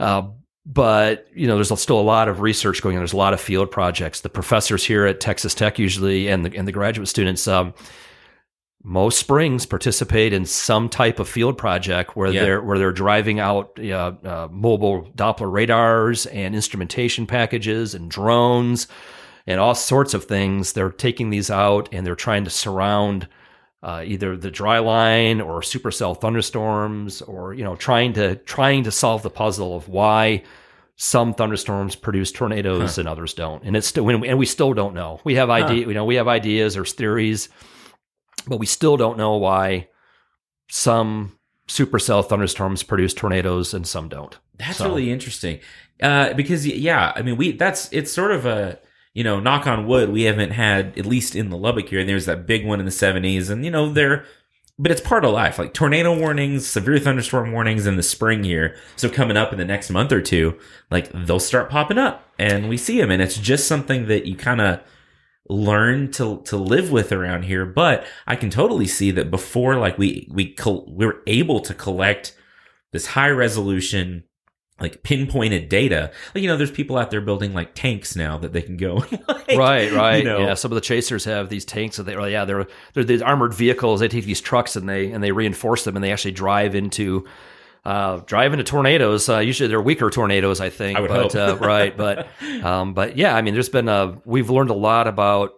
Uh, 0.00 0.22
but 0.68 1.26
you 1.32 1.46
know, 1.46 1.54
there's 1.54 1.80
still 1.80 2.00
a 2.00 2.02
lot 2.02 2.28
of 2.28 2.40
research 2.40 2.82
going 2.82 2.96
on. 2.96 3.00
There's 3.00 3.12
a 3.12 3.16
lot 3.16 3.32
of 3.32 3.40
field 3.40 3.70
projects. 3.70 4.22
The 4.22 4.28
professors 4.28 4.84
here 4.84 5.06
at 5.06 5.20
Texas 5.20 5.54
Tech 5.54 5.78
usually, 5.78 6.26
and 6.28 6.44
the 6.44 6.56
and 6.58 6.66
the 6.66 6.72
graduate 6.72 7.06
students, 7.08 7.46
um, 7.46 7.72
most 8.88 9.18
springs 9.18 9.66
participate 9.66 10.32
in 10.32 10.46
some 10.46 10.88
type 10.88 11.18
of 11.18 11.28
field 11.28 11.58
project 11.58 12.14
where 12.16 12.30
Yeah. 12.30 12.42
they're 12.44 12.62
where 12.62 12.78
they're 12.78 12.92
driving 12.92 13.40
out 13.40 13.80
uh, 13.82 14.12
uh, 14.24 14.48
mobile 14.52 15.10
Doppler 15.16 15.50
radars 15.50 16.24
and 16.26 16.54
instrumentation 16.54 17.26
packages 17.26 17.94
and 17.96 18.08
drones 18.08 18.86
and 19.44 19.58
all 19.58 19.74
sorts 19.74 20.14
of 20.14 20.26
things. 20.26 20.72
They're 20.74 20.90
taking 20.90 21.30
these 21.30 21.50
out 21.50 21.88
and 21.90 22.06
they're 22.06 22.14
trying 22.14 22.44
to 22.44 22.50
surround 22.50 23.26
uh, 23.82 24.02
either 24.06 24.36
the 24.36 24.52
dry 24.52 24.78
line 24.78 25.40
or 25.40 25.62
supercell 25.62 26.20
thunderstorms, 26.20 27.22
or 27.22 27.54
you 27.54 27.64
know, 27.64 27.74
trying 27.74 28.12
to 28.12 28.36
trying 28.36 28.84
to 28.84 28.92
solve 28.92 29.22
the 29.24 29.30
puzzle 29.30 29.76
of 29.76 29.88
why 29.88 30.44
some 30.94 31.34
thunderstorms 31.34 31.96
produce 31.96 32.30
tornadoes 32.30 32.98
and 32.98 33.08
others 33.08 33.34
don't. 33.34 33.64
And 33.64 33.76
it's 33.76 33.88
still 33.88 34.08
and 34.08 34.38
we 34.38 34.46
still 34.46 34.74
don't 34.74 34.94
know. 34.94 35.20
We 35.24 35.34
have 35.34 35.50
idea, 35.50 35.88
you 35.88 35.92
know, 35.94 36.04
we 36.04 36.14
have 36.14 36.28
ideas 36.28 36.76
or 36.76 36.84
theories, 36.84 37.48
but 38.46 38.58
we 38.58 38.66
still 38.66 38.96
don't 38.96 39.18
know 39.18 39.36
why 39.36 39.88
some 40.68 41.38
supercell 41.68 42.24
thunderstorms 42.26 42.82
produce 42.82 43.12
tornadoes 43.14 43.74
and 43.74 43.86
some 43.86 44.08
don't. 44.08 44.36
That's 44.58 44.78
So- 44.78 44.88
really 44.88 45.10
interesting. 45.10 45.60
Uh, 46.02 46.34
because 46.34 46.66
yeah, 46.66 47.12
I 47.16 47.22
mean, 47.22 47.36
we 47.36 47.52
that's 47.52 47.88
it's 47.92 48.12
sort 48.12 48.30
of 48.32 48.44
a 48.46 48.78
you 49.14 49.24
know, 49.24 49.40
knock 49.40 49.66
on 49.66 49.86
wood, 49.86 50.10
we 50.10 50.24
haven't 50.24 50.50
had 50.50 50.98
at 50.98 51.06
least 51.06 51.34
in 51.34 51.48
the 51.48 51.56
Lubbock 51.56 51.88
here. 51.88 52.00
And 52.00 52.08
there's 52.08 52.26
that 52.26 52.46
big 52.46 52.66
one 52.66 52.80
in 52.80 52.84
the 52.84 52.92
'70s, 52.92 53.48
and 53.48 53.64
you 53.64 53.70
know, 53.70 53.90
they're 53.90 54.26
but 54.78 54.92
it's 54.92 55.00
part 55.00 55.24
of 55.24 55.32
life. 55.32 55.58
Like 55.58 55.72
tornado 55.72 56.14
warnings, 56.18 56.66
severe 56.66 56.98
thunderstorm 56.98 57.50
warnings 57.50 57.86
in 57.86 57.96
the 57.96 58.02
spring 58.02 58.44
here. 58.44 58.76
So 58.96 59.08
coming 59.08 59.38
up 59.38 59.52
in 59.52 59.58
the 59.58 59.64
next 59.64 59.88
month 59.88 60.12
or 60.12 60.20
two, 60.20 60.58
like 60.90 61.10
they'll 61.14 61.40
start 61.40 61.70
popping 61.70 61.96
up, 61.96 62.28
and 62.38 62.68
we 62.68 62.76
see 62.76 63.00
them, 63.00 63.10
and 63.10 63.22
it's 63.22 63.38
just 63.38 63.66
something 63.66 64.06
that 64.08 64.26
you 64.26 64.36
kind 64.36 64.60
of 64.60 64.80
learn 65.48 66.10
to 66.12 66.42
to 66.44 66.56
live 66.56 66.90
with 66.90 67.12
around 67.12 67.44
here. 67.44 67.66
But 67.66 68.06
I 68.26 68.36
can 68.36 68.50
totally 68.50 68.86
see 68.86 69.10
that 69.12 69.30
before, 69.30 69.76
like 69.76 69.98
we 69.98 70.28
we 70.30 70.52
col- 70.52 70.86
we 70.88 71.06
were 71.06 71.22
able 71.26 71.60
to 71.60 71.74
collect 71.74 72.36
this 72.92 73.06
high 73.06 73.30
resolution 73.30 74.24
like 74.78 75.02
pinpointed 75.02 75.70
data 75.70 76.12
like 76.34 76.42
you 76.42 76.48
know 76.48 76.56
there's 76.58 76.70
people 76.70 76.98
out 76.98 77.10
there 77.10 77.22
building 77.22 77.54
like 77.54 77.74
tanks 77.74 78.14
now 78.14 78.36
that 78.36 78.52
they 78.52 78.60
can 78.60 78.76
go 78.76 78.96
like, 79.28 79.56
right, 79.56 79.90
right. 79.92 80.18
you 80.18 80.24
know, 80.24 80.38
Yeah, 80.38 80.54
some 80.54 80.70
of 80.70 80.74
the 80.74 80.82
chasers 80.82 81.24
have 81.24 81.48
these 81.48 81.64
tanks 81.64 81.96
that 81.96 82.02
they, 82.02 82.14
oh, 82.14 82.26
yeah, 82.26 82.44
they're 82.44 82.66
they're 82.92 83.04
these 83.04 83.22
armored 83.22 83.54
vehicles. 83.54 84.00
They 84.00 84.08
take 84.08 84.26
these 84.26 84.40
trucks 84.40 84.76
and 84.76 84.88
they 84.88 85.10
and 85.10 85.24
they 85.24 85.32
reinforce 85.32 85.84
them 85.84 85.96
and 85.96 86.04
they 86.04 86.12
actually 86.12 86.32
drive 86.32 86.74
into 86.74 87.24
uh, 87.86 88.16
drive 88.26 88.52
into 88.52 88.64
tornadoes. 88.64 89.28
Uh, 89.28 89.38
usually 89.38 89.68
they're 89.68 89.80
weaker 89.80 90.10
tornadoes, 90.10 90.60
I 90.60 90.70
think. 90.70 90.98
I 90.98 91.00
would 91.00 91.08
but, 91.08 91.32
hope. 91.32 91.60
uh, 91.62 91.64
right, 91.64 91.96
but 91.96 92.28
um, 92.64 92.94
but 92.94 93.16
yeah, 93.16 93.36
I 93.36 93.42
mean, 93.42 93.54
there's 93.54 93.68
been 93.68 93.88
a 93.88 94.20
we've 94.24 94.50
learned 94.50 94.70
a 94.70 94.74
lot 94.74 95.06
about 95.06 95.52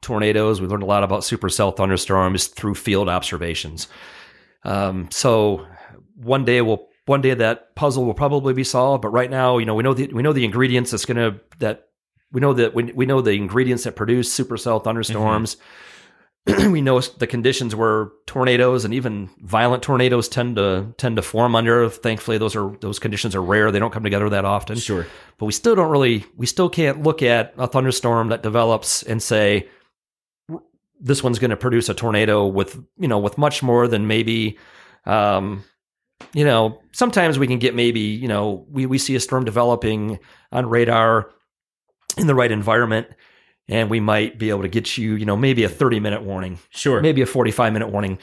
tornadoes. 0.00 0.62
We've 0.62 0.70
learned 0.70 0.82
a 0.82 0.86
lot 0.86 1.04
about 1.04 1.20
supercell 1.20 1.76
thunderstorms 1.76 2.46
through 2.46 2.76
field 2.76 3.10
observations. 3.10 3.88
Um, 4.62 5.10
so 5.10 5.66
one 6.16 6.46
day 6.46 6.62
we'll 6.62 6.88
one 7.04 7.20
day 7.20 7.34
that 7.34 7.74
puzzle 7.74 8.06
will 8.06 8.14
probably 8.14 8.54
be 8.54 8.64
solved. 8.64 9.02
But 9.02 9.10
right 9.10 9.30
now, 9.30 9.58
you 9.58 9.66
know, 9.66 9.74
we 9.74 9.82
know 9.82 9.92
the 9.92 10.06
we 10.06 10.22
know 10.22 10.32
the 10.32 10.46
ingredients 10.46 10.90
that's 10.90 11.04
going 11.04 11.18
to 11.18 11.38
that 11.58 11.88
we 12.32 12.40
know 12.40 12.54
that 12.54 12.74
we, 12.74 12.84
we 12.84 13.04
know 13.04 13.20
the 13.20 13.32
ingredients 13.32 13.84
that 13.84 13.94
produce 13.94 14.34
supercell 14.34 14.82
thunderstorms. 14.82 15.58
we 16.70 16.82
know 16.82 17.00
the 17.00 17.26
conditions 17.26 17.74
where 17.74 18.10
tornadoes 18.26 18.84
and 18.84 18.92
even 18.92 19.30
violent 19.38 19.82
tornadoes 19.82 20.28
tend 20.28 20.56
to 20.56 20.92
tend 20.98 21.16
to 21.16 21.22
form 21.22 21.54
under. 21.54 21.88
Thankfully, 21.88 22.36
those 22.36 22.54
are 22.54 22.76
those 22.80 22.98
conditions 22.98 23.34
are 23.34 23.42
rare. 23.42 23.70
They 23.70 23.78
don't 23.78 23.92
come 23.92 24.04
together 24.04 24.28
that 24.28 24.44
often. 24.44 24.76
sure 24.76 25.06
But 25.38 25.46
we 25.46 25.52
still 25.52 25.74
don't 25.74 25.90
really 25.90 26.24
we 26.36 26.46
still 26.46 26.68
can't 26.68 27.02
look 27.02 27.22
at 27.22 27.54
a 27.56 27.66
thunderstorm 27.66 28.28
that 28.28 28.42
develops 28.42 29.02
and 29.02 29.22
say 29.22 29.68
this 31.00 31.22
one's 31.22 31.38
going 31.38 31.50
to 31.50 31.56
produce 31.56 31.88
a 31.88 31.94
tornado 31.94 32.46
with 32.46 32.78
you 32.98 33.08
know 33.08 33.18
with 33.18 33.38
much 33.38 33.62
more 33.62 33.88
than 33.88 34.06
maybe 34.06 34.58
um 35.06 35.64
you 36.34 36.44
know 36.44 36.80
sometimes 36.92 37.38
we 37.38 37.46
can 37.46 37.58
get 37.58 37.74
maybe 37.74 38.00
you 38.00 38.28
know 38.28 38.66
we 38.68 38.84
we 38.84 38.98
see 38.98 39.14
a 39.14 39.20
storm 39.20 39.44
developing 39.44 40.18
on 40.52 40.68
radar 40.68 41.30
in 42.18 42.26
the 42.26 42.34
right 42.34 42.52
environment 42.52 43.06
and 43.68 43.88
we 43.90 44.00
might 44.00 44.38
be 44.38 44.50
able 44.50 44.62
to 44.62 44.68
get 44.68 44.96
you 44.98 45.14
you 45.14 45.24
know 45.26 45.36
maybe 45.36 45.64
a 45.64 45.68
30 45.68 46.00
minute 46.00 46.22
warning 46.22 46.58
sure. 46.70 47.00
maybe 47.00 47.22
a 47.22 47.26
45 47.26 47.72
minute 47.72 47.88
warning. 47.88 48.18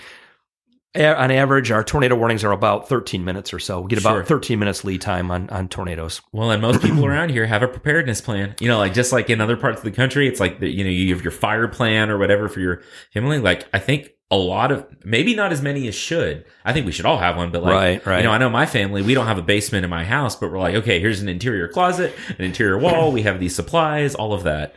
A- 0.93 1.05
on 1.15 1.31
average 1.31 1.71
our 1.71 1.85
tornado 1.85 2.15
warnings 2.15 2.43
are 2.43 2.51
about 2.51 2.89
13 2.89 3.23
minutes 3.23 3.53
or 3.53 3.59
so. 3.59 3.79
We 3.79 3.87
get 3.87 3.99
about 3.99 4.15
Sure. 4.15 4.23
13 4.25 4.59
minutes 4.59 4.83
lead 4.83 4.99
time 4.99 5.31
on 5.31 5.49
on 5.49 5.69
tornadoes. 5.69 6.21
Well 6.33 6.51
and 6.51 6.61
most 6.61 6.81
people 6.81 7.05
around 7.11 7.29
here 7.31 7.45
have 7.45 7.63
a 7.63 7.67
preparedness 7.69 8.19
plan. 8.19 8.55
You 8.59 8.67
know 8.67 8.77
like 8.77 8.93
just 8.93 9.13
like 9.13 9.29
in 9.29 9.39
other 9.39 9.55
parts 9.55 9.77
of 9.77 9.85
the 9.85 9.91
country 9.91 10.27
it's 10.27 10.41
like 10.41 10.59
the, 10.59 10.69
you 10.69 10.83
know 10.83 10.89
you 10.89 11.13
have 11.15 11.23
your 11.23 11.31
fire 11.31 11.67
plan 11.69 12.09
or 12.09 12.17
whatever 12.17 12.49
for 12.49 12.59
your 12.59 12.81
family. 13.13 13.39
Like 13.39 13.67
i 13.73 13.79
think 13.79 14.11
a 14.29 14.35
lot 14.37 14.71
of 14.71 14.85
maybe 15.05 15.33
not 15.33 15.51
as 15.53 15.61
many 15.61 15.87
as 15.87 15.95
should. 15.95 16.43
I 16.65 16.71
think 16.73 16.85
we 16.85 16.91
should 16.91 17.05
all 17.05 17.17
have 17.19 17.37
one 17.37 17.51
but 17.51 17.63
like 17.63 17.71
Right, 17.73 18.05
right. 18.05 18.17
you 18.19 18.23
know 18.25 18.31
i 18.31 18.37
know 18.37 18.49
my 18.49 18.65
family 18.65 19.01
we 19.01 19.13
don't 19.13 19.27
have 19.27 19.37
a 19.37 19.41
basement 19.41 19.83
in 19.85 19.89
my 19.89 20.03
house 20.03 20.35
but 20.35 20.51
we're 20.51 20.59
like 20.59 20.75
okay 20.75 20.99
here's 20.99 21.21
an 21.21 21.29
interior 21.29 21.67
closet 21.69 22.13
an 22.37 22.43
interior 22.43 22.77
wall 22.77 23.11
we 23.13 23.21
have 23.23 23.39
these 23.39 23.55
supplies 23.55 24.13
all 24.15 24.33
of 24.33 24.43
that 24.43 24.73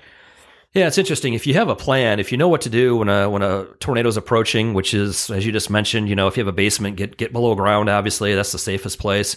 Yeah, 0.75 0.89
it's 0.89 0.99
interesting. 0.99 1.35
If 1.35 1.47
you 1.47 1.55
have 1.55 1.69
a 1.69 1.77
plan, 1.77 2.19
if 2.19 2.33
you 2.33 2.39
know 2.39 2.49
what 2.49 2.63
to 2.63 2.69
do 2.69 2.97
when 2.97 3.09
a 3.09 3.31
when 3.31 3.43
a 3.43 3.65
tornado's 3.79 4.17
approaching, 4.17 4.75
which 4.75 4.93
is 4.93 5.31
as 5.31 5.47
you 5.47 5.53
just 5.53 5.71
mentioned, 5.71 6.09
you 6.09 6.17
know, 6.17 6.27
if 6.27 6.37
you 6.37 6.41
have 6.41 6.49
a 6.49 6.53
basement, 6.53 6.97
get 6.97 7.17
get 7.17 7.33
below 7.33 7.55
ground. 7.55 7.89
Obviously, 7.89 8.35
that's 8.35 8.53
the 8.53 8.59
safest 8.59 8.99
place. 8.99 9.37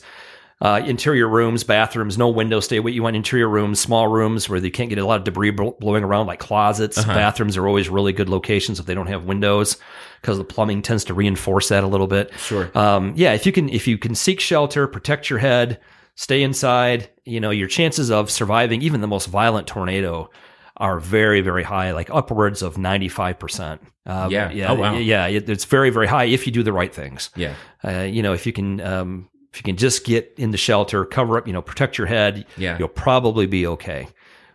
Uh, 0.59 0.81
interior 0.83 1.27
rooms, 1.27 1.63
bathrooms, 1.63 2.17
no 2.17 2.29
windows. 2.29 2.65
Stay 2.65 2.77
away. 2.77 2.91
You 2.91 3.03
want 3.03 3.15
interior 3.15 3.47
rooms, 3.47 3.79
small 3.79 4.07
rooms 4.07 4.49
where 4.49 4.57
you 4.57 4.71
can't 4.71 4.89
get 4.89 4.97
a 4.97 5.05
lot 5.05 5.19
of 5.19 5.23
debris 5.25 5.51
blowing 5.51 6.03
around, 6.03 6.25
like 6.25 6.39
closets. 6.39 7.03
Bathrooms 7.05 7.55
are 7.55 7.67
always 7.67 7.87
really 7.87 8.11
good 8.13 8.29
locations 8.29 8.79
if 8.79 8.87
they 8.87 8.95
don't 8.95 9.05
have 9.05 9.25
windows, 9.25 9.77
because 10.19 10.39
the 10.39 10.43
plumbing 10.43 10.81
tends 10.81 11.03
to 11.03 11.13
reinforce 11.13 11.69
that 11.69 11.83
a 11.83 11.87
little 11.87 12.07
bit. 12.07 12.31
Sure. 12.39 12.75
Um, 12.75 13.13
yeah, 13.15 13.33
if 13.33 13.45
you 13.45 13.51
can 13.51 13.69
if 13.69 13.87
you 13.87 13.99
can 13.99 14.15
seek 14.15 14.39
shelter, 14.39 14.87
protect 14.87 15.29
your 15.29 15.37
head, 15.37 15.79
Stay 16.17 16.41
inside. 16.41 17.09
You 17.25 17.39
know, 17.39 17.51
your 17.51 17.67
chances 17.67 18.09
of 18.09 18.31
surviving 18.31 18.81
even 18.81 19.01
the 19.01 19.07
most 19.07 19.27
violent 19.27 19.67
tornado 19.67 20.31
are 20.77 20.99
very, 20.99 21.41
very 21.41 21.63
high, 21.63 21.91
like 21.91 22.09
upwards 22.11 22.61
of 22.61 22.75
95%. 22.77 23.79
Um, 24.05 24.31
Yeah. 24.31 24.51
Yeah. 24.51 24.71
Oh, 24.71 24.75
wow. 24.75 24.95
Yeah. 24.97 25.27
it- 25.27 25.49
It's 25.49 25.65
very, 25.65 25.89
very 25.89 26.07
high 26.07 26.25
if 26.25 26.45
you 26.45 26.53
do 26.53 26.63
the 26.63 26.73
right 26.73 26.93
things. 26.93 27.29
Yeah. 27.35 27.53
Uh, 27.83 28.01
you 28.01 28.21
know, 28.23 28.33
if 28.33 28.45
you 28.45 28.53
can, 28.53 28.79
um, 28.81 29.29
if 29.53 29.59
you 29.59 29.63
can 29.63 29.75
just 29.77 30.05
get 30.05 30.33
in 30.37 30.51
the 30.51 30.57
shelter, 30.57 31.03
cover 31.05 31.37
up, 31.37 31.47
you 31.47 31.53
know, 31.53 31.61
protect 31.61 31.97
your 31.97 32.07
head, 32.07 32.45
Yeah. 32.57 32.77
you'll 32.77 32.87
probably 32.89 33.47
be 33.47 33.65
okay. 33.67 34.07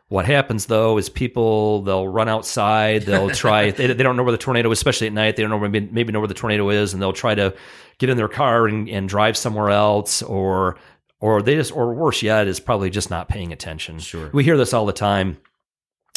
What 0.08 0.26
happens 0.26 0.66
though 0.66 0.98
is 0.98 1.08
people 1.08 1.82
they'll 1.82 2.06
run 2.06 2.28
outside, 2.28 3.02
they'll 3.02 3.30
try. 3.44 3.70
they, 3.70 3.86
they 3.88 4.02
don't 4.02 4.16
know 4.16 4.22
where 4.22 4.32
the 4.32 4.38
tornado 4.38 4.70
is, 4.70 4.78
especially 4.78 5.06
at 5.06 5.12
night. 5.14 5.36
They 5.36 5.42
don't 5.42 5.50
know 5.50 5.58
maybe, 5.58 5.88
maybe 5.90 6.12
know 6.12 6.20
where 6.20 6.28
the 6.28 6.34
tornado 6.34 6.68
is, 6.70 6.92
and 6.92 7.00
they'll 7.00 7.14
try 7.14 7.34
to 7.34 7.54
get 7.98 8.10
in 8.10 8.16
their 8.18 8.28
car 8.28 8.66
and, 8.66 8.88
and 8.90 9.08
drive 9.08 9.36
somewhere 9.38 9.70
else, 9.70 10.20
or 10.22 10.76
or 11.20 11.40
they 11.40 11.54
just 11.54 11.72
or 11.74 11.94
worse 11.94 12.22
yet 12.22 12.46
is 12.46 12.60
probably 12.60 12.90
just 12.90 13.08
not 13.08 13.28
paying 13.28 13.52
attention. 13.52 13.98
Sure. 14.00 14.28
we 14.34 14.44
hear 14.44 14.56
this 14.58 14.74
all 14.74 14.84
the 14.86 14.92
time. 14.92 15.38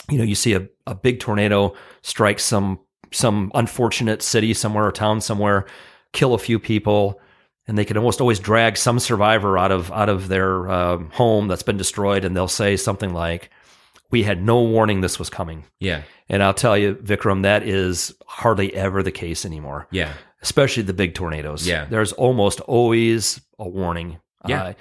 You 0.09 0.17
know, 0.19 0.23
you 0.23 0.35
see 0.35 0.53
a, 0.53 0.67
a 0.85 0.93
big 0.95 1.19
tornado 1.19 1.73
strike 2.01 2.39
some 2.39 2.79
some 3.11 3.51
unfortunate 3.55 4.21
city 4.21 4.53
somewhere 4.53 4.85
or 4.85 4.91
town 4.91 5.21
somewhere, 5.21 5.65
kill 6.11 6.33
a 6.33 6.37
few 6.39 6.59
people, 6.59 7.19
and 7.67 7.77
they 7.77 7.85
can 7.85 7.97
almost 7.97 8.19
always 8.21 8.39
drag 8.39 8.77
some 8.77 8.99
survivor 8.99 9.57
out 9.57 9.71
of 9.71 9.91
out 9.91 10.09
of 10.09 10.27
their 10.27 10.69
um, 10.69 11.09
home 11.11 11.47
that's 11.47 11.63
been 11.63 11.77
destroyed, 11.77 12.25
and 12.25 12.35
they'll 12.35 12.47
say 12.47 12.75
something 12.77 13.13
like, 13.13 13.49
"We 14.11 14.23
had 14.23 14.43
no 14.43 14.61
warning 14.61 15.01
this 15.01 15.17
was 15.17 15.29
coming." 15.29 15.63
Yeah. 15.79 16.03
And 16.29 16.41
I'll 16.43 16.53
tell 16.55 16.75
you, 16.77 16.95
Vikram, 16.95 17.43
that 17.43 17.63
is 17.63 18.13
hardly 18.27 18.73
ever 18.75 19.03
the 19.03 19.11
case 19.11 19.45
anymore, 19.45 19.87
Yeah. 19.91 20.11
especially 20.41 20.81
the 20.81 20.93
big 20.93 21.13
tornadoes. 21.13 21.67
Yeah. 21.67 21.85
there's 21.85 22.13
almost 22.13 22.61
always 22.61 23.39
a 23.59 23.69
warning. 23.69 24.17
Yeah. 24.47 24.63
Uh, 24.63 24.73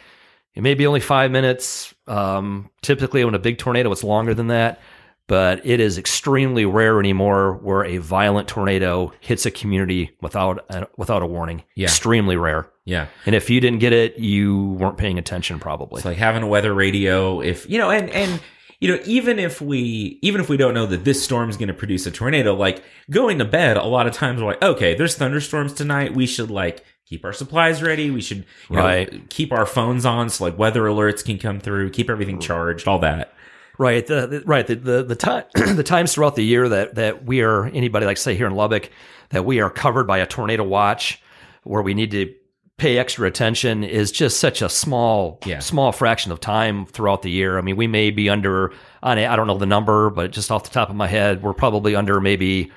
it 0.55 0.63
may 0.63 0.73
be 0.75 0.87
only 0.87 1.01
five 1.01 1.31
minutes. 1.31 1.93
Um, 2.07 2.71
typically, 2.81 3.25
when 3.27 3.35
a 3.35 3.39
big 3.39 3.59
tornado, 3.59 3.93
it's 3.93 4.05
longer 4.05 4.33
than 4.35 4.47
that. 4.49 4.81
But 5.27 5.65
it 5.65 5.81
is 5.81 5.97
extremely 5.97 6.67
rare 6.67 7.01
anymore 7.01 7.55
where 7.63 7.83
a 7.85 7.97
violent 7.97 8.47
tornado 8.47 9.13
hits 9.21 9.47
a 9.47 9.51
community 9.51 10.11
without 10.21 10.65
a, 10.69 10.87
without 10.99 11.23
a 11.23 11.27
warning. 11.27 11.63
Yeah. 11.77 11.85
Extremely 11.87 12.37
rare. 12.37 12.69
Yeah. 12.85 13.07
And 13.25 13.35
if 13.35 13.49
you 13.49 13.59
didn't 13.61 13.79
get 13.79 13.95
it, 13.95 14.19
you 14.19 14.73
weren't 14.79 14.99
paying 14.99 15.19
attention, 15.19 15.59
probably. 15.59 15.99
It's 16.01 16.05
like 16.05 16.19
having 16.19 16.43
a 16.43 16.47
weather 16.47 16.75
radio 16.75 17.41
if 17.41 17.69
you 17.71 17.79
know 17.79 17.91
and 17.91 18.11
and 18.11 18.39
you 18.81 18.95
know 18.95 19.01
even 19.07 19.39
if 19.39 19.63
we 19.63 20.19
even 20.21 20.43
if 20.43 20.51
we 20.51 20.59
don't 20.59 20.75
know 20.75 20.85
that 20.85 21.05
this 21.05 21.23
storm's 21.25 21.57
going 21.57 21.69
to 21.69 21.75
produce 21.75 22.05
a 22.07 22.11
tornado 22.11 22.55
like 22.55 22.83
going 23.09 23.39
to 23.39 23.45
bed 23.47 23.79
a 23.79 23.85
lot 23.85 24.07
of 24.07 24.13
times 24.13 24.43
we're 24.43 24.49
like 24.49 24.63
okay 24.63 24.95
there's 24.95 25.15
thunderstorms 25.17 25.73
tonight 25.73 26.13
we 26.15 26.27
should 26.27 26.51
like 26.51 26.85
keep 27.07 27.25
our 27.25 27.33
supplies 27.33 27.83
ready 27.83 28.11
we 28.11 28.21
should 28.21 28.45
you 28.69 28.77
know, 28.77 28.83
Right. 28.83 29.31
keep 29.31 29.53
our 29.53 29.65
phones 29.65 30.05
on 30.05 30.29
so 30.29 30.45
like 30.45 30.59
weather 30.59 30.83
alerts 30.83 31.25
can 31.25 31.39
come 31.39 31.61
through 31.61 31.91
keep 31.91 32.11
everything 32.11 32.41
charged 32.41 32.87
all 32.89 32.99
that 32.99 33.33
Right. 33.79 34.07
The, 34.07 34.43
right. 34.47 34.67
The 34.67 34.77
the, 34.77 35.03
the 35.03 35.17
time 35.17 35.45
the 35.55 35.83
times 35.83 36.15
throughout 36.15 36.37
the 36.37 36.45
year 36.45 36.69
that 36.69 36.95
that 36.95 37.25
we 37.25 37.41
are 37.43 37.67
anybody 37.67 38.07
like 38.07 38.17
say 38.17 38.35
here 38.35 38.47
in 38.47 38.55
Lubbock 38.55 38.91
that 39.31 39.45
we 39.45 39.61
are 39.61 39.71
covered 39.71 40.07
by 40.07 40.19
a 40.19 40.27
tornado 40.27 40.63
watch 40.63 41.21
where 41.65 41.83
we 41.83 41.95
need 41.95 42.11
to 42.13 42.33
pay 42.77 42.99
extra 42.99 43.27
attention 43.29 43.85
is 43.85 44.11
just 44.11 44.41
such 44.41 44.61
a 44.63 44.69
small 44.69 45.39
Yeah. 45.45 45.61
small 45.61 45.93
fraction 45.93 46.31
of 46.33 46.41
time 46.41 46.87
throughout 46.87 47.23
the 47.23 47.31
year. 47.31 47.57
I 47.59 47.61
mean, 47.63 47.77
we 47.77 47.87
may 47.87 48.11
be 48.11 48.29
under 48.29 48.73
on 49.03 49.19
I 49.19 49.35
don't 49.37 49.47
know 49.47 49.59
the 49.59 49.67
number, 49.67 50.11
but 50.11 50.31
just 50.33 50.51
off 50.51 50.65
the 50.65 50.71
top 50.71 50.91
of 50.91 50.97
my 50.97 51.07
head, 51.07 51.43
we're 51.43 51.55
probably 51.55 51.95
under 51.97 52.21
maybe 52.21 52.71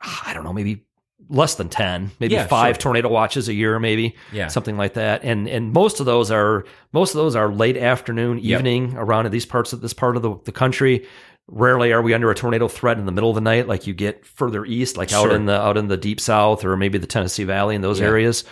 I 0.00 0.32
don't 0.34 0.44
know, 0.44 0.52
maybe 0.52 0.84
less 1.30 1.54
than 1.54 1.68
10, 1.68 2.10
maybe 2.20 2.34
Yeah, 2.34 2.46
five 2.48 2.74
sure. 2.74 2.80
tornado 2.80 3.08
watches 3.08 3.48
a 3.48 3.54
year 3.54 3.78
maybe 3.78 4.16
Yeah. 4.32 4.48
something 4.48 4.76
like 4.76 4.94
that. 4.94 5.22
And 5.24 5.48
and 5.48 5.72
most 5.72 6.00
of 6.00 6.06
those 6.06 6.30
are 6.30 6.64
most 6.92 7.14
of 7.14 7.18
those 7.18 7.36
are 7.36 7.48
late 7.50 7.76
afternoon, 7.76 8.38
Yep. 8.38 8.58
evening 8.58 8.94
around 8.96 9.26
in 9.26 9.32
these 9.32 9.46
parts 9.46 9.72
of 9.72 9.80
this 9.80 9.92
part 9.92 10.16
of 10.16 10.22
the, 10.22 10.34
the 10.44 10.52
country. 10.52 11.06
Rarely 11.52 11.92
are 11.92 12.02
we 12.02 12.14
under 12.14 12.30
a 12.30 12.34
tornado 12.34 12.68
threat 12.68 12.98
in 12.98 13.06
the 13.06 13.12
middle 13.12 13.28
of 13.30 13.34
the 13.34 13.40
night, 13.40 13.66
like 13.66 13.86
you 13.86 13.94
get 13.94 14.24
further 14.26 14.64
east, 14.64 14.96
like 14.96 15.12
out 15.12 15.32
in 15.32 15.46
the 15.46 15.60
out 15.60 15.76
in 15.76 15.88
the 15.88 15.96
deep 15.96 16.20
south 16.20 16.64
or 16.64 16.76
maybe 16.76 16.98
the 16.98 17.06
Tennessee 17.08 17.44
Valley 17.44 17.74
in 17.74 17.80
those 17.80 18.00
Yeah. 18.00 18.06
areas. 18.06 18.44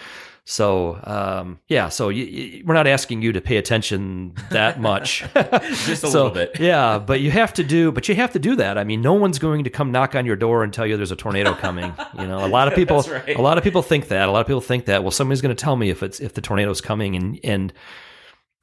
So 0.51 0.99
um, 1.05 1.61
yeah, 1.69 1.91
so 1.91 2.09
you, 2.09 2.25
you, 2.25 2.65
we're 2.65 2.73
not 2.73 2.87
asking 2.87 3.21
you 3.21 3.33
to 3.33 3.41
pay 3.43 3.59
attention 3.59 4.33
that 4.51 4.81
much, 4.91 5.23
just 5.35 6.05
a 6.05 6.09
so, 6.09 6.25
little 6.25 6.31
bit 6.31 6.59
yeah, 6.59 6.99
but 6.99 7.21
you 7.21 7.31
have 7.31 7.53
to 7.53 7.63
do, 7.63 7.93
but 7.93 8.09
you 8.09 8.15
have 8.15 8.33
to 8.33 8.39
do 8.39 8.57
that. 8.57 8.79
I 8.79 8.85
mean, 8.85 9.03
no 9.03 9.13
one's 9.13 9.39
going 9.39 9.65
to 9.65 9.71
come 9.71 9.93
knock 9.93 10.15
on 10.15 10.25
your 10.25 10.37
door 10.37 10.65
and 10.65 10.73
tell 10.73 10.87
you 10.87 10.97
there's 10.97 11.13
a 11.13 11.17
tornado 11.17 11.53
coming. 11.53 11.93
You 12.19 12.27
know, 12.27 12.47
a 12.47 12.49
lot 12.49 12.67
of 12.67 12.75
people, 12.81 13.03
right. 13.03 13.37
a 13.37 13.43
lot 13.43 13.59
of 13.59 13.65
people 13.65 13.83
think 13.83 14.09
that. 14.09 14.27
A 14.27 14.33
lot 14.33 14.41
of 14.41 14.47
people 14.47 14.63
think 14.63 14.87
that. 14.87 15.03
Well, 15.03 15.11
somebody's 15.11 15.43
going 15.43 15.55
to 15.55 15.63
tell 15.63 15.77
me 15.77 15.91
if 15.91 16.03
it's 16.03 16.19
if 16.19 16.33
the 16.33 16.41
tornado's 16.41 16.81
coming, 16.81 17.15
and 17.15 17.39
and 17.45 17.73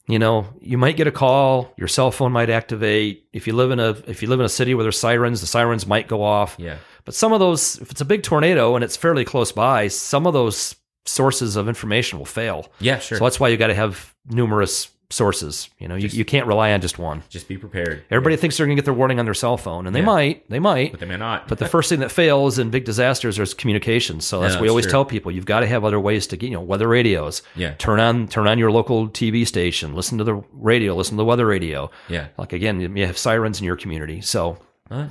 you 0.07 0.17
know, 0.17 0.47
you 0.61 0.79
might 0.79 0.97
get 0.97 1.05
a 1.05 1.11
call. 1.11 1.71
Your 1.77 1.87
cell 1.87 2.09
phone 2.09 2.31
might 2.31 2.49
activate. 2.49 3.27
If 3.31 3.45
you 3.45 3.53
live 3.53 3.69
in 3.69 3.79
a 3.79 3.89
if 4.07 4.23
you 4.23 4.27
live 4.27 4.39
in 4.39 4.45
a 4.47 4.49
city 4.49 4.73
where 4.73 4.81
there's 4.81 4.97
sirens, 4.97 5.39
the 5.39 5.45
sirens 5.45 5.85
might 5.85 6.07
go 6.07 6.23
off. 6.23 6.55
yeah 6.57 6.77
But 7.03 7.13
some 7.13 7.31
of 7.31 7.39
those, 7.39 7.77
if 7.77 7.91
it's 7.91 8.01
a 8.01 8.05
big 8.05 8.23
tornado 8.23 8.73
and 8.73 8.83
it's 8.83 8.97
fairly 8.97 9.23
close 9.23 9.51
by, 9.51 9.87
some 9.87 10.25
of 10.25 10.33
those 10.33 10.75
sources 11.05 11.55
of 11.55 11.67
information 11.67 12.17
will 12.19 12.25
fail. 12.25 12.67
yeah 12.79 12.99
sure 12.99 13.17
So 13.17 13.23
that's 13.25 13.39
why 13.39 13.49
you 13.49 13.57
got 13.57 13.67
to 13.67 13.75
have 13.75 14.13
numerous 14.29 14.89
sources. 15.11 15.69
You 15.77 15.87
know, 15.87 15.93
you, 15.95 16.07
you 16.07 16.25
can't 16.25 16.47
rely 16.47 16.73
on 16.73 16.81
just 16.81 16.97
one. 16.97 17.21
just 17.29 17.47
be 17.47 17.57
prepared 17.57 18.03
Everybody 18.09 18.35
thinks 18.37 18.57
they're 18.57 18.65
going 18.65 18.75
to 18.75 18.81
get 18.81 18.85
their 18.85 18.93
warning 18.93 19.19
on 19.19 19.25
their 19.25 19.35
cell 19.35 19.55
phone, 19.55 19.85
and 19.85 19.95
they 19.95 19.99
Yeah. 19.99 20.05
might, 20.05 20.49
they 20.49 20.57
might. 20.57 20.89
but 20.91 20.99
they 20.99 21.05
may 21.05 21.15
not 21.17 21.47
But 21.47 21.59
the 21.59 21.67
first 21.75 21.89
thing 21.89 21.99
that 21.99 22.11
fails 22.11 22.57
in 22.57 22.71
big 22.71 22.85
disasters 22.85 23.37
is 23.37 23.53
communication. 23.53 24.19
So 24.19 24.39
that's 24.41 24.53
Yeah, 24.55 24.59
what 24.59 24.63
we 24.63 24.69
always 24.69 24.85
true. 24.85 24.91
tell 24.91 25.05
people: 25.05 25.31
you've 25.31 25.45
got 25.45 25.59
to 25.59 25.67
have 25.67 25.85
other 25.85 25.99
ways 25.99 26.25
to 26.27 26.37
get, 26.37 26.47
you 26.49 26.55
know, 26.55 26.61
weather 26.61 26.87
radios. 26.87 27.43
Yeah. 27.55 27.75
Turn 27.77 27.99
on, 27.99 28.27
turn 28.27 28.47
on 28.47 28.57
your 28.57 28.71
local 28.71 29.07
TV 29.07 29.45
station. 29.45 29.93
Listen 29.93 30.17
to 30.17 30.23
the 30.23 30.43
radio. 30.53 30.95
Listen 30.95 31.13
to 31.13 31.17
the 31.17 31.25
weather 31.25 31.45
radio. 31.45 31.91
yeah 32.09 32.27
Like 32.39 32.51
again, 32.51 32.79
you 32.97 33.05
have 33.05 33.17
sirens 33.17 33.59
in 33.59 33.65
your 33.65 33.75
community. 33.77 34.21
So 34.21 34.57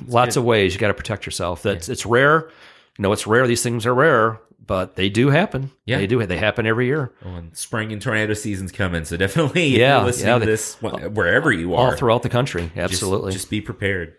lots 0.09 0.34
good. 0.34 0.40
of 0.40 0.45
ways 0.45 0.74
you 0.74 0.80
got 0.80 0.88
to 0.88 0.95
protect 0.95 1.24
yourself. 1.24 1.62
That's 1.62 1.88
it's 1.88 2.05
rare. 2.05 2.51
You 2.99 3.03
know, 3.03 3.12
it's 3.12 3.26
rare. 3.28 3.47
These 3.47 3.62
things 3.62 3.86
are 3.86 3.95
rare, 3.95 4.40
but 4.67 4.97
they 4.97 5.09
do 5.09 5.31
happen. 5.31 5.71
Yeah. 5.85 5.99
they 5.99 6.07
do. 6.07 6.25
They 6.25 6.39
happen 6.39 6.67
every 6.67 6.87
year. 6.87 7.12
Oh, 7.25 7.35
and 7.35 7.57
spring 7.57 7.93
and 7.93 8.01
tornado 8.01 8.35
season's 8.35 8.73
coming 8.73 9.05
so 9.05 9.17
definitely 9.17 9.67
Yeah, 9.79 10.03
listening 10.05 10.29
yeah, 10.29 10.39
to 10.39 10.47
this 10.47 10.75
wh- 10.77 11.12
wherever 11.15 11.53
you 11.53 11.75
are, 11.75 11.91
All 11.91 11.97
throughout 11.97 12.23
the 12.23 12.29
country. 12.29 12.62
just- 12.75 12.77
Absolutely. 12.77 13.33
Just, 13.33 13.51
be 13.51 13.61
prepared. 13.61 14.15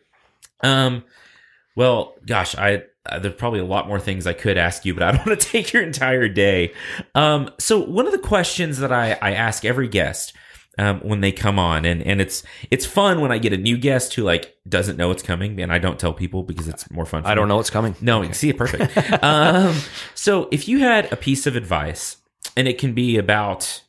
Um, 0.61 1.03
well, 1.75 2.15
gosh, 2.25 2.55
I 2.55 2.83
uh, 3.07 3.19
there's 3.19 3.35
probably 3.35 3.59
a 3.59 3.65
lot 3.65 3.87
more 3.87 3.99
things 3.99 4.25
I 4.25 4.33
could 4.33 4.57
ask 4.57 4.85
you, 4.85 4.93
but 4.93 5.03
I 5.03 5.11
don't 5.11 5.25
want 5.27 5.39
to 5.39 5.47
take 5.47 5.73
your 5.73 5.83
entire 5.83 6.27
day. 6.27 6.73
Um, 7.13 7.49
so 7.59 7.79
one 7.79 8.05
of 8.07 8.11
the 8.13 8.19
questions 8.19 8.79
that 8.79 8.91
I 8.91 9.17
I 9.21 9.33
ask 9.33 9.65
every 9.65 9.87
guest. 9.87 10.33
Um, 10.77 10.99
when 10.99 11.21
they 11.21 11.31
come 11.31 11.57
on 11.57 11.85
and, 11.85 12.01
and 12.03 12.19
it's 12.19 12.43
it's 12.69 12.85
fun 12.85 13.21
when 13.21 13.31
I 13.31 13.37
get 13.37 13.53
a 13.53 13.57
new 13.57 13.77
guest 13.77 14.13
who 14.15 14.23
like 14.23 14.57
doesn't 14.67 14.97
know 14.97 15.09
it's 15.11 15.23
coming 15.23 15.61
and 15.61 15.71
I 15.71 15.77
don't 15.77 15.97
tell 15.97 16.11
people 16.13 16.43
because 16.43 16.67
it's 16.67 16.91
more 16.91 17.05
fun. 17.05 17.23
For 17.23 17.29
I 17.29 17.33
don't 17.35 17.45
me. 17.45 17.49
know 17.49 17.55
what's 17.55 17.69
coming. 17.69 17.95
No, 18.01 18.21
you 18.21 18.33
see 18.33 18.49
it 18.49 18.57
perfect. 18.57 18.91
um, 19.23 19.73
so 20.15 20.49
if 20.51 20.67
you 20.67 20.79
had 20.79 21.09
a 21.13 21.15
piece 21.15 21.47
of 21.47 21.55
advice, 21.55 22.17
and 22.57 22.67
it 22.67 22.77
can 22.77 22.93
be 22.93 23.17
about 23.17 23.83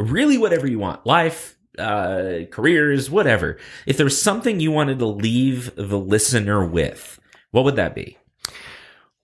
really 0.00 0.38
whatever 0.38 0.66
you 0.66 0.80
want, 0.80 1.06
life, 1.06 1.56
uh, 1.78 2.40
careers, 2.50 3.08
whatever. 3.10 3.56
If 3.86 3.96
there 3.96 4.04
was 4.04 4.20
something 4.20 4.58
you 4.58 4.72
wanted 4.72 4.98
to 4.98 5.06
leave 5.06 5.72
the 5.76 5.98
listener 5.98 6.64
with, 6.66 7.20
what 7.52 7.62
would 7.64 7.76
that 7.76 7.94
be? 7.94 8.18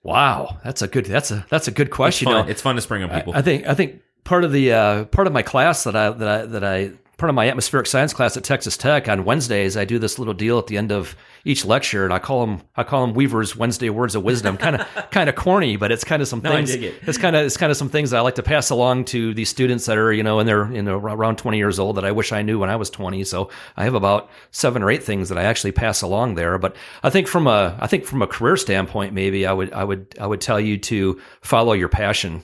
Wow, 0.02 0.58
that's 0.62 0.82
a 0.82 0.86
good. 0.88 1.06
That's 1.06 1.30
a 1.30 1.46
that's 1.48 1.66
a 1.66 1.70
good 1.70 1.90
question. 1.90 2.28
It's 2.28 2.30
You 2.32 2.36
fun, 2.36 2.46
know, 2.46 2.50
it's 2.50 2.62
fun 2.62 2.74
to 2.76 2.82
spring 2.82 3.02
on 3.02 3.10
I- 3.10 3.16
people. 3.16 3.34
I 3.34 3.42
think 3.42 3.66
I 3.66 3.74
think 3.74 4.00
part 4.24 4.44
of 4.44 4.52
the 4.52 4.72
uh, 4.72 5.04
part 5.06 5.26
of 5.26 5.32
my 5.32 5.42
class 5.42 5.84
that 5.84 5.94
I 5.96 6.10
that 6.10 6.28
I 6.28 6.46
that 6.46 6.64
I 6.64 6.92
part 7.16 7.30
of 7.30 7.36
my 7.36 7.48
atmospheric 7.48 7.86
science 7.86 8.12
class 8.12 8.36
at 8.36 8.42
Texas 8.42 8.76
Tech 8.76 9.08
on 9.08 9.24
Wednesdays 9.24 9.76
I 9.76 9.84
do 9.84 10.00
this 10.00 10.18
little 10.18 10.34
deal 10.34 10.58
at 10.58 10.66
the 10.66 10.76
end 10.76 10.90
of 10.90 11.14
each 11.44 11.64
lecture 11.64 12.02
and 12.04 12.12
I 12.12 12.18
call 12.18 12.44
them 12.44 12.62
I 12.76 12.82
call 12.82 13.06
them 13.06 13.14
Weaver's 13.14 13.54
Wednesday 13.54 13.88
words 13.88 14.16
of 14.16 14.24
wisdom. 14.24 14.56
Kind 14.56 14.76
of 14.80 14.86
kind 15.12 15.28
of 15.28 15.36
corny 15.36 15.76
but 15.76 15.92
it's 15.92 16.02
kind 16.02 16.20
of 16.22 16.26
some 16.26 16.40
No, 16.42 16.50
I 16.50 16.56
things 16.56 16.72
dig 16.72 16.82
it. 16.82 16.94
it's 17.06 17.16
kind 17.16 17.36
of 17.36 17.46
it's 17.46 17.56
kind 17.56 17.70
of 17.70 17.76
some 17.76 17.88
things 17.88 18.10
that 18.10 18.18
I 18.18 18.20
like 18.22 18.34
to 18.34 18.42
pass 18.42 18.70
along 18.70 19.04
to 19.06 19.32
these 19.32 19.48
students 19.48 19.86
that 19.86 19.96
are 19.96 20.12
you 20.12 20.24
know 20.24 20.40
in 20.40 20.46
their 20.46 20.70
you 20.72 20.82
know 20.82 20.98
around 20.98 21.38
20 21.38 21.56
years 21.56 21.78
old 21.78 21.96
that 21.98 22.04
I 22.04 22.10
wish 22.10 22.32
I 22.32 22.42
knew 22.42 22.58
when 22.58 22.68
I 22.68 22.74
was 22.76 22.90
20 22.90 23.22
so 23.22 23.48
I 23.76 23.84
have 23.84 23.94
about 23.94 24.28
seven 24.50 24.82
or 24.82 24.90
eight 24.90 25.04
things 25.04 25.28
that 25.28 25.38
I 25.38 25.44
actually 25.44 25.72
pass 25.72 26.02
along 26.02 26.34
there. 26.34 26.58
But 26.58 26.74
I 27.04 27.10
think 27.10 27.28
from 27.28 27.46
a 27.46 27.78
I 27.80 27.86
think 27.86 28.06
from 28.06 28.22
a 28.22 28.26
career 28.26 28.56
standpoint 28.56 29.12
maybe 29.14 29.46
I 29.46 29.52
would 29.52 29.72
I 29.72 29.84
would 29.84 30.16
I 30.20 30.26
would 30.26 30.40
tell 30.40 30.58
you 30.58 30.78
to 30.78 31.20
follow 31.42 31.74
your 31.74 31.88
passion 31.88 32.42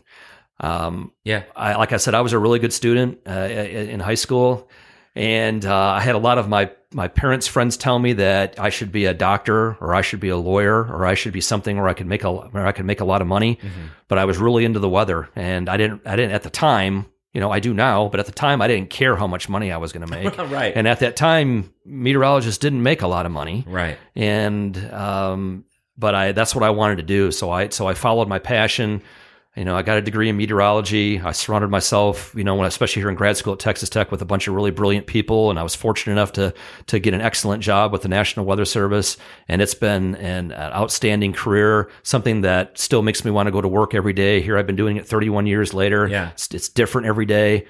um, 0.61 1.13
yeah. 1.25 1.45
I, 1.57 1.75
like 1.77 1.93
I 1.93 1.97
said, 1.97 2.15
I 2.15 2.21
was 2.21 2.33
a 2.33 2.39
really 2.39 2.59
good 2.59 2.73
student 2.73 3.19
uh, 3.27 3.31
in 3.33 3.99
high 4.01 4.15
school, 4.15 4.69
and 5.15 5.65
uh, 5.65 5.75
I 5.75 6.01
had 6.01 6.15
a 6.15 6.19
lot 6.19 6.39
of 6.39 6.49
my 6.49 6.71
my 6.93 7.07
parents' 7.09 7.47
friends 7.47 7.77
tell 7.77 7.99
me 7.99 8.15
that 8.15 8.59
I 8.59 8.69
should 8.71 8.91
be 8.91 9.05
a 9.07 9.15
doctor 9.15 9.77
or 9.81 9.95
I 9.95 10.03
should 10.03 10.19
be 10.21 10.29
a 10.29 10.37
lawyer 10.37 10.83
or 10.85 11.07
I 11.07 11.15
should 11.15 11.33
be 11.33 11.41
something 11.41 11.77
where 11.77 11.89
I 11.89 11.95
could 11.95 12.07
make 12.09 12.25
a 12.25 12.33
where 12.33 12.67
I 12.67 12.73
could 12.73 12.85
make 12.85 13.01
a 13.01 13.05
lot 13.05 13.21
of 13.23 13.29
money. 13.29 13.59
But 14.09 14.19
I 14.19 14.25
was 14.25 14.39
really 14.39 14.65
into 14.65 14.81
the 14.81 14.89
weather, 14.89 15.29
and 15.37 15.69
I 15.69 15.77
didn't 15.77 16.03
I 16.07 16.17
didn't 16.17 16.33
at 16.33 16.43
the 16.43 16.51
time. 16.51 17.07
You 17.33 17.41
know, 17.41 17.51
I 17.53 17.61
do 17.61 17.73
now, 17.73 18.09
but 18.09 18.19
at 18.19 18.27
the 18.27 18.33
time, 18.33 18.61
I 18.61 18.67
didn't 18.67 18.91
care 18.91 19.15
how 19.15 19.29
much 19.29 19.49
money 19.49 19.71
I 19.71 19.77
was 19.77 19.93
going 19.93 20.05
to 20.05 20.13
make. 20.13 20.37
Right. 20.51 20.73
And 20.75 20.89
at 20.89 20.99
that 20.99 21.15
time, 21.15 21.73
meteorologists 21.85 22.59
didn't 22.59 22.83
make 22.83 23.03
a 23.03 23.07
lot 23.07 23.25
of 23.25 23.31
money 23.31 23.65
Right. 23.69 23.99
and 24.17 24.77
um, 24.93 25.65
but 25.97 26.15
I 26.17 26.33
that's 26.33 26.55
what 26.57 26.65
I 26.65 26.71
wanted 26.71 26.97
to 26.97 27.05
do. 27.05 27.31
So 27.31 27.51
I 27.53 27.69
so 27.69 27.87
I 27.87 27.95
followed 27.95 28.27
my 28.29 28.41
passion. 28.41 29.03
You 29.57 29.65
know, 29.65 29.75
I 29.75 29.83
got 29.83 29.99
a 29.99 30.01
degree 30.01 30.29
in 30.29 30.37
meteorology. 30.37 31.21
I 31.21 31.33
surrounded 31.33 31.71
myself, 31.71 32.33
you 32.37 32.45
know, 32.45 32.55
when 32.55 32.69
especially 32.69 33.03
here 33.03 33.11
in 33.11 33.17
grad 33.17 33.37
school 33.37 33.55
at 33.55 33.59
Texas 33.59 33.89
Tech 33.89 34.13
with 34.13 34.23
a 34.23 34.25
bunch 34.25 34.47
of 34.47 34.55
really 34.55 34.71
brilliant 34.71 35.09
people, 35.09 35.51
and 35.51 35.59
I 35.59 35.65
was 35.65 35.75
fortunate 35.75 36.13
enough 36.13 36.33
to 36.35 36.55
to 36.87 37.01
get 37.01 37.15
an 37.15 37.21
excellent 37.21 37.61
job 37.61 37.91
with 37.91 38.03
the 38.03 38.09
National 38.09 38.47
Weather 38.47 38.65
Service. 38.65 39.17
And 39.49 39.61
it's 39.61 39.75
been 39.75 40.15
an, 40.17 40.53
an 40.53 40.73
outstanding 40.73 41.33
career, 41.33 41.91
something 42.05 42.43
that 42.43 42.79
still 42.79 43.03
makes 43.03 43.25
me 43.25 43.33
want 43.33 43.49
to 43.49 43.51
go 43.51 43.61
to 43.61 43.67
work 43.67 43.93
every 43.93 44.13
day. 44.13 44.41
Here 44.41 44.57
I've 44.57 44.69
been 44.69 44.77
doing 44.77 44.97
it 44.97 45.07
31 45.07 45.47
years 45.47 45.75
later. 45.75 46.07
Yeah. 46.07 46.31
it's, 46.31 46.55
it's 46.55 46.69
different 46.69 47.09
every 47.09 47.27
day. 47.27 47.67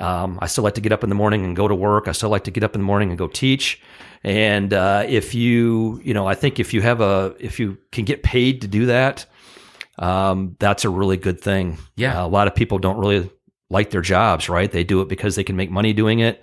Um, 0.00 0.38
I 0.42 0.46
still 0.46 0.64
like 0.64 0.74
to 0.74 0.80
get 0.80 0.92
up 0.92 1.04
in 1.04 1.10
the 1.10 1.14
morning 1.14 1.44
and 1.44 1.54
go 1.54 1.68
to 1.68 1.74
work. 1.74 2.08
I 2.08 2.12
still 2.12 2.30
like 2.30 2.44
to 2.44 2.50
get 2.50 2.64
up 2.64 2.74
in 2.74 2.80
the 2.80 2.86
morning 2.86 3.10
and 3.10 3.18
go 3.18 3.28
teach. 3.28 3.80
And 4.24 4.72
uh, 4.72 5.04
if 5.06 5.34
you, 5.34 6.00
you 6.02 6.14
know, 6.14 6.26
I 6.26 6.34
think 6.34 6.58
if 6.58 6.74
you 6.74 6.80
have 6.82 7.00
a, 7.00 7.34
if 7.38 7.60
you 7.60 7.78
can 7.92 8.04
get 8.04 8.22
paid 8.22 8.62
to 8.62 8.68
do 8.68 8.86
that, 8.86 9.26
um, 10.00 10.56
that's 10.58 10.84
a 10.84 10.90
really 10.90 11.16
good 11.18 11.40
thing. 11.40 11.78
Yeah. 11.94 12.20
Uh, 12.22 12.26
a 12.26 12.28
lot 12.28 12.48
of 12.48 12.54
people 12.54 12.78
don't 12.78 12.98
really 12.98 13.30
like 13.68 13.90
their 13.90 14.00
jobs, 14.00 14.48
right? 14.48 14.70
They 14.70 14.82
do 14.82 15.02
it 15.02 15.08
because 15.08 15.36
they 15.36 15.44
can 15.44 15.56
make 15.56 15.70
money 15.70 15.92
doing 15.92 16.18
it. 16.18 16.42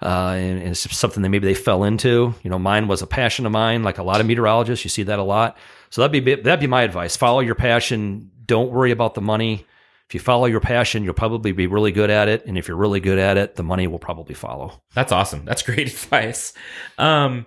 Uh, 0.00 0.34
and, 0.36 0.58
and 0.58 0.68
it's 0.70 0.96
something 0.96 1.22
that 1.22 1.28
maybe 1.28 1.46
they 1.46 1.54
fell 1.54 1.84
into. 1.84 2.34
You 2.42 2.50
know, 2.50 2.58
mine 2.58 2.88
was 2.88 3.02
a 3.02 3.06
passion 3.06 3.44
of 3.44 3.52
mine, 3.52 3.82
like 3.82 3.98
a 3.98 4.02
lot 4.02 4.20
of 4.20 4.26
meteorologists. 4.26 4.84
You 4.84 4.88
see 4.88 5.02
that 5.04 5.18
a 5.18 5.22
lot. 5.22 5.58
So 5.90 6.00
that'd 6.00 6.24
be 6.24 6.34
that'd 6.34 6.60
be 6.60 6.66
my 6.66 6.82
advice. 6.82 7.16
Follow 7.16 7.40
your 7.40 7.54
passion. 7.54 8.30
Don't 8.46 8.70
worry 8.72 8.92
about 8.92 9.14
the 9.14 9.20
money. 9.20 9.66
If 10.08 10.14
you 10.14 10.20
follow 10.20 10.46
your 10.46 10.60
passion, 10.60 11.04
you'll 11.04 11.14
probably 11.14 11.52
be 11.52 11.66
really 11.66 11.92
good 11.92 12.10
at 12.10 12.28
it. 12.28 12.44
And 12.46 12.58
if 12.58 12.68
you're 12.68 12.76
really 12.76 13.00
good 13.00 13.18
at 13.18 13.36
it, 13.36 13.56
the 13.56 13.62
money 13.62 13.86
will 13.86 13.98
probably 13.98 14.34
follow. 14.34 14.82
That's 14.94 15.12
awesome. 15.12 15.44
That's 15.44 15.62
great 15.62 15.88
advice. 15.92 16.52
Um, 16.98 17.46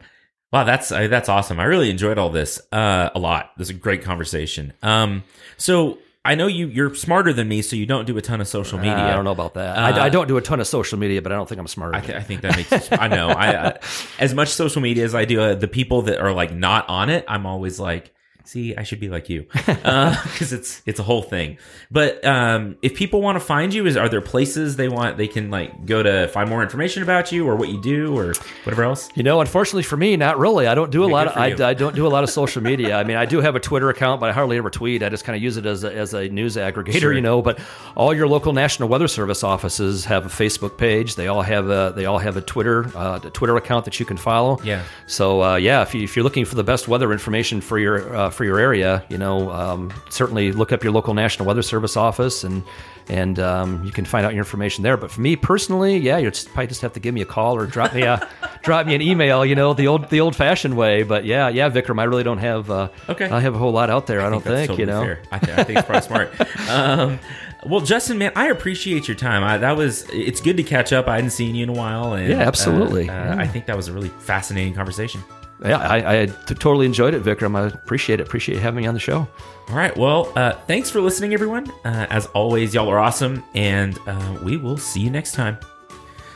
wow, 0.56 0.64
that's 0.64 0.90
uh, 0.92 1.08
that's 1.08 1.28
awesome. 1.28 1.60
I 1.60 1.66
really 1.66 1.90
enjoyed 1.90 2.18
all 2.18 2.30
this 2.30 2.62
uh, 2.72 3.10
a 3.14 3.20
lot. 3.20 3.52
This 3.58 3.70
is 3.70 3.76
a 3.76 3.80
great 3.80 4.04
conversation. 4.04 4.72
Um, 4.82 5.24
so 5.58 5.98
I 6.24 6.36
know 6.36 6.48
you 6.48 6.68
you're 6.68 6.96
smarter 6.96 7.34
than 7.34 7.50
me, 7.50 7.62
so 7.62 7.76
you 7.76 7.86
don't 7.86 8.06
do 8.06 8.18
a 8.18 8.22
ton 8.22 8.40
of 8.40 8.48
social 8.48 8.80
media. 8.80 8.96
I 8.96 9.14
don't 9.14 9.26
know 9.26 9.32
about 9.32 9.56
that. 9.56 9.78
Uh, 9.78 9.82
I, 9.82 10.06
I 10.06 10.10
don't 10.10 10.28
do 10.28 10.38
a 10.38 10.42
ton 10.42 10.62
of 10.62 10.68
social 10.68 10.98
media, 10.98 11.22
but 11.22 11.34
I 11.34 11.36
don't 11.36 11.50
think 11.50 11.60
I'm 11.60 11.68
smarter. 11.68 11.96
I, 11.96 12.00
th- 12.00 12.18
I 12.18 12.22
think 12.22 12.42
that 12.42 12.56
makes. 12.56 12.90
I 12.92 13.08
know. 13.10 13.28
I 13.30 13.56
uh, 13.56 13.78
as 14.18 14.34
much 14.34 14.48
social 14.48 14.82
media 14.82 15.04
as 15.04 15.14
I 15.14 15.26
do, 15.26 15.42
uh, 15.42 15.56
the 15.56 15.68
people 15.68 16.04
that 16.04 16.20
are 16.20 16.32
like 16.32 16.54
not 16.54 16.88
on 16.88 17.10
it, 17.10 17.26
I'm 17.28 17.46
always 17.46 17.78
like, 17.78 18.15
see, 18.46 18.76
I 18.76 18.84
should 18.84 19.00
be 19.00 19.10
like 19.10 19.30
you, 19.30 19.46
because 19.54 20.54
it's 20.54 20.82
it's 20.86 21.00
a 21.00 21.04
whole 21.04 21.22
thing. 21.22 21.58
But 21.92 22.24
um, 22.26 22.78
if 22.82 22.96
people 22.96 23.22
want 23.22 23.36
to 23.38 23.40
find 23.40 23.74
you, 23.74 23.86
is 23.86 23.98
are 23.98 24.10
there 24.10 24.22
places 24.22 24.76
they 24.76 24.88
want 24.90 25.18
they 25.18 25.28
can 25.28 25.50
like 25.52 25.86
go 25.86 26.02
to 26.04 26.28
find 26.30 26.50
more 26.50 26.64
information 26.64 27.04
about 27.04 27.32
you 27.32 27.48
or 27.48 27.56
what 27.56 27.70
you 27.70 27.82
do 27.82 28.18
or 28.18 28.34
whatever 28.64 28.84
else? 28.84 29.10
You 29.16 29.24
know, 29.24 29.42
unfortunately 29.42 29.84
for 29.84 29.98
me, 29.98 30.16
not 30.18 30.38
really. 30.40 30.68
I 30.68 30.76
don't 30.76 30.92
do 30.92 31.04
a 31.04 31.08
lot. 31.08 31.28
Of, 31.28 31.38
I. 31.38 31.56
I 31.66 31.74
don't 31.74 31.96
do 31.96 32.06
a 32.06 32.10
lot 32.10 32.24
of 32.24 32.30
social 32.30 32.62
media. 32.62 32.96
I 32.98 33.04
mean, 33.04 33.18
I 33.18 33.26
do 33.26 33.42
have 33.42 33.56
a 33.56 33.60
Twitter 33.60 33.90
account, 33.90 34.20
but 34.20 34.30
I 34.30 34.34
hardly 34.34 34.58
ever 34.58 34.70
tweet. 34.70 35.04
I 35.04 35.10
just 35.10 35.24
kind 35.26 35.36
of 35.36 35.42
use 35.42 35.58
it 35.58 35.66
as 35.66 35.84
a, 35.84 35.94
as 35.94 36.14
a 36.14 36.30
news 36.30 36.56
aggregator, 36.58 37.00
Sure. 37.00 37.14
you 37.14 37.22
know. 37.22 37.42
But 37.42 37.60
all 37.96 38.14
your 38.14 38.28
local 38.28 38.54
National 38.54 38.88
Weather 38.90 39.08
Service 39.08 39.44
offices 39.44 40.06
have 40.06 40.26
a 40.26 40.30
Facebook 40.30 40.78
page. 40.78 41.16
They 41.16 41.28
all 41.28 41.42
have 41.42 41.70
a 41.70 41.94
they 41.96 42.06
all 42.06 42.20
have 42.20 42.38
a 42.38 42.42
Twitter 42.42 42.86
uh, 42.96 43.20
a 43.24 43.30
Twitter 43.30 43.56
account 43.58 43.86
that 43.86 44.00
you 44.00 44.06
can 44.06 44.18
follow. 44.18 44.60
Yeah. 44.64 44.84
So 45.08 45.42
uh, 45.44 45.56
yeah, 45.56 45.82
if, 45.82 45.94
you, 45.96 46.04
if 46.04 46.16
you're 46.16 46.24
looking 46.24 46.46
for 46.46 46.56
the 46.56 46.64
best 46.64 46.88
weather 46.88 47.12
information 47.12 47.62
for 47.62 47.80
your 47.80 48.16
uh, 48.16 48.30
for 48.36 48.44
your 48.46 48.60
area, 48.60 49.04
you 49.10 49.18
know, 49.18 49.50
um, 49.52 49.92
certainly 50.10 50.52
look 50.52 50.72
up 50.72 50.84
your 50.84 50.94
local 50.94 51.14
National 51.14 51.48
Weather 51.48 51.62
Service 51.64 51.98
office 51.98 52.44
and 52.44 52.64
and 53.08 53.38
um, 53.40 53.84
you 53.86 53.92
can 53.92 54.04
find 54.04 54.26
out 54.26 54.34
your 54.34 54.40
information 54.40 54.84
there. 54.84 54.98
But 54.98 55.12
for 55.12 55.22
me 55.22 55.36
personally, 55.36 55.96
yeah, 55.98 56.18
you 56.18 56.32
just 56.32 56.48
probably 56.48 56.66
just 56.68 56.82
have 56.82 56.94
to 56.94 57.00
give 57.00 57.14
me 57.14 57.22
a 57.22 57.26
call 57.26 57.56
or 57.56 57.68
drop 57.68 57.94
me 57.94 58.02
a 58.02 58.28
drop 58.64 58.88
me 58.88 58.96
an 58.96 59.02
email. 59.02 59.46
You 59.46 59.54
know, 59.56 59.74
the 59.76 59.88
old 59.88 60.10
the 60.10 60.20
old 60.22 60.36
fashioned 60.36 60.76
way. 60.76 61.04
But 61.04 61.24
yeah, 61.24 61.50
yeah, 61.50 61.70
Vikram, 61.70 62.00
I 62.00 62.06
really 62.06 62.24
don't 62.24 62.40
have 62.40 62.70
uh, 62.72 62.90
Okay. 63.08 63.30
I 63.30 63.40
have 63.42 63.54
a 63.54 63.58
whole 63.60 63.72
lot 63.72 63.90
out 63.92 64.08
there. 64.08 64.22
I, 64.22 64.30
don't 64.32 64.44
that's 64.44 64.68
think 64.68 64.80
you 64.80 64.86
totally 64.88 65.08
know. 65.08 65.16
fair. 65.16 65.22
I, 65.32 65.38
th- 65.40 65.58
I 65.60 65.64
think 65.64 65.80
it's 65.80 65.88
probably 65.88 66.08
smart. 66.08 66.32
Um, 66.70 67.20
well, 67.68 67.82
Justin, 67.82 68.18
man, 68.20 68.32
I 68.36 68.48
appreciate 68.48 69.08
your 69.08 69.16
time. 69.16 69.44
I, 69.44 69.58
that 69.60 69.76
was 69.78 70.06
it's 70.12 70.42
good 70.42 70.58
to 70.58 70.64
catch 70.64 70.92
up. 70.94 71.08
I 71.08 71.16
hadn't 71.16 71.30
seen 71.32 71.54
you 71.56 71.64
in 71.64 71.70
a 71.70 71.74
while, 71.74 72.14
and 72.14 72.28
Yeah, 72.30 72.40
absolutely. 72.40 73.08
uh, 73.10 73.14
uh, 73.14 73.36
Yeah. 73.36 73.36
I 73.42 73.48
think 73.48 73.66
that 73.68 73.76
was 73.78 73.88
a 73.88 73.94
really 73.94 74.10
fascinating 74.10 74.74
conversation. 74.74 75.24
Yeah, 75.64 75.78
I, 75.78 76.22
I 76.22 76.26
t- 76.26 76.56
totally 76.56 76.86
enjoyed 76.86 77.14
it, 77.14 77.24
Vikram. 77.24 77.56
I 77.56 77.68
appreciate 77.68 78.20
it. 78.20 78.28
Appreciate 78.28 78.60
having 78.60 78.82
me 78.82 78.88
on 78.88 78.94
the 78.94 79.00
show. 79.00 79.28
All 79.70 79.76
right. 79.76 79.96
Well, 79.96 80.32
uh, 80.36 80.54
thanks 80.68 80.90
for 80.90 81.02
listening, 81.02 81.34
everyone. 81.34 81.72
Uh, 81.84 82.08
as 82.10 82.26
always, 82.28 82.74
y'all 82.74 82.90
are 82.90 83.00
awesome, 83.00 83.44
and 83.54 83.98
uh, 84.06 84.40
we 84.44 84.58
will 84.58 84.78
see 84.78 85.00
you 85.00 85.10
next 85.10 85.34
time. 85.34 85.58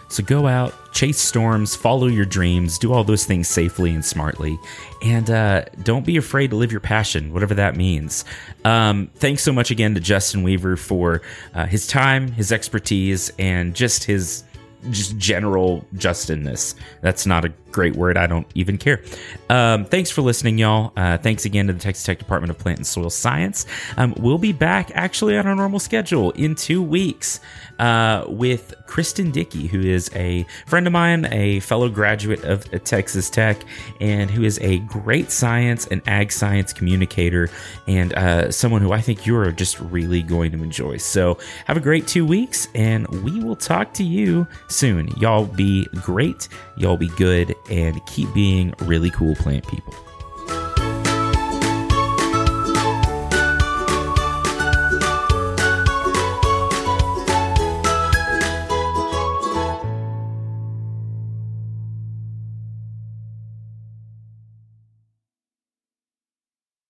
So 0.07 0.23
go 0.23 0.47
out, 0.47 0.73
chase 0.91 1.19
storms, 1.19 1.75
follow 1.75 2.07
your 2.07 2.25
dreams, 2.25 2.79
do 2.79 2.91
all 2.91 3.03
those 3.03 3.25
things 3.25 3.47
safely 3.47 3.93
and 3.93 4.03
smartly, 4.03 4.59
and 5.03 5.29
uh, 5.29 5.65
don't 5.83 6.03
be 6.03 6.17
afraid 6.17 6.49
to 6.49 6.55
live 6.55 6.71
your 6.71 6.81
passion, 6.81 7.31
whatever 7.31 7.53
that 7.53 7.75
means. 7.75 8.25
Um, 8.65 9.11
thanks 9.13 9.43
so 9.43 9.53
much 9.53 9.69
again 9.69 9.93
to 9.93 9.99
Justin 9.99 10.41
Weaver 10.41 10.77
for 10.77 11.21
uh, 11.53 11.67
his 11.67 11.85
time, 11.85 12.31
his 12.31 12.51
expertise, 12.51 13.31
and 13.37 13.75
just 13.75 14.03
his 14.05 14.45
just 14.89 15.17
general 15.17 15.85
Justinness. 15.93 16.73
That's 17.01 17.25
not 17.25 17.45
a 17.45 17.49
great 17.71 17.95
word. 17.95 18.17
I 18.17 18.27
don't 18.27 18.47
even 18.55 18.77
care. 18.77 19.01
Um, 19.49 19.85
thanks 19.85 20.09
for 20.09 20.21
listening, 20.21 20.57
y'all. 20.57 20.91
Uh, 20.95 21.17
thanks 21.17 21.45
again 21.45 21.67
to 21.67 21.73
the 21.73 21.79
Texas 21.79 22.05
Tech 22.05 22.19
Department 22.19 22.51
of 22.51 22.57
Plant 22.57 22.79
and 22.79 22.87
Soil 22.87 23.09
Science. 23.09 23.65
Um, 23.97 24.13
we'll 24.17 24.37
be 24.37 24.53
back 24.53 24.91
actually 24.93 25.37
on 25.37 25.47
our 25.47 25.55
normal 25.55 25.79
schedule 25.79 26.31
in 26.31 26.55
two 26.55 26.81
weeks 26.81 27.39
uh, 27.79 28.25
with 28.27 28.73
Kristen 28.85 29.31
Dickey, 29.31 29.67
who 29.67 29.79
is 29.79 30.11
a 30.15 30.45
friend 30.65 30.85
of 30.85 30.93
mine, 30.93 31.27
a 31.31 31.59
fellow 31.61 31.89
graduate 31.89 32.43
of 32.43 32.69
Texas 32.83 33.29
Tech, 33.29 33.57
and 34.01 34.29
who 34.29 34.43
is 34.43 34.59
a 34.59 34.79
great 34.79 35.31
science 35.31 35.87
and 35.87 36.01
ag 36.07 36.31
science 36.31 36.73
communicator, 36.73 37.49
and 37.87 38.13
uh, 38.13 38.51
someone 38.51 38.81
who 38.81 38.91
I 38.91 39.01
think 39.01 39.25
you're 39.25 39.51
just 39.51 39.79
really 39.79 40.21
going 40.21 40.51
to 40.51 40.63
enjoy. 40.63 40.97
So 40.97 41.37
have 41.65 41.77
a 41.77 41.79
great 41.79 42.07
two 42.07 42.25
weeks, 42.25 42.67
and 42.75 43.07
we 43.23 43.43
will 43.43 43.55
talk 43.55 43.93
to 43.95 44.03
you 44.03 44.47
soon. 44.67 45.07
Y'all 45.17 45.45
be 45.45 45.85
great, 46.01 46.49
y'all 46.77 46.97
be 46.97 47.09
good, 47.09 47.55
and 47.69 48.05
keep 48.05 48.33
being 48.33 48.73
really 48.79 49.09
cool 49.09 49.35
plant 49.35 49.67
people. 49.67 49.93